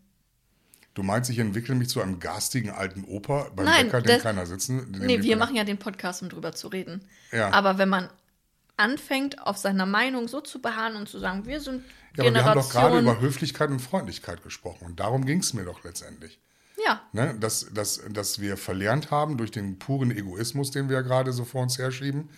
Du 0.94 1.02
meinst, 1.02 1.28
ich 1.30 1.38
entwickle 1.38 1.74
mich 1.74 1.88
zu 1.88 2.00
einem 2.00 2.20
garstigen 2.20 2.70
alten 2.70 3.04
Opa 3.04 3.48
beim 3.54 3.66
Nein, 3.66 3.86
Bäcker, 3.86 4.00
den 4.02 4.14
das- 4.14 4.22
keiner 4.22 4.46
sitzen? 4.46 4.92
den 4.92 5.02
Nee, 5.06 5.16
wir- 5.18 5.22
wir 5.24 5.36
machen 5.36 5.56
ja 5.56 5.64
den 5.64 5.78
Podcast, 5.78 6.22
um 6.22 6.28
drüber 6.28 6.52
zu 6.52 6.68
reden. 6.68 7.04
Ja. 7.32 7.50
Aber 7.52 7.78
wenn 7.78 7.88
man 7.88 8.08
anfängt, 8.76 9.40
auf 9.46 9.56
seiner 9.56 9.86
Meinung 9.86 10.28
so 10.28 10.40
zu 10.40 10.60
beharren 10.60 10.96
und 10.96 11.08
zu 11.08 11.18
sagen, 11.18 11.46
wir 11.46 11.60
sind 11.60 11.84
Ja, 12.16 12.24
aber 12.24 12.34
wir 12.34 12.44
haben 12.44 12.60
doch 12.60 12.70
gerade 12.70 12.86
Generation. 12.96 13.16
über 13.16 13.20
Höflichkeit 13.26 13.70
und 13.70 13.80
Freundlichkeit 13.80 14.42
gesprochen. 14.42 14.86
Und 14.86 15.00
darum 15.00 15.24
ging 15.26 15.40
es 15.40 15.52
mir 15.52 15.64
doch 15.64 15.82
letztendlich. 15.84 16.40
Ja, 16.84 17.02
Ne? 17.12 17.36
Dass, 17.38 17.72
dass, 17.72 18.02
dass 18.10 18.40
wir 18.40 18.56
verlernt 18.56 19.10
haben, 19.10 19.36
durch 19.36 19.50
den 19.50 19.78
puren 19.78 20.10
Egoismus, 20.10 20.70
den 20.70 20.88
wir 20.88 20.96
ja 20.96 21.02
gerade 21.02 21.32
so 21.32 21.44
vor 21.44 21.62
uns 21.62 21.78
herschieben, 21.78 22.30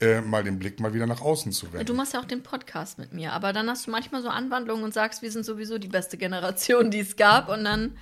äh, 0.00 0.20
mal 0.20 0.42
den 0.42 0.58
Blick 0.58 0.80
mal 0.80 0.94
wieder 0.94 1.06
nach 1.06 1.20
außen 1.20 1.52
zu 1.52 1.72
wenden. 1.72 1.86
du 1.86 1.94
machst 1.94 2.14
ja 2.14 2.20
auch 2.20 2.24
den 2.24 2.42
Podcast 2.42 2.98
mit 2.98 3.12
mir, 3.12 3.32
aber 3.32 3.52
dann 3.52 3.68
hast 3.68 3.86
du 3.86 3.90
manchmal 3.90 4.22
so 4.22 4.28
Anwandlungen 4.28 4.84
und 4.84 4.92
sagst, 4.94 5.22
wir 5.22 5.30
sind 5.30 5.44
sowieso 5.44 5.78
die 5.78 5.88
beste 5.88 6.16
Generation, 6.16 6.90
die 6.90 7.00
es 7.00 7.16
gab 7.16 7.48
und 7.48 7.64
dann, 7.64 7.96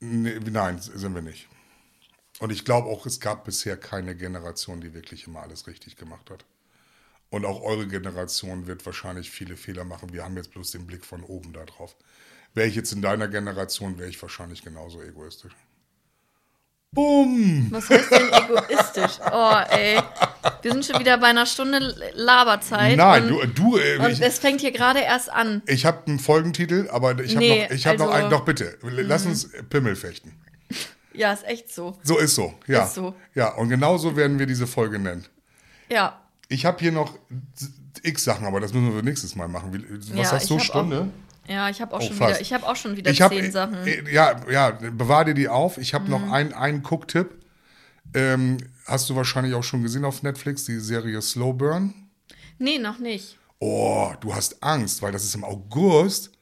Nee, 0.00 0.38
nein, 0.50 0.78
sind 0.78 1.14
wir 1.14 1.22
nicht. 1.22 1.48
Und 2.38 2.50
ich 2.50 2.64
glaube 2.64 2.88
auch, 2.88 3.04
es 3.04 3.18
gab 3.18 3.44
bisher 3.44 3.76
keine 3.76 4.14
Generation, 4.14 4.80
die 4.80 4.94
wirklich 4.94 5.26
immer 5.26 5.42
alles 5.42 5.66
richtig 5.66 5.96
gemacht 5.96 6.30
hat. 6.30 6.44
Und 7.30 7.44
auch 7.44 7.62
eure 7.62 7.88
Generation 7.88 8.66
wird 8.66 8.86
wahrscheinlich 8.86 9.30
viele 9.30 9.56
Fehler 9.56 9.84
machen. 9.84 10.12
Wir 10.12 10.24
haben 10.24 10.36
jetzt 10.36 10.52
bloß 10.52 10.70
den 10.70 10.86
Blick 10.86 11.04
von 11.04 11.24
oben 11.24 11.52
da 11.52 11.64
drauf. 11.64 11.96
Wäre 12.58 12.66
ich 12.66 12.74
jetzt 12.74 12.92
in 12.92 13.00
deiner 13.02 13.28
Generation, 13.28 13.98
wäre 14.00 14.08
ich 14.10 14.20
wahrscheinlich 14.20 14.64
genauso 14.64 15.00
egoistisch. 15.00 15.52
Bumm! 16.90 17.68
was 17.70 17.88
heißt 17.88 18.10
denn 18.10 18.32
egoistisch? 18.32 19.20
Oh, 19.30 19.54
ey. 19.70 20.00
Wir 20.62 20.72
sind 20.72 20.84
schon 20.84 20.98
wieder 20.98 21.18
bei 21.18 21.28
einer 21.28 21.46
Stunde 21.46 21.78
Laberzeit. 22.16 22.96
Nein, 22.96 23.30
und, 23.30 23.56
du, 23.56 23.76
du 23.76 23.76
äh, 23.76 23.98
und 23.98 24.10
ich, 24.10 24.20
es 24.20 24.40
fängt 24.40 24.60
hier 24.60 24.72
gerade 24.72 24.98
erst 24.98 25.30
an. 25.30 25.62
ich 25.66 25.86
habe 25.86 26.04
einen 26.08 26.18
Folgentitel, 26.18 26.88
aber 26.90 27.12
ich 27.20 27.36
habe 27.36 27.38
Nee, 27.46 27.64
noch, 27.68 27.70
ich 27.70 27.84
noch 27.84 27.92
also- 27.92 28.06
Mhm. 28.06 28.10
einen, 28.12 28.30
doch 28.30 28.44
bitte, 28.44 28.76
lass 28.82 29.24
uns 29.24 29.50
Pimmel 29.70 29.94
fechten. 29.94 30.32
Ja, 31.12 31.32
ist 31.32 31.46
echt 31.46 31.72
so. 31.72 31.96
So 32.02 32.18
ist 32.18 32.34
so, 32.34 32.54
ja. 32.66 32.82
Ist 32.86 32.94
so. 32.94 33.14
Ja, 33.36 33.54
und 33.54 33.68
genau 33.68 33.98
so 33.98 34.16
werden 34.16 34.40
wir 34.40 34.46
diese 34.46 34.66
Folge 34.66 34.98
nennen. 34.98 35.24
Ja. 35.88 36.20
Ich 36.48 36.66
habe 36.66 36.80
hier 36.80 36.90
noch 36.90 37.16
x 38.02 38.24
Sachen, 38.24 38.46
aber 38.46 38.58
das 38.58 38.72
müssen 38.72 38.92
wir 38.92 39.02
nächstes 39.04 39.36
Mal 39.36 39.46
machen. 39.46 39.84
Was 39.90 40.08
Ja, 40.08 40.32
hast 40.32 40.50
du, 40.50 40.56
hab 40.56 40.64
Stunde? 40.64 41.10
Ja, 41.48 41.70
ich 41.70 41.80
habe 41.80 41.94
auch, 41.94 42.00
Oh, 42.00 42.06
schon 42.06 42.16
fast. 42.16 42.30
wieder, 42.34 42.40
ich 42.40 42.52
hab 42.52 42.62
auch 42.62 42.76
schon 42.76 42.96
wieder 42.96 43.10
Ich 43.10 43.18
zehn 43.26 43.50
Sachen. 43.50 43.80
Mhm. 43.82 44.06
ja, 44.12 44.36
ja, 44.50 44.70
bewahr 44.70 45.24
dir 45.24 45.34
die 45.34 45.48
auf. 45.48 45.78
Ich 45.78 45.94
habe 45.94 46.10
noch 46.10 46.30
einen, 46.30 46.52
einen 46.52 46.84
Cook-Tipp. 46.84 47.30
Ähm, 48.14 48.58
hast 48.86 49.08
du 49.10 49.16
wahrscheinlich 49.16 49.54
auch 49.54 49.64
schon 49.64 49.82
gesehen 49.82 50.04
auf 50.04 50.22
Netflix, 50.22 50.64
die 50.64 50.78
Serie 50.78 51.20
Slow 51.22 51.52
Burn. 51.54 51.94
Nee, 52.58 52.78
noch 52.78 52.98
nicht. 52.98 53.38
Oh, 53.60 54.12
du 54.20 54.34
hast 54.34 54.62
Angst, 54.62 55.02
weil 55.02 55.12
das 55.12 55.24
ist 55.24 55.34
im 55.34 55.44
August 55.44 56.32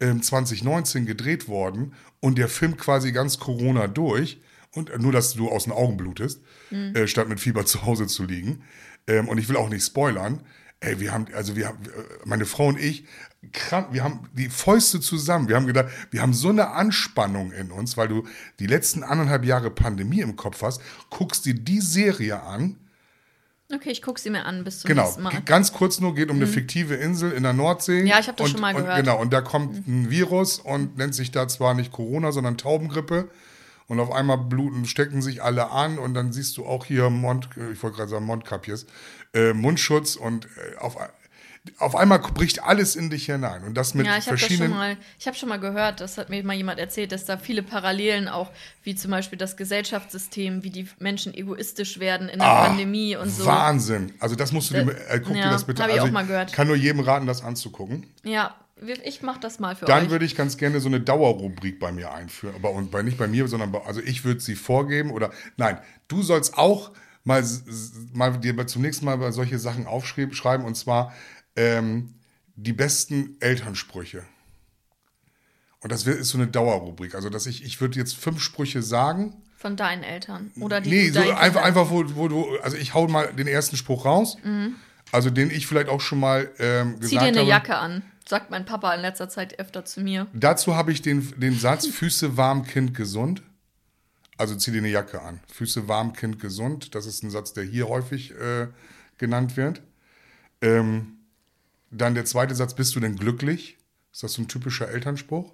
ähm, 0.00 0.22
2019 0.22 1.06
gedreht 1.06 1.48
worden 1.48 1.94
und 2.20 2.38
der 2.38 2.48
Film 2.48 2.76
quasi 2.76 3.12
ganz 3.12 3.38
Corona 3.38 3.86
durch. 3.86 4.40
Und 4.74 4.90
äh, 4.90 4.98
nur, 4.98 5.12
dass 5.12 5.34
du 5.34 5.48
aus 5.50 5.64
den 5.64 5.72
Augen 5.72 5.96
blutest, 5.96 6.40
äh, 6.72 7.06
statt 7.06 7.28
mit 7.28 7.38
Fieber 7.38 7.64
zu 7.64 7.84
Hause 7.86 8.06
zu 8.08 8.24
liegen. 8.24 8.64
Ähm, 9.06 9.28
und 9.28 9.38
ich 9.38 9.48
will 9.48 9.56
auch 9.56 9.68
nicht 9.68 9.84
spoilern. 9.84 10.40
Ey, 10.80 10.98
wir 10.98 11.12
haben, 11.12 11.26
also 11.34 11.54
wir 11.54 11.68
haben, 11.68 11.78
äh, 11.84 11.88
meine 12.24 12.44
Frau 12.44 12.66
und 12.66 12.80
ich, 12.80 13.04
krank, 13.52 13.88
wir 13.92 14.04
haben 14.04 14.28
die 14.32 14.48
Fäuste 14.48 15.00
zusammen. 15.00 15.48
Wir 15.48 15.56
haben 15.56 15.66
gedacht, 15.66 15.88
wir 16.10 16.22
haben 16.22 16.34
so 16.34 16.48
eine 16.48 16.70
Anspannung 16.70 17.52
in 17.52 17.70
uns, 17.70 17.96
weil 17.96 18.08
du 18.08 18.24
die 18.58 18.66
letzten 18.66 19.02
anderthalb 19.02 19.44
Jahre 19.44 19.70
Pandemie 19.70 20.20
im 20.20 20.36
Kopf 20.36 20.62
hast, 20.62 20.80
guckst 21.10 21.44
dir 21.46 21.54
die 21.54 21.80
Serie 21.80 22.42
an. 22.42 22.76
Okay, 23.72 23.90
ich 23.90 24.02
gucke 24.02 24.20
sie 24.20 24.30
mir 24.30 24.44
an 24.44 24.62
bis 24.62 24.80
zum 24.80 24.88
Genau, 24.88 25.04
nächsten 25.04 25.22
Mal. 25.22 25.40
ganz 25.42 25.72
kurz 25.72 25.98
nur, 25.98 26.14
geht 26.14 26.30
um 26.30 26.36
eine 26.36 26.46
fiktive 26.46 26.94
Insel 26.94 27.32
in 27.32 27.42
der 27.42 27.54
Nordsee. 27.54 28.04
Ja, 28.04 28.18
ich 28.18 28.28
hab 28.28 28.36
das 28.36 28.46
und, 28.46 28.52
schon 28.52 28.60
mal 28.60 28.74
und, 28.74 28.82
gehört. 28.82 28.98
Mhm. 28.98 29.04
Genau, 29.04 29.20
und 29.20 29.32
da 29.32 29.40
kommt 29.40 29.88
ein 29.88 30.10
Virus 30.10 30.58
und 30.58 30.98
nennt 30.98 31.14
sich 31.14 31.30
da 31.30 31.48
zwar 31.48 31.74
nicht 31.74 31.90
Corona, 31.90 32.30
sondern 32.30 32.58
Taubengrippe. 32.58 33.30
Und 33.86 34.00
auf 34.00 34.12
einmal 34.12 34.38
bluten, 34.38 34.86
stecken 34.86 35.20
sich 35.20 35.42
alle 35.42 35.70
an 35.70 35.98
und 35.98 36.14
dann 36.14 36.32
siehst 36.32 36.56
du 36.56 36.64
auch 36.64 36.86
hier 36.86 37.10
Mond, 37.10 37.50
ich 37.72 37.82
wollte 37.82 37.98
gerade 37.98 38.08
sagen 38.08 38.24
Mondkapiers, 38.24 38.86
äh, 39.34 39.52
Mundschutz 39.52 40.16
und 40.16 40.46
äh, 40.46 40.78
auf, 40.78 40.96
auf 41.78 41.96
einmal 41.96 42.18
bricht 42.18 42.62
alles 42.62 42.94
in 42.94 43.08
dich 43.10 43.26
hinein. 43.26 43.64
Und 43.64 43.74
das 43.74 43.94
mit 43.94 44.06
Ja, 44.06 44.18
ich 44.18 44.26
habe 44.26 44.32
das 44.32 44.40
schon 44.40 44.48
verschiedenen. 44.58 44.70
mal, 44.70 44.96
ich 45.18 45.26
habe 45.26 45.36
schon 45.36 45.48
mal 45.48 45.58
gehört, 45.58 46.00
das 46.00 46.18
hat 46.18 46.28
mir 46.28 46.44
mal 46.44 46.54
jemand 46.54 46.78
erzählt, 46.78 47.10
dass 47.12 47.24
da 47.24 47.38
viele 47.38 47.62
Parallelen 47.62 48.28
auch, 48.28 48.50
wie 48.82 48.94
zum 48.94 49.10
Beispiel 49.10 49.38
das 49.38 49.56
Gesellschaftssystem, 49.56 50.62
wie 50.62 50.70
die 50.70 50.86
Menschen 50.98 51.32
egoistisch 51.34 51.98
werden 52.00 52.28
in 52.28 52.38
der 52.40 52.48
Ah, 52.48 52.66
Pandemie 52.66 53.16
und 53.16 53.30
so. 53.30 53.46
Wahnsinn. 53.46 54.12
Also 54.20 54.36
das 54.36 54.52
musst 54.52 54.70
du 54.70 54.74
dir, 54.74 54.90
äh, 55.08 55.20
guck 55.20 55.34
ja, 55.36 55.44
dir 55.44 55.50
das 55.50 55.64
bitte 55.64 55.82
ich 55.82 55.92
also 55.92 56.06
auch 56.06 56.10
mal 56.10 56.26
gehört. 56.26 56.52
kann 56.52 56.66
nur 56.66 56.76
jedem 56.76 57.00
raten, 57.00 57.26
das 57.26 57.42
anzugucken. 57.42 58.06
Ja, 58.24 58.54
ich 59.04 59.22
mache 59.22 59.40
das 59.40 59.58
mal 59.58 59.74
für 59.74 59.86
Dann 59.86 60.04
euch. 60.04 60.10
würde 60.10 60.26
ich 60.26 60.36
ganz 60.36 60.58
gerne 60.58 60.80
so 60.80 60.88
eine 60.88 61.00
Dauerrubrik 61.00 61.80
bei 61.80 61.92
mir 61.92 62.12
einführen. 62.12 62.54
Aber 62.56 62.72
und 62.72 62.90
bei, 62.90 63.02
nicht 63.02 63.16
bei 63.16 63.26
mir, 63.28 63.48
sondern 63.48 63.72
bei, 63.72 63.80
also 63.86 64.00
ich 64.02 64.24
würde 64.24 64.40
sie 64.40 64.54
vorgeben 64.56 65.10
oder 65.10 65.30
nein, 65.56 65.78
du 66.08 66.22
sollst 66.22 66.58
auch 66.58 66.90
mal, 67.22 67.42
mal 68.12 68.38
dir 68.38 68.66
zum 68.66 68.82
nächsten 68.82 69.06
Mal 69.06 69.16
bei 69.16 69.30
solche 69.30 69.58
Sachen 69.58 69.86
aufschreiben 69.86 70.66
und 70.66 70.74
zwar 70.74 71.14
ähm, 71.56 72.14
die 72.56 72.72
besten 72.72 73.36
Elternsprüche. 73.40 74.24
Und 75.80 75.92
das 75.92 76.06
ist 76.06 76.28
so 76.28 76.38
eine 76.38 76.46
Dauerrubrik. 76.46 77.14
Also 77.14 77.28
dass 77.28 77.46
ich, 77.46 77.62
ich 77.64 77.80
würde 77.80 77.98
jetzt 77.98 78.16
fünf 78.16 78.40
Sprüche 78.40 78.82
sagen. 78.82 79.42
Von 79.56 79.76
deinen 79.76 80.02
Eltern. 80.02 80.50
Oder 80.60 80.80
die 80.80 80.90
Nee, 80.90 81.10
so 81.10 81.20
einfach, 81.20 81.62
einfach 81.62 81.90
wo, 81.90 82.04
wo 82.16 82.28
du, 82.28 82.56
also 82.62 82.76
ich 82.76 82.94
hau 82.94 83.06
mal 83.06 83.32
den 83.34 83.46
ersten 83.46 83.76
Spruch 83.76 84.04
raus. 84.04 84.36
Also 85.12 85.30
den 85.30 85.50
ich 85.50 85.66
vielleicht 85.66 85.88
auch 85.88 86.00
schon 86.00 86.20
mal 86.20 86.50
ähm, 86.58 86.98
gesagt 86.98 87.10
Zieh 87.10 87.18
dir 87.18 87.22
eine 87.26 87.38
habe. 87.40 87.48
Jacke 87.48 87.76
an, 87.76 88.02
sagt 88.26 88.50
mein 88.50 88.64
Papa 88.64 88.94
in 88.94 89.02
letzter 89.02 89.28
Zeit 89.28 89.58
öfter 89.58 89.84
zu 89.84 90.00
mir. 90.00 90.26
Dazu 90.32 90.74
habe 90.74 90.90
ich 90.90 91.02
den, 91.02 91.38
den 91.38 91.58
Satz, 91.58 91.86
Füße 91.88 92.36
warm, 92.36 92.64
Kind 92.64 92.94
gesund. 92.94 93.42
Also 94.36 94.56
zieh 94.56 94.72
dir 94.72 94.78
eine 94.78 94.88
Jacke 94.88 95.22
an. 95.22 95.40
Füße 95.52 95.86
warm, 95.86 96.14
Kind 96.14 96.40
gesund. 96.40 96.94
Das 96.94 97.06
ist 97.06 97.22
ein 97.22 97.30
Satz, 97.30 97.52
der 97.52 97.64
hier 97.64 97.88
häufig 97.88 98.32
äh, 98.32 98.68
genannt 99.18 99.56
wird. 99.56 99.82
Ähm, 100.60 101.18
dann 101.96 102.14
der 102.14 102.24
zweite 102.24 102.54
Satz, 102.54 102.74
bist 102.74 102.94
du 102.94 103.00
denn 103.00 103.16
glücklich? 103.16 103.78
Ist 104.12 104.22
das 104.22 104.34
so 104.34 104.42
ein 104.42 104.48
typischer 104.48 104.88
Elternspruch? 104.88 105.52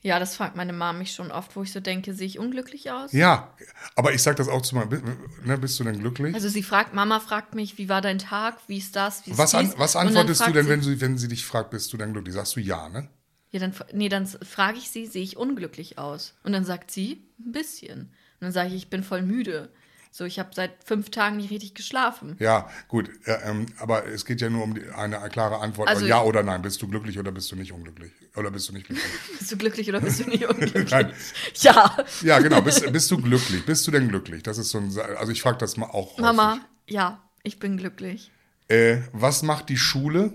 Ja, 0.00 0.20
das 0.20 0.36
fragt 0.36 0.54
meine 0.54 0.72
Mama 0.72 0.96
mich 0.96 1.12
schon 1.12 1.32
oft, 1.32 1.56
wo 1.56 1.62
ich 1.64 1.72
so 1.72 1.80
denke, 1.80 2.14
sehe 2.14 2.26
ich 2.26 2.38
unglücklich 2.38 2.90
aus? 2.92 3.12
Ja, 3.12 3.52
aber 3.96 4.14
ich 4.14 4.22
sage 4.22 4.36
das 4.36 4.46
auch 4.46 4.62
zu 4.62 4.76
meinem, 4.76 5.18
ne, 5.44 5.58
bist 5.58 5.78
du 5.80 5.84
denn 5.84 5.98
glücklich? 5.98 6.34
Also 6.34 6.48
sie 6.48 6.62
fragt, 6.62 6.94
Mama 6.94 7.18
fragt 7.18 7.56
mich, 7.56 7.78
wie 7.78 7.88
war 7.88 8.00
dein 8.00 8.18
Tag, 8.18 8.58
wie 8.68 8.78
ist 8.78 8.94
das, 8.94 9.26
wie 9.26 9.32
ist 9.32 9.38
was, 9.38 9.56
an, 9.56 9.72
was 9.76 9.96
antwortest 9.96 10.46
du 10.46 10.52
denn, 10.52 10.64
sie, 10.64 10.70
wenn 10.70 10.82
sie, 10.82 11.00
wenn 11.00 11.18
sie 11.18 11.26
dich 11.26 11.44
fragt, 11.44 11.70
bist 11.70 11.92
du 11.92 11.96
denn 11.96 12.12
glücklich? 12.12 12.34
Sagst 12.34 12.54
du 12.54 12.60
ja, 12.60 12.88
ne? 12.88 13.08
Ja, 13.50 13.58
dann, 13.58 13.74
nee, 13.92 14.08
dann 14.08 14.26
frage 14.26 14.78
ich 14.78 14.90
sie, 14.90 15.06
sehe 15.06 15.22
ich 15.22 15.36
unglücklich 15.36 15.98
aus? 15.98 16.34
Und 16.44 16.52
dann 16.52 16.64
sagt 16.64 16.92
sie, 16.92 17.24
ein 17.40 17.52
bisschen. 17.52 18.00
Und 18.00 18.42
dann 18.42 18.52
sage 18.52 18.68
ich, 18.68 18.74
ich 18.74 18.90
bin 18.90 19.02
voll 19.02 19.22
müde. 19.22 19.68
So, 20.10 20.24
ich 20.24 20.38
habe 20.38 20.50
seit 20.54 20.72
fünf 20.84 21.10
Tagen 21.10 21.36
nicht 21.36 21.50
richtig 21.50 21.74
geschlafen. 21.74 22.36
Ja, 22.38 22.68
gut. 22.88 23.10
Ja, 23.26 23.42
ähm, 23.42 23.66
aber 23.78 24.06
es 24.06 24.24
geht 24.24 24.40
ja 24.40 24.50
nur 24.50 24.64
um 24.64 24.74
die, 24.74 24.88
eine 24.90 25.18
klare 25.28 25.58
Antwort. 25.60 25.88
Also 25.88 26.06
ja 26.06 26.22
oder 26.22 26.42
nein. 26.42 26.62
Bist 26.62 26.80
du 26.82 26.88
glücklich 26.88 27.18
oder 27.18 27.30
bist 27.30 27.52
du 27.52 27.56
nicht 27.56 27.72
unglücklich? 27.72 28.12
Oder 28.36 28.50
bist 28.50 28.68
du 28.68 28.72
nicht 28.72 28.86
glücklich? 28.86 29.08
Bist 29.38 29.52
du 29.52 29.56
glücklich 29.56 29.88
oder 29.88 30.00
bist 30.00 30.20
du 30.20 30.28
nicht 30.28 30.44
unglücklich? 30.48 30.90
Nein. 30.90 31.12
Ja, 31.56 31.96
Ja, 32.22 32.38
genau. 32.38 32.60
Bist, 32.62 32.90
bist 32.92 33.10
du 33.10 33.18
glücklich? 33.20 33.64
Bist 33.66 33.86
du 33.86 33.90
denn 33.90 34.08
glücklich? 34.08 34.42
Das 34.42 34.58
ist 34.58 34.70
so 34.70 34.78
ein. 34.78 34.96
Also 35.16 35.32
ich 35.32 35.42
frage 35.42 35.58
das 35.58 35.76
mal 35.76 35.86
auch. 35.86 36.18
Mama, 36.18 36.60
ja, 36.86 37.22
ich 37.42 37.58
bin 37.58 37.76
glücklich. 37.76 38.30
Äh, 38.68 38.98
was 39.12 39.42
macht 39.42 39.68
die 39.68 39.76
Schule? 39.76 40.32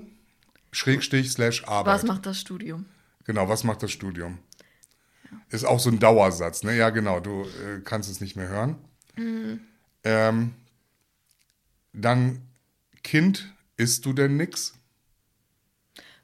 Schrägstrich 0.71 1.31
slash 1.31 1.65
Arbeit. 1.65 1.93
Was 1.95 2.03
macht 2.03 2.25
das 2.25 2.39
Studium? 2.39 2.85
Genau, 3.25 3.47
was 3.47 3.63
macht 3.63 3.83
das 3.83 3.91
Studium? 3.91 4.39
Ist 5.49 5.65
auch 5.65 5.79
so 5.79 5.89
ein 5.89 5.99
Dauersatz, 5.99 6.63
ne? 6.63 6.75
Ja, 6.75 6.89
genau. 6.89 7.19
Du 7.19 7.43
äh, 7.43 7.79
kannst 7.83 8.09
es 8.09 8.21
nicht 8.21 8.35
mehr 8.35 8.47
hören. 8.49 8.77
Mhm. 9.15 9.59
Ähm, 10.03 10.53
dann 11.93 12.41
Kind, 13.03 13.53
isst 13.77 14.05
du 14.05 14.13
denn 14.13 14.37
nix? 14.37 14.73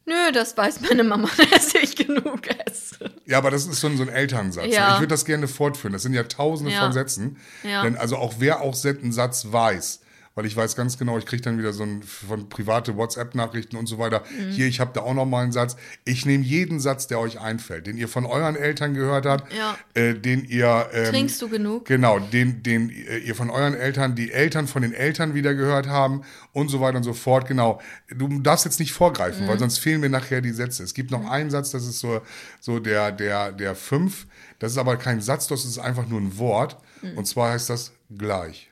Nö, 0.06 0.32
das 0.34 0.58
weiß 0.58 0.82
meine 0.82 1.04
Mama, 1.04 1.30
dass 1.52 1.76
ich 1.76 1.96
genug 1.96 2.48
esse. 2.66 3.12
Ja, 3.26 3.38
aber 3.38 3.52
das 3.52 3.68
ist 3.68 3.80
ein, 3.86 3.96
so 3.98 4.04
ein 4.04 4.10
Elternsatz. 4.10 4.66
ne? 4.66 4.74
Ja. 4.74 4.94
Ich 4.96 5.00
würde 5.02 5.10
das 5.10 5.24
gerne 5.26 5.48
fortführen. 5.48 5.94
Das 5.94 6.02
sind 6.02 6.14
ja 6.14 6.24
tausende 6.24 6.72
Ja. 6.72 6.82
von 6.82 6.94
Sätzen. 6.94 7.38
Ja. 7.64 7.84
Denn 7.84 7.96
also 7.96 8.18
auch 8.18 8.36
wer 8.40 8.62
auch 8.62 8.76
einen 9.04 9.12
Satz 9.12 9.52
weiß, 9.52 10.02
weil 10.36 10.46
ich 10.46 10.56
weiß 10.56 10.76
ganz 10.76 10.98
genau, 10.98 11.18
ich 11.18 11.26
kriege 11.26 11.42
dann 11.42 11.58
wieder 11.58 11.74
so 11.74 11.84
ein, 11.84 12.02
von 12.04 12.50
private 12.50 12.96
WhatsApp-Nachrichten 12.96 13.76
und 13.76 13.88
so 13.88 13.98
weiter. 13.98 14.24
Mhm. 14.38 14.52
Hier, 14.52 14.68
ich 14.68 14.80
habe 14.80 14.92
da 14.94 15.02
auch 15.02 15.14
noch 15.14 15.26
mal 15.26 15.44
einen 15.44 15.52
Satz. 15.52 15.76
Ich 16.06 16.26
nehme 16.26 16.44
jeden 16.44 16.80
Satz, 16.80 17.08
der 17.08 17.20
euch 17.20 17.40
einfällt, 17.40 17.88
den 17.88 17.98
ihr 17.98 18.08
von 18.08 18.26
euren 18.26 18.56
Eltern 18.56 18.94
gehört 18.94 19.26
habt, 19.26 19.52
Ja. 19.54 19.78
äh, 19.94 20.14
den 20.14 20.46
ihr... 20.46 20.90
Ähm, 20.94 21.06
Trinkst 21.12 21.42
du 21.42 21.50
genug? 21.50 21.86
Genau, 21.86 22.20
den, 22.20 22.64
den 22.64 22.90
äh, 22.90 23.18
ihr 23.18 23.36
von 23.36 23.50
euren 23.50 23.74
Eltern, 23.74 24.16
die 24.16 24.32
Eltern 24.32 24.68
von 24.68 24.82
den 24.82 24.94
Eltern 24.94 25.34
wieder 25.34 25.54
gehört 25.56 25.88
haben 25.88 26.22
und 26.54 26.70
so 26.70 26.80
weiter 26.80 26.98
und 26.98 27.04
so 27.04 27.14
fort. 27.14 27.48
Genau. 27.48 27.82
Du 28.10 28.40
darfst 28.40 28.66
jetzt 28.66 28.80
nicht 28.80 28.94
vorgreifen, 28.94 29.48
weil 29.48 29.60
sonst 29.60 29.80
fehlen 29.80 30.00
mir 30.02 30.10
nachher 30.10 30.42
die 30.42 30.52
Sätze. 30.52 30.84
Es 30.84 30.94
gibt 30.94 31.12
noch 31.12 31.30
einen 31.30 31.50
Satz, 31.50 31.72
das 31.72 31.86
ist 31.86 32.00
so, 32.00 32.22
so 32.60 32.80
der, 32.80 33.12
der, 33.12 33.52
der 33.52 33.76
fünf. 33.76 34.26
Das 34.60 34.72
ist 34.74 34.78
aber 34.78 34.98
kein 34.98 35.22
Satz, 35.22 35.48
das 35.48 35.66
ist 35.66 35.80
einfach 35.80 36.08
nur 36.08 36.20
ein 36.22 36.38
Wort. 36.38 36.78
Und 37.16 37.26
zwar 37.26 37.52
heißt 37.54 37.70
das 37.70 37.94
gleich. 38.18 38.69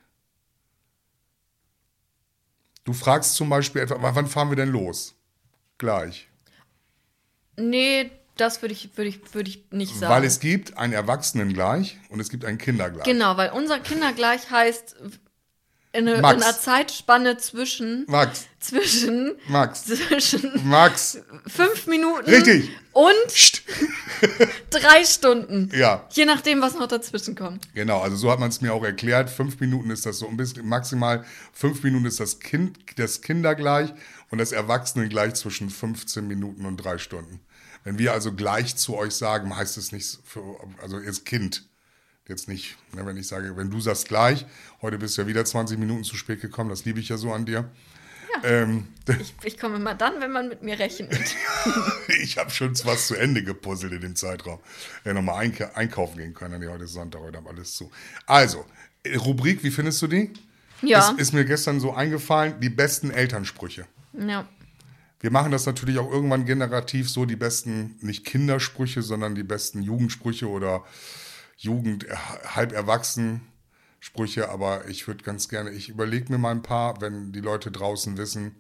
Du 2.88 2.94
fragst 2.94 3.36
zum 3.36 3.50
Beispiel 3.50 3.82
etwa, 3.82 3.98
wann 4.00 4.28
fahren 4.28 4.48
wir 4.50 4.56
denn 4.56 4.70
los? 4.70 5.14
Gleich. 5.78 6.30
Nee, 7.58 8.12
das 8.38 8.62
würde 8.62 8.72
ich, 8.72 8.96
würde 8.96 9.10
ich, 9.10 9.34
würde 9.34 9.50
ich 9.50 9.66
nicht 9.72 9.94
sagen. 9.94 10.14
Weil 10.14 10.24
es 10.24 10.40
gibt 10.40 10.78
einen 10.78 10.94
Erwachsenen 10.94 11.52
gleich 11.52 11.98
und 12.08 12.22
es 12.22 12.30
gibt 12.30 12.46
einen 12.46 12.58
Kindergleich. 12.58 13.04
genau, 13.04 13.36
weil 13.36 13.50
unser 13.50 13.82
Kindergleich 13.82 14.50
heißt 14.50 14.96
in, 15.98 16.08
eine, 16.08 16.18
in 16.20 16.26
einer 16.26 16.60
Zeitspanne 16.60 17.38
zwischen, 17.38 18.06
Max, 18.08 18.46
zwischen, 18.60 19.36
Max, 19.48 19.86
zwischen 19.86 20.68
Max. 20.70 21.20
fünf 21.48 21.88
Minuten 21.88 22.30
Richtig. 22.30 22.70
und 22.94 23.64
drei 24.70 25.04
Stunden. 25.06 25.72
Ja. 25.74 26.08
Je 26.12 26.26
nachdem, 26.26 26.62
was 26.62 26.76
noch 26.76 26.88
dazwischen 26.88 27.36
kommt. 27.36 27.74
Genau, 27.74 28.00
also 28.02 28.16
so 28.16 28.32
hat 28.32 28.40
man 28.40 28.50
es 28.50 28.62
mir 28.62 28.74
auch 28.74 28.84
erklärt. 28.84 29.32
Fünf 29.32 29.60
Minuten 29.60 29.90
ist 29.90 30.06
das 30.06 30.20
so 30.20 30.28
ein 30.28 30.38
bisschen, 30.38 30.68
maximal 30.68 31.26
fünf 31.52 31.82
Minuten 31.82 32.06
ist 32.06 32.20
das 32.20 32.40
Kind, 32.40 32.78
das 32.98 33.22
Kindergleich 33.22 33.92
und 34.30 34.38
das 34.38 34.52
Erwachsenengleich 34.52 35.34
zwischen 35.34 35.72
15 35.72 36.28
Minuten 36.28 36.66
und 36.68 36.78
drei 36.78 37.00
Stunden. 37.00 37.40
Wenn 37.84 37.98
wir 37.98 38.14
also 38.14 38.34
gleich 38.34 38.76
zu 38.76 38.96
euch 38.96 39.14
sagen, 39.14 39.56
heißt 39.56 39.78
es 39.78 39.92
nicht 39.92 40.20
für, 40.24 40.58
also 40.80 41.00
jetzt 41.00 41.26
Kind. 41.26 41.64
Jetzt 42.28 42.48
nicht, 42.48 42.78
ne, 42.94 43.06
wenn 43.06 43.18
ich 43.18 43.28
sage, 43.28 43.56
wenn 43.56 43.70
du 43.70 43.80
sagst 43.80 44.08
gleich, 44.08 44.46
heute 44.82 44.98
bist 44.98 45.18
du 45.18 45.22
ja 45.22 45.28
wieder 45.28 45.46
20 45.46 45.80
Minuten 45.80 46.04
zu 46.04 46.18
spät 46.18 46.42
gekommen, 46.42 46.70
das 46.70 46.84
liebe 46.84 47.00
ich 47.00 47.10
ja 47.10 47.18
so 47.18 47.32
an 47.32 47.46
dir. 47.46 47.70
Ähm, 48.44 48.88
Ich, 49.20 49.34
ich 49.44 49.58
komme 49.58 49.78
immer 49.78 49.96
dann, 49.96 50.20
wenn 50.20 50.32
man 50.32 50.50
mit 50.50 50.62
mir 50.62 50.78
rechnet. 50.78 51.18
ich 52.22 52.38
habe 52.38 52.50
schon 52.52 52.74
was 52.84 53.08
zu 53.08 53.16
Ende 53.16 53.42
gepuzzelt 53.42 53.94
in 53.94 54.02
dem 54.02 54.16
Zeitraum. 54.16 54.60
Ja, 55.06 55.14
nochmal 55.14 55.38
einka 55.38 55.72
einkaufen 55.76 56.18
gehen 56.18 56.34
können. 56.34 56.60
Nee, 56.60 56.68
heute 56.68 56.84
ist 56.84 56.94
Sonntag, 56.94 57.22
heute 57.22 57.38
haben 57.38 57.48
alles 57.48 57.74
zu. 57.76 57.90
Also, 58.26 58.66
äh, 59.04 59.16
Rubrik, 59.16 59.64
wie 59.64 59.72
findest 59.72 60.02
du 60.02 60.08
die? 60.08 60.34
Ja. 60.82 61.12
Ist, 61.12 61.20
ist 61.20 61.34
mir 61.34 61.46
gestern 61.46 61.80
so 61.80 61.94
eingefallen, 61.94 62.60
die 62.60 62.70
besten 62.70 63.12
Elternsprüche. 63.12 63.86
ja. 64.14 64.48
Wir 65.20 65.32
machen 65.32 65.52
das 65.52 65.66
natürlich 65.66 65.98
auch 65.98 66.12
irgendwann 66.12 66.46
generativ 66.46 67.10
so, 67.10 67.26
die 67.26 67.36
besten, 67.36 67.96
nicht 68.02 68.24
Kindersprüche, 68.24 69.02
sondern 69.02 69.34
die 69.34 69.42
besten 69.42 69.82
Jugendsprüche 69.82 70.48
oder 70.48 70.86
Jugend, 71.58 72.06
äh, 72.06 72.16
halb 72.16 72.72
erwachsen 72.72 73.42
Sprüche. 74.00 74.50
Aber 74.50 74.88
ich 74.88 75.08
würde 75.08 75.24
ganz 75.24 75.50
gerne, 75.50 75.72
ich 75.72 75.90
überlege 75.90 76.32
mir 76.32 76.38
mal 76.38 76.52
ein 76.52 76.62
paar, 76.62 77.02
wenn 77.02 77.34
die 77.34 77.42
Leute 77.42 77.72
draußen 77.72 78.18
wissen, 78.18 78.56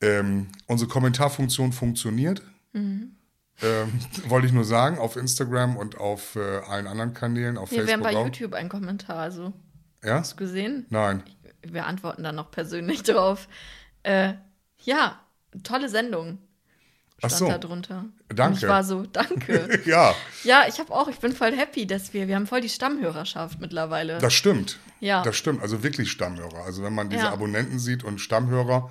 ähm, 0.00 0.48
unsere 0.66 0.90
Kommentarfunktion 0.90 1.72
funktioniert. 1.72 2.42
Ähm, 2.74 3.12
wollte 4.28 4.46
ich 4.46 4.52
nur 4.52 4.64
sagen, 4.64 4.98
auf 4.98 5.16
Instagram 5.16 5.76
und 5.76 5.98
auf 5.98 6.36
äh, 6.36 6.58
allen 6.66 6.86
anderen 6.86 7.14
Kanälen, 7.14 7.56
auf 7.56 7.70
Wir 7.70 7.86
wären 7.86 8.02
Facebook 8.02 8.12
bei 8.12 8.16
auch. 8.18 8.24
YouTube 8.24 8.54
ein 8.54 8.68
Kommentar, 8.68 9.18
also. 9.18 9.52
Ja? 10.02 10.18
Hast 10.18 10.32
du 10.32 10.36
gesehen? 10.36 10.86
Nein. 10.90 11.22
Wir 11.62 11.86
antworten 11.86 12.24
dann 12.24 12.34
noch 12.34 12.50
persönlich 12.50 13.02
drauf. 13.04 13.48
Äh, 14.02 14.34
ja, 14.78 15.20
tolle 15.62 15.88
Sendung. 15.88 16.38
Ach 17.22 17.28
Stand 17.28 17.38
so. 17.38 17.46
da 17.48 17.58
drunter. 17.58 18.04
Danke. 18.28 18.52
Und 18.56 18.62
ich 18.62 18.68
war 18.68 18.84
so, 18.84 19.04
danke. 19.06 19.80
Ja, 19.86 20.14
ja, 20.44 20.64
ich 20.68 20.78
habe 20.80 20.92
auch, 20.92 21.08
ich 21.08 21.18
bin 21.18 21.32
voll 21.32 21.52
happy, 21.56 21.86
dass 21.86 22.12
wir, 22.12 22.28
wir 22.28 22.36
haben 22.36 22.46
voll 22.46 22.60
die 22.60 22.68
Stammhörerschaft 22.68 23.60
mittlerweile. 23.60 24.18
das 24.18 24.34
stimmt. 24.34 24.78
Ja. 25.00 25.22
Das 25.22 25.36
stimmt. 25.36 25.62
Also 25.62 25.82
wirklich 25.82 26.10
Stammhörer. 26.10 26.64
Also 26.64 26.82
wenn 26.82 26.94
man 26.94 27.08
diese 27.10 27.22
Ja. 27.24 27.32
Abonnenten 27.32 27.78
sieht 27.78 28.04
und 28.04 28.18
Stammhörer 28.20 28.90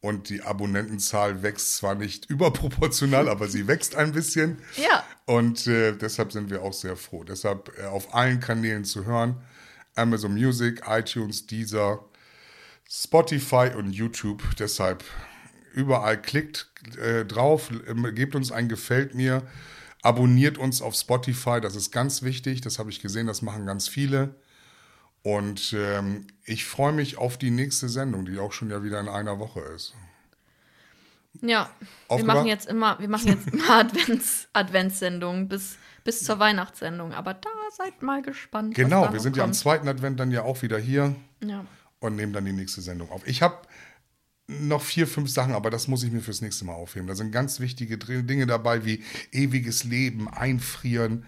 und 0.00 0.28
die 0.28 0.42
Abonnentenzahl 0.42 1.42
wächst 1.42 1.76
zwar 1.76 1.94
nicht 1.94 2.26
überproportional, 2.30 3.28
aber 3.28 3.48
sie 3.48 3.66
wächst 3.66 3.94
ein 3.96 4.12
bisschen. 4.12 4.58
ja, 4.76 5.02
Und 5.26 5.66
äh, 5.66 5.92
deshalb 5.96 6.32
sind 6.32 6.50
wir 6.50 6.62
auch 6.62 6.72
sehr 6.72 6.96
froh. 6.96 7.24
Deshalb 7.24 7.72
äh, 7.78 7.86
auf 7.86 8.14
allen 8.14 8.38
Kanälen 8.40 8.84
zu 8.84 9.04
hören. 9.04 9.36
Amazon 9.96 10.34
Music, 10.34 10.82
iTunes, 10.86 11.46
Deezer, 11.46 12.04
Spotify 12.88 13.70
und 13.76 13.90
YouTube. 13.92 14.42
Deshalb 14.58 15.02
überall 15.78 16.20
klickt 16.20 16.70
äh, 16.98 17.24
drauf, 17.24 17.70
äh, 17.70 18.12
gebt 18.12 18.34
uns 18.34 18.50
ein 18.50 18.68
Gefällt 18.68 19.14
mir, 19.14 19.42
abonniert 20.02 20.58
uns 20.58 20.82
auf 20.82 20.94
Spotify, 20.94 21.60
das 21.60 21.76
ist 21.76 21.92
ganz 21.92 22.22
wichtig. 22.22 22.60
Das 22.60 22.78
habe 22.78 22.90
ich 22.90 23.00
gesehen, 23.00 23.26
das 23.26 23.42
machen 23.42 23.64
ganz 23.64 23.88
viele. 23.88 24.34
Und 25.22 25.74
ähm, 25.76 26.26
ich 26.44 26.64
freue 26.64 26.92
mich 26.92 27.16
auf 27.16 27.38
die 27.38 27.50
nächste 27.50 27.88
Sendung, 27.88 28.24
die 28.24 28.38
auch 28.38 28.52
schon 28.52 28.70
ja 28.70 28.82
wieder 28.82 28.98
in 29.00 29.08
einer 29.08 29.38
Woche 29.38 29.60
ist. 29.60 29.94
ja. 31.40 31.70
Wir 32.08 32.24
machen 32.24 32.46
jetzt 32.46 32.66
immer, 32.66 32.98
wir 32.98 33.08
machen 33.08 33.28
jetzt 33.28 33.48
immer 33.48 33.70
Advents, 33.78 34.48
Adventssendungen 34.52 35.48
bis, 35.48 35.76
bis 36.02 36.24
zur 36.24 36.38
Weihnachtssendung. 36.38 37.12
Aber 37.12 37.34
da 37.34 37.50
seid 37.76 38.02
mal 38.02 38.22
gespannt. 38.22 38.74
Genau, 38.74 39.12
wir 39.12 39.20
sind 39.20 39.36
ja 39.36 39.44
am 39.44 39.50
kommt. 39.50 39.56
zweiten 39.56 39.88
Advent 39.88 40.18
dann 40.18 40.32
ja 40.32 40.42
auch 40.42 40.62
wieder 40.62 40.78
hier. 40.78 41.14
Ja. 41.44 41.64
und 42.00 42.16
nehmen 42.16 42.32
dann 42.32 42.44
die 42.44 42.52
nächste 42.52 42.80
Sendung 42.80 43.10
auf. 43.10 43.26
Ich 43.26 43.42
habe 43.42 43.58
noch 44.48 44.82
vier, 44.82 45.06
fünf 45.06 45.30
Sachen, 45.30 45.52
aber 45.52 45.68
das 45.70 45.88
muss 45.88 46.02
ich 46.02 46.10
mir 46.10 46.20
fürs 46.20 46.40
nächste 46.40 46.64
Mal 46.64 46.72
aufheben. 46.72 47.06
Da 47.06 47.14
sind 47.14 47.30
ganz 47.32 47.60
wichtige 47.60 47.98
Dinge 47.98 48.46
dabei, 48.46 48.84
wie 48.84 49.04
ewiges 49.30 49.84
Leben, 49.84 50.28
einfrieren. 50.28 51.26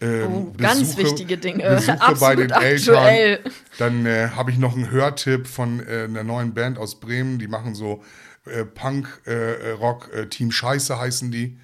Ähm, 0.00 0.26
Oh, 0.32 0.52
ganz 0.56 0.96
wichtige 0.96 1.36
Dinge. 1.36 1.68
Besuche 1.74 1.96
bei 1.98 2.02
Absolut 2.06 2.38
den 2.38 2.52
aktuell. 2.52 3.30
Eltern. 3.38 3.52
Dann 3.78 4.06
äh, 4.06 4.28
habe 4.34 4.50
ich 4.50 4.58
noch 4.58 4.74
einen 4.76 4.90
Hörtipp 4.90 5.46
von 5.46 5.80
äh, 5.86 6.04
einer 6.04 6.22
neuen 6.24 6.54
Band 6.54 6.78
aus 6.78 7.00
Bremen. 7.00 7.38
Die 7.38 7.48
machen 7.48 7.74
so 7.74 8.02
äh, 8.46 8.64
Punk, 8.64 9.08
äh, 9.26 9.70
Rock, 9.72 10.08
äh, 10.14 10.26
Team 10.28 10.50
Scheiße 10.52 10.98
heißen 10.98 11.30
die. 11.30 11.58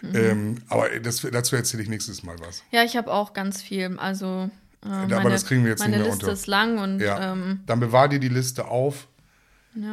Mhm. 0.00 0.14
Ähm, 0.16 0.54
aber 0.68 0.88
das, 1.00 1.20
dazu 1.20 1.54
erzähle 1.56 1.82
ich 1.82 1.88
nächstes 1.88 2.22
Mal 2.22 2.36
was. 2.40 2.62
Ja, 2.70 2.82
ich 2.84 2.96
habe 2.96 3.12
auch 3.12 3.34
ganz 3.34 3.60
viel. 3.60 3.98
Also, 3.98 4.48
äh, 4.84 4.88
meine, 4.88 5.16
aber 5.18 5.28
das 5.30 5.44
kriegen 5.44 5.64
wir 5.64 5.70
jetzt 5.72 5.80
meine 5.80 5.96
nicht 5.98 6.04
mehr 6.04 6.12
Liste 6.12 6.24
unter. 6.26 6.32
ist 6.32 6.46
lang 6.46 6.78
und 6.78 7.00
Ja. 7.00 7.32
ähm, 7.32 7.60
Dann 7.66 7.78
bewahr 7.80 8.08
dir 8.08 8.20
die 8.20 8.28
Liste 8.28 8.66
auf. 8.68 9.06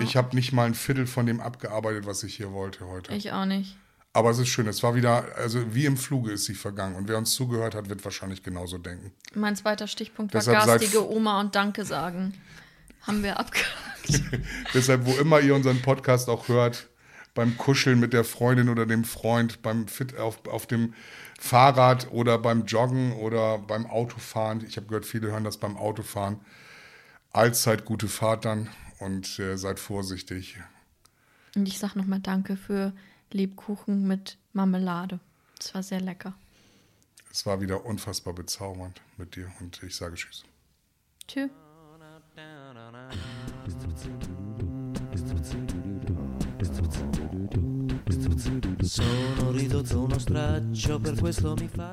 Ich 0.02 0.18
habe 0.18 0.36
nicht 0.36 0.52
mal 0.52 0.66
ein 0.66 0.76
Viertel 0.76 1.08
von 1.08 1.26
dem 1.26 1.40
abgearbeitet, 1.40 2.06
was 2.06 2.24
ich 2.24 2.36
hier 2.36 2.52
wollte 2.52 2.88
heute. 2.88 3.14
ich 3.14 3.32
auch 3.32 3.46
nicht. 3.46 3.78
Aber 4.12 4.32
es 4.32 4.40
ist 4.40 4.48
schön. 4.48 4.68
Es 4.68 4.82
war 4.82 4.96
wieder, 4.96 5.26
also 5.38 5.74
wie 5.74 5.86
im 5.86 5.96
Fluge 5.96 6.32
ist 6.32 6.46
sie 6.46 6.56
vergangen. 6.56 6.96
Und 6.96 7.08
wer 7.08 7.18
uns 7.18 7.32
zugehört 7.32 7.76
hat, 7.76 7.90
wird 7.90 8.04
wahrscheinlich 8.04 8.44
genauso 8.44 8.78
denken. 8.78 9.12
Mein 9.36 9.56
zweiter 9.56 9.88
Stichpunkt 9.88 10.34
war 10.34 10.42
Deshalb 10.42 10.66
garstige 10.66 11.10
Oma 11.10 11.40
und 11.40 11.56
Danke 11.56 11.86
sagen. 11.86 12.34
Haben 13.02 13.24
wir 13.24 13.40
abgehakt. 13.40 13.70
Deshalb, 14.74 15.06
wo 15.06 15.14
immer 15.18 15.40
ihr 15.40 15.56
unseren 15.56 15.82
Podcast 15.82 16.28
auch 16.28 16.48
hört, 16.48 16.90
beim 17.36 17.58
Kuscheln 17.58 18.00
mit 18.00 18.12
der 18.12 18.24
Freundin 18.24 18.68
oder 18.68 18.86
dem 18.86 19.04
Freund, 19.04 19.62
beim 19.62 19.88
Fit 19.88 20.18
auf, 20.18 20.46
auf 20.48 20.66
dem 20.66 20.94
Fahrrad 21.40 22.12
oder 22.12 22.38
beim 22.40 22.66
Joggen 22.66 23.14
oder 23.14 23.60
beim 23.60 23.86
Autofahren. 23.86 24.66
Ich 24.68 24.76
habe 24.76 24.88
gehört, 24.88 25.06
viele 25.06 25.32
hören 25.32 25.44
das 25.44 25.58
beim 25.58 25.78
Autofahren. 25.78 26.42
Allzeit 27.32 27.86
gute 27.86 28.08
Fahrt 28.08 28.44
dann 28.44 28.70
und 29.00 29.40
äh, 29.40 29.58
seid 29.58 29.80
vorsichtig. 29.80 30.58
Und 31.56 31.68
ich 31.68 31.80
sag 31.80 31.96
nochmal 31.96 32.20
Danke 32.20 32.56
für 32.56 32.94
Lebkuchen 33.32 34.08
mit 34.08 34.38
Marmelade. 34.54 35.20
Das 35.58 35.74
war 35.74 35.84
sehr 35.84 36.02
lecker. 36.02 36.34
Es 37.32 37.46
war 37.46 37.62
wieder 37.62 37.86
unfassbar 37.86 38.34
bezaubernd 38.34 39.02
mit 39.18 39.36
dir 39.36 39.52
und 39.60 39.82
ich 39.84 39.96
sage 39.96 40.16
Tschüss. 40.16 40.44
Tschüss. 41.28 41.50
Sono 48.82 49.52
ridotto 49.52 50.02
uno 50.02 50.18
straccio, 50.18 51.00
per 51.00 51.16
questo 51.16 51.56
mi 51.56 51.68
fa. 51.68 51.92